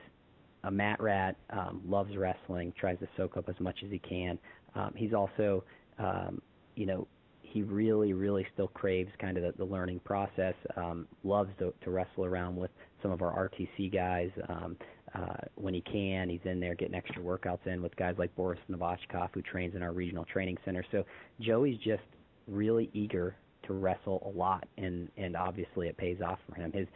a 0.65 0.71
mat 0.71 1.01
rat, 1.01 1.37
um, 1.51 1.83
loves 1.87 2.17
wrestling, 2.17 2.73
tries 2.79 2.99
to 2.99 3.09
soak 3.17 3.37
up 3.37 3.49
as 3.49 3.59
much 3.61 3.77
as 3.85 3.91
he 3.91 3.99
can. 3.99 4.39
Um, 4.75 4.93
he's 4.97 5.13
also 5.15 5.65
um, 5.99 6.41
you 6.75 6.87
know, 6.87 7.07
he 7.43 7.63
really, 7.63 8.13
really 8.13 8.47
still 8.53 8.69
craves 8.69 9.11
kind 9.21 9.37
of 9.37 9.43
the, 9.43 9.53
the 9.57 9.65
learning 9.65 10.01
process. 10.05 10.55
Um, 10.77 11.07
loves 11.25 11.51
to, 11.59 11.73
to 11.83 11.91
wrestle 11.91 12.25
around 12.25 12.57
with 12.57 12.71
some 13.03 13.11
of 13.11 13.23
our 13.23 13.49
RTC 13.49 13.93
guys. 13.93 14.31
Um, 14.49 14.77
uh, 15.15 15.37
when 15.55 15.75
he 15.75 15.81
can, 15.81 16.29
he's 16.29 16.41
in 16.45 16.61
there 16.61 16.75
getting 16.75 16.95
extra 16.95 17.23
workouts 17.23 17.67
in 17.67 17.83
with 17.83 17.95
guys 17.97 18.15
like 18.19 18.35
Boris 18.37 18.61
Novachkov, 18.71 19.31
who 19.33 19.43
trains 19.43 19.75
in 19.75 19.83
our 19.83 19.93
regional 19.93 20.25
training 20.25 20.59
center. 20.65 20.85
So 20.93 21.05
Joey's 21.41 21.79
just 21.79 22.03
really 22.47 22.91
eager 22.93 23.37
to 23.67 23.75
wrestle 23.75 24.23
a 24.25 24.39
lot, 24.39 24.67
and 24.77 25.09
and 25.17 25.37
obviously 25.37 25.89
it 25.89 25.97
pays 25.97 26.19
off 26.21 26.39
for 26.49 26.55
him. 26.55 26.73
His 26.73 26.87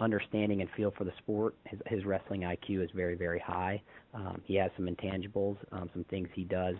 understanding 0.00 0.60
and 0.60 0.70
feel 0.76 0.92
for 0.96 1.04
the 1.04 1.12
sport, 1.18 1.54
his, 1.64 1.80
his 1.86 2.04
wrestling 2.04 2.42
IQ 2.42 2.84
is 2.84 2.90
very, 2.94 3.14
very 3.14 3.38
high. 3.38 3.80
Um, 4.12 4.40
he 4.44 4.56
has 4.56 4.70
some 4.76 4.86
intangibles, 4.86 5.56
um, 5.72 5.88
some 5.92 6.04
things 6.04 6.28
he 6.34 6.44
does 6.44 6.74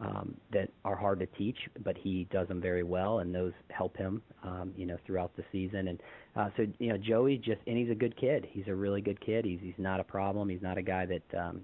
um, 0.00 0.34
that 0.52 0.70
are 0.84 0.96
hard 0.96 1.20
to 1.20 1.26
teach, 1.38 1.56
but 1.84 1.96
he 1.96 2.26
does 2.30 2.48
them 2.48 2.60
very 2.60 2.82
well, 2.82 3.20
and 3.20 3.34
those 3.34 3.52
help 3.70 3.96
him, 3.96 4.22
um, 4.42 4.72
you 4.76 4.86
know, 4.86 4.96
throughout 5.06 5.34
the 5.36 5.44
season. 5.52 5.88
And 5.88 6.00
uh, 6.36 6.50
so, 6.56 6.66
you 6.78 6.88
know, 6.90 6.98
Joey 6.98 7.38
just 7.38 7.60
and 7.66 7.78
he's 7.78 7.90
a 7.90 7.94
good 7.94 8.16
kid. 8.20 8.46
He's 8.50 8.68
a 8.68 8.74
really 8.74 9.00
good 9.00 9.20
kid. 9.24 9.44
He's 9.44 9.60
he's 9.62 9.74
not 9.78 10.00
a 10.00 10.04
problem. 10.04 10.48
He's 10.48 10.62
not 10.62 10.76
a 10.76 10.82
guy 10.82 11.06
that, 11.06 11.38
um, 11.38 11.62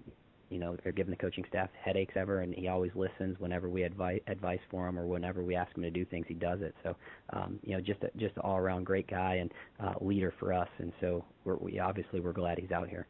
you 0.48 0.58
know, 0.58 0.76
they're 0.82 0.92
giving 0.92 1.10
the 1.10 1.16
coaching 1.16 1.44
staff 1.48 1.68
headaches 1.84 2.14
ever, 2.16 2.40
and 2.40 2.54
he 2.54 2.68
always 2.68 2.90
listens 2.94 3.38
whenever 3.38 3.68
we 3.68 3.82
advise 3.82 4.20
advice 4.26 4.60
for 4.70 4.88
him 4.88 4.98
or 4.98 5.06
whenever 5.06 5.42
we 5.42 5.54
ask 5.54 5.76
him 5.76 5.82
to 5.82 5.90
do 5.90 6.06
things, 6.06 6.24
he 6.26 6.34
does 6.34 6.62
it. 6.62 6.74
So, 6.82 6.96
um, 7.34 7.58
you 7.62 7.74
know, 7.74 7.82
just 7.82 8.02
a, 8.02 8.10
just 8.16 8.34
an 8.36 8.42
all 8.44 8.56
around 8.56 8.84
great 8.84 9.08
guy 9.08 9.36
and 9.36 9.52
uh, 9.78 9.94
leader 10.00 10.32
for 10.40 10.54
us. 10.54 10.68
And 10.78 10.92
so, 11.00 11.24
we're, 11.44 11.56
we 11.56 11.78
obviously 11.78 12.20
we're 12.20 12.32
glad 12.32 12.58
he's 12.58 12.72
out 12.72 12.88
here. 12.88 13.06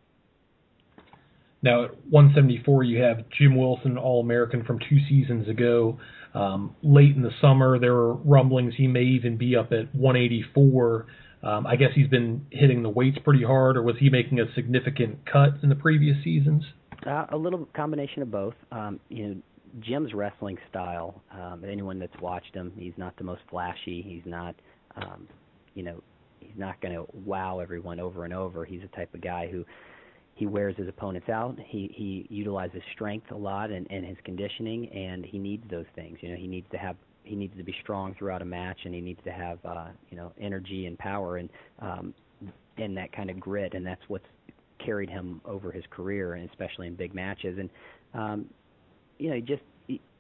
Now 1.62 1.84
at 1.84 1.90
174, 2.10 2.82
you 2.82 3.02
have 3.02 3.24
Jim 3.39 3.56
Wilson, 3.56 3.97
All 3.97 4.20
American 4.20 4.64
from 4.64 4.80
two 4.80 4.98
seasons 5.09 5.48
ago. 5.48 6.01
Um, 6.34 6.74
late 6.82 7.14
in 7.14 7.22
the 7.22 7.30
summer, 7.40 7.78
there 7.78 7.94
were 7.94 8.14
rumblings 8.14 8.74
he 8.76 8.89
may 8.89 9.02
even 9.02 9.36
be 9.36 9.55
up 9.55 9.70
at 9.70 9.94
184. 9.94 11.06
Um, 11.43 11.66
I 11.66 11.77
guess 11.77 11.90
he's 11.94 12.09
been 12.09 12.47
hitting 12.51 12.82
the 12.82 12.89
weights 12.89 13.19
pretty 13.24 13.43
hard, 13.44 13.77
or 13.77 13.82
was 13.82 13.97
he 13.98 14.10
making 14.10 14.39
a 14.40 14.44
significant 14.55 15.27
cut 15.31 15.51
in 15.62 15.69
the 15.69 15.74
previous 15.74 16.16
seasons? 16.23 16.62
Uh, 17.06 17.27
a 17.31 17.36
little 17.36 17.69
combination 17.74 18.23
of 18.23 18.31
both. 18.31 18.55
Um, 18.70 19.01
you 19.09 19.27
know, 19.27 19.43
Jim's 19.81 20.14
wrestling 20.14 20.59
style. 20.70 21.20
Um, 21.32 21.64
anyone 21.66 21.98
that's 21.98 22.19
watched 22.20 22.55
him, 22.55 22.73
he's 22.77 22.93
not 22.97 23.16
the 23.16 23.24
most 23.24 23.40
flashy. 23.51 24.02
He's 24.02 24.23
not, 24.24 24.55
um, 24.97 25.27
you 25.74 25.82
know, 25.82 26.01
he's 26.39 26.56
not 26.56 26.81
going 26.81 26.94
to 26.94 27.06
wow 27.24 27.59
everyone 27.59 27.98
over 27.98 28.24
and 28.24 28.32
over. 28.32 28.64
He's 28.64 28.82
the 28.82 28.97
type 28.97 29.12
of 29.14 29.20
guy 29.20 29.48
who 29.51 29.64
he 30.35 30.47
wears 30.47 30.77
his 30.77 30.89
opponents 30.89 31.28
out. 31.28 31.56
He 31.66 31.93
he 31.94 32.27
utilizes 32.28 32.82
strength 32.94 33.31
a 33.31 33.36
lot 33.36 33.70
and, 33.70 33.86
and 33.90 34.05
his 34.05 34.16
conditioning, 34.24 34.89
and 34.90 35.24
he 35.24 35.39
needs 35.39 35.64
those 35.70 35.86
things. 35.94 36.19
You 36.20 36.31
know, 36.31 36.36
he 36.36 36.47
needs 36.47 36.66
to 36.73 36.78
have 36.78 36.97
he 37.24 37.36
needs 37.36 37.57
to 37.57 37.62
be 37.62 37.74
strong 37.82 38.15
throughout 38.19 38.43
a 38.43 38.44
match, 38.44 38.78
and 38.85 38.94
he 38.94 39.01
needs 39.01 39.20
to 39.24 39.32
have 39.32 39.59
uh, 39.65 39.89
you 40.11 40.16
know 40.16 40.32
energy 40.40 40.86
and 40.86 40.99
power 40.99 41.36
and 41.36 41.49
um, 41.81 42.15
and 42.78 42.97
that 42.97 43.12
kind 43.12 43.31
of 43.31 43.39
grit, 43.39 43.74
and 43.74 43.86
that's 43.86 44.03
what's 44.09 44.27
carried 44.85 45.11
him 45.11 45.40
over 45.44 45.70
his 45.70 45.85
career, 45.90 46.35
and 46.35 46.49
especially 46.51 46.86
in 46.86 46.94
big 46.94 47.15
matches. 47.15 47.59
And 47.59 47.70
um, 48.15 48.47
you 49.19 49.31
know, 49.31 49.40
just 49.40 49.62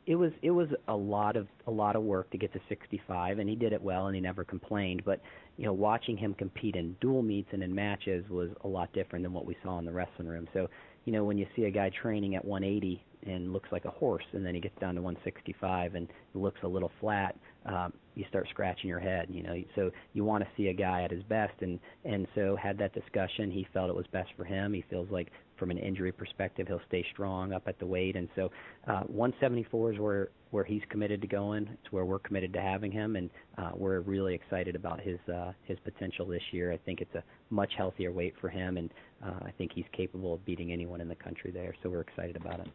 it 0.06 0.16
was 0.16 0.32
it 0.42 0.50
was 0.50 0.68
a 0.88 0.94
lot 0.94 1.36
of 1.36 1.46
a 1.66 1.70
lot 1.70 1.94
of 1.94 2.02
work 2.02 2.30
to 2.30 2.38
get 2.38 2.52
to 2.52 2.60
65, 2.68 3.38
and 3.38 3.48
he 3.48 3.54
did 3.54 3.72
it 3.72 3.80
well, 3.80 4.06
and 4.06 4.14
he 4.14 4.20
never 4.20 4.44
complained. 4.44 5.02
But 5.04 5.20
you 5.56 5.64
know, 5.64 5.72
watching 5.72 6.16
him 6.16 6.34
compete 6.34 6.76
in 6.76 6.96
dual 7.00 7.22
meets 7.22 7.48
and 7.52 7.62
in 7.62 7.74
matches 7.74 8.24
was 8.28 8.50
a 8.64 8.68
lot 8.68 8.92
different 8.92 9.22
than 9.24 9.32
what 9.32 9.46
we 9.46 9.56
saw 9.62 9.78
in 9.78 9.84
the 9.84 9.92
wrestling 9.92 10.26
room. 10.26 10.48
So, 10.52 10.68
you 11.04 11.12
know, 11.12 11.24
when 11.24 11.38
you 11.38 11.46
see 11.54 11.64
a 11.64 11.70
guy 11.70 11.90
training 11.90 12.34
at 12.34 12.44
180 12.44 13.04
and 13.26 13.52
looks 13.52 13.68
like 13.72 13.84
a 13.84 13.90
horse, 13.90 14.24
and 14.32 14.44
then 14.44 14.54
he 14.54 14.60
gets 14.60 14.78
down 14.80 14.94
to 14.94 15.02
165 15.02 15.94
and 15.94 16.08
looks 16.34 16.60
a 16.62 16.68
little 16.68 16.90
flat, 17.00 17.36
um, 17.66 17.92
you 18.14 18.24
start 18.28 18.46
scratching 18.50 18.88
your 18.88 19.00
head. 19.00 19.28
You 19.30 19.42
know, 19.42 19.54
so 19.74 19.90
you 20.12 20.24
want 20.24 20.44
to 20.44 20.50
see 20.56 20.68
a 20.68 20.74
guy 20.74 21.02
at 21.02 21.10
his 21.10 21.22
best, 21.24 21.54
and 21.60 21.78
and 22.04 22.26
so 22.34 22.56
had 22.56 22.78
that 22.78 22.92
discussion. 22.92 23.50
He 23.50 23.66
felt 23.72 23.88
it 23.88 23.96
was 23.96 24.06
best 24.12 24.30
for 24.36 24.44
him. 24.44 24.72
He 24.72 24.84
feels 24.90 25.08
like 25.10 25.28
from 25.56 25.70
an 25.70 25.78
injury 25.78 26.10
perspective, 26.10 26.66
he'll 26.66 26.80
stay 26.88 27.04
strong 27.12 27.52
up 27.52 27.62
at 27.66 27.78
the 27.78 27.86
weight, 27.86 28.16
and 28.16 28.28
so 28.34 28.50
uh, 28.88 29.02
174 29.02 29.92
is 29.92 29.98
where 29.98 30.28
where 30.50 30.64
he's 30.64 30.82
committed 30.90 31.20
to 31.22 31.26
going. 31.26 31.68
It's 31.72 31.92
where 31.92 32.04
we're 32.04 32.18
committed 32.18 32.52
to 32.54 32.60
having 32.60 32.92
him, 32.92 33.16
and 33.16 33.30
uh, 33.56 33.70
we're 33.74 34.00
really 34.00 34.34
excited 34.34 34.74
about 34.74 35.00
his 35.00 35.18
uh, 35.32 35.52
his 35.64 35.78
potential 35.84 36.26
this 36.26 36.42
year. 36.50 36.72
I 36.72 36.78
think 36.78 37.00
it's 37.00 37.14
a 37.14 37.22
much 37.50 37.72
healthier 37.76 38.12
weight 38.12 38.34
for 38.40 38.48
him, 38.48 38.76
and 38.76 38.90
uh, 39.24 39.44
I 39.46 39.52
think 39.56 39.72
he's 39.74 39.86
capable 39.96 40.34
of 40.34 40.44
beating 40.44 40.72
anyone 40.72 41.00
in 41.00 41.08
the 41.08 41.14
country 41.14 41.50
there. 41.52 41.74
So 41.82 41.90
we're 41.90 42.00
excited 42.00 42.36
about 42.36 42.58
him 42.58 42.72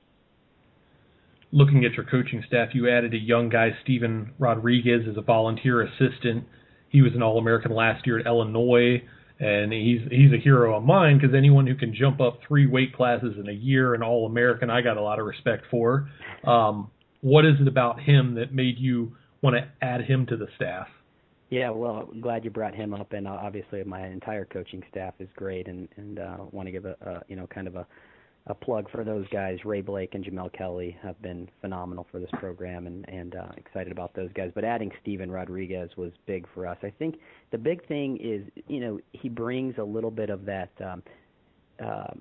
looking 1.51 1.85
at 1.85 1.93
your 1.93 2.05
coaching 2.05 2.43
staff, 2.47 2.69
you 2.73 2.89
added 2.89 3.13
a 3.13 3.17
young 3.17 3.49
guy, 3.49 3.69
Steven 3.83 4.33
Rodriguez, 4.39 5.07
as 5.09 5.17
a 5.17 5.21
volunteer 5.21 5.81
assistant. 5.81 6.45
He 6.89 7.01
was 7.01 7.13
an 7.15 7.21
All 7.21 7.37
American 7.37 7.73
last 7.73 8.05
year 8.05 8.19
at 8.19 8.25
Illinois, 8.25 9.03
and 9.39 9.71
he's 9.71 10.01
he's 10.09 10.31
a 10.33 10.41
hero 10.41 10.77
of 10.77 10.83
mine 10.83 11.19
because 11.19 11.35
anyone 11.35 11.67
who 11.67 11.75
can 11.75 11.93
jump 11.93 12.21
up 12.21 12.39
three 12.47 12.65
weight 12.65 12.95
classes 12.95 13.35
in 13.39 13.47
a 13.47 13.53
year 13.53 13.93
and 13.93 14.03
All 14.03 14.25
American, 14.25 14.69
I 14.69 14.81
got 14.81 14.97
a 14.97 15.01
lot 15.01 15.19
of 15.19 15.25
respect 15.25 15.63
for. 15.69 16.09
Um, 16.45 16.91
what 17.21 17.45
is 17.45 17.55
it 17.59 17.67
about 17.67 17.99
him 18.01 18.35
that 18.35 18.53
made 18.53 18.77
you 18.77 19.15
want 19.41 19.55
to 19.55 19.67
add 19.85 20.01
him 20.01 20.25
to 20.27 20.37
the 20.37 20.47
staff? 20.55 20.87
Yeah, 21.49 21.69
well, 21.69 22.09
I'm 22.11 22.19
glad 22.19 22.43
you 22.43 22.51
brought 22.51 22.75
him 22.75 22.93
up, 22.93 23.13
and 23.13 23.25
obviously 23.27 23.81
my 23.85 24.05
entire 24.05 24.43
coaching 24.43 24.83
staff 24.89 25.13
is 25.19 25.29
great, 25.35 25.67
and 25.67 25.87
and 25.95 26.19
uh, 26.19 26.37
want 26.51 26.67
to 26.67 26.71
give 26.71 26.85
a, 26.85 26.95
a 27.01 27.21
you 27.27 27.35
know 27.35 27.47
kind 27.47 27.67
of 27.67 27.75
a 27.75 27.87
a 28.47 28.55
plug 28.55 28.89
for 28.89 29.03
those 29.03 29.27
guys. 29.29 29.59
Ray 29.65 29.81
Blake 29.81 30.15
and 30.15 30.23
Jamill 30.23 30.51
Kelly 30.53 30.97
have 31.03 31.21
been 31.21 31.49
phenomenal 31.61 32.07
for 32.11 32.19
this 32.19 32.29
program, 32.33 32.87
and 32.87 33.07
and 33.09 33.35
uh, 33.35 33.49
excited 33.57 33.91
about 33.91 34.13
those 34.13 34.31
guys. 34.33 34.51
But 34.55 34.63
adding 34.63 34.91
Steven 35.01 35.29
Rodriguez 35.29 35.91
was 35.97 36.11
big 36.25 36.47
for 36.53 36.65
us. 36.65 36.77
I 36.81 36.91
think 36.91 37.15
the 37.51 37.57
big 37.57 37.85
thing 37.87 38.17
is, 38.17 38.43
you 38.67 38.79
know, 38.79 38.99
he 39.11 39.29
brings 39.29 39.77
a 39.77 39.83
little 39.83 40.11
bit 40.11 40.29
of 40.29 40.45
that 40.45 40.71
um, 40.83 41.03
uh, 41.83 42.13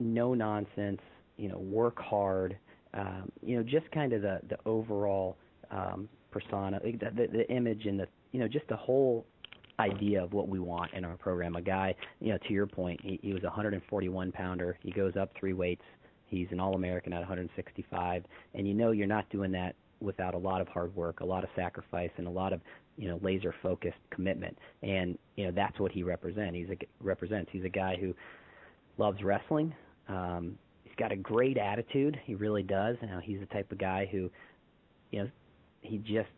no 0.00 0.34
nonsense, 0.34 1.00
you 1.36 1.48
know, 1.48 1.58
work 1.58 1.98
hard, 2.00 2.56
um, 2.94 3.30
you 3.40 3.56
know, 3.56 3.62
just 3.62 3.90
kind 3.92 4.12
of 4.12 4.22
the 4.22 4.40
the 4.48 4.58
overall 4.66 5.36
um, 5.70 6.08
persona, 6.30 6.80
the, 6.82 6.92
the, 6.92 7.28
the 7.32 7.50
image, 7.50 7.86
and 7.86 8.00
the 8.00 8.06
you 8.32 8.40
know, 8.40 8.48
just 8.48 8.66
the 8.68 8.76
whole 8.76 9.24
idea 9.78 10.22
of 10.22 10.32
what 10.32 10.48
we 10.48 10.58
want 10.58 10.92
in 10.94 11.04
our 11.04 11.16
program. 11.16 11.56
A 11.56 11.62
guy, 11.62 11.94
you 12.20 12.32
know, 12.32 12.38
to 12.46 12.52
your 12.52 12.66
point, 12.66 13.00
he, 13.02 13.18
he 13.22 13.32
was 13.32 13.42
a 13.42 13.46
141 13.46 14.32
pounder. 14.32 14.78
He 14.82 14.90
goes 14.90 15.16
up 15.16 15.30
three 15.38 15.52
weights. 15.52 15.82
He's 16.26 16.46
an 16.50 16.60
All-American 16.60 17.12
at 17.12 17.20
165, 17.20 18.24
and 18.54 18.66
you 18.66 18.74
know 18.74 18.90
you're 18.90 19.06
not 19.06 19.28
doing 19.30 19.52
that 19.52 19.76
without 20.00 20.34
a 20.34 20.38
lot 20.38 20.60
of 20.60 20.68
hard 20.68 20.94
work, 20.96 21.20
a 21.20 21.24
lot 21.24 21.44
of 21.44 21.50
sacrifice, 21.54 22.10
and 22.16 22.26
a 22.26 22.30
lot 22.30 22.52
of 22.52 22.60
you 22.96 23.08
know 23.08 23.18
laser-focused 23.22 23.98
commitment. 24.10 24.56
And 24.82 25.18
you 25.36 25.46
know 25.46 25.52
that's 25.54 25.78
what 25.78 25.92
he 25.92 26.02
represents. 26.02 26.56
He's 26.56 26.70
a 26.70 26.76
represents. 27.00 27.50
He's 27.52 27.64
a 27.64 27.68
guy 27.68 27.96
who 28.00 28.14
loves 28.98 29.22
wrestling. 29.22 29.74
Um, 30.08 30.58
he's 30.84 30.94
got 30.96 31.12
a 31.12 31.16
great 31.16 31.56
attitude. 31.56 32.18
He 32.24 32.34
really 32.34 32.62
does. 32.62 32.96
You 33.00 33.08
know, 33.08 33.20
he's 33.22 33.40
the 33.40 33.46
type 33.46 33.70
of 33.72 33.78
guy 33.78 34.08
who, 34.10 34.30
you 35.10 35.22
know, 35.22 35.30
he 35.82 35.98
just 35.98 36.28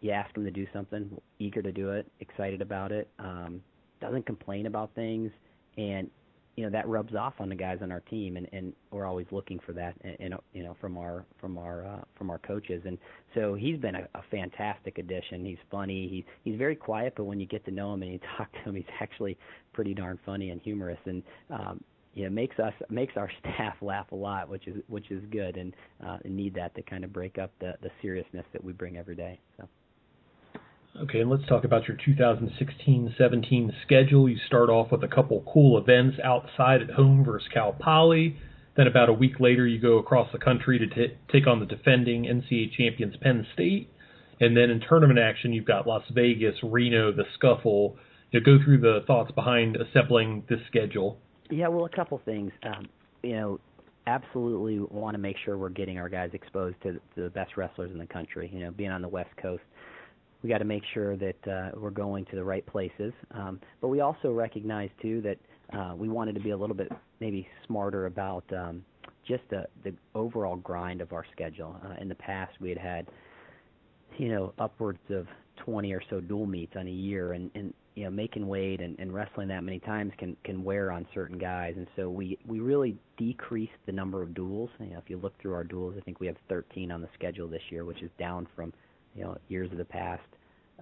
you 0.00 0.10
ask 0.10 0.34
him 0.36 0.44
to 0.44 0.50
do 0.50 0.66
something, 0.72 1.20
eager 1.38 1.62
to 1.62 1.72
do 1.72 1.90
it, 1.90 2.06
excited 2.20 2.62
about 2.62 2.92
it, 2.92 3.08
um, 3.18 3.62
doesn't 4.00 4.26
complain 4.26 4.66
about 4.66 4.94
things, 4.94 5.30
and 5.76 6.10
you 6.56 6.64
know 6.64 6.70
that 6.70 6.86
rubs 6.88 7.14
off 7.14 7.34
on 7.38 7.48
the 7.48 7.54
guys 7.54 7.78
on 7.80 7.92
our 7.92 8.00
team, 8.00 8.36
and, 8.36 8.48
and 8.52 8.72
we're 8.90 9.06
always 9.06 9.26
looking 9.30 9.58
for 9.64 9.72
that, 9.72 9.94
and, 10.02 10.34
you 10.52 10.62
know 10.62 10.76
from 10.80 10.98
our 10.98 11.24
from 11.40 11.56
our 11.58 11.86
uh, 11.86 12.00
from 12.16 12.30
our 12.30 12.38
coaches, 12.38 12.82
and 12.84 12.98
so 13.34 13.54
he's 13.54 13.78
been 13.78 13.94
a, 13.94 14.08
a 14.14 14.22
fantastic 14.30 14.98
addition. 14.98 15.44
He's 15.44 15.58
funny. 15.70 16.08
He 16.08 16.24
he's 16.44 16.58
very 16.58 16.76
quiet, 16.76 17.14
but 17.16 17.24
when 17.24 17.40
you 17.40 17.46
get 17.46 17.64
to 17.66 17.70
know 17.70 17.94
him 17.94 18.02
and 18.02 18.12
you 18.12 18.20
talk 18.36 18.52
to 18.52 18.58
him, 18.70 18.74
he's 18.74 18.84
actually 19.00 19.38
pretty 19.72 19.94
darn 19.94 20.18
funny 20.26 20.50
and 20.50 20.60
humorous, 20.60 20.98
and 21.06 21.22
um, 21.50 21.82
you 22.14 22.24
know 22.24 22.30
makes 22.30 22.58
us 22.58 22.74
makes 22.88 23.16
our 23.16 23.30
staff 23.40 23.76
laugh 23.80 24.10
a 24.12 24.16
lot, 24.16 24.48
which 24.48 24.66
is 24.66 24.82
which 24.88 25.10
is 25.10 25.22
good, 25.30 25.56
and 25.56 25.74
uh, 26.06 26.18
need 26.24 26.54
that 26.54 26.74
to 26.74 26.82
kind 26.82 27.04
of 27.04 27.12
break 27.12 27.38
up 27.38 27.52
the 27.60 27.74
the 27.82 27.90
seriousness 28.02 28.44
that 28.52 28.62
we 28.62 28.72
bring 28.72 28.96
every 28.96 29.14
day. 29.16 29.38
So. 29.56 29.68
Okay, 30.98 31.20
and 31.20 31.30
let's 31.30 31.46
talk 31.48 31.64
about 31.64 31.86
your 31.86 31.96
2016-17 31.96 33.70
schedule. 33.84 34.28
You 34.28 34.36
start 34.46 34.68
off 34.68 34.90
with 34.90 35.04
a 35.04 35.08
couple 35.08 35.44
cool 35.52 35.78
events 35.78 36.18
outside 36.22 36.82
at 36.82 36.90
home 36.90 37.24
versus 37.24 37.48
Cal 37.54 37.72
Poly. 37.72 38.36
Then 38.76 38.86
about 38.86 39.08
a 39.08 39.12
week 39.12 39.38
later, 39.38 39.66
you 39.66 39.80
go 39.80 39.98
across 39.98 40.30
the 40.32 40.38
country 40.38 40.78
to 40.78 40.86
t- 40.86 41.14
take 41.30 41.46
on 41.46 41.60
the 41.60 41.66
defending 41.66 42.24
NCAA 42.24 42.72
champions 42.76 43.14
Penn 43.20 43.46
State. 43.54 43.88
And 44.40 44.56
then 44.56 44.70
in 44.70 44.80
tournament 44.80 45.18
action, 45.18 45.52
you've 45.52 45.64
got 45.64 45.86
Las 45.86 46.02
Vegas, 46.12 46.56
Reno, 46.62 47.12
the 47.12 47.24
Scuffle. 47.34 47.96
You 48.32 48.40
go 48.40 48.58
through 48.64 48.80
the 48.80 49.00
thoughts 49.06 49.30
behind 49.32 49.76
assembling 49.76 50.44
this 50.48 50.60
schedule. 50.66 51.18
Yeah, 51.50 51.68
well, 51.68 51.84
a 51.84 51.90
couple 51.90 52.20
things. 52.24 52.52
Um, 52.64 52.88
you 53.22 53.32
know, 53.32 53.60
absolutely 54.06 54.78
want 54.78 55.14
to 55.14 55.18
make 55.18 55.36
sure 55.44 55.56
we're 55.58 55.68
getting 55.68 55.98
our 55.98 56.08
guys 56.08 56.30
exposed 56.32 56.76
to 56.82 57.00
the 57.16 57.30
best 57.30 57.56
wrestlers 57.56 57.90
in 57.90 57.98
the 57.98 58.06
country. 58.06 58.50
You 58.52 58.60
know, 58.60 58.70
being 58.70 58.90
on 58.90 59.02
the 59.02 59.08
West 59.08 59.30
Coast 59.40 59.62
we 60.42 60.48
got 60.48 60.58
to 60.58 60.64
make 60.64 60.82
sure 60.94 61.16
that 61.16 61.48
uh, 61.48 61.70
we're 61.76 61.90
going 61.90 62.24
to 62.26 62.36
the 62.36 62.44
right 62.44 62.64
places. 62.66 63.12
Um, 63.32 63.60
but 63.80 63.88
we 63.88 64.00
also 64.00 64.32
recognize 64.32 64.90
too 65.02 65.20
that 65.22 65.38
uh, 65.78 65.94
we 65.94 66.08
wanted 66.08 66.34
to 66.34 66.40
be 66.40 66.50
a 66.50 66.56
little 66.56 66.76
bit 66.76 66.90
maybe 67.20 67.46
smarter 67.66 68.06
about 68.06 68.44
um, 68.52 68.84
just 69.26 69.42
the, 69.50 69.66
the 69.84 69.94
overall 70.14 70.56
grind 70.56 71.00
of 71.00 71.12
our 71.12 71.24
schedule. 71.32 71.76
Uh, 71.84 72.00
in 72.00 72.08
the 72.08 72.14
past, 72.14 72.52
we 72.60 72.70
had 72.70 72.78
had 72.78 73.06
you 74.18 74.28
know 74.28 74.52
upwards 74.58 74.98
of 75.10 75.26
20 75.64 75.92
or 75.92 76.02
so 76.10 76.20
dual 76.20 76.46
meets 76.46 76.74
on 76.76 76.86
a 76.86 76.90
year, 76.90 77.32
and, 77.32 77.50
and 77.54 77.74
you 77.94 78.04
know 78.04 78.10
making 78.10 78.46
weight 78.46 78.80
and, 78.80 78.98
and 78.98 79.12
wrestling 79.12 79.48
that 79.48 79.62
many 79.62 79.78
times 79.78 80.12
can 80.18 80.36
can 80.44 80.64
wear 80.64 80.90
on 80.90 81.06
certain 81.14 81.38
guys, 81.38 81.74
and 81.76 81.86
so 81.96 82.08
we 82.08 82.38
we 82.46 82.60
really 82.60 82.96
decreased 83.18 83.72
the 83.86 83.92
number 83.92 84.22
of 84.22 84.34
duels. 84.34 84.70
You 84.80 84.86
know, 84.86 84.98
if 84.98 85.08
you 85.08 85.18
look 85.18 85.38
through 85.40 85.54
our 85.54 85.64
duels, 85.64 85.94
I 85.98 86.00
think 86.00 86.18
we 86.18 86.26
have 86.26 86.36
13 86.48 86.90
on 86.90 87.02
the 87.02 87.08
schedule 87.14 87.46
this 87.46 87.62
year, 87.70 87.84
which 87.84 88.02
is 88.02 88.10
down 88.18 88.48
from 88.56 88.72
you 89.14 89.24
know 89.24 89.36
years 89.48 89.70
of 89.72 89.78
the 89.78 89.84
past 89.84 90.22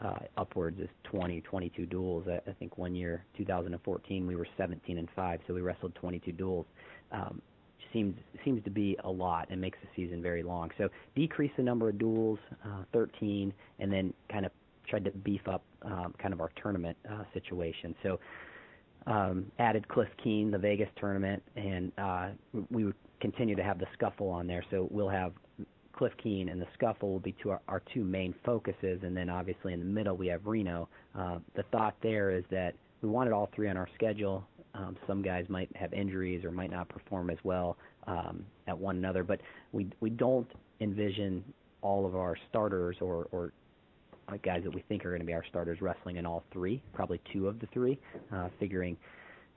uh, 0.01 0.19
upwards 0.37 0.81
of 0.81 0.89
20, 1.05 1.41
22 1.43 1.87
duels. 1.87 2.25
I, 2.29 2.37
I 2.49 2.53
think 2.55 2.79
one 2.79 2.95
year, 2.95 3.25
2014, 3.37 4.27
we 4.27 4.37
were 4.37 4.47
17 4.57 4.99
and 4.99 5.09
five, 5.17 5.41
so 5.47 5.55
we 5.55 5.61
wrestled 5.61 5.95
22 5.97 6.33
duels. 6.33 6.67
Um, 7.11 7.43
seems 7.93 8.15
seems 8.45 8.63
to 8.65 8.71
be 8.71 8.97
a 9.05 9.11
lot 9.11 9.49
and 9.51 9.61
makes 9.61 9.79
the 9.83 9.89
season 9.97 10.23
very 10.23 10.43
long. 10.43 10.71
So 10.79 10.89
decrease 11.17 11.53
the 11.57 11.63
number 11.63 11.89
of 11.89 11.99
duels, 11.99 12.39
uh, 12.65 12.85
13, 12.93 13.53
and 13.79 13.93
then 13.93 14.13
kind 14.31 14.45
of 14.45 14.53
tried 14.87 15.05
to 15.05 15.11
beef 15.11 15.47
up 15.49 15.63
um, 15.83 16.15
kind 16.21 16.33
of 16.33 16.41
our 16.41 16.51
tournament 16.63 16.97
uh, 17.11 17.25
situation. 17.33 17.95
So 18.03 18.21
um, 19.07 19.51
added 19.59 19.89
Cliff 19.89 20.09
Keen, 20.23 20.51
the 20.51 20.59
Vegas 20.59 20.89
tournament, 20.97 21.43
and 21.57 21.93
uh, 21.99 22.29
we 22.71 22.85
would 22.85 22.95
continue 23.21 23.57
to 23.57 23.63
have 23.63 23.79
the 23.79 23.87
scuffle 23.95 24.29
on 24.29 24.47
there. 24.47 24.65
So 24.71 24.89
we'll 24.91 25.09
have 25.09 25.33
Cliff 25.99 26.13
Keen 26.23 26.49
and 26.49 26.63
the 26.63 26.67
Scuffle 26.75 27.11
will 27.11 27.19
be 27.19 27.35
two 27.43 27.51
our, 27.51 27.61
our 27.67 27.83
two 27.93 28.05
main 28.05 28.33
focuses, 28.45 29.01
and 29.03 29.17
then 29.17 29.29
obviously 29.29 29.73
in 29.73 29.81
the 29.81 29.85
middle 29.85 30.17
we 30.17 30.29
have 30.29 30.47
Reno. 30.47 30.89
Uh, 31.19 31.39
the 31.57 31.65
thought 31.73 31.97
there 32.03 32.31
is 32.31 32.45
that 32.53 32.75
we 33.03 33.09
wanted 33.09 33.33
all 33.33 33.51
three 33.55 33.69
on 33.69 33.77
our 33.77 33.89
schedule. 33.97 34.45
Um, 34.75 34.97
some 35.09 35.23
guys 35.23 35.47
might 35.49 35.69
have 35.75 35.93
injuries 35.93 36.45
or 36.45 36.53
might 36.53 36.71
not 36.71 36.89
perform 36.89 37.31
as 37.31 37.39
well 37.43 37.77
um, 38.07 38.45
at 38.69 38.79
one 38.79 38.97
another, 38.97 39.25
but 39.25 39.41
we 39.73 39.89
we 39.99 40.09
don't 40.09 40.49
envision 40.81 41.43
all 41.83 42.07
of 42.07 42.15
our 42.15 42.37
starters 42.49 42.97
or 43.01 43.27
or 43.33 43.53
guys 44.45 44.63
that 44.63 44.75
we 44.75 44.85
think 44.89 45.05
are 45.05 45.09
going 45.09 45.21
to 45.21 45.27
be 45.27 45.33
our 45.33 45.45
starters 45.49 45.81
wrestling 45.81 46.17
in 46.17 46.27
all 46.27 46.45
three, 46.53 46.81
probably 46.93 47.21
two 47.33 47.49
of 47.49 47.59
the 47.59 47.67
three, 47.73 47.99
uh, 48.33 48.49
figuring 48.61 48.97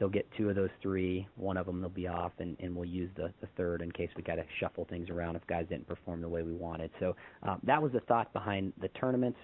they'll 0.02 0.10
get 0.10 0.28
two 0.36 0.50
of 0.50 0.56
those 0.56 0.72
three. 0.82 1.28
One 1.36 1.58
of 1.58 1.68
them 1.68 1.80
they'll 1.80 1.90
be 1.92 2.08
off, 2.08 2.32
and, 2.40 2.58
and 2.60 2.76
we'll 2.76 2.90
use 2.90 3.12
the, 3.16 3.32
the 3.40 3.48
third 3.56 3.84
in 3.84 3.92
case 3.92 4.10
we 4.18 4.24
got 4.24 4.36
to 4.36 4.44
shuffle 4.60 4.88
things 4.90 5.12
around 5.12 5.36
if 5.36 5.46
guys 5.46 5.68
didn't 5.70 5.88
perform 5.88 6.22
the 6.22 6.28
way 6.28 6.42
we 6.42 6.54
wanted. 6.54 6.90
So 7.00 7.16
um, 7.44 7.60
that 7.66 7.80
was 7.80 7.92
the 7.92 8.00
thought 8.02 8.34
behind 8.34 8.74
the 8.82 8.88
tournaments. 8.90 9.38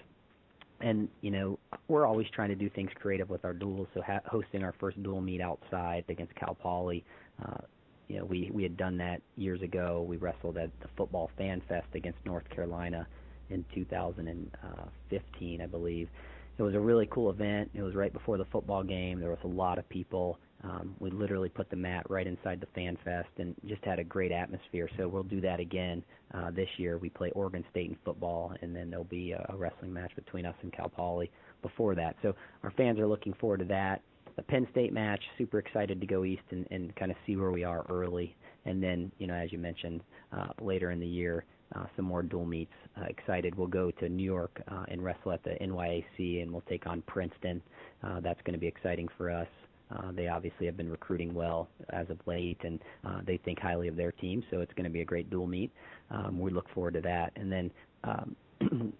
and 0.81 1.07
you 1.21 1.29
know 1.31 1.59
we're 1.87 2.07
always 2.07 2.27
trying 2.33 2.49
to 2.49 2.55
do 2.55 2.69
things 2.71 2.89
creative 2.95 3.29
with 3.29 3.45
our 3.45 3.53
duels. 3.53 3.87
So 3.93 4.01
ha- 4.01 4.21
hosting 4.25 4.63
our 4.63 4.73
first 4.79 5.01
dual 5.03 5.21
meet 5.21 5.41
outside 5.41 6.03
against 6.09 6.33
Cal 6.35 6.55
Poly, 6.55 7.05
uh, 7.45 7.61
you 8.07 8.17
know 8.17 8.25
we 8.25 8.49
we 8.51 8.63
had 8.63 8.77
done 8.77 8.97
that 8.97 9.21
years 9.35 9.61
ago. 9.61 10.03
We 10.09 10.17
wrestled 10.17 10.57
at 10.57 10.71
the 10.81 10.87
football 10.97 11.29
fan 11.37 11.61
fest 11.69 11.87
against 11.93 12.17
North 12.25 12.49
Carolina 12.49 13.07
in 13.51 13.63
2015, 13.75 15.61
I 15.61 15.65
believe. 15.67 16.09
It 16.57 16.63
was 16.63 16.73
a 16.73 16.79
really 16.79 17.07
cool 17.11 17.29
event. 17.29 17.69
It 17.75 17.83
was 17.83 17.93
right 17.93 18.11
before 18.11 18.37
the 18.37 18.45
football 18.45 18.83
game. 18.83 19.19
There 19.19 19.29
was 19.29 19.39
a 19.43 19.47
lot 19.47 19.77
of 19.77 19.87
people. 19.89 20.39
Um, 20.63 20.95
we 20.99 21.11
literally 21.11 21.49
put 21.49 21.69
the 21.69 21.75
mat 21.75 22.09
right 22.09 22.25
inside 22.25 22.59
the 22.59 22.67
fan 22.73 22.97
fest 23.03 23.29
and 23.37 23.55
just 23.67 23.83
had 23.85 23.99
a 23.99 24.03
great 24.03 24.31
atmosphere. 24.31 24.89
So 24.97 25.07
we'll 25.07 25.23
do 25.23 25.39
that 25.41 25.59
again 25.59 26.03
uh, 26.33 26.51
this 26.51 26.69
year. 26.77 26.97
We 26.97 27.09
play 27.09 27.31
Oregon 27.31 27.63
State 27.69 27.89
in 27.91 27.97
football, 28.03 28.53
and 28.61 28.75
then 28.75 28.89
there'll 28.89 29.05
be 29.05 29.33
a, 29.33 29.55
wrestling 29.55 29.93
match 29.93 30.11
between 30.15 30.45
us 30.45 30.55
and 30.61 30.73
Cal 30.73 30.89
Poly 30.89 31.31
before 31.61 31.95
that. 31.95 32.15
So 32.21 32.35
our 32.63 32.71
fans 32.71 32.99
are 32.99 33.07
looking 33.07 33.33
forward 33.33 33.59
to 33.59 33.65
that. 33.65 34.01
The 34.35 34.43
Penn 34.43 34.67
State 34.71 34.93
match, 34.93 35.23
super 35.37 35.57
excited 35.57 35.99
to 35.99 36.07
go 36.07 36.23
east 36.23 36.43
and, 36.51 36.67
and 36.69 36.95
kind 36.95 37.11
of 37.11 37.17
see 37.25 37.35
where 37.35 37.51
we 37.51 37.63
are 37.63 37.85
early. 37.89 38.35
And 38.65 38.81
then, 38.83 39.11
you 39.17 39.27
know, 39.27 39.33
as 39.33 39.51
you 39.51 39.57
mentioned, 39.57 40.01
uh, 40.31 40.47
later 40.61 40.91
in 40.91 40.99
the 40.99 41.07
year, 41.07 41.45
uh, 41.75 41.85
some 41.95 42.05
more 42.05 42.23
dual 42.23 42.45
meets. 42.45 42.71
Uh, 42.99 43.05
excited. 43.05 43.55
We'll 43.55 43.67
go 43.67 43.91
to 43.91 44.09
New 44.09 44.23
York 44.23 44.61
uh, 44.67 44.85
and 44.87 45.03
wrestle 45.03 45.31
at 45.31 45.43
the 45.43 45.51
NYAC, 45.61 46.41
and 46.41 46.51
we'll 46.51 46.63
take 46.69 46.87
on 46.87 47.01
Princeton. 47.03 47.61
Uh, 48.03 48.19
that's 48.21 48.41
going 48.43 48.53
to 48.53 48.59
be 48.59 48.67
exciting 48.67 49.07
for 49.17 49.29
us. 49.29 49.47
Uh, 49.91 50.11
they 50.11 50.27
obviously 50.27 50.65
have 50.65 50.75
been 50.75 50.89
recruiting 50.89 51.33
well 51.33 51.69
as 51.89 52.09
of 52.09 52.17
late, 52.25 52.57
and 52.63 52.79
uh, 53.05 53.21
they 53.25 53.37
think 53.37 53.59
highly 53.59 53.87
of 53.87 53.95
their 53.95 54.11
team, 54.11 54.43
so 54.51 54.59
it's 54.59 54.73
going 54.73 54.83
to 54.83 54.89
be 54.89 55.01
a 55.01 55.05
great 55.05 55.29
dual 55.29 55.47
meet. 55.47 55.71
Um, 56.11 56.39
we 56.39 56.51
look 56.51 56.69
forward 56.73 56.93
to 56.95 57.01
that. 57.01 57.31
And 57.35 57.51
then 57.51 57.71
um, 58.03 58.35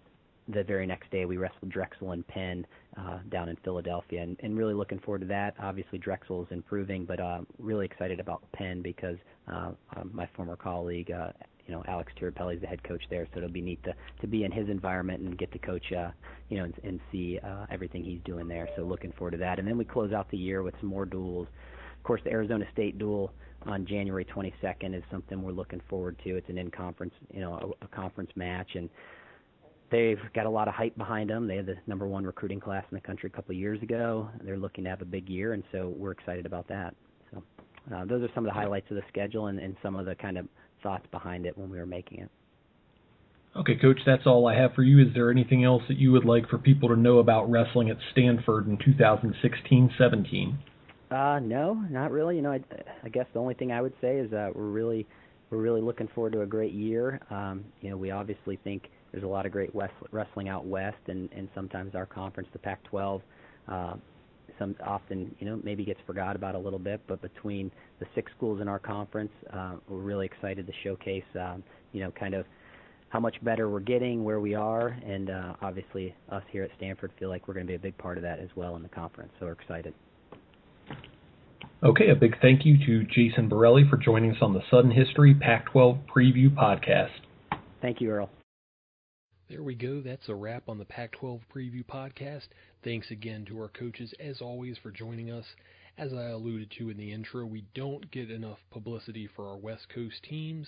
the 0.48 0.64
very 0.64 0.86
next 0.86 1.10
day, 1.10 1.26
we 1.26 1.36
wrestled 1.36 1.70
Drexel 1.70 2.12
and 2.12 2.26
Penn 2.26 2.66
uh, 2.96 3.18
down 3.30 3.48
in 3.48 3.56
Philadelphia, 3.56 4.22
and, 4.22 4.36
and 4.40 4.56
really 4.56 4.74
looking 4.74 4.98
forward 4.98 5.20
to 5.20 5.26
that. 5.26 5.54
Obviously, 5.60 5.98
Drexel 5.98 6.42
is 6.42 6.48
improving, 6.50 7.04
but 7.04 7.20
uh, 7.20 7.40
really 7.58 7.84
excited 7.84 8.18
about 8.18 8.42
Penn 8.52 8.80
because 8.80 9.16
uh, 9.46 9.72
uh, 9.94 10.04
my 10.10 10.28
former 10.34 10.56
colleague 10.56 11.10
uh, 11.10 11.32
you 11.68 11.74
know 11.74 11.84
Alex 11.86 12.12
Tirapelli 12.18 12.56
is 12.56 12.60
the 12.60 12.66
head 12.66 12.82
coach 12.82 13.02
there, 13.10 13.26
so 13.32 13.38
it'll 13.38 13.50
be 13.50 13.60
neat 13.60 13.82
to 13.84 13.94
to 14.20 14.26
be 14.26 14.44
in 14.44 14.50
his 14.50 14.68
environment 14.68 15.20
and 15.20 15.38
get 15.38 15.52
to 15.52 15.58
coach, 15.58 15.92
uh, 15.92 16.10
you 16.48 16.58
know, 16.58 16.64
and, 16.64 16.74
and 16.82 17.00
see 17.12 17.38
uh, 17.44 17.66
everything 17.70 18.02
he's 18.02 18.20
doing 18.24 18.48
there. 18.48 18.68
So 18.74 18.82
looking 18.82 19.12
forward 19.12 19.32
to 19.32 19.36
that. 19.38 19.58
And 19.58 19.68
then 19.68 19.76
we 19.78 19.84
close 19.84 20.12
out 20.12 20.30
the 20.30 20.38
year 20.38 20.62
with 20.62 20.74
some 20.80 20.88
more 20.88 21.04
duels. 21.04 21.46
Of 21.96 22.02
course, 22.02 22.20
the 22.24 22.30
Arizona 22.30 22.64
State 22.72 22.98
duel 22.98 23.32
on 23.66 23.86
January 23.86 24.24
22nd 24.24 24.96
is 24.96 25.02
something 25.10 25.42
we're 25.42 25.52
looking 25.52 25.80
forward 25.90 26.16
to. 26.24 26.36
It's 26.36 26.48
an 26.48 26.56
in-conference, 26.58 27.12
you 27.34 27.40
know, 27.40 27.74
a, 27.82 27.84
a 27.84 27.88
conference 27.88 28.30
match, 28.34 28.68
and 28.74 28.88
they've 29.90 30.20
got 30.34 30.46
a 30.46 30.50
lot 30.50 30.68
of 30.68 30.74
hype 30.74 30.96
behind 30.96 31.28
them. 31.28 31.46
They 31.46 31.56
had 31.56 31.66
the 31.66 31.76
number 31.86 32.06
one 32.06 32.24
recruiting 32.24 32.60
class 32.60 32.84
in 32.90 32.94
the 32.94 33.00
country 33.00 33.30
a 33.32 33.36
couple 33.36 33.52
of 33.52 33.58
years 33.58 33.82
ago. 33.82 34.30
They're 34.42 34.56
looking 34.56 34.84
to 34.84 34.90
have 34.90 35.02
a 35.02 35.06
big 35.06 35.28
year, 35.28 35.52
and 35.52 35.62
so 35.72 35.92
we're 35.96 36.12
excited 36.12 36.46
about 36.46 36.68
that. 36.68 36.94
So 37.32 37.42
uh, 37.94 38.04
those 38.04 38.22
are 38.22 38.28
some 38.34 38.46
of 38.46 38.50
the 38.50 38.58
highlights 38.58 38.90
of 38.90 38.96
the 38.96 39.02
schedule 39.08 39.48
and, 39.48 39.58
and 39.58 39.76
some 39.82 39.96
of 39.96 40.06
the 40.06 40.14
kind 40.14 40.38
of 40.38 40.46
thoughts 40.82 41.06
behind 41.10 41.46
it 41.46 41.56
when 41.56 41.70
we 41.70 41.78
were 41.78 41.86
making 41.86 42.20
it. 42.20 42.30
Okay, 43.56 43.76
Coach, 43.76 43.98
that's 44.06 44.26
all 44.26 44.46
I 44.46 44.54
have 44.54 44.74
for 44.74 44.82
you. 44.82 45.04
Is 45.04 45.12
there 45.14 45.30
anything 45.30 45.64
else 45.64 45.82
that 45.88 45.96
you 45.96 46.12
would 46.12 46.24
like 46.24 46.48
for 46.48 46.58
people 46.58 46.88
to 46.90 46.96
know 46.96 47.18
about 47.18 47.50
wrestling 47.50 47.90
at 47.90 47.96
Stanford 48.12 48.68
in 48.68 48.76
2016-17? 48.76 50.56
Uh, 51.10 51.38
no, 51.40 51.74
not 51.90 52.10
really. 52.10 52.36
You 52.36 52.42
know, 52.42 52.52
I, 52.52 52.60
I 53.02 53.08
guess 53.08 53.26
the 53.32 53.40
only 53.40 53.54
thing 53.54 53.72
I 53.72 53.80
would 53.80 53.94
say 54.00 54.18
is 54.18 54.30
that 54.30 54.54
we're 54.54 54.68
really, 54.68 55.06
we're 55.50 55.58
really 55.58 55.80
looking 55.80 56.08
forward 56.14 56.34
to 56.34 56.42
a 56.42 56.46
great 56.46 56.72
year. 56.72 57.20
Um, 57.30 57.64
you 57.80 57.90
know, 57.90 57.96
we 57.96 58.10
obviously 58.10 58.60
think 58.62 58.90
there's 59.12 59.24
a 59.24 59.28
lot 59.28 59.46
of 59.46 59.52
great 59.52 59.74
west, 59.74 59.94
wrestling 60.12 60.48
out 60.48 60.66
west, 60.66 60.98
and 61.08 61.30
and 61.32 61.48
sometimes 61.54 61.94
our 61.94 62.06
conference, 62.06 62.48
the 62.52 62.58
Pac-12, 62.58 63.22
uh, 63.68 63.94
some 64.58 64.74
often 64.84 65.34
you 65.38 65.46
know 65.46 65.60
maybe 65.62 65.84
gets 65.84 66.00
forgot 66.06 66.36
about 66.36 66.54
a 66.54 66.58
little 66.58 66.78
bit. 66.78 67.00
But 67.06 67.20
between 67.22 67.70
the 68.00 68.06
six 68.14 68.30
schools 68.36 68.60
in 68.60 68.68
our 68.68 68.78
conference, 68.78 69.32
uh, 69.52 69.76
we're 69.88 69.98
really 69.98 70.26
excited 70.26 70.66
to 70.66 70.72
showcase 70.82 71.24
um, 71.38 71.62
you 71.92 72.00
know 72.00 72.10
kind 72.10 72.34
of 72.34 72.46
how 73.10 73.20
much 73.20 73.42
better 73.42 73.70
we're 73.70 73.80
getting, 73.80 74.22
where 74.22 74.40
we 74.40 74.54
are, 74.54 74.88
and 74.88 75.30
uh, 75.30 75.54
obviously 75.62 76.14
us 76.30 76.42
here 76.50 76.62
at 76.62 76.70
Stanford 76.76 77.10
feel 77.18 77.30
like 77.30 77.48
we're 77.48 77.54
going 77.54 77.66
to 77.66 77.70
be 77.70 77.76
a 77.76 77.78
big 77.78 77.96
part 77.96 78.18
of 78.18 78.22
that 78.22 78.38
as 78.38 78.50
well 78.54 78.76
in 78.76 78.82
the 78.82 78.88
conference. 78.88 79.32
So 79.40 79.46
we're 79.46 79.52
excited. 79.52 79.94
Okay, 81.82 82.10
a 82.10 82.14
big 82.14 82.34
thank 82.42 82.66
you 82.66 82.76
to 82.86 83.04
Jason 83.04 83.48
Borrelli 83.48 83.88
for 83.88 83.96
joining 83.96 84.32
us 84.32 84.38
on 84.42 84.52
the 84.52 84.60
Sudden 84.70 84.90
History 84.90 85.34
Pac-12 85.34 86.00
Preview 86.06 86.50
Podcast. 86.50 87.10
Thank 87.80 88.00
you, 88.00 88.10
Earl. 88.10 88.30
There 89.48 89.62
we 89.62 89.76
go. 89.76 90.02
That's 90.02 90.28
a 90.28 90.34
wrap 90.34 90.68
on 90.68 90.76
the 90.76 90.84
Pac 90.84 91.12
12 91.12 91.40
Preview 91.50 91.82
Podcast. 91.82 92.48
Thanks 92.84 93.10
again 93.10 93.46
to 93.46 93.58
our 93.62 93.68
coaches, 93.68 94.12
as 94.20 94.42
always, 94.42 94.76
for 94.76 94.90
joining 94.90 95.30
us. 95.30 95.46
As 95.96 96.12
I 96.12 96.24
alluded 96.26 96.70
to 96.72 96.90
in 96.90 96.98
the 96.98 97.14
intro, 97.14 97.46
we 97.46 97.64
don't 97.74 98.10
get 98.10 98.30
enough 98.30 98.58
publicity 98.70 99.26
for 99.26 99.48
our 99.48 99.56
West 99.56 99.88
Coast 99.88 100.22
teams, 100.22 100.66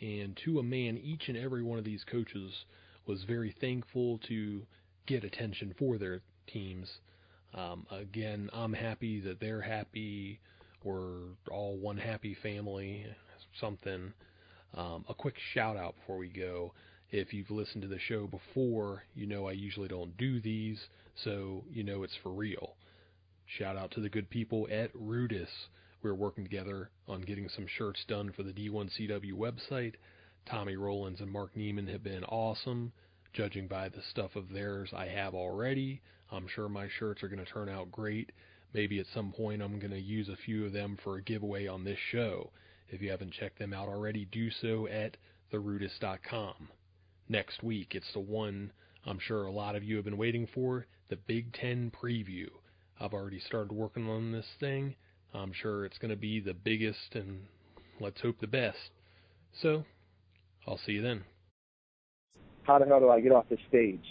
and 0.00 0.38
to 0.44 0.60
a 0.60 0.62
man, 0.62 0.98
each 0.98 1.28
and 1.28 1.36
every 1.36 1.64
one 1.64 1.80
of 1.80 1.84
these 1.84 2.04
coaches 2.04 2.64
was 3.06 3.24
very 3.24 3.56
thankful 3.60 4.18
to 4.28 4.62
get 5.06 5.24
attention 5.24 5.74
for 5.76 5.98
their 5.98 6.20
teams. 6.46 6.98
Um, 7.54 7.88
again, 7.90 8.50
I'm 8.52 8.72
happy 8.72 9.18
that 9.22 9.40
they're 9.40 9.62
happy. 9.62 10.38
We're 10.84 11.22
all 11.50 11.76
one 11.76 11.98
happy 11.98 12.34
family, 12.40 13.04
something. 13.58 14.12
Um, 14.74 15.04
a 15.08 15.14
quick 15.14 15.34
shout 15.54 15.76
out 15.76 15.96
before 15.96 16.18
we 16.18 16.28
go. 16.28 16.72
If 17.12 17.34
you've 17.34 17.50
listened 17.50 17.82
to 17.82 17.88
the 17.88 17.98
show 17.98 18.26
before, 18.26 19.04
you 19.14 19.26
know 19.26 19.46
I 19.46 19.52
usually 19.52 19.86
don't 19.86 20.16
do 20.16 20.40
these, 20.40 20.88
so 21.14 21.62
you 21.70 21.84
know 21.84 22.04
it's 22.04 22.16
for 22.22 22.32
real. 22.32 22.74
Shout 23.44 23.76
out 23.76 23.90
to 23.90 24.00
the 24.00 24.08
good 24.08 24.30
people 24.30 24.66
at 24.70 24.94
Rudis. 24.94 25.66
We're 26.02 26.14
working 26.14 26.42
together 26.42 26.88
on 27.06 27.20
getting 27.20 27.50
some 27.50 27.66
shirts 27.66 28.02
done 28.08 28.32
for 28.32 28.42
the 28.42 28.54
D1CW 28.54 29.34
website. 29.34 29.96
Tommy 30.46 30.74
Rollins 30.76 31.20
and 31.20 31.30
Mark 31.30 31.54
Neiman 31.54 31.86
have 31.92 32.02
been 32.02 32.24
awesome. 32.24 32.94
Judging 33.34 33.68
by 33.68 33.90
the 33.90 34.02
stuff 34.10 34.34
of 34.34 34.48
theirs 34.48 34.88
I 34.94 35.08
have 35.08 35.34
already, 35.34 36.00
I'm 36.30 36.48
sure 36.48 36.70
my 36.70 36.88
shirts 36.88 37.22
are 37.22 37.28
going 37.28 37.44
to 37.44 37.52
turn 37.52 37.68
out 37.68 37.92
great. 37.92 38.32
Maybe 38.72 39.00
at 39.00 39.06
some 39.12 39.32
point 39.32 39.60
I'm 39.60 39.78
going 39.78 39.90
to 39.90 40.00
use 40.00 40.30
a 40.30 40.36
few 40.46 40.64
of 40.64 40.72
them 40.72 40.96
for 41.04 41.18
a 41.18 41.22
giveaway 41.22 41.66
on 41.66 41.84
this 41.84 41.98
show. 42.10 42.52
If 42.88 43.02
you 43.02 43.10
haven't 43.10 43.34
checked 43.34 43.58
them 43.58 43.74
out 43.74 43.88
already, 43.88 44.24
do 44.24 44.50
so 44.50 44.86
at 44.86 45.18
therudis.com 45.52 46.70
next 47.32 47.62
week. 47.62 47.94
It's 47.96 48.12
the 48.12 48.20
one 48.20 48.70
I'm 49.04 49.18
sure 49.18 49.46
a 49.46 49.50
lot 49.50 49.74
of 49.74 49.82
you 49.82 49.96
have 49.96 50.04
been 50.04 50.18
waiting 50.18 50.46
for 50.54 50.86
the 51.08 51.16
Big 51.16 51.52
Ten 51.54 51.90
preview. 51.90 52.46
I've 53.00 53.14
already 53.14 53.40
started 53.40 53.72
working 53.72 54.08
on 54.08 54.30
this 54.30 54.46
thing. 54.60 54.94
I'm 55.34 55.52
sure 55.52 55.84
it's 55.84 55.98
going 55.98 56.10
to 56.10 56.16
be 56.16 56.38
the 56.38 56.54
biggest 56.54 57.14
and 57.14 57.40
let's 57.98 58.20
hope 58.20 58.38
the 58.38 58.46
best. 58.46 58.90
So, 59.60 59.84
I'll 60.66 60.78
see 60.78 60.92
you 60.92 61.02
then. 61.02 61.24
How 62.64 62.78
the 62.78 62.84
hell 62.84 63.00
do 63.00 63.08
I 63.08 63.20
get 63.20 63.32
off 63.32 63.46
the 63.48 63.58
stage? 63.68 64.04